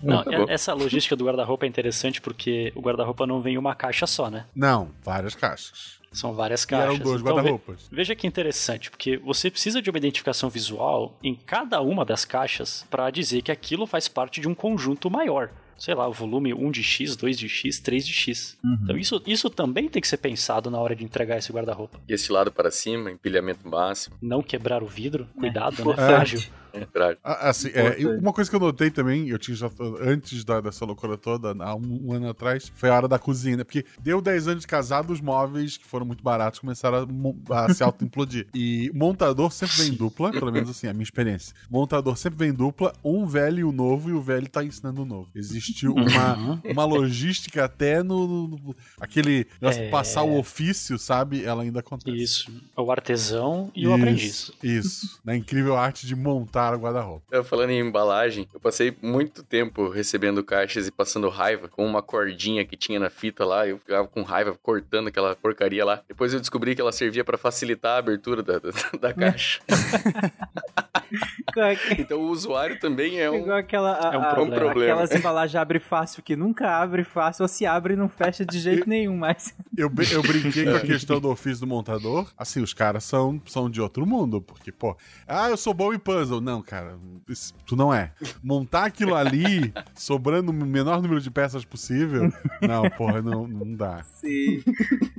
Não, 0.03 0.23
tá 0.23 0.31
e- 0.31 0.45
essa 0.51 0.73
logística 0.73 1.15
do 1.15 1.25
guarda-roupa 1.25 1.65
é 1.65 1.69
interessante 1.69 2.21
porque 2.21 2.71
o 2.75 2.81
guarda-roupa 2.81 3.25
não 3.25 3.39
vem 3.41 3.55
em 3.55 3.57
uma 3.57 3.73
caixa 3.73 4.05
só, 4.05 4.29
né? 4.29 4.45
Não, 4.55 4.89
várias 5.03 5.33
caixas. 5.33 5.99
São 6.11 6.33
várias 6.33 6.63
E 6.63 6.67
caixas. 6.67 6.89
eram 6.95 6.97
dois 6.99 7.21
Então, 7.21 7.33
ve- 7.35 7.41
guarda-roupas. 7.41 7.87
Veja 7.91 8.13
que 8.15 8.27
interessante, 8.27 8.91
porque 8.91 9.17
você 9.17 9.49
precisa 9.49 9.81
de 9.81 9.89
uma 9.89 9.97
identificação 9.97 10.49
visual 10.49 11.17
em 11.23 11.33
cada 11.35 11.81
uma 11.81 12.03
das 12.03 12.25
caixas 12.25 12.85
para 12.89 13.09
dizer 13.09 13.41
que 13.41 13.51
aquilo 13.51 13.87
faz 13.87 14.07
parte 14.07 14.41
de 14.41 14.47
um 14.47 14.53
conjunto 14.53 15.09
maior. 15.09 15.49
Sei 15.77 15.95
lá, 15.95 16.07
o 16.07 16.11
volume 16.13 16.53
1 16.53 16.69
de 16.69 16.83
X, 16.83 17.15
2 17.15 17.39
de 17.39 17.49
X, 17.49 17.79
3 17.79 18.05
de 18.05 18.13
X. 18.13 18.55
Então 18.83 18.95
isso, 18.97 19.19
isso 19.25 19.49
também 19.49 19.87
tem 19.89 19.99
que 19.99 20.07
ser 20.07 20.17
pensado 20.17 20.69
na 20.69 20.77
hora 20.79 20.95
de 20.95 21.03
entregar 21.03 21.37
esse 21.39 21.51
guarda-roupa. 21.51 21.99
E 22.07 22.13
esse 22.13 22.31
lado 22.31 22.51
para 22.51 22.69
cima, 22.69 23.09
empilhamento 23.09 23.67
máximo. 23.67 24.15
Não 24.21 24.43
quebrar 24.43 24.83
o 24.83 24.87
vidro, 24.87 25.27
cuidado, 25.39 25.83
né? 25.83 25.93
É. 25.93 25.95
Frágil. 25.95 26.43
É. 26.73 27.17
Ah, 27.23 27.49
Assim, 27.49 27.69
é, 27.73 27.97
uma 28.19 28.31
coisa 28.33 28.49
que 28.49 28.55
eu 28.55 28.59
notei 28.59 28.89
também, 28.91 29.27
eu 29.29 29.37
tinha 29.37 29.55
já, 29.55 29.69
antes 30.01 30.43
da, 30.43 30.61
dessa 30.61 30.85
loucura 30.85 31.17
toda, 31.17 31.55
há 31.63 31.75
um, 31.75 32.07
um 32.07 32.13
ano 32.13 32.29
atrás, 32.29 32.71
foi 32.75 32.89
a 32.89 32.95
hora 32.95 33.07
da 33.07 33.17
cozinha, 33.19 33.57
né? 33.57 33.63
Porque 33.63 33.85
deu 34.01 34.21
10 34.21 34.47
anos 34.47 34.61
de 34.61 34.67
casado, 34.67 35.11
os 35.11 35.19
móveis 35.21 35.77
que 35.77 35.85
foram 35.85 36.05
muito 36.05 36.23
baratos 36.23 36.59
começaram 36.59 37.07
a, 37.49 37.65
a 37.65 37.73
se 37.73 37.83
auto-implodir. 37.83 38.47
E 38.53 38.91
montador 38.93 39.51
sempre 39.51 39.75
vem 39.77 39.87
em 39.89 39.95
dupla, 39.95 40.31
pelo 40.31 40.51
menos 40.51 40.69
assim, 40.69 40.87
a 40.87 40.93
minha 40.93 41.03
experiência. 41.03 41.55
Montador 41.69 42.15
sempre 42.17 42.39
vem 42.39 42.49
em 42.49 42.53
dupla, 42.53 42.93
um 43.03 43.25
velho 43.25 43.59
e 43.59 43.63
o 43.63 43.71
novo, 43.71 44.09
e 44.09 44.13
o 44.13 44.21
velho 44.21 44.47
tá 44.49 44.63
ensinando 44.63 45.01
o 45.01 45.05
novo. 45.05 45.29
Existe 45.35 45.87
uma, 45.87 46.61
uma 46.63 46.85
logística 46.85 47.65
até 47.65 48.01
no. 48.03 48.27
no- 48.27 48.47
no- 48.47 48.75
aquele 48.99 49.47
negócio 49.61 49.81
de 49.81 49.87
É. 49.87 49.89
passar 49.89 50.23
o 50.23 50.37
ofício, 50.37 50.97
sabe? 50.99 51.43
Ela 51.43 51.63
ainda 51.63 51.79
acontece. 51.79 52.15
Isso. 52.21 52.51
O 52.77 52.91
artesão 52.91 53.71
e 53.75 53.87
o 53.87 53.89
Isso, 53.89 53.95
aprendiz. 54.01 54.51
Isso. 54.63 55.19
Na 55.23 55.35
incrível 55.35 55.75
arte 55.77 56.05
de 56.05 56.15
montar 56.15 56.60
o 56.69 56.79
guarda-roupa. 56.79 57.25
Eu 57.31 57.43
falando 57.43 57.71
em 57.71 57.79
embalagem, 57.79 58.47
eu 58.53 58.59
passei 58.59 58.95
muito 59.01 59.43
tempo 59.43 59.89
recebendo 59.89 60.43
caixas 60.43 60.87
e 60.87 60.91
passando 60.91 61.29
raiva 61.29 61.67
com 61.67 61.85
uma 61.85 62.01
cordinha 62.01 62.65
que 62.65 62.77
tinha 62.77 62.99
na 62.99 63.09
fita 63.09 63.45
lá. 63.45 63.67
Eu 63.67 63.77
ficava 63.77 64.07
com 64.07 64.21
raiva 64.21 64.55
cortando 64.61 65.07
aquela 65.07 65.35
porcaria 65.35 65.83
lá. 65.83 66.01
Depois 66.07 66.33
eu 66.33 66.39
descobri 66.39 66.75
que 66.75 66.81
ela 66.81 66.91
servia 66.91 67.23
pra 67.23 67.37
facilitar 67.37 67.95
a 67.95 67.99
abertura 67.99 68.43
da, 68.43 68.59
da, 68.59 68.71
da 68.99 69.13
caixa. 69.13 69.61
Então 71.97 72.19
o 72.21 72.27
usuário 72.29 72.79
também 72.79 73.19
é 73.19 73.29
um. 73.29 73.35
Igual 73.35 73.57
aquela, 73.57 74.09
a- 74.09 74.13
É 74.13 74.17
um 74.17 74.21
a- 74.21 74.35
problema. 74.35 74.71
aquelas 74.71 75.11
embalagens 75.11 75.55
abre 75.61 75.79
fácil 75.79 76.23
que 76.23 76.35
nunca 76.35 76.69
abre 76.77 77.03
fácil, 77.03 77.43
ou 77.43 77.47
se 77.47 77.65
abre 77.65 77.93
e 77.93 77.97
não 77.97 78.07
fecha 78.09 78.45
de 78.45 78.59
jeito 78.59 78.87
nenhum, 78.87 79.17
mas 79.17 79.53
Eu, 79.77 79.91
eu 80.11 80.21
brinquei 80.21 80.65
com 80.65 80.75
a 80.75 80.79
questão 80.79 81.19
do 81.19 81.29
ofício 81.29 81.61
do 81.61 81.67
montador. 81.67 82.31
Assim, 82.37 82.61
os 82.61 82.73
caras 82.73 83.03
são, 83.03 83.41
são 83.45 83.69
de 83.69 83.81
outro 83.81 84.05
mundo. 84.05 84.41
Porque, 84.41 84.71
pô, 84.71 84.95
ah, 85.27 85.49
eu 85.49 85.57
sou 85.57 85.73
bom 85.73 85.93
em 85.93 85.99
puzzle. 85.99 86.41
Não, 86.41 86.61
cara, 86.61 86.97
isso- 87.27 87.53
tu 87.65 87.75
não 87.75 87.93
é. 87.93 88.11
Montar 88.43 88.85
aquilo 88.85 89.15
ali, 89.15 89.73
sobrando 89.95 90.51
o 90.51 90.53
menor 90.53 91.01
número 91.01 91.19
de 91.21 91.29
peças 91.31 91.63
possível, 91.65 92.31
não, 92.61 92.89
porra, 92.91 93.21
não, 93.21 93.47
não 93.47 93.75
dá. 93.75 94.03
sim. 94.03 94.63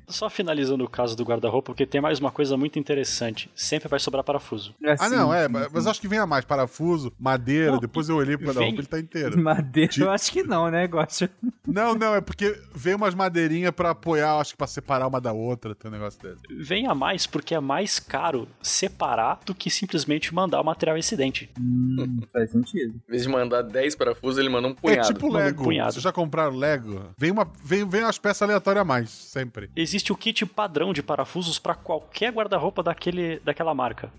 Só 0.09 0.29
finalizando 0.29 0.85
o 0.85 0.89
caso 0.89 1.17
do 1.17 1.25
guarda-roupa, 1.25 1.67
porque 1.73 1.87
tem 1.87 2.01
mais 2.01 2.19
uma 2.19 2.31
coisa 2.31 2.57
muito 2.57 2.79
interessante. 2.79 3.51
Sempre 3.55 3.89
vai 3.89 3.99
sobrar 3.99 4.23
parafuso. 4.25 4.75
Ah, 4.99 5.09
não, 5.09 5.33
é, 5.33 5.49
mas 5.49 5.82
Mas 5.85 5.91
acho 5.91 6.01
que 6.01 6.09
vem 6.09 6.19
a 6.19 6.27
mais. 6.27 6.45
Parafuso, 6.45 7.13
madeira. 7.19 7.73
Não, 7.73 7.79
depois 7.79 8.09
eu 8.09 8.17
olhei 8.17 8.37
vem- 8.37 8.47
guarda-roupa 8.47 8.79
ele 8.79 8.87
tá 8.87 8.99
inteiro. 8.99 9.41
Madeira, 9.41 9.91
Ti- 9.93 10.01
eu 10.01 10.11
acho 10.11 10.31
que 10.33 10.43
não, 10.43 10.71
né, 10.71 10.87
Gosta? 10.87 11.31
Não, 11.67 11.95
não, 11.95 12.15
é 12.15 12.21
porque 12.21 12.59
veio 12.75 12.97
umas 12.97 13.15
madeirinhas 13.15 13.73
pra 13.73 13.91
apoiar, 13.91 14.39
acho 14.39 14.53
que 14.53 14.57
pra 14.59 14.67
separar 14.67 15.07
uma 15.07 15.21
da 15.21 15.33
outra, 15.33 15.75
tem 15.75 15.91
um 15.91 15.93
negócio 15.95 16.21
desse. 16.23 16.43
Vem 16.63 16.87
a 16.87 16.95
mais 16.95 17.27
porque 17.27 17.55
é 17.55 17.61
mais 17.61 17.99
caro 17.99 18.47
separar 18.63 19.41
do 19.45 19.55
que 19.55 19.71
simplesmente 19.71 20.35
mandar 20.35 20.61
o 20.61 20.65
material 20.65 20.97
incidente. 20.99 21.51
Hum, 21.59 22.21
faz 22.33 22.51
sentido. 22.51 22.95
Em 23.09 23.11
vez 23.11 23.23
de 23.23 23.29
mandar 23.29 23.63
10 23.63 23.95
parafusos, 23.95 24.39
ele 24.39 24.49
manda 24.49 24.69
um 24.69 24.73
É 24.73 24.75
punhado. 24.75 25.09
tipo 25.15 25.27
Manda 25.29 25.39
um 25.39 25.45
Lego. 25.47 25.65
punhado. 25.65 25.93
Vocês 25.93 26.03
já 26.03 26.13
compraram 26.13 26.57
Lego? 26.57 27.03
Vem, 27.17 27.31
uma, 27.31 27.47
vem, 27.65 27.89
vem 27.89 28.03
umas 28.03 28.19
peças 28.19 28.43
aleatórias 28.43 28.83
a 28.83 28.85
mais, 28.85 29.11
sempre. 29.11 29.71
Existe 29.77 30.13
o 30.13 30.17
kit 30.17 30.45
padrão 30.47 30.93
de 30.93 31.03
parafusos 31.03 31.59
para 31.59 31.75
qualquer 31.75 32.33
guarda-roupa 32.33 32.83
daquele, 32.83 33.41
daquela 33.41 33.75
marca. 33.75 34.13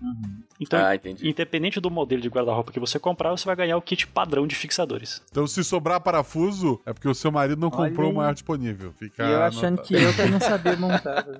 Então, 0.60 0.84
Ah, 0.84 0.94
entendi. 0.94 1.28
Independente 1.54 1.80
do 1.80 1.90
modelo 1.90 2.20
de 2.20 2.28
guarda-roupa 2.28 2.72
que 2.72 2.80
você 2.80 2.98
comprar, 2.98 3.30
você 3.30 3.44
vai 3.46 3.54
ganhar 3.54 3.76
o 3.76 3.82
kit 3.82 4.06
padrão 4.08 4.46
de 4.46 4.54
fixadores. 4.56 5.22
Então, 5.30 5.46
se 5.46 5.62
sobrar 5.62 6.00
parafuso, 6.00 6.80
é 6.84 6.92
porque 6.92 7.08
o 7.08 7.14
seu 7.14 7.30
marido 7.30 7.60
não 7.60 7.68
Olha 7.72 7.88
comprou 7.90 8.08
o 8.08 8.10
aí. 8.10 8.16
maior 8.16 8.34
disponível. 8.34 8.92
Fica 8.92 9.24
E 9.24 9.32
eu 9.32 9.42
achando 9.42 9.80
que 9.82 9.94
eu 9.94 10.12
que 10.12 10.24
não 10.28 10.40
sabia 10.40 10.76
montar. 10.76 11.24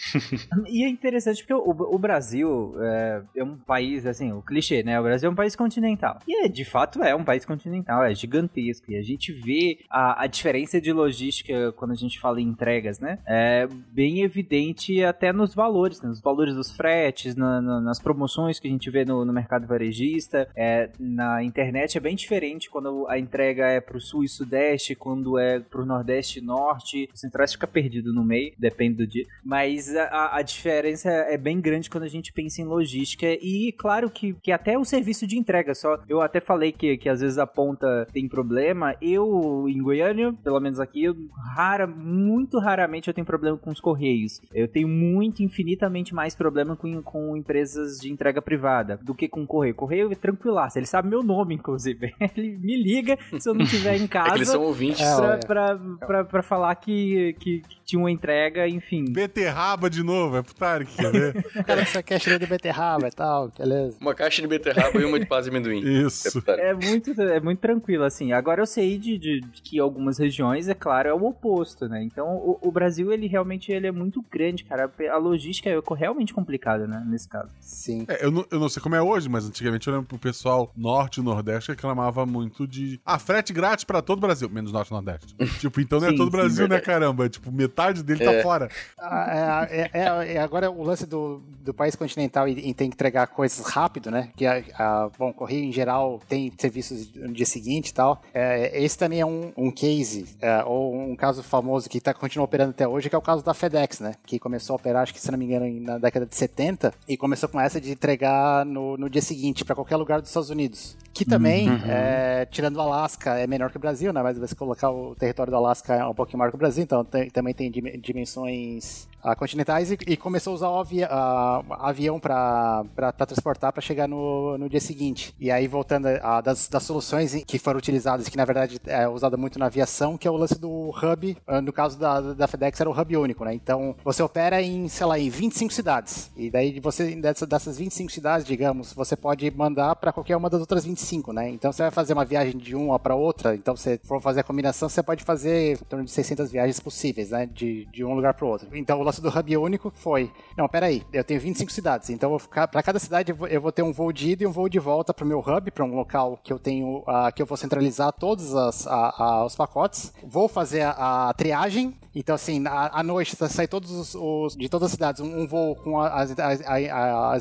e 0.66 0.84
é 0.84 0.88
interessante 0.88 1.42
porque 1.44 1.54
o, 1.54 1.94
o 1.94 1.98
Brasil 1.98 2.74
é, 2.80 3.22
é 3.36 3.44
um 3.44 3.56
país, 3.56 4.06
assim, 4.06 4.32
o 4.32 4.42
clichê, 4.42 4.82
né? 4.82 4.98
O 4.98 5.02
Brasil 5.02 5.28
é 5.28 5.32
um 5.32 5.36
país 5.36 5.54
continental. 5.54 6.18
E 6.26 6.44
é, 6.44 6.48
de 6.48 6.64
fato 6.64 7.02
é 7.02 7.14
um 7.14 7.24
país 7.24 7.44
continental, 7.44 8.02
é 8.04 8.14
gigantesco. 8.14 8.90
E 8.90 8.96
a 8.96 9.02
gente 9.02 9.32
vê 9.32 9.78
a, 9.90 10.24
a 10.24 10.26
diferença 10.26 10.80
de 10.80 10.92
logística 10.92 11.72
quando 11.72 11.92
a 11.92 11.96
gente 11.96 12.18
fala 12.18 12.40
em 12.40 12.44
entregas, 12.48 12.98
né? 12.98 13.18
É 13.26 13.68
bem 13.92 14.22
evidente 14.22 15.04
até 15.04 15.32
nos 15.32 15.54
valores, 15.54 16.00
né? 16.00 16.08
nos 16.08 16.20
valores 16.20 16.54
dos 16.54 16.70
fretes, 16.70 17.36
na- 17.36 17.60
na- 17.60 17.80
nas 17.80 18.00
promoções 18.00 18.58
que 18.58 18.66
a 18.66 18.70
gente 18.70 18.90
vê 18.90 19.04
no, 19.04 19.19
no 19.24 19.32
mercado 19.32 19.66
varejista. 19.66 20.48
É, 20.56 20.90
na 20.98 21.42
internet 21.42 21.96
é 21.96 22.00
bem 22.00 22.16
diferente 22.16 22.70
quando 22.70 23.06
a 23.08 23.18
entrega 23.18 23.66
é 23.66 23.80
pro 23.80 24.00
sul 24.00 24.24
e 24.24 24.28
sudeste, 24.28 24.94
quando 24.94 25.38
é 25.38 25.60
pro 25.60 25.86
nordeste 25.86 26.38
e 26.38 26.42
norte. 26.42 27.08
O 27.12 27.16
centro-oeste 27.16 27.56
fica 27.56 27.66
perdido 27.66 28.12
no 28.12 28.24
meio, 28.24 28.52
depende 28.58 28.96
do 28.96 29.06
dia. 29.06 29.24
Mas 29.44 29.94
a, 29.94 30.36
a 30.36 30.42
diferença 30.42 31.10
é 31.10 31.36
bem 31.36 31.60
grande 31.60 31.90
quando 31.90 32.04
a 32.04 32.08
gente 32.08 32.32
pensa 32.32 32.60
em 32.60 32.64
logística. 32.64 33.26
E 33.26 33.72
claro 33.72 34.10
que, 34.10 34.34
que 34.34 34.52
até 34.52 34.78
o 34.78 34.84
serviço 34.84 35.26
de 35.26 35.38
entrega, 35.38 35.74
só 35.74 35.98
eu 36.08 36.20
até 36.20 36.40
falei 36.40 36.72
que, 36.72 36.96
que 36.96 37.08
às 37.08 37.20
vezes 37.20 37.38
a 37.38 37.46
ponta 37.46 38.06
tem 38.12 38.28
problema. 38.28 38.94
Eu, 39.00 39.66
em 39.68 39.82
Goiânia, 39.82 40.32
pelo 40.44 40.60
menos 40.60 40.80
aqui, 40.80 41.04
eu, 41.04 41.16
rara, 41.54 41.86
muito 41.86 42.58
raramente 42.58 43.08
eu 43.08 43.14
tenho 43.14 43.26
problema 43.26 43.56
com 43.56 43.70
os 43.70 43.80
correios. 43.80 44.40
Eu 44.52 44.68
tenho 44.68 44.88
muito, 44.88 45.42
infinitamente 45.42 46.14
mais 46.14 46.34
problema 46.34 46.76
com, 46.76 47.02
com 47.02 47.36
empresas 47.36 47.98
de 47.98 48.10
entrega 48.10 48.40
privada 48.40 48.98
do 49.10 49.14
que 49.14 49.28
com 49.28 49.44
correio. 49.44 49.74
Correio 49.74 50.10
é 50.12 50.14
tranquilaço, 50.14 50.78
ele 50.78 50.86
sabe 50.86 51.08
meu 51.08 51.22
nome, 51.22 51.54
inclusive. 51.56 52.14
Ele 52.36 52.56
me 52.58 52.80
liga 52.80 53.18
se 53.40 53.48
eu 53.48 53.54
não 53.54 53.64
estiver 53.64 53.96
em 53.96 54.04
É 54.04 54.08
casa. 54.08 54.30
que 54.30 54.36
eles 54.38 54.48
são 54.48 54.62
ouvintes. 54.62 55.00
É, 55.00 55.16
Pra, 55.16 55.26
olha. 55.26 55.38
pra, 55.38 55.78
pra, 56.06 56.24
pra 56.24 56.42
falar 56.42 56.74
que, 56.76 57.34
que, 57.40 57.60
que 57.60 57.76
tinha 57.84 57.98
uma 58.00 58.10
entrega, 58.10 58.68
enfim. 58.68 59.04
Beterraba 59.12 59.90
de 59.90 60.02
novo, 60.02 60.36
é 60.36 60.42
putaria 60.42 60.86
que 60.86 60.96
quer 60.96 61.10
ver? 61.10 61.46
O 61.60 61.64
cara 61.64 61.84
só 61.86 62.00
quer 62.02 62.20
cheiro 62.20 62.38
de 62.38 62.46
beterraba 62.46 63.08
e 63.08 63.10
tal, 63.10 63.50
beleza. 63.58 63.96
Uma 64.00 64.14
caixa 64.14 64.40
de 64.40 64.46
beterraba 64.48 65.00
e 65.00 65.04
uma 65.04 65.18
de 65.18 65.26
paz 65.26 65.46
e 65.46 65.50
amendoim. 65.50 65.80
Isso. 65.80 66.24
Deputado. 66.24 66.58
É 66.60 66.72
muito, 66.74 67.20
é 67.20 67.40
muito 67.40 67.58
tranquilo, 67.58 68.04
assim. 68.04 68.32
Agora 68.32 68.62
eu 68.62 68.66
sei 68.66 68.96
de, 68.98 69.18
de- 69.18 69.40
de 69.40 69.62
que 69.62 69.78
algumas 69.80 70.18
regiões, 70.18 70.68
é 70.68 70.74
claro, 70.74 71.08
é 71.08 71.14
o 71.14 71.24
oposto, 71.24 71.88
né? 71.88 72.02
Então 72.04 72.28
o, 72.36 72.58
o 72.62 72.70
Brasil, 72.70 73.12
ele 73.12 73.26
realmente 73.26 73.72
ele 73.72 73.86
é 73.86 73.92
muito 73.92 74.24
grande, 74.30 74.62
cara. 74.64 74.90
A 75.10 75.16
logística 75.16 75.68
é 75.68 75.78
realmente 75.96 76.32
complicada, 76.32 76.86
né? 76.86 77.02
Nesse 77.06 77.28
caso. 77.28 77.50
Sim. 77.60 78.04
É, 78.08 78.24
eu, 78.24 78.30
não, 78.30 78.44
eu 78.50 78.60
não 78.60 78.68
sei 78.68 78.80
como 78.82 78.89
é 78.96 79.02
hoje, 79.02 79.28
mas 79.28 79.46
antigamente 79.46 79.86
eu 79.88 79.94
lembro 79.94 80.08
que 80.08 80.14
o 80.14 80.18
pessoal 80.18 80.70
norte 80.76 81.20
e 81.20 81.22
nordeste 81.22 81.70
reclamava 81.70 82.24
muito 82.26 82.66
de. 82.66 83.00
Ah, 83.04 83.18
frete 83.18 83.52
grátis 83.52 83.84
pra 83.84 84.00
todo 84.02 84.18
o 84.18 84.20
Brasil, 84.20 84.48
menos 84.48 84.72
norte 84.72 84.88
e 84.88 84.92
nordeste. 84.92 85.34
tipo, 85.60 85.80
então 85.80 86.00
não 86.00 86.08
é 86.08 86.10
Sim, 86.10 86.16
todo 86.16 86.28
o 86.28 86.30
sim, 86.30 86.36
Brasil, 86.36 86.62
né, 86.68 86.76
verdade. 86.76 86.84
caramba? 86.86 87.28
Tipo, 87.28 87.50
metade 87.52 88.02
dele 88.02 88.24
tá 88.24 88.32
É. 88.32 88.42
fora. 88.42 88.68
Ah, 88.98 89.66
é, 89.70 89.80
é- 89.80 89.90
é- 90.00 90.34
é 90.34 90.40
agora 90.40 90.70
o 90.70 90.82
lance 90.82 91.06
do, 91.06 91.42
do 91.60 91.72
país 91.74 91.94
continental 91.96 92.48
e, 92.48 92.52
e 92.70 92.74
tem 92.74 92.88
que 92.88 92.94
entregar 92.94 93.26
coisas 93.26 93.64
rápido, 93.66 94.10
né? 94.10 94.30
Que 94.36 94.46
a, 94.46 94.62
a- 94.78 95.10
bom, 95.18 95.32
Correio 95.32 95.64
em 95.64 95.72
geral 95.72 96.20
tem 96.28 96.52
serviços 96.58 97.12
no 97.14 97.32
dia 97.32 97.46
seguinte 97.46 97.88
e 97.88 97.94
tal. 97.94 98.22
É, 98.34 98.82
esse 98.82 98.96
também 98.98 99.20
é 99.20 99.26
um, 99.26 99.52
um 99.56 99.70
case, 99.70 100.36
é, 100.40 100.62
ou 100.64 100.94
um 100.94 101.16
caso 101.16 101.42
famoso 101.42 101.88
que 101.88 102.00
tá, 102.00 102.12
continua 102.14 102.44
operando 102.44 102.70
até 102.70 102.86
hoje, 102.86 103.08
que 103.08 103.14
é 103.14 103.18
o 103.18 103.22
caso 103.22 103.44
da 103.44 103.54
FedEx, 103.54 104.00
né? 104.00 104.14
Que 104.26 104.38
começou 104.38 104.74
a 104.74 104.76
operar, 104.76 105.02
acho 105.02 105.12
que 105.14 105.20
se 105.20 105.30
não 105.30 105.38
me 105.38 105.44
engano, 105.44 105.66
na 105.80 105.98
década 105.98 106.26
de 106.26 106.34
70 106.34 106.92
e 107.08 107.16
começou 107.16 107.48
com 107.48 107.60
essa 107.60 107.80
de 107.80 107.90
entregar 107.90 108.64
no, 108.64 108.79
no 108.98 109.08
dia 109.10 109.22
seguinte 109.22 109.64
para 109.64 109.74
qualquer 109.74 109.96
lugar 109.96 110.20
dos 110.20 110.30
Estados 110.30 110.50
Unidos. 110.50 110.96
Que 111.12 111.24
também, 111.24 111.68
é, 111.86 112.46
tirando 112.50 112.76
o 112.76 112.80
Alasca, 112.80 113.38
é 113.38 113.46
menor 113.46 113.70
que 113.70 113.76
o 113.76 113.80
Brasil, 113.80 114.12
né? 114.12 114.22
Mas 114.22 114.38
você 114.38 114.54
colocar 114.54 114.90
o 114.90 115.14
território 115.16 115.50
do 115.50 115.56
Alasca 115.56 115.94
é 115.94 116.04
um 116.06 116.14
pouquinho 116.14 116.38
maior 116.38 116.50
que 116.50 116.56
o 116.56 116.58
Brasil, 116.58 116.82
então 116.84 117.04
tem- 117.04 117.28
também 117.30 117.52
tem 117.52 117.70
dim- 117.70 117.98
dimensões 118.00 119.08
ah, 119.22 119.34
continentais 119.34 119.90
e, 119.92 119.98
e 120.06 120.16
começou 120.16 120.52
a 120.52 120.54
usar 120.54 120.68
o 120.68 120.78
avi- 120.78 121.04
ah, 121.04 121.62
avião 121.80 122.18
para 122.18 122.84
transportar 123.26 123.72
para 123.72 123.80
chegar 123.82 124.08
no, 124.08 124.56
no 124.58 124.68
dia 124.68 124.80
seguinte. 124.80 125.34
E 125.38 125.50
aí, 125.50 125.66
voltando 125.66 126.06
a, 126.06 126.40
das, 126.40 126.68
das 126.68 126.82
soluções 126.82 127.42
que 127.44 127.58
foram 127.58 127.78
utilizadas, 127.78 128.28
que 128.28 128.36
na 128.36 128.44
verdade 128.44 128.80
é 128.86 129.08
usada 129.08 129.36
muito 129.36 129.58
na 129.58 129.66
aviação, 129.66 130.16
que 130.16 130.26
é 130.26 130.30
o 130.30 130.36
lance 130.36 130.58
do 130.58 130.90
hub, 130.90 131.36
ah, 131.46 131.60
no 131.60 131.72
caso 131.72 131.98
da, 131.98 132.20
da 132.20 132.46
FedEx 132.46 132.80
era 132.80 132.90
o 132.90 132.98
hub 132.98 133.16
único, 133.16 133.44
né? 133.44 133.54
Então 133.54 133.94
você 134.04 134.22
opera 134.22 134.60
em, 134.62 134.88
sei 134.88 135.06
lá, 135.06 135.18
em 135.18 135.28
25 135.28 135.72
cidades. 135.72 136.30
E 136.36 136.50
daí 136.50 136.80
você, 136.80 137.14
dessas, 137.16 137.48
dessas 137.48 137.78
25 137.78 138.10
cidades, 138.10 138.46
digamos, 138.46 138.92
você 138.92 139.16
pode 139.16 139.50
mandar 139.50 139.96
para 139.96 140.12
qualquer 140.12 140.36
uma 140.36 140.50
das 140.50 140.60
outras 140.60 140.84
25, 140.84 141.32
né? 141.32 141.48
Então 141.50 141.72
você 141.72 141.82
vai 141.82 141.90
fazer 141.90 142.12
uma 142.12 142.24
viagem 142.24 142.56
de 142.56 142.74
uma 142.74 142.98
para 142.98 143.14
outra, 143.14 143.54
então 143.54 143.76
se 143.76 144.00
for 144.04 144.20
fazer 144.20 144.40
a 144.40 144.44
combinação, 144.44 144.88
você 144.88 145.02
pode 145.02 145.24
fazer 145.24 145.74
em 145.74 145.84
torno 145.84 146.04
de 146.04 146.10
600 146.10 146.50
viagens 146.50 146.80
possíveis, 146.80 147.30
né? 147.30 147.46
De, 147.46 147.86
de 147.86 148.04
um 148.04 148.14
lugar 148.14 148.34
para 148.34 148.46
outro. 148.46 148.68
Então 148.72 149.00
o 149.00 149.09
lance 149.10 149.20
do 149.20 149.28
hub 149.28 149.56
único 149.56 149.92
foi: 149.94 150.32
não, 150.56 150.68
peraí, 150.68 151.02
eu 151.12 151.22
tenho 151.24 151.40
25 151.40 151.70
cidades, 151.70 152.10
então 152.10 152.36
para 152.70 152.82
cada 152.82 152.98
cidade 152.98 153.32
eu 153.32 153.36
vou, 153.36 153.48
vou 153.60 153.72
ter 153.72 153.82
um 153.82 153.92
voo 153.92 154.12
de 154.12 154.30
ida 154.30 154.44
e 154.44 154.46
um 154.46 154.52
voo 154.52 154.68
de 154.68 154.78
volta 154.78 155.12
para 155.12 155.24
o 155.24 155.28
meu 155.28 155.40
hub, 155.40 155.70
para 155.70 155.84
um 155.84 155.94
local 155.94 156.38
que 156.42 156.52
eu 156.52 156.58
tenho, 156.58 157.02
ah, 157.06 157.30
que 157.32 157.42
eu 157.42 157.46
vou 157.46 157.56
centralizar 157.56 158.12
todos 158.12 158.54
as, 158.54 158.86
a- 158.86 159.14
a- 159.18 159.44
os 159.44 159.54
pacotes. 159.56 160.12
Vou 160.24 160.48
fazer 160.48 160.82
a, 160.82 161.28
a 161.28 161.34
triagem. 161.34 161.96
Então, 162.14 162.34
assim, 162.34 162.62
à 162.66 163.02
noite 163.04 163.36
sai 163.48 163.68
todos 163.68 163.90
os, 163.92 164.14
os- 164.16 164.56
de 164.56 164.68
todas 164.68 164.86
as 164.86 164.92
cidades 164.92 165.20
um, 165.20 165.42
um 165.42 165.46
voo 165.46 165.76
com 165.76 166.00
as, 166.00 166.36
as, 166.38 166.60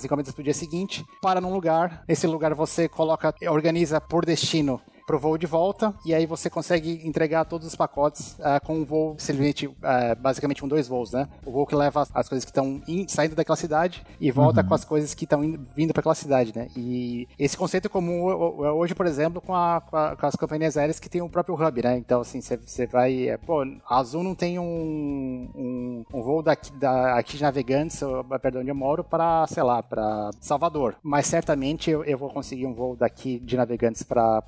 encomendas 0.05 0.33
para 0.33 0.41
o 0.41 0.43
dia 0.43 0.53
seguinte, 0.53 1.03
para 1.21 1.41
num 1.41 1.51
lugar. 1.53 2.03
Nesse 2.07 2.27
lugar 2.27 2.53
você 2.53 2.87
coloca, 2.87 3.33
organiza 3.49 3.99
por 3.99 4.25
destino 4.25 4.79
pro 5.09 5.17
voo 5.17 5.39
de 5.39 5.47
volta 5.47 5.91
e 6.05 6.13
aí 6.13 6.27
você 6.27 6.51
consegue 6.51 7.01
entregar 7.03 7.43
todos 7.43 7.65
os 7.65 7.75
pacotes 7.75 8.39
ah, 8.43 8.59
com 8.59 8.75
um 8.75 8.85
voo 8.85 9.15
simplesmente 9.17 9.67
ah, 9.81 10.13
basicamente 10.13 10.61
com 10.61 10.67
dois 10.67 10.87
voos, 10.87 11.11
né? 11.13 11.27
O 11.43 11.49
voo 11.51 11.65
que 11.65 11.73
leva 11.75 12.01
as, 12.03 12.11
as 12.13 12.29
coisas 12.29 12.45
que 12.45 12.51
estão 12.51 12.79
saindo 13.07 13.33
daquela 13.35 13.55
cidade 13.55 14.03
e 14.21 14.29
volta 14.29 14.63
com 14.63 14.75
as 14.75 14.85
coisas 14.85 15.15
que 15.15 15.23
estão 15.23 15.41
vindo 15.75 15.93
para 15.93 16.01
aquela 16.01 16.13
cidade, 16.13 16.53
né? 16.55 16.67
E 16.77 17.27
esse 17.39 17.57
conceito 17.57 17.87
é 17.87 17.89
comum 17.89 18.21
ho- 18.21 18.61
ho- 18.61 18.77
hoje, 18.77 18.93
por 18.93 19.07
exemplo, 19.07 19.41
com, 19.41 19.55
a- 19.55 19.81
com 19.81 19.97
a- 19.97 20.15
com 20.15 20.25
as 20.27 20.35
companhias 20.35 20.77
aéreas 20.77 20.99
que 20.99 21.09
tem 21.09 21.23
o 21.23 21.29
próprio 21.29 21.55
hub, 21.55 21.81
né? 21.83 21.97
Então 21.97 22.21
assim, 22.21 22.39
você- 22.39 22.85
vai, 22.85 23.29
é, 23.29 23.37
pô, 23.37 23.63
a 23.63 23.97
Azul 23.97 24.23
não 24.23 24.35
tem 24.35 24.59
um, 24.59 25.49
um, 25.55 26.03
um 26.13 26.21
voo 26.21 26.43
daqui, 26.43 26.71
da, 26.73 27.17
aqui 27.17 27.35
de 27.37 27.41
Navegantes, 27.43 27.99
ou, 28.03 28.23
perdão, 28.39 28.61
onde 28.61 28.69
eu 28.69 28.75
moro, 28.75 29.03
para, 29.03 29.47
sei 29.47 29.63
lá, 29.63 29.81
para 29.81 30.29
Salvador. 30.39 30.95
Mas 31.01 31.25
certamente 31.25 31.89
eu, 31.89 32.03
eu 32.03 32.17
vou 32.17 32.29
conseguir 32.29 32.67
um 32.67 32.73
voo 32.75 32.95
daqui 32.95 33.39
de 33.39 33.57
Navegantes 33.57 34.03
para 34.03 34.43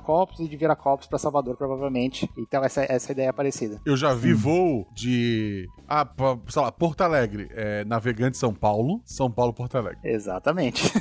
Viracopos 0.00 0.40
e 0.40 0.48
de 0.48 0.56
Viracopos 0.56 1.06
para 1.06 1.18
Salvador, 1.18 1.56
provavelmente. 1.56 2.28
Então 2.36 2.64
essa, 2.64 2.82
essa 2.82 3.12
ideia 3.12 3.28
é 3.28 3.32
parecida. 3.32 3.80
Eu 3.84 3.96
já 3.96 4.14
vi 4.14 4.32
voo 4.32 4.86
de. 4.94 5.68
Ah, 5.86 6.04
pra, 6.04 6.38
sei 6.48 6.62
lá, 6.62 6.72
Porto 6.72 7.02
Alegre. 7.02 7.48
É, 7.52 7.84
navegante 7.84 8.36
São 8.36 8.54
Paulo, 8.54 9.00
São 9.04 9.30
Paulo, 9.30 9.52
Porto 9.52 9.76
Alegre. 9.76 9.98
Exatamente. 10.04 10.90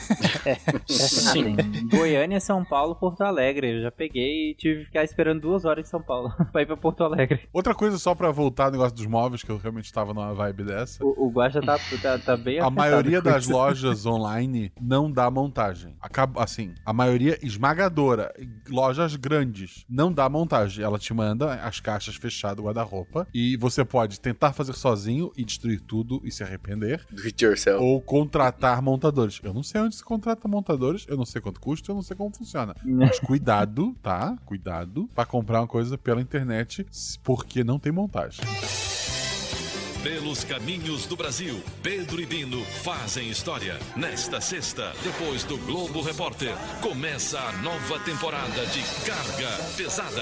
Ah, 0.49 1.33
tem 1.33 1.55
Goiânia, 1.89 2.39
São 2.39 2.63
Paulo, 2.63 2.95
Porto 2.95 3.21
Alegre. 3.21 3.77
Eu 3.77 3.81
já 3.83 3.91
peguei 3.91 4.51
e 4.51 4.55
tive 4.55 4.79
que 4.79 4.85
ficar 4.85 5.03
esperando 5.03 5.41
duas 5.41 5.63
horas 5.65 5.85
em 5.85 5.89
São 5.89 6.01
Paulo 6.01 6.33
pra 6.51 6.61
ir 6.61 6.65
pra 6.65 6.75
Porto 6.77 7.03
Alegre. 7.03 7.47
Outra 7.53 7.73
coisa, 7.75 7.97
só 7.97 8.15
pra 8.15 8.31
voltar 8.31 8.65
ao 8.65 8.71
negócio 8.71 8.95
dos 8.95 9.05
móveis, 9.05 9.43
que 9.43 9.51
eu 9.51 9.57
realmente 9.57 9.91
tava 9.93 10.13
numa 10.13 10.33
vibe 10.33 10.63
dessa. 10.63 11.03
O, 11.03 11.27
o 11.27 11.31
Guaxa 11.31 11.61
tá, 11.61 11.77
tá, 12.01 12.17
tá 12.19 12.37
bem 12.37 12.59
A 12.59 12.69
maioria 12.69 13.21
das 13.21 13.43
isso. 13.43 13.53
lojas 13.53 14.05
online 14.05 14.71
não 14.81 15.11
dá 15.11 15.29
montagem. 15.29 15.95
Acaba, 16.01 16.43
assim, 16.43 16.73
a 16.85 16.91
maioria 16.93 17.37
esmagadora, 17.45 18.33
lojas 18.89 19.15
grandes, 19.15 19.85
não 19.87 20.11
dá 20.11 20.27
montagem. 20.27 20.83
Ela 20.83 20.97
te 20.97 21.13
manda 21.13 21.53
as 21.61 21.79
caixas 21.79 22.15
fechadas, 22.15 22.63
guarda-roupa, 22.63 23.27
e 23.33 23.55
você 23.55 23.85
pode 23.85 24.19
tentar 24.19 24.51
fazer 24.51 24.73
sozinho 24.73 25.31
e 25.37 25.45
destruir 25.45 25.79
tudo 25.79 26.19
e 26.23 26.31
se 26.31 26.43
arrepender, 26.43 27.05
Do 27.11 27.21
it 27.23 27.43
yourself. 27.45 27.83
ou 27.83 28.01
contratar 28.01 28.81
montadores. 28.81 29.39
Eu 29.43 29.53
não 29.53 29.61
sei 29.61 29.81
onde 29.81 29.95
se 29.95 30.03
contrata 30.03 30.47
montadores, 30.47 31.05
eu 31.07 31.15
não 31.15 31.25
sei 31.25 31.39
quanto 31.39 31.59
custa, 31.59 31.91
eu 31.91 31.95
não 31.95 32.01
sei 32.01 32.17
como 32.17 32.35
funciona. 32.35 32.75
Mas 32.83 33.19
cuidado, 33.19 33.95
tá? 34.01 34.35
Cuidado 34.45 35.07
pra 35.13 35.25
comprar 35.25 35.61
uma 35.61 35.67
coisa 35.67 35.97
pela 35.97 36.19
internet, 36.21 36.85
porque 37.23 37.63
não 37.63 37.77
tem 37.77 37.91
montagem. 37.91 38.43
Pelos 40.03 40.45
caminhos 40.45 41.05
do 41.05 41.17
Brasil, 41.17 41.55
Pedro 41.83 42.21
e 42.21 42.25
Bino 42.25 42.61
fazem 42.83 43.29
história. 43.29 43.73
Nesta 43.97 44.39
sexta, 44.39 44.93
depois 45.03 45.43
do 45.43 45.57
Globo 45.65 46.01
Repórter, 46.01 46.53
começa 46.81 47.37
a 47.37 47.51
nova 47.61 47.99
temporada 48.05 48.65
de 48.71 48.79
Carga 49.05 49.49
Pesada. 49.75 50.21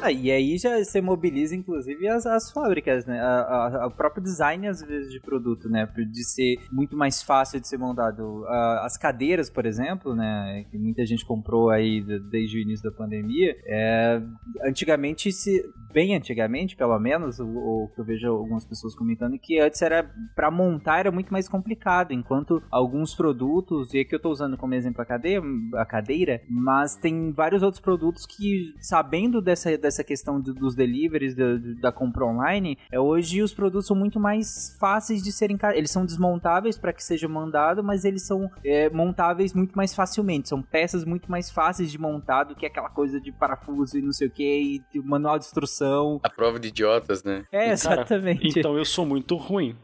Ah, 0.00 0.10
e 0.10 0.30
aí 0.32 0.56
já 0.56 0.82
você 0.82 1.00
mobiliza, 1.02 1.54
inclusive, 1.54 2.08
as, 2.08 2.24
as 2.26 2.50
fábricas, 2.50 3.04
né? 3.04 3.20
A, 3.20 3.82
a- 3.82 3.86
o 3.86 3.90
próprio 3.90 4.22
design, 4.22 4.66
às 4.66 4.80
vezes, 4.82 5.12
de 5.12 5.20
produto, 5.20 5.68
né? 5.68 5.86
De 6.10 6.24
ser 6.24 6.56
muito 6.72 6.96
mais 6.96 7.22
fácil 7.22 7.60
de 7.60 7.68
ser 7.68 7.76
montado. 7.78 8.44
As 8.82 8.96
cadeiras, 8.96 9.50
por 9.50 9.66
exemplo, 9.66 10.14
né? 10.16 10.64
Que 10.70 10.78
muita 10.78 11.04
gente 11.04 11.24
comprou 11.24 11.68
aí 11.70 12.00
de- 12.00 12.18
desde 12.30 12.56
o 12.56 12.60
início 12.60 12.90
da 12.90 12.96
pandemia. 12.96 13.54
É, 13.66 14.20
antigamente, 14.64 15.30
se, 15.30 15.62
bem 15.92 16.16
antigamente, 16.16 16.74
pelo 16.74 16.98
menos, 16.98 17.38
o, 17.38 17.46
o 17.46 17.88
que 17.94 18.00
eu 18.00 18.04
vejo 18.04 18.26
algumas 18.26 18.64
pessoas 18.64 18.94
comentando, 19.02 19.38
que 19.38 19.58
antes 19.58 19.80
era 19.82 20.10
para 20.34 20.50
montar 20.50 21.00
era 21.00 21.10
muito 21.10 21.32
mais 21.32 21.48
complicado, 21.48 22.12
enquanto 22.12 22.62
alguns 22.70 23.14
produtos, 23.14 23.92
e 23.94 24.00
aqui 24.00 24.14
eu 24.14 24.20
tô 24.20 24.30
usando 24.30 24.56
como 24.56 24.74
exemplo 24.74 25.02
a 25.02 25.04
cadeira, 25.04 25.42
a 25.74 25.84
cadeira 25.84 26.40
mas 26.48 26.96
tem 26.96 27.32
vários 27.32 27.62
outros 27.62 27.80
produtos 27.80 28.26
que, 28.26 28.74
sabendo 28.80 29.40
dessa, 29.40 29.76
dessa 29.76 30.04
questão 30.04 30.40
do- 30.40 30.54
dos 30.54 30.74
deliveries, 30.74 31.34
da, 31.34 31.44
da 31.80 31.92
compra 31.92 32.24
online, 32.24 32.78
é, 32.90 32.98
hoje 33.00 33.42
os 33.42 33.52
produtos 33.54 33.86
são 33.86 33.96
muito 33.96 34.20
mais 34.20 34.76
fáceis 34.78 35.22
de 35.22 35.32
serem. 35.32 35.58
Eles 35.74 35.90
são 35.90 36.04
desmontáveis 36.04 36.78
para 36.78 36.92
que 36.92 37.02
seja 37.02 37.28
mandado, 37.28 37.82
mas 37.82 38.04
eles 38.04 38.22
são 38.22 38.50
é, 38.64 38.88
montáveis 38.90 39.52
muito 39.54 39.74
mais 39.76 39.94
facilmente. 39.94 40.48
São 40.48 40.62
peças 40.62 41.04
muito 41.04 41.30
mais 41.30 41.50
fáceis 41.50 41.90
de 41.90 41.98
montar 41.98 42.44
do 42.44 42.54
que 42.54 42.66
aquela 42.66 42.88
coisa 42.88 43.20
de 43.20 43.32
parafuso 43.32 43.98
e 43.98 44.02
não 44.02 44.12
sei 44.12 44.28
o 44.28 44.30
que, 44.30 44.82
e 44.94 45.00
manual 45.00 45.38
de 45.38 45.44
instrução. 45.46 46.20
A 46.22 46.30
prova 46.30 46.58
de 46.58 46.68
idiotas, 46.68 47.22
né? 47.24 47.44
É, 47.50 47.58
Cara, 47.58 47.72
exatamente. 47.72 48.58
Então 48.58 48.76
eu 48.76 48.84
sou 48.92 49.06
muito 49.06 49.36
ruim. 49.36 49.76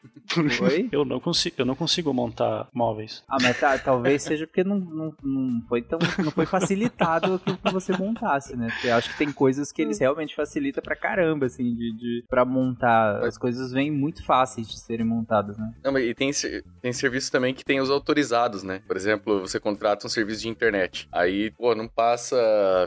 Oi? 0.61 0.89
Eu 0.93 1.05
não 1.05 1.19
consigo, 1.19 1.57
eu 1.59 1.65
não 1.65 1.75
consigo 1.75 2.13
montar 2.13 2.69
móveis. 2.73 3.25
Ah, 3.29 3.39
mas 3.41 3.59
tá, 3.59 3.79
talvez 3.79 4.23
seja 4.23 4.47
porque 4.47 4.63
não, 4.63 4.79
não, 4.79 5.15
não 5.23 5.63
foi 5.69 5.81
tão. 5.81 5.99
não 6.23 6.31
foi 6.31 6.45
facilitado 6.45 7.35
aquilo 7.35 7.57
que 7.57 7.73
você 7.73 7.97
montasse, 7.97 8.57
né? 8.57 8.69
Porque 8.71 8.89
eu 8.89 8.95
acho 8.95 9.11
que 9.11 9.19
tem 9.19 9.33
coisas 9.33 9.73
que 9.73 9.81
eles 9.81 9.99
realmente 9.99 10.35
facilitam 10.35 10.83
pra 10.83 10.95
caramba, 10.95 11.47
assim, 11.47 11.75
de, 11.75 11.97
de 11.97 12.25
pra 12.29 12.45
montar. 12.45 13.25
As 13.25 13.39
coisas 13.39 13.73
vêm 13.73 13.91
muito 13.91 14.25
fáceis 14.25 14.69
de 14.69 14.79
serem 14.79 15.07
montadas, 15.07 15.57
né? 15.57 15.73
Não, 15.83 15.93
mas 15.93 16.05
e 16.05 16.15
tem, 16.15 16.31
tem 16.83 16.93
serviço 16.93 17.33
também 17.33 17.55
que 17.55 17.65
tem 17.65 17.81
os 17.81 17.91
autorizados, 17.91 18.63
né? 18.63 18.83
Por 18.87 18.97
exemplo, 18.97 19.41
você 19.41 19.59
contrata 19.59 20.07
um 20.07 20.11
serviço 20.11 20.43
de 20.43 20.49
internet. 20.49 21.09
Aí, 21.11 21.51
pô, 21.53 21.75
não 21.75 21.89
passa 21.89 22.37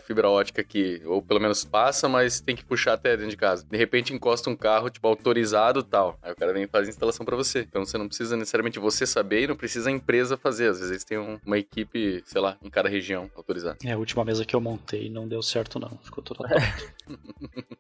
fibra 0.05 0.29
ótica 0.29 0.61
aqui. 0.61 1.01
Ou 1.05 1.21
pelo 1.21 1.39
menos 1.39 1.65
passa, 1.65 2.07
mas 2.07 2.39
tem 2.39 2.55
que 2.55 2.65
puxar 2.65 2.93
até 2.93 3.15
dentro 3.15 3.31
de 3.31 3.37
casa. 3.37 3.65
De 3.69 3.77
repente 3.77 4.13
encosta 4.13 4.49
um 4.49 4.55
carro, 4.55 4.89
tipo, 4.89 5.07
autorizado 5.07 5.79
e 5.79 5.83
tal. 6.11 6.19
Aí 6.21 6.31
o 6.31 6.35
cara 6.35 6.53
vem 6.53 6.63
e 6.63 6.67
faz 6.67 6.87
a 6.87 6.89
instalação 6.89 7.25
pra 7.25 7.35
você. 7.35 7.61
Então 7.61 7.85
você 7.85 7.97
não 7.97 8.07
precisa 8.07 8.35
necessariamente 8.37 8.79
você 8.79 9.05
saber 9.05 9.43
e 9.43 9.47
não 9.47 9.55
precisa 9.55 9.89
a 9.89 9.91
empresa 9.91 10.37
fazer. 10.37 10.69
Às 10.69 10.79
vezes 10.79 11.03
tem 11.03 11.17
um- 11.17 11.39
uma 11.45 11.57
equipe, 11.57 12.21
sei 12.25 12.41
lá, 12.41 12.57
em 12.61 12.69
cada 12.69 12.89
região 12.89 13.29
autorizada. 13.35 13.77
É, 13.83 13.91
a 13.91 13.97
última 13.97 14.23
mesa 14.25 14.45
que 14.45 14.55
eu 14.55 14.61
montei 14.61 15.09
não 15.09 15.27
deu 15.27 15.41
certo, 15.41 15.79
não. 15.79 15.97
Ficou 16.03 16.23
total. 16.23 16.47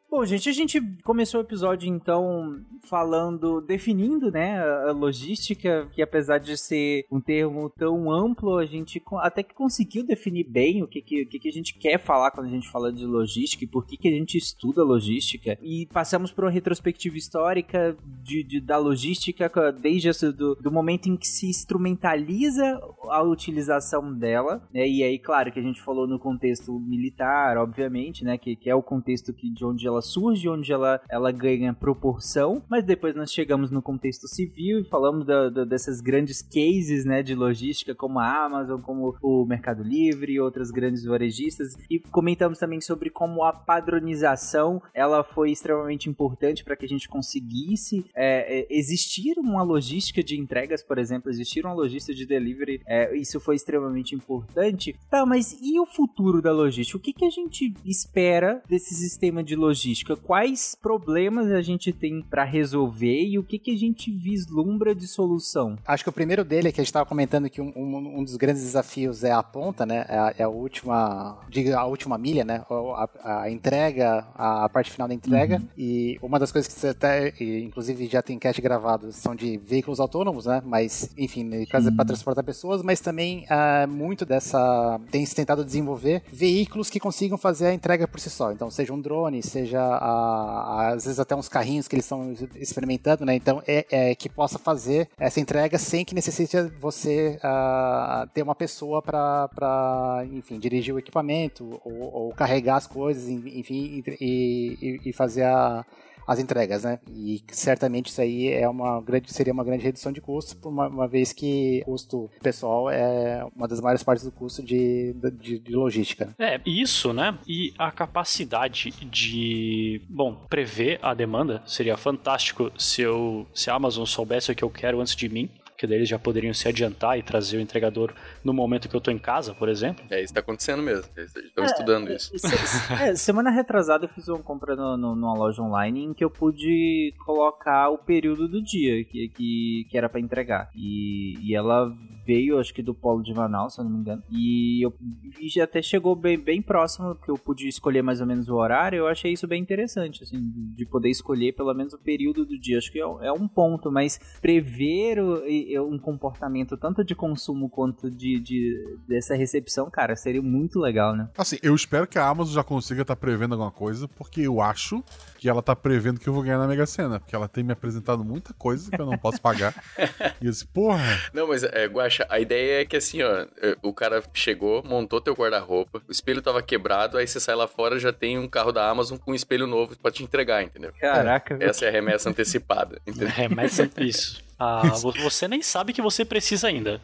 Bom, 0.09 0.25
gente, 0.25 0.49
a 0.49 0.51
gente 0.51 0.81
começou 1.03 1.39
o 1.39 1.43
episódio 1.43 1.87
então 1.87 2.59
falando, 2.81 3.61
definindo, 3.61 4.29
né, 4.29 4.59
a 4.59 4.91
logística, 4.91 5.87
que 5.93 6.01
apesar 6.01 6.37
de 6.37 6.57
ser 6.57 7.05
um 7.09 7.21
termo 7.21 7.69
tão 7.69 8.11
amplo, 8.11 8.57
a 8.57 8.65
gente 8.65 9.01
até 9.19 9.41
que 9.41 9.53
conseguiu 9.53 10.05
definir 10.05 10.43
bem 10.43 10.83
o 10.83 10.87
que, 10.87 11.01
que, 11.01 11.23
o 11.23 11.27
que, 11.29 11.39
que 11.39 11.47
a 11.47 11.51
gente 11.51 11.73
quer 11.75 11.97
falar 11.97 12.31
quando 12.31 12.47
a 12.47 12.49
gente 12.49 12.69
fala 12.69 12.91
de 12.91 13.05
logística 13.05 13.63
e 13.63 13.67
por 13.67 13.85
que, 13.85 13.95
que 13.95 14.07
a 14.09 14.11
gente 14.11 14.37
estuda 14.37 14.83
logística. 14.83 15.57
E 15.61 15.85
passamos 15.87 16.31
por 16.31 16.43
uma 16.43 16.51
retrospectiva 16.51 17.17
histórica 17.17 17.95
de, 18.23 18.43
de- 18.43 18.61
da 18.61 18.77
logística 18.77 19.49
desde 19.71 20.09
esse- 20.09 20.31
do, 20.31 20.55
do 20.55 20.71
momento 20.71 21.07
em 21.07 21.17
que 21.17 21.27
se 21.27 21.47
instrumentaliza 21.47 22.79
a 23.09 23.21
utilização 23.23 24.13
dela, 24.13 24.61
né? 24.73 24.87
E 24.87 25.03
aí, 25.03 25.19
claro, 25.19 25.51
que 25.51 25.59
a 25.59 25.63
gente 25.63 25.81
falou 25.81 26.07
no 26.07 26.19
contexto 26.19 26.79
militar, 26.79 27.57
obviamente, 27.57 28.23
né? 28.23 28.37
Que, 28.37 28.55
que 28.55 28.69
é 28.69 28.75
o 28.75 28.83
contexto 28.83 29.33
que, 29.33 29.49
de 29.49 29.65
onde 29.65 29.87
ela 29.87 30.01
surge, 30.01 30.47
onde 30.49 30.71
ela, 30.71 31.01
ela 31.09 31.31
ganha 31.31 31.73
proporção, 31.73 32.63
mas 32.69 32.83
depois 32.83 33.15
nós 33.15 33.31
chegamos 33.31 33.69
no 33.71 33.81
contexto 33.81 34.27
civil 34.27 34.79
e 34.79 34.83
falamos 34.89 35.25
da- 35.25 35.49
da- 35.49 35.65
dessas 35.65 36.01
grandes 36.01 36.41
cases, 36.41 37.05
né? 37.05 37.21
De 37.23 37.35
logística, 37.35 37.93
como 37.95 38.19
a 38.19 38.45
Amazon, 38.45 38.81
como 38.81 39.15
o 39.21 39.45
Mercado 39.45 39.83
Livre 39.83 40.33
e 40.33 40.39
outras 40.39 40.71
grandes 40.71 41.03
varejistas, 41.03 41.75
e 41.89 41.99
comentamos 41.99 42.57
também 42.59 42.79
sobre 42.81 43.09
como 43.09 43.43
a 43.43 43.53
padronização 43.53 44.81
ela 44.93 45.23
foi 45.23 45.51
extremamente 45.51 46.09
importante 46.09 46.63
para 46.63 46.75
que 46.75 46.85
a 46.85 46.89
gente 46.89 47.07
conseguisse 47.07 48.05
é, 48.15 48.59
é, 48.61 48.67
existir 48.69 49.37
uma 49.37 49.63
logística 49.63 50.23
de 50.23 50.37
entregas, 50.39 50.83
por 50.83 50.97
exemplo, 50.97 51.29
existir 51.29 51.65
uma 51.65 51.73
logística 51.73 52.13
de 52.13 52.25
delivery, 52.25 52.81
é, 52.85 53.15
isso 53.15 53.39
foi 53.39 53.55
extremamente 53.55 54.15
importante. 54.15 54.95
Tá, 55.09 55.25
mas 55.25 55.57
e 55.61 55.79
o 55.79 55.85
futuro 55.85 56.41
da 56.41 56.51
logística? 56.51 56.97
O 56.97 57.01
que, 57.01 57.13
que 57.13 57.25
a 57.25 57.29
gente 57.29 57.73
espera 57.85 58.61
desse 58.67 58.93
sistema 58.95 59.43
de 59.43 59.55
logística? 59.55 60.15
Quais 60.15 60.75
problemas 60.75 61.51
a 61.51 61.61
gente 61.61 61.91
tem 61.93 62.21
para 62.21 62.43
resolver 62.43 63.23
e 63.23 63.37
o 63.39 63.43
que, 63.43 63.57
que 63.59 63.71
a 63.71 63.77
gente 63.77 64.11
vislumbra 64.11 64.93
de 64.95 65.07
solução? 65.07 65.77
Acho 65.85 66.03
que 66.03 66.09
o 66.09 66.13
primeiro 66.13 66.43
dele 66.43 66.67
é 66.69 66.71
que 66.71 66.79
a 66.79 66.83
gente 66.83 66.89
estava 66.89 67.05
comentando 67.05 67.49
que 67.49 67.61
um, 67.61 67.71
um- 67.75 68.19
um 68.19 68.23
dos 68.23 68.35
grandes 68.35 68.63
desafios 68.63 69.23
é 69.23 69.31
a 69.31 69.43
ponta, 69.43 69.85
né? 69.85 70.05
É 70.07 70.17
a, 70.17 70.35
é 70.39 70.43
a 70.43 70.49
última, 70.49 71.39
diga, 71.49 71.77
a 71.79 71.85
última 71.85 72.17
milha, 72.17 72.43
né? 72.43 72.63
A, 72.69 73.43
a 73.43 73.51
entrega, 73.51 74.27
a 74.35 74.67
parte 74.69 74.91
final 74.91 75.07
da 75.07 75.13
entrega. 75.13 75.61
E 75.77 76.17
uma 76.21 76.39
das 76.39 76.51
coisas 76.51 76.71
que 76.71 76.79
você 76.79 76.87
até, 76.89 77.33
e, 77.39 77.63
inclusive, 78.01 78.07
já 78.11 78.21
tem 78.21 78.39
cast 78.39 78.61
gravado 78.61 79.11
são 79.11 79.35
de 79.35 79.57
veículos 79.57 79.99
autônomos, 79.99 80.45
né? 80.45 80.61
Mas, 80.65 81.09
enfim, 81.17 81.49
para 81.67 82.05
transportar 82.05 82.43
pessoas, 82.43 82.81
mas 82.81 82.99
também 82.99 83.45
ah, 83.49 83.85
muito 83.87 84.25
dessa 84.25 84.99
tem 85.11 85.25
se 85.25 85.35
tentado 85.35 85.63
desenvolver 85.63 86.23
veículos 86.31 86.89
que 86.89 86.99
consigam 86.99 87.37
fazer 87.37 87.67
a 87.67 87.73
entrega 87.73 88.07
por 88.07 88.19
si 88.19 88.29
só. 88.29 88.51
Então, 88.51 88.69
seja 88.71 88.93
um 88.93 88.99
drone, 88.99 89.41
seja 89.43 89.81
ah, 89.81 90.89
às 90.93 91.05
vezes 91.05 91.19
até 91.19 91.35
uns 91.35 91.47
carrinhos 91.47 91.87
que 91.87 91.95
eles 91.95 92.05
estão 92.05 92.33
experimentando, 92.55 93.25
né? 93.25 93.35
Então, 93.35 93.61
é, 93.67 93.85
é 93.91 94.15
que 94.15 94.29
possa 94.29 94.57
fazer 94.57 95.07
essa 95.17 95.39
entrega 95.39 95.77
sem 95.77 96.03
que 96.05 96.15
necessite 96.15 96.57
você 96.79 97.39
ah, 97.43 98.27
ter 98.33 98.41
uma 98.41 98.55
pessoa 98.55 99.01
para, 99.01 100.23
enfim, 100.31 100.59
dirigir 100.59 100.93
o 100.93 100.99
equipamento 100.99 101.79
ou, 101.83 102.13
ou 102.13 102.33
carregar 102.33 102.77
as 102.77 102.87
coisas, 102.87 103.27
enfim, 103.29 104.03
e, 104.05 104.15
e- 104.21 105.01
e 105.09 105.13
fazer 105.13 105.43
a 105.43 105.85
as 106.27 106.39
entregas, 106.39 106.83
né? 106.83 106.99
E 107.09 107.43
certamente 107.51 108.07
isso 108.07 108.21
aí 108.21 108.49
é 108.49 108.67
uma 108.67 109.01
grande, 109.01 109.33
seria 109.33 109.53
uma 109.53 109.63
grande 109.63 109.83
redução 109.83 110.11
de 110.11 110.21
custo, 110.21 110.57
uma, 110.67 110.87
uma 110.87 111.07
vez 111.07 111.33
que 111.33 111.81
o 111.85 111.91
custo 111.91 112.29
pessoal 112.41 112.89
é 112.89 113.45
uma 113.55 113.67
das 113.67 113.81
maiores 113.81 114.03
partes 114.03 114.25
do 114.25 114.31
custo 114.31 114.63
de, 114.63 115.13
de, 115.39 115.59
de 115.59 115.71
logística. 115.73 116.33
É, 116.39 116.59
isso, 116.65 117.13
né? 117.13 117.37
E 117.47 117.73
a 117.77 117.91
capacidade 117.91 118.91
de, 119.09 120.01
bom, 120.09 120.35
prever 120.49 120.99
a 121.01 121.13
demanda 121.13 121.61
seria 121.65 121.97
fantástico 121.97 122.71
se 122.77 123.01
eu, 123.01 123.45
se 123.53 123.69
a 123.69 123.75
Amazon 123.75 124.05
soubesse 124.05 124.51
o 124.51 124.55
que 124.55 124.63
eu 124.63 124.69
quero 124.69 124.99
antes 124.99 125.15
de 125.15 125.29
mim, 125.29 125.49
que 125.81 125.87
daí 125.87 125.97
eles 125.97 126.07
já 126.09 126.19
poderiam 126.19 126.53
se 126.53 126.67
adiantar 126.67 127.17
e 127.17 127.23
trazer 127.23 127.57
o 127.57 127.59
entregador 127.59 128.13
no 128.43 128.53
momento 128.53 128.87
que 128.87 128.95
eu 128.95 129.01
tô 129.01 129.09
em 129.09 129.17
casa, 129.17 129.53
por 129.55 129.67
exemplo. 129.67 130.05
É, 130.11 130.23
isso 130.23 130.31
tá 130.33 130.39
acontecendo 130.39 130.83
mesmo. 130.83 131.05
Eles 131.17 131.35
estão 131.35 131.65
estudando 131.65 132.11
isso. 132.11 132.31
Se- 132.37 132.93
é, 133.03 133.15
semana 133.15 133.49
retrasada 133.49 134.05
eu 134.05 134.09
fiz 134.09 134.27
uma 134.27 134.37
compra 134.39 134.75
no, 134.75 134.95
no- 134.95 135.15
numa 135.15 135.33
loja 135.33 135.61
online 135.61 136.03
em 136.05 136.13
que 136.13 136.23
eu 136.23 136.29
pude 136.29 137.13
colocar 137.25 137.89
o 137.89 137.97
período 137.97 138.47
do 138.47 138.61
dia 138.61 139.03
que, 139.05 139.27
que, 139.29 139.87
que 139.89 139.97
era 139.97 140.07
pra 140.07 140.19
entregar. 140.19 140.69
E, 140.75 141.35
e 141.41 141.55
ela 141.55 141.91
veio, 142.23 142.59
acho 142.59 142.71
que 142.73 142.83
do 142.83 142.93
polo 142.93 143.23
de 143.23 143.33
Manaus, 143.33 143.73
se 143.73 143.81
eu 143.81 143.83
não 143.85 143.91
me 143.91 143.97
engano. 143.99 144.21
E, 144.29 144.85
eu, 144.85 144.93
e 145.39 145.49
já 145.49 145.63
até 145.63 145.81
chegou 145.81 146.15
bem, 146.15 146.37
bem 146.37 146.61
próximo, 146.61 147.15
que 147.15 147.31
eu 147.31 147.35
pude 147.39 147.67
escolher 147.67 148.03
mais 148.03 148.21
ou 148.21 148.27
menos 148.27 148.47
o 148.47 148.55
horário. 148.55 148.97
Eu 148.99 149.07
achei 149.07 149.33
isso 149.33 149.47
bem 149.47 149.59
interessante, 149.59 150.21
assim, 150.23 150.37
de 150.75 150.85
poder 150.85 151.09
escolher 151.09 151.53
pelo 151.53 151.73
menos 151.73 151.93
o 151.93 151.97
período 151.97 152.45
do 152.45 152.59
dia. 152.59 152.77
Acho 152.77 152.91
que 152.91 152.99
é, 152.99 153.01
é 153.01 153.31
um 153.31 153.47
ponto, 153.47 153.91
mas 153.91 154.19
prever 154.39 155.19
o- 155.19 155.43
um 155.79 155.97
comportamento 155.97 156.75
tanto 156.75 157.03
de 157.03 157.13
consumo 157.15 157.69
quanto 157.69 158.09
de, 158.09 158.39
de- 158.39 158.97
dessa 159.07 159.35
recepção, 159.35 159.89
cara, 159.89 160.15
seria 160.15 160.41
muito 160.41 160.79
legal, 160.79 161.15
né? 161.15 161.29
Assim, 161.37 161.57
eu 161.61 161.73
espero 161.75 162.07
que 162.07 162.17
a 162.17 162.27
Amazon 162.27 162.53
já 162.53 162.63
consiga 162.63 163.03
estar 163.03 163.15
prevendo 163.15 163.53
alguma 163.53 163.71
coisa, 163.71 164.07
porque 164.07 164.41
eu 164.41 164.59
acho 164.61 165.03
que 165.37 165.47
ela 165.49 165.61
tá 165.61 165.75
prevendo 165.75 166.19
que 166.19 166.27
eu 166.27 166.33
vou 166.33 166.43
ganhar 166.43 166.57
na 166.57 166.67
Mega 166.67 166.85
Sena, 166.85 167.19
porque 167.19 167.35
ela 167.35 167.47
tem 167.47 167.63
me 167.63 167.73
apresentado 167.73 168.23
muita 168.23 168.53
coisa 168.53 168.91
que 168.91 168.99
eu 169.01 169.05
não 169.05 169.17
posso 169.17 169.41
pagar. 169.41 169.73
e 170.41 170.45
eu 170.45 170.51
disse, 170.51 170.65
porra, 170.67 171.01
Não, 171.33 171.47
mas, 171.47 171.63
é, 171.63 171.85
Guaxa, 171.85 172.25
a 172.29 172.39
ideia 172.39 172.81
é 172.81 172.85
que 172.85 172.97
assim, 172.97 173.21
ó, 173.23 173.45
é, 173.61 173.75
o 173.81 173.93
cara 173.93 174.23
chegou, 174.33 174.83
montou 174.83 175.21
teu 175.21 175.33
guarda-roupa, 175.33 176.01
o 176.07 176.11
espelho 176.11 176.41
tava 176.41 176.61
quebrado, 176.61 177.17
aí 177.17 177.27
você 177.27 177.39
sai 177.39 177.55
lá 177.55 177.67
fora 177.67 177.99
já 177.99 178.11
tem 178.13 178.37
um 178.37 178.47
carro 178.47 178.71
da 178.71 178.89
Amazon 178.89 179.17
com 179.17 179.31
um 179.31 179.35
espelho 179.35 179.67
novo 179.67 179.95
pra 179.97 180.11
te 180.11 180.23
entregar, 180.23 180.63
entendeu? 180.63 180.91
Caraca, 180.99 181.57
velho. 181.57 181.69
Essa 181.69 181.85
é 181.85 181.89
a 181.89 181.91
remessa 181.91 182.29
antecipada, 182.29 182.99
entendeu? 183.05 183.29
É, 183.37 183.47
mas 183.47 183.79
é 183.79 183.89
isso. 183.97 184.41
Ah, 184.63 184.83
vo- 185.01 185.11
você 185.23 185.47
nem 185.47 185.61
sabe 185.63 185.91
que 185.91 186.01
você 186.03 186.23
precisa 186.23 186.67
ainda. 186.67 187.01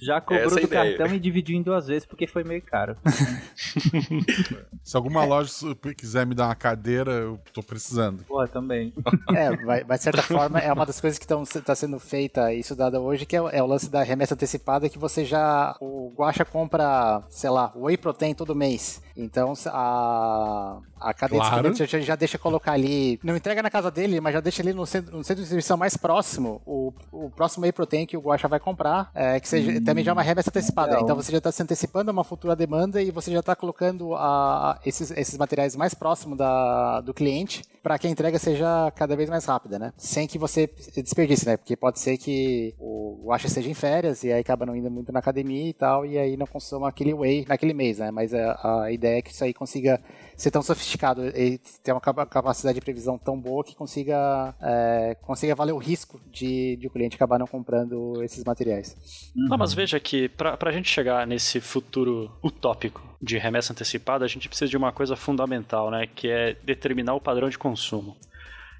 Já 0.00 0.20
cobrou 0.20 0.46
Essa 0.46 0.58
é 0.58 0.60
do 0.62 0.66
ideia. 0.66 0.96
cartão 0.96 1.14
e 1.14 1.20
dividiu 1.20 1.54
em 1.56 1.62
duas 1.62 1.86
vezes 1.86 2.06
porque 2.06 2.26
foi 2.26 2.44
meio 2.44 2.62
caro. 2.62 2.96
Se 4.82 4.96
alguma 4.96 5.24
loja 5.24 5.50
quiser 5.96 6.26
me 6.26 6.34
dar 6.34 6.46
uma 6.46 6.54
cadeira, 6.54 7.10
eu 7.12 7.38
tô 7.52 7.62
precisando. 7.62 8.24
Pô, 8.24 8.46
também. 8.48 8.92
É, 9.34 9.54
vai, 9.64 9.82
vai, 9.84 9.96
de 9.96 10.02
certa 10.04 10.22
forma, 10.22 10.58
é 10.58 10.72
uma 10.72 10.84
das 10.84 11.00
coisas 11.00 11.18
que 11.18 11.24
está 11.24 11.74
sendo 11.74 11.98
feita 11.98 12.52
e 12.52 12.60
estudada 12.60 13.00
hoje, 13.00 13.24
que 13.24 13.34
é, 13.36 13.40
é, 13.52 13.62
o 13.62 13.66
lance 13.66 13.88
da 13.90 14.02
remessa 14.02 14.34
antecipada, 14.34 14.88
que 14.88 14.98
você 14.98 15.24
já. 15.24 15.74
O 15.80 16.12
Guacha 16.16 16.44
compra, 16.44 17.22
sei 17.30 17.48
lá, 17.50 17.72
whey 17.74 17.96
protein 17.96 18.34
todo 18.34 18.54
mês. 18.54 19.02
Então 19.16 19.52
a, 19.66 20.78
a 21.00 21.12
cadeia 21.14 21.40
Claro. 21.40 21.70
de 21.74 21.84
já, 21.86 22.00
já 22.00 22.16
deixa 22.16 22.38
colocar 22.38 22.72
ali. 22.72 23.18
Não 23.22 23.36
entrega 23.36 23.62
na 23.62 23.70
casa 23.70 23.90
dele, 23.90 24.20
mas 24.20 24.32
já 24.34 24.40
deixa 24.40 24.62
ali 24.62 24.72
no 24.72 24.86
centro, 24.86 25.16
no 25.16 25.22
centro 25.24 25.36
de 25.36 25.42
distribuição 25.42 25.76
mais 25.76 25.96
próximo 25.96 26.61
o, 26.66 26.92
o 27.10 27.30
próximo 27.30 27.64
whey 27.64 27.72
protein 27.72 28.06
que 28.06 28.16
o 28.16 28.20
Guacha 28.20 28.48
vai 28.48 28.60
comprar, 28.60 29.10
é, 29.14 29.38
que 29.40 29.48
seja, 29.48 29.80
também 29.80 30.04
já 30.04 30.10
é 30.10 30.14
uma 30.14 30.22
remessa 30.22 30.50
antecipada. 30.50 31.00
Então 31.00 31.16
você 31.16 31.32
já 31.32 31.38
está 31.38 31.52
se 31.52 31.62
antecipando 31.62 32.10
a 32.10 32.12
uma 32.12 32.24
futura 32.24 32.54
demanda 32.56 33.02
e 33.02 33.10
você 33.10 33.30
já 33.30 33.40
está 33.40 33.54
colocando 33.54 34.14
a, 34.14 34.78
esses, 34.84 35.10
esses 35.10 35.36
materiais 35.36 35.76
mais 35.76 35.94
próximos 35.94 36.38
da, 36.38 37.00
do 37.00 37.12
cliente 37.12 37.62
para 37.82 37.98
que 37.98 38.06
a 38.06 38.10
entrega 38.10 38.38
seja 38.38 38.90
cada 38.94 39.16
vez 39.16 39.28
mais 39.28 39.44
rápida, 39.44 39.78
né? 39.78 39.92
Sem 39.96 40.28
que 40.28 40.38
você 40.38 40.70
desperdice, 40.96 41.46
né? 41.46 41.56
Porque 41.56 41.76
pode 41.76 41.98
ser 41.98 42.16
que 42.16 42.74
o 42.78 43.20
Guacha 43.24 43.48
esteja 43.48 43.68
em 43.68 43.74
férias 43.74 44.22
e 44.22 44.32
aí 44.32 44.40
acaba 44.40 44.64
não 44.64 44.76
indo 44.76 44.90
muito 44.90 45.10
na 45.10 45.18
academia 45.18 45.68
e 45.68 45.72
tal, 45.72 46.06
e 46.06 46.16
aí 46.16 46.36
não 46.36 46.46
consuma 46.46 46.88
aquele 46.88 47.12
whey 47.12 47.44
naquele 47.48 47.74
mês, 47.74 47.98
né? 47.98 48.10
Mas 48.10 48.32
a, 48.32 48.82
a 48.84 48.92
ideia 48.92 49.18
é 49.18 49.22
que 49.22 49.32
isso 49.32 49.42
aí 49.42 49.52
consiga 49.52 50.00
ser 50.36 50.50
tão 50.50 50.62
sofisticado 50.62 51.26
e 51.28 51.58
ter 51.82 51.92
uma 51.92 52.00
capa- 52.00 52.26
capacidade 52.26 52.74
de 52.76 52.80
previsão 52.80 53.18
tão 53.18 53.38
boa 53.40 53.62
que 53.64 53.74
consiga, 53.74 54.54
é, 54.60 55.16
consiga 55.22 55.54
valer 55.54 55.72
o 55.72 55.78
risco 55.78 56.20
de, 56.30 56.76
de 56.76 56.86
o 56.86 56.90
cliente 56.90 57.16
acabar 57.16 57.38
não 57.38 57.46
comprando 57.46 58.22
esses 58.22 58.44
materiais. 58.44 58.96
Não, 59.34 59.56
mas 59.58 59.74
veja 59.74 59.98
que 60.00 60.28
pra, 60.28 60.56
pra 60.56 60.72
gente 60.72 60.88
chegar 60.88 61.26
nesse 61.26 61.60
futuro 61.60 62.30
utópico 62.42 63.02
de 63.20 63.38
remessa 63.38 63.72
antecipada, 63.72 64.24
a 64.24 64.28
gente 64.28 64.48
precisa 64.48 64.70
de 64.70 64.76
uma 64.76 64.92
coisa 64.92 65.14
fundamental, 65.14 65.90
né? 65.90 66.08
Que 66.12 66.28
é 66.28 66.56
determinar 66.64 67.14
o 67.14 67.20
padrão 67.20 67.48
de 67.48 67.58
consumo. 67.58 68.16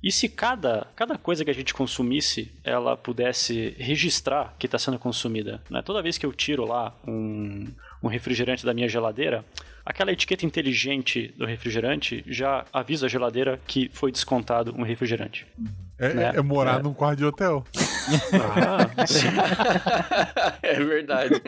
E 0.02 0.10
se 0.10 0.28
cada, 0.28 0.88
cada 0.96 1.16
coisa 1.16 1.44
que 1.44 1.50
a 1.50 1.54
gente 1.54 1.72
consumisse, 1.72 2.52
ela 2.64 2.96
pudesse 2.96 3.76
registrar 3.78 4.52
que 4.58 4.66
está 4.66 4.76
sendo 4.76 4.98
consumida, 4.98 5.62
né? 5.70 5.80
Toda 5.80 6.02
vez 6.02 6.18
que 6.18 6.26
eu 6.26 6.32
tiro 6.32 6.64
lá 6.64 6.92
um, 7.06 7.68
um 8.02 8.08
refrigerante 8.08 8.66
da 8.66 8.74
minha 8.74 8.88
geladeira, 8.88 9.44
aquela 9.84 10.12
etiqueta 10.12 10.46
inteligente 10.46 11.34
do 11.36 11.44
refrigerante 11.44 12.24
já 12.26 12.64
avisa 12.72 13.06
a 13.06 13.08
geladeira 13.08 13.60
que 13.66 13.90
foi 13.92 14.12
descontado 14.12 14.74
um 14.76 14.82
refrigerante. 14.82 15.46
É, 15.98 16.14
Né? 16.14 16.32
é- 16.34 16.38
é 16.38 16.42
morar 16.42 16.80
É. 16.80 16.82
num 16.82 16.94
quarto 16.94 17.18
de 17.18 17.24
hotel. 17.24 17.64
Ah, 18.32 19.06
sim. 19.06 19.28
é 20.62 20.74
verdade. 20.74 21.40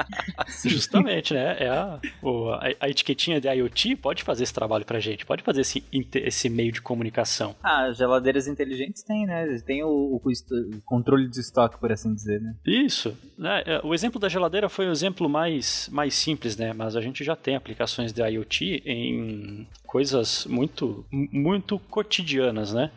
Justamente, 0.64 1.34
né? 1.34 1.56
É 1.60 1.68
a, 1.68 2.00
a, 2.00 2.68
a 2.80 2.88
etiquetinha 2.88 3.40
de 3.40 3.48
IoT 3.48 3.96
pode 3.96 4.22
fazer 4.22 4.44
esse 4.44 4.54
trabalho 4.54 4.84
pra 4.84 4.98
gente, 5.00 5.26
pode 5.26 5.42
fazer 5.42 5.60
esse, 5.60 5.84
esse 6.14 6.48
meio 6.48 6.72
de 6.72 6.80
comunicação. 6.80 7.54
Ah, 7.62 7.90
geladeiras 7.92 8.46
inteligentes 8.48 9.02
tem, 9.02 9.26
né? 9.26 9.46
Tem 9.66 9.82
o, 9.84 9.88
o 9.88 10.18
o 10.28 10.80
controle 10.84 11.28
de 11.28 11.40
estoque, 11.40 11.78
por 11.78 11.90
assim 11.92 12.14
dizer, 12.14 12.40
né? 12.40 12.54
Isso. 12.66 13.16
né? 13.36 13.62
É, 13.66 13.80
O 13.84 13.94
exemplo 13.94 14.18
da 14.20 14.28
geladeira 14.28 14.68
foi 14.68 14.86
o 14.88 14.90
exemplo 14.92 15.28
mais, 15.28 15.88
mais 15.92 16.14
simples, 16.14 16.56
né? 16.56 16.72
Mas 16.72 16.96
a 16.96 17.00
gente 17.00 17.22
já 17.24 17.34
tem 17.36 17.56
aplicações 17.56 18.12
de 18.12 18.22
IoT 18.22 18.82
em 18.86 19.66
coisas 19.86 20.44
muito, 20.46 21.04
muito 21.10 21.78
cotidianas, 21.78 22.72
né? 22.72 22.90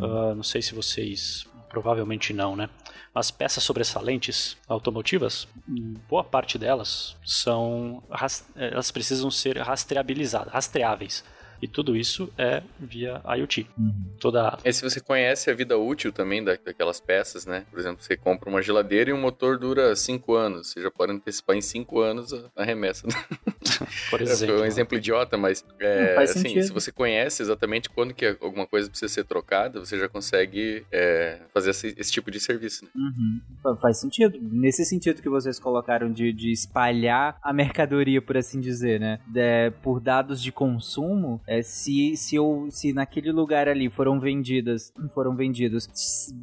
Ah, 0.00 0.34
não 0.34 0.42
sei 0.42 0.62
se 0.62 0.74
vocês. 0.74 1.46
Provavelmente 1.68 2.32
não, 2.32 2.54
né? 2.54 2.70
Mas 3.12 3.32
peças 3.32 3.64
sobressalentes 3.64 4.56
automotivas, 4.68 5.48
boa 6.08 6.22
parte 6.22 6.56
delas 6.56 7.16
são. 7.24 8.00
ras- 8.08 8.46
Elas 8.54 8.90
precisam 8.92 9.28
ser 9.30 9.58
rastreabilizadas, 9.58 10.52
rastreáveis. 10.52 11.24
E 11.64 11.68
tudo 11.68 11.96
isso 11.96 12.30
é 12.36 12.62
via 12.78 13.22
IoT. 13.38 13.66
Toda 14.20 14.58
E 14.62 14.70
se 14.70 14.82
você 14.82 15.00
conhece 15.00 15.50
a 15.50 15.54
vida 15.54 15.78
útil 15.78 16.12
também 16.12 16.44
da- 16.44 16.58
daquelas 16.62 17.00
peças, 17.00 17.46
né? 17.46 17.64
Por 17.70 17.78
exemplo, 17.80 18.02
você 18.02 18.18
compra 18.18 18.50
uma 18.50 18.60
geladeira 18.60 19.08
e 19.08 19.12
o 19.14 19.16
motor 19.16 19.58
dura 19.58 19.96
5 19.96 20.34
anos. 20.34 20.68
Você 20.70 20.82
já 20.82 20.90
pode 20.90 21.12
antecipar 21.12 21.56
em 21.56 21.62
5 21.62 22.00
anos 22.00 22.34
a, 22.34 22.50
a 22.54 22.64
remessa. 22.64 23.06
por 24.10 24.18
Foi 24.18 24.22
exemplo. 24.22 24.60
um 24.60 24.64
exemplo 24.66 24.98
idiota, 24.98 25.36
mas 25.38 25.64
é, 25.80 26.16
assim, 26.18 26.40
sentido. 26.40 26.64
se 26.64 26.72
você 26.72 26.92
conhece 26.92 27.40
exatamente 27.42 27.88
quando 27.88 28.12
que 28.12 28.36
alguma 28.40 28.66
coisa 28.66 28.90
precisa 28.90 29.12
ser 29.12 29.24
trocada, 29.24 29.80
você 29.80 29.98
já 29.98 30.08
consegue 30.08 30.84
é, 30.92 31.40
fazer 31.54 31.70
esse, 31.70 31.94
esse 31.96 32.12
tipo 32.12 32.30
de 32.30 32.38
serviço. 32.40 32.84
Né? 32.84 32.90
Fa- 33.62 33.76
Faz 33.76 33.98
sentido. 34.00 34.38
Nesse 34.40 34.84
sentido 34.84 35.22
que 35.22 35.28
vocês 35.30 35.58
colocaram 35.58 36.12
de, 36.12 36.30
de 36.32 36.52
espalhar 36.52 37.38
a 37.42 37.52
mercadoria, 37.52 38.20
por 38.20 38.36
assim 38.36 38.60
dizer, 38.60 39.00
né? 39.00 39.18
É, 39.34 39.70
por 39.70 40.00
dados 40.00 40.42
de 40.42 40.52
consumo, 40.52 41.40
é, 41.46 41.53
se, 41.62 42.16
se, 42.16 42.36
eu, 42.36 42.68
se 42.70 42.92
naquele 42.92 43.32
lugar 43.32 43.68
ali 43.68 43.88
foram 43.88 44.18
vendidas, 44.18 44.92
foram 45.12 45.34
vendidos 45.34 45.88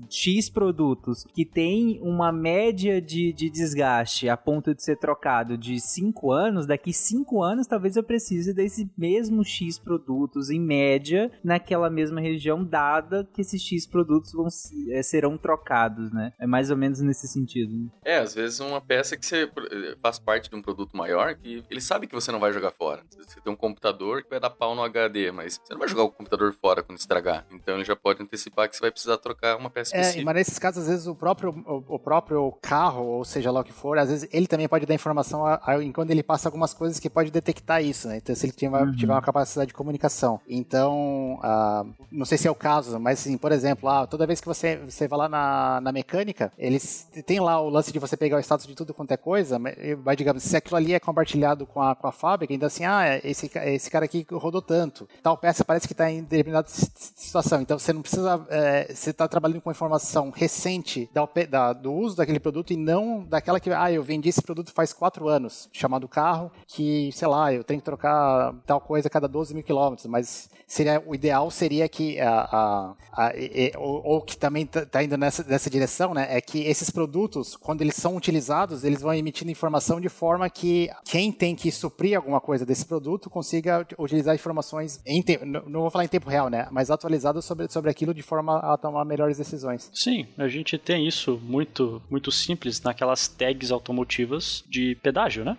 X 0.10 0.50
produtos 0.50 1.26
que 1.34 1.46
tem 1.46 2.00
uma 2.02 2.32
média 2.32 3.02
de, 3.02 3.34
de 3.34 3.50
desgaste 3.50 4.30
a 4.30 4.38
ponto 4.38 4.74
de 4.74 4.84
ser 4.84 4.98
trocado 4.98 5.58
de 5.58 5.80
5 5.80 6.32
anos, 6.32 6.66
daqui 6.66 6.94
5 6.94 7.42
anos 7.44 7.68
talvez 7.68 7.96
eu 7.96 8.04
precise 8.04 8.54
desse 8.54 8.90
mesmo 8.98 9.44
X 9.44 9.78
produtos 9.80 10.50
em 10.50 10.60
média 10.60 11.32
naquela 11.44 11.90
mesma 11.90 12.22
região, 12.22 12.64
dada 12.64 13.28
que 13.34 13.42
esses 13.42 13.62
X 13.62 13.86
produtos 13.86 14.32
vão, 14.34 14.48
eh, 14.90 15.04
serão 15.04 15.38
trocados, 15.38 16.12
né? 16.12 16.34
É 16.40 16.48
mais 16.48 16.70
ou 16.70 16.78
menos 16.78 17.02
nesse 17.02 17.28
sentido. 17.28 17.74
né? 17.74 17.90
É, 18.04 18.18
às 18.18 18.36
vezes 18.36 18.60
uma 18.60 18.82
peça 18.82 19.18
que 19.18 19.26
você 19.26 19.44
eh, 19.44 19.96
faz 20.02 20.20
parte 20.20 20.50
de 20.50 20.56
um 20.56 20.62
produto 20.62 20.96
maior, 20.96 21.36
que 21.36 21.64
ele 21.70 21.82
sabe 21.82 22.08
que 22.08 22.16
você 22.16 22.32
não 22.32 22.40
vai 22.40 22.54
jogar 22.54 22.72
fora. 22.72 23.04
Você 23.10 23.40
tem 23.42 23.52
um 23.52 23.56
computador 23.56 24.24
que 24.24 24.30
vai 24.30 24.40
dar 24.40 24.50
pau 24.50 24.76
no 24.76 24.84
HD, 24.84 25.01
mas 25.34 25.60
você 25.64 25.74
não 25.74 25.80
vai 25.80 25.88
jogar 25.88 26.04
o 26.04 26.12
computador 26.12 26.54
fora 26.62 26.84
quando 26.84 26.98
estragar. 27.00 27.46
Então 27.52 27.76
ele 27.76 27.84
já 27.86 27.96
pode 27.96 28.22
antecipar 28.22 28.70
que 28.70 28.76
você 28.76 28.82
vai 28.82 28.92
precisar 28.92 29.18
trocar 29.18 29.58
uma 29.58 29.70
peça 29.70 29.96
É, 29.96 30.00
específica. 30.02 30.26
mas 30.26 30.36
nesses 30.36 30.60
casos, 30.60 30.84
às 30.84 30.90
vezes, 30.90 31.08
o 31.08 31.16
próprio, 31.16 31.52
o, 31.66 31.96
o 31.96 32.00
próprio 32.00 32.52
carro, 32.62 33.04
ou 33.06 33.26
seja 33.26 33.52
lá 33.52 33.62
o 33.62 33.64
que 33.64 33.74
for, 33.74 33.98
às 33.98 34.10
vezes 34.10 34.30
ele 34.32 34.48
também 34.48 34.68
pode 34.68 34.86
dar 34.86 34.94
informação 34.94 35.46
a- 35.46 35.60
a- 35.66 35.84
enquanto 35.84 36.12
ele 36.12 36.24
passa 36.24 36.48
algumas 36.48 36.74
coisas 36.74 37.00
que 37.00 37.10
pode 37.10 37.32
detectar 37.32 37.84
isso, 37.84 38.08
né? 38.08 38.18
Então, 38.18 38.36
se 38.36 38.46
ele 38.46 38.54
tiver, 38.54 38.92
tiver 38.96 39.14
uma 39.14 39.22
capacidade 39.22 39.70
de 39.70 39.74
comunicação. 39.74 40.40
Então, 40.48 41.40
ah, 41.44 41.86
não 42.12 42.26
sei 42.26 42.38
se 42.38 42.48
é 42.48 42.52
o 42.52 42.56
caso, 42.56 43.00
mas 43.00 43.20
assim, 43.20 43.38
por 43.38 43.52
exemplo, 43.52 43.90
ah, 43.90 44.06
toda 44.08 44.26
vez 44.28 44.40
que 44.40 44.48
você, 44.48 44.78
você 44.78 45.08
vai 45.08 45.20
lá 45.20 45.30
na, 45.30 45.82
na 45.82 45.92
mecânica, 45.92 46.52
eles 46.58 47.08
têm 47.26 47.40
lá 47.40 47.60
o 47.60 47.70
lance 47.70 47.92
de 47.92 48.00
você 48.00 48.16
pegar 48.16 48.38
o 48.38 48.40
status 48.40 48.66
de 48.68 48.76
tudo 48.76 48.94
quanto 48.94 49.12
é 49.12 49.18
coisa, 49.18 49.58
mas, 49.60 49.76
mas, 50.04 50.18
digamos, 50.18 50.44
se 50.44 50.56
aquilo 50.56 50.78
ali 50.78 50.94
é 50.94 51.00
compartilhado 51.00 51.66
com 51.66 51.82
a, 51.82 51.96
com 51.96 52.08
a 52.08 52.12
fábrica, 52.12 52.54
ainda 52.54 52.68
assim, 52.68 52.86
ah, 52.86 53.20
esse, 53.24 53.50
ca- 53.50 53.66
esse 53.68 53.90
cara 53.90 54.06
aqui 54.06 54.26
rodou 54.32 54.62
tanto. 54.62 54.81
Tal 55.22 55.38
peça 55.38 55.64
parece 55.64 55.88
que 55.88 55.94
está 55.94 56.10
em 56.12 56.22
determinada 56.24 56.68
si- 56.68 56.90
situação. 57.16 57.62
Então 57.62 57.78
você 57.78 57.94
não 57.94 58.02
precisa. 58.02 58.46
é, 58.50 58.94
você 58.94 59.10
está 59.12 59.28
trabalhando 59.28 59.62
com 59.62 59.72
informação 59.72 60.30
recente 60.30 61.10
da, 61.14 61.28
da- 61.50 61.74
do 61.74 61.92
uso 61.94 62.16
daquele 62.18 62.40
produto 62.40 62.72
e 62.74 62.78
não 62.78 63.24
daquela 63.24 63.60
que, 63.60 63.70
ah, 63.72 63.92
eu 63.92 64.04
vendi 64.04 64.30
esse 64.30 64.42
produto 64.42 64.72
faz 64.74 64.94
quatro 64.94 65.28
anos, 65.28 65.70
chamado 65.72 66.08
carro, 66.08 66.52
que, 66.68 67.12
sei 67.14 67.28
lá, 67.28 67.54
eu 67.54 67.64
tenho 67.64 67.80
que 67.80 67.86
trocar 67.86 68.54
tal 68.66 68.80
coisa 68.82 69.08
a 69.08 69.12
cada 69.12 69.28
12 69.28 69.54
mil 69.54 69.64
quilômetros, 69.64 70.06
mas 70.08 70.50
seria, 70.68 71.02
o 71.06 71.14
ideal 71.14 71.50
seria 71.52 71.88
que 71.90 72.20
a, 72.20 72.32
a, 72.52 72.94
a- 73.28 73.36
e- 73.36 73.74
ou, 73.78 74.02
ou 74.06 74.22
que 74.22 74.38
também 74.38 74.64
está 74.64 75.04
indo 75.04 75.18
nessa, 75.18 75.44
nessa 75.44 75.70
direção, 75.70 76.14
né? 76.14 76.28
É 76.30 76.40
que 76.42 76.60
esses 76.64 76.90
produtos, 76.90 77.56
quando 77.56 77.82
eles 77.82 77.96
são 77.96 78.16
utilizados, 78.16 78.84
eles 78.84 79.02
vão 79.02 79.14
emitindo 79.14 79.52
informação 79.52 80.00
de 80.00 80.10
forma 80.10 80.50
que 80.50 80.90
quem 81.04 81.32
tem 81.32 81.56
que 81.56 81.72
suprir 81.72 82.16
alguma 82.18 82.40
coisa 82.40 82.66
desse 82.66 82.86
produto 82.86 83.30
consiga 83.30 83.86
utilizar 83.98 84.34
informações 84.36 84.71
em 85.06 85.22
tempo, 85.22 85.46
não 85.46 85.82
vou 85.82 85.90
falar 85.90 86.06
em 86.06 86.10
tempo 86.10 86.30
real, 86.30 86.50
né? 86.50 86.68
Mas 86.72 86.90
atualizadas 86.90 87.46
sobre, 87.46 87.70
sobre 87.70 87.90
aquilo 87.90 88.14
de 88.14 88.22
forma 88.22 88.58
a 88.60 88.78
tomar 88.78 89.06
melhores 89.06 89.38
decisões. 89.38 89.90
Sim, 89.94 90.28
a 90.38 90.48
gente 90.48 90.78
tem 90.78 91.08
isso 91.08 91.40
muito, 91.44 92.02
muito 92.10 92.32
simples 92.32 92.82
naquelas 92.82 93.28
tags 93.28 93.72
automotivas 93.72 94.64
de 94.70 94.96
pedágio, 95.02 95.44
né? 95.44 95.58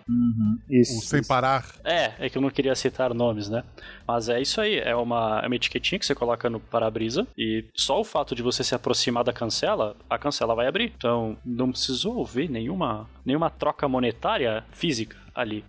Isso. 0.69 0.97
O 0.97 1.01
sem 1.01 1.23
parar. 1.23 1.65
É, 1.83 2.13
é 2.19 2.29
que 2.29 2.37
eu 2.37 2.41
não 2.41 2.49
queria 2.49 2.75
citar 2.75 3.13
nomes, 3.13 3.49
né? 3.49 3.63
Mas 4.07 4.29
é 4.29 4.41
isso 4.41 4.59
aí, 4.59 4.79
é 4.79 4.95
uma, 4.95 5.41
é 5.43 5.47
uma 5.47 5.55
etiquetinha 5.55 5.99
que 5.99 6.05
você 6.05 6.15
coloca 6.15 6.49
no 6.49 6.59
para-brisa 6.59 7.27
e 7.37 7.65
só 7.75 7.99
o 7.99 8.03
fato 8.03 8.35
de 8.35 8.41
você 8.41 8.63
se 8.63 8.75
aproximar 8.75 9.23
da 9.23 9.33
cancela, 9.33 9.95
a 10.09 10.17
cancela 10.17 10.55
vai 10.55 10.67
abrir. 10.67 10.93
Então 10.95 11.37
não 11.45 11.71
precisou 11.71 12.21
haver 12.21 12.49
nenhuma, 12.49 13.09
nenhuma 13.25 13.49
troca 13.49 13.87
monetária 13.87 14.63
física 14.71 15.22
ali. 15.33 15.65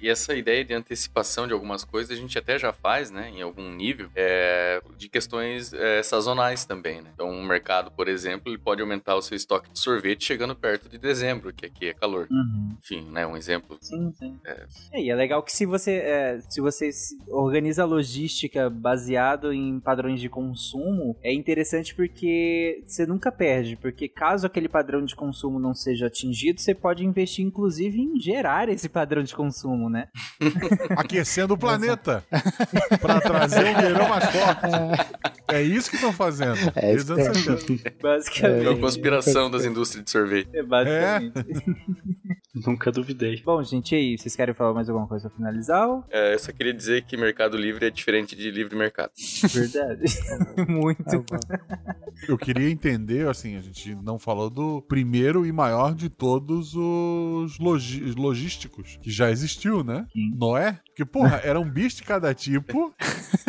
E 0.00 0.08
essa 0.08 0.34
ideia 0.34 0.64
de 0.64 0.74
antecipação 0.74 1.46
de 1.46 1.52
algumas 1.52 1.84
coisas 1.84 2.16
a 2.16 2.20
gente 2.20 2.38
até 2.38 2.58
já 2.58 2.72
faz, 2.72 3.10
né, 3.10 3.30
em 3.30 3.42
algum 3.42 3.72
nível, 3.74 4.10
é, 4.14 4.80
de 4.96 5.08
questões 5.08 5.72
é, 5.72 6.02
sazonais 6.02 6.64
também, 6.64 7.00
né? 7.00 7.10
Então, 7.14 7.28
um 7.30 7.44
mercado, 7.44 7.90
por 7.90 8.08
exemplo, 8.08 8.50
ele 8.50 8.58
pode 8.58 8.80
aumentar 8.80 9.16
o 9.16 9.22
seu 9.22 9.36
estoque 9.36 9.70
de 9.70 9.78
sorvete 9.78 10.24
chegando 10.24 10.54
perto 10.54 10.88
de 10.88 10.98
dezembro, 10.98 11.52
que 11.52 11.66
aqui 11.66 11.86
é 11.86 11.94
calor. 11.94 12.28
Enfim, 12.78 13.08
né, 13.10 13.26
um 13.26 13.36
exemplo. 13.36 13.78
Sim, 13.80 14.12
sim. 14.12 14.38
É, 14.92 15.00
e 15.00 15.10
é 15.10 15.14
legal 15.14 15.42
que 15.42 15.52
se 15.52 15.64
você, 15.64 15.92
é, 15.92 16.40
se 16.48 16.60
você 16.60 16.90
organiza 17.28 17.82
a 17.82 17.86
logística 17.86 18.68
baseado 18.68 19.52
em 19.52 19.80
padrões 19.80 20.20
de 20.20 20.28
consumo, 20.28 21.16
é 21.22 21.32
interessante 21.32 21.94
porque 21.94 22.82
você 22.86 23.06
nunca 23.06 23.32
perde, 23.32 23.76
porque 23.76 24.08
caso 24.08 24.46
aquele 24.46 24.68
padrão 24.68 25.04
de 25.04 25.16
consumo 25.16 25.58
não 25.58 25.74
seja 25.74 26.06
atingido, 26.06 26.60
você 26.60 26.74
pode 26.74 27.04
investir 27.04 27.44
inclusive 27.44 28.00
em 28.00 28.20
gerar 28.20 28.68
esse 28.68 28.88
padrão 28.98 29.22
de 29.22 29.32
consumo, 29.32 29.88
né? 29.88 30.08
Aquecendo 30.96 31.54
o 31.54 31.58
planeta. 31.58 32.24
pra 33.00 33.20
trazer 33.20 33.64
um 33.64 33.80
verão 33.80 34.08
mais 34.08 34.24
forte. 34.24 35.18
É 35.50 35.62
isso 35.62 35.88
que 35.90 35.96
estão 35.96 36.12
fazendo. 36.12 36.56
É 36.76 36.94
isso 36.94 37.12
os 37.14 37.18
anos 37.26 37.62
que- 37.64 37.78
70. 37.78 37.94
Basicamente. 38.02 38.66
É 38.66 38.70
uma 38.70 38.78
conspiração 38.80 39.50
das 39.50 39.64
indústrias 39.64 40.04
de 40.04 40.10
sorvete. 40.10 40.48
É, 40.52 40.62
basicamente. 40.62 41.32
Nunca 42.66 42.90
duvidei. 42.90 43.40
Bom, 43.44 43.62
gente, 43.62 43.92
e 43.94 43.98
aí? 43.98 44.18
Vocês 44.18 44.34
querem 44.34 44.52
falar 44.54 44.74
mais 44.74 44.88
alguma 44.88 45.06
coisa 45.06 45.28
pra 45.28 45.36
finalizar? 45.36 45.88
ou- 45.88 46.04
É, 46.10 46.34
eu 46.34 46.38
só 46.38 46.50
queria 46.52 46.74
dizer 46.74 47.04
que 47.04 47.16
Mercado 47.16 47.56
Livre 47.56 47.86
é 47.86 47.90
diferente 47.90 48.34
de 48.34 48.50
livre 48.50 48.76
mercado. 48.76 49.10
Verdade. 49.52 50.02
Muito. 50.68 51.24
Eu 52.26 52.36
queria 52.36 52.68
entender, 52.68 53.28
assim, 53.28 53.56
a 53.56 53.60
gente 53.60 53.94
não 53.94 54.18
falou 54.18 54.50
do 54.50 54.82
primeiro 54.82 55.46
e 55.46 55.52
maior 55.52 55.94
de 55.94 56.08
todos 56.08 56.74
os 56.74 57.58
logi- 57.60 58.12
logísticos 58.16 58.98
que 59.00 59.10
já 59.10 59.30
existiu, 59.30 59.84
né? 59.84 60.04
Quem? 60.10 60.34
Noé? 60.36 60.80
Porque, 60.88 61.04
porra, 61.04 61.40
era 61.44 61.60
um 61.60 61.70
bicho 61.70 61.98
de 61.98 62.02
cada 62.02 62.34
tipo 62.34 62.92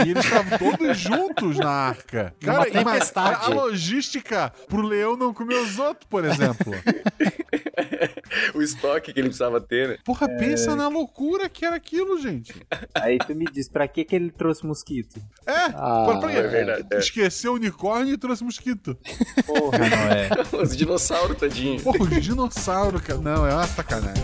e 0.05 0.11
eles 0.11 0.23
estavam 0.23 0.55
todos 0.59 0.97
juntos 0.99 1.57
na 1.57 1.88
arca. 1.89 2.35
Numa 2.41 2.55
Cara, 2.55 2.69
ima- 2.69 2.91
tempestade. 2.93 3.45
a 3.45 3.47
logística 3.49 4.53
pro 4.67 4.81
leão 4.81 5.15
não 5.17 5.33
comer 5.33 5.55
os 5.55 5.77
outros, 5.79 6.07
por 6.09 6.23
exemplo. 6.25 6.73
o 8.53 8.61
estoque 8.61 9.13
que 9.13 9.19
ele 9.19 9.29
precisava 9.29 9.59
ter, 9.61 9.89
né? 9.89 9.97
Porra, 10.05 10.27
pensa 10.27 10.75
na 10.75 10.87
loucura 10.87 11.49
que 11.49 11.65
era 11.65 11.75
aquilo, 11.75 12.19
gente. 12.21 12.53
Aí 12.95 13.17
tu 13.19 13.35
me 13.35 13.45
diz, 13.45 13.67
pra 13.69 13.87
que 13.87 14.03
que 14.05 14.15
ele 14.15 14.31
trouxe 14.31 14.65
mosquito? 14.65 15.19
É, 15.45 15.53
Ah, 15.75 16.05
pra- 16.07 16.19
pra- 16.19 16.31
é 16.31 16.47
verdade, 16.47 16.87
é. 16.91 16.97
esqueceu 16.99 17.53
o 17.53 17.55
unicórnio 17.55 18.13
e 18.13 18.17
trouxe 18.17 18.43
mosquito. 18.43 18.97
Porra, 19.45 19.77
não 19.79 19.85
é. 19.87 20.29
Os 20.63 20.75
dinossauros, 20.75 21.37
tadinho. 21.37 21.81
Porra, 21.81 22.03
os 22.03 22.23
dinossauros, 22.23 23.01
cara. 23.01 23.19
Não, 23.19 23.45
é 23.45 23.53
uma 23.53 23.67
sacanagem. 23.67 24.23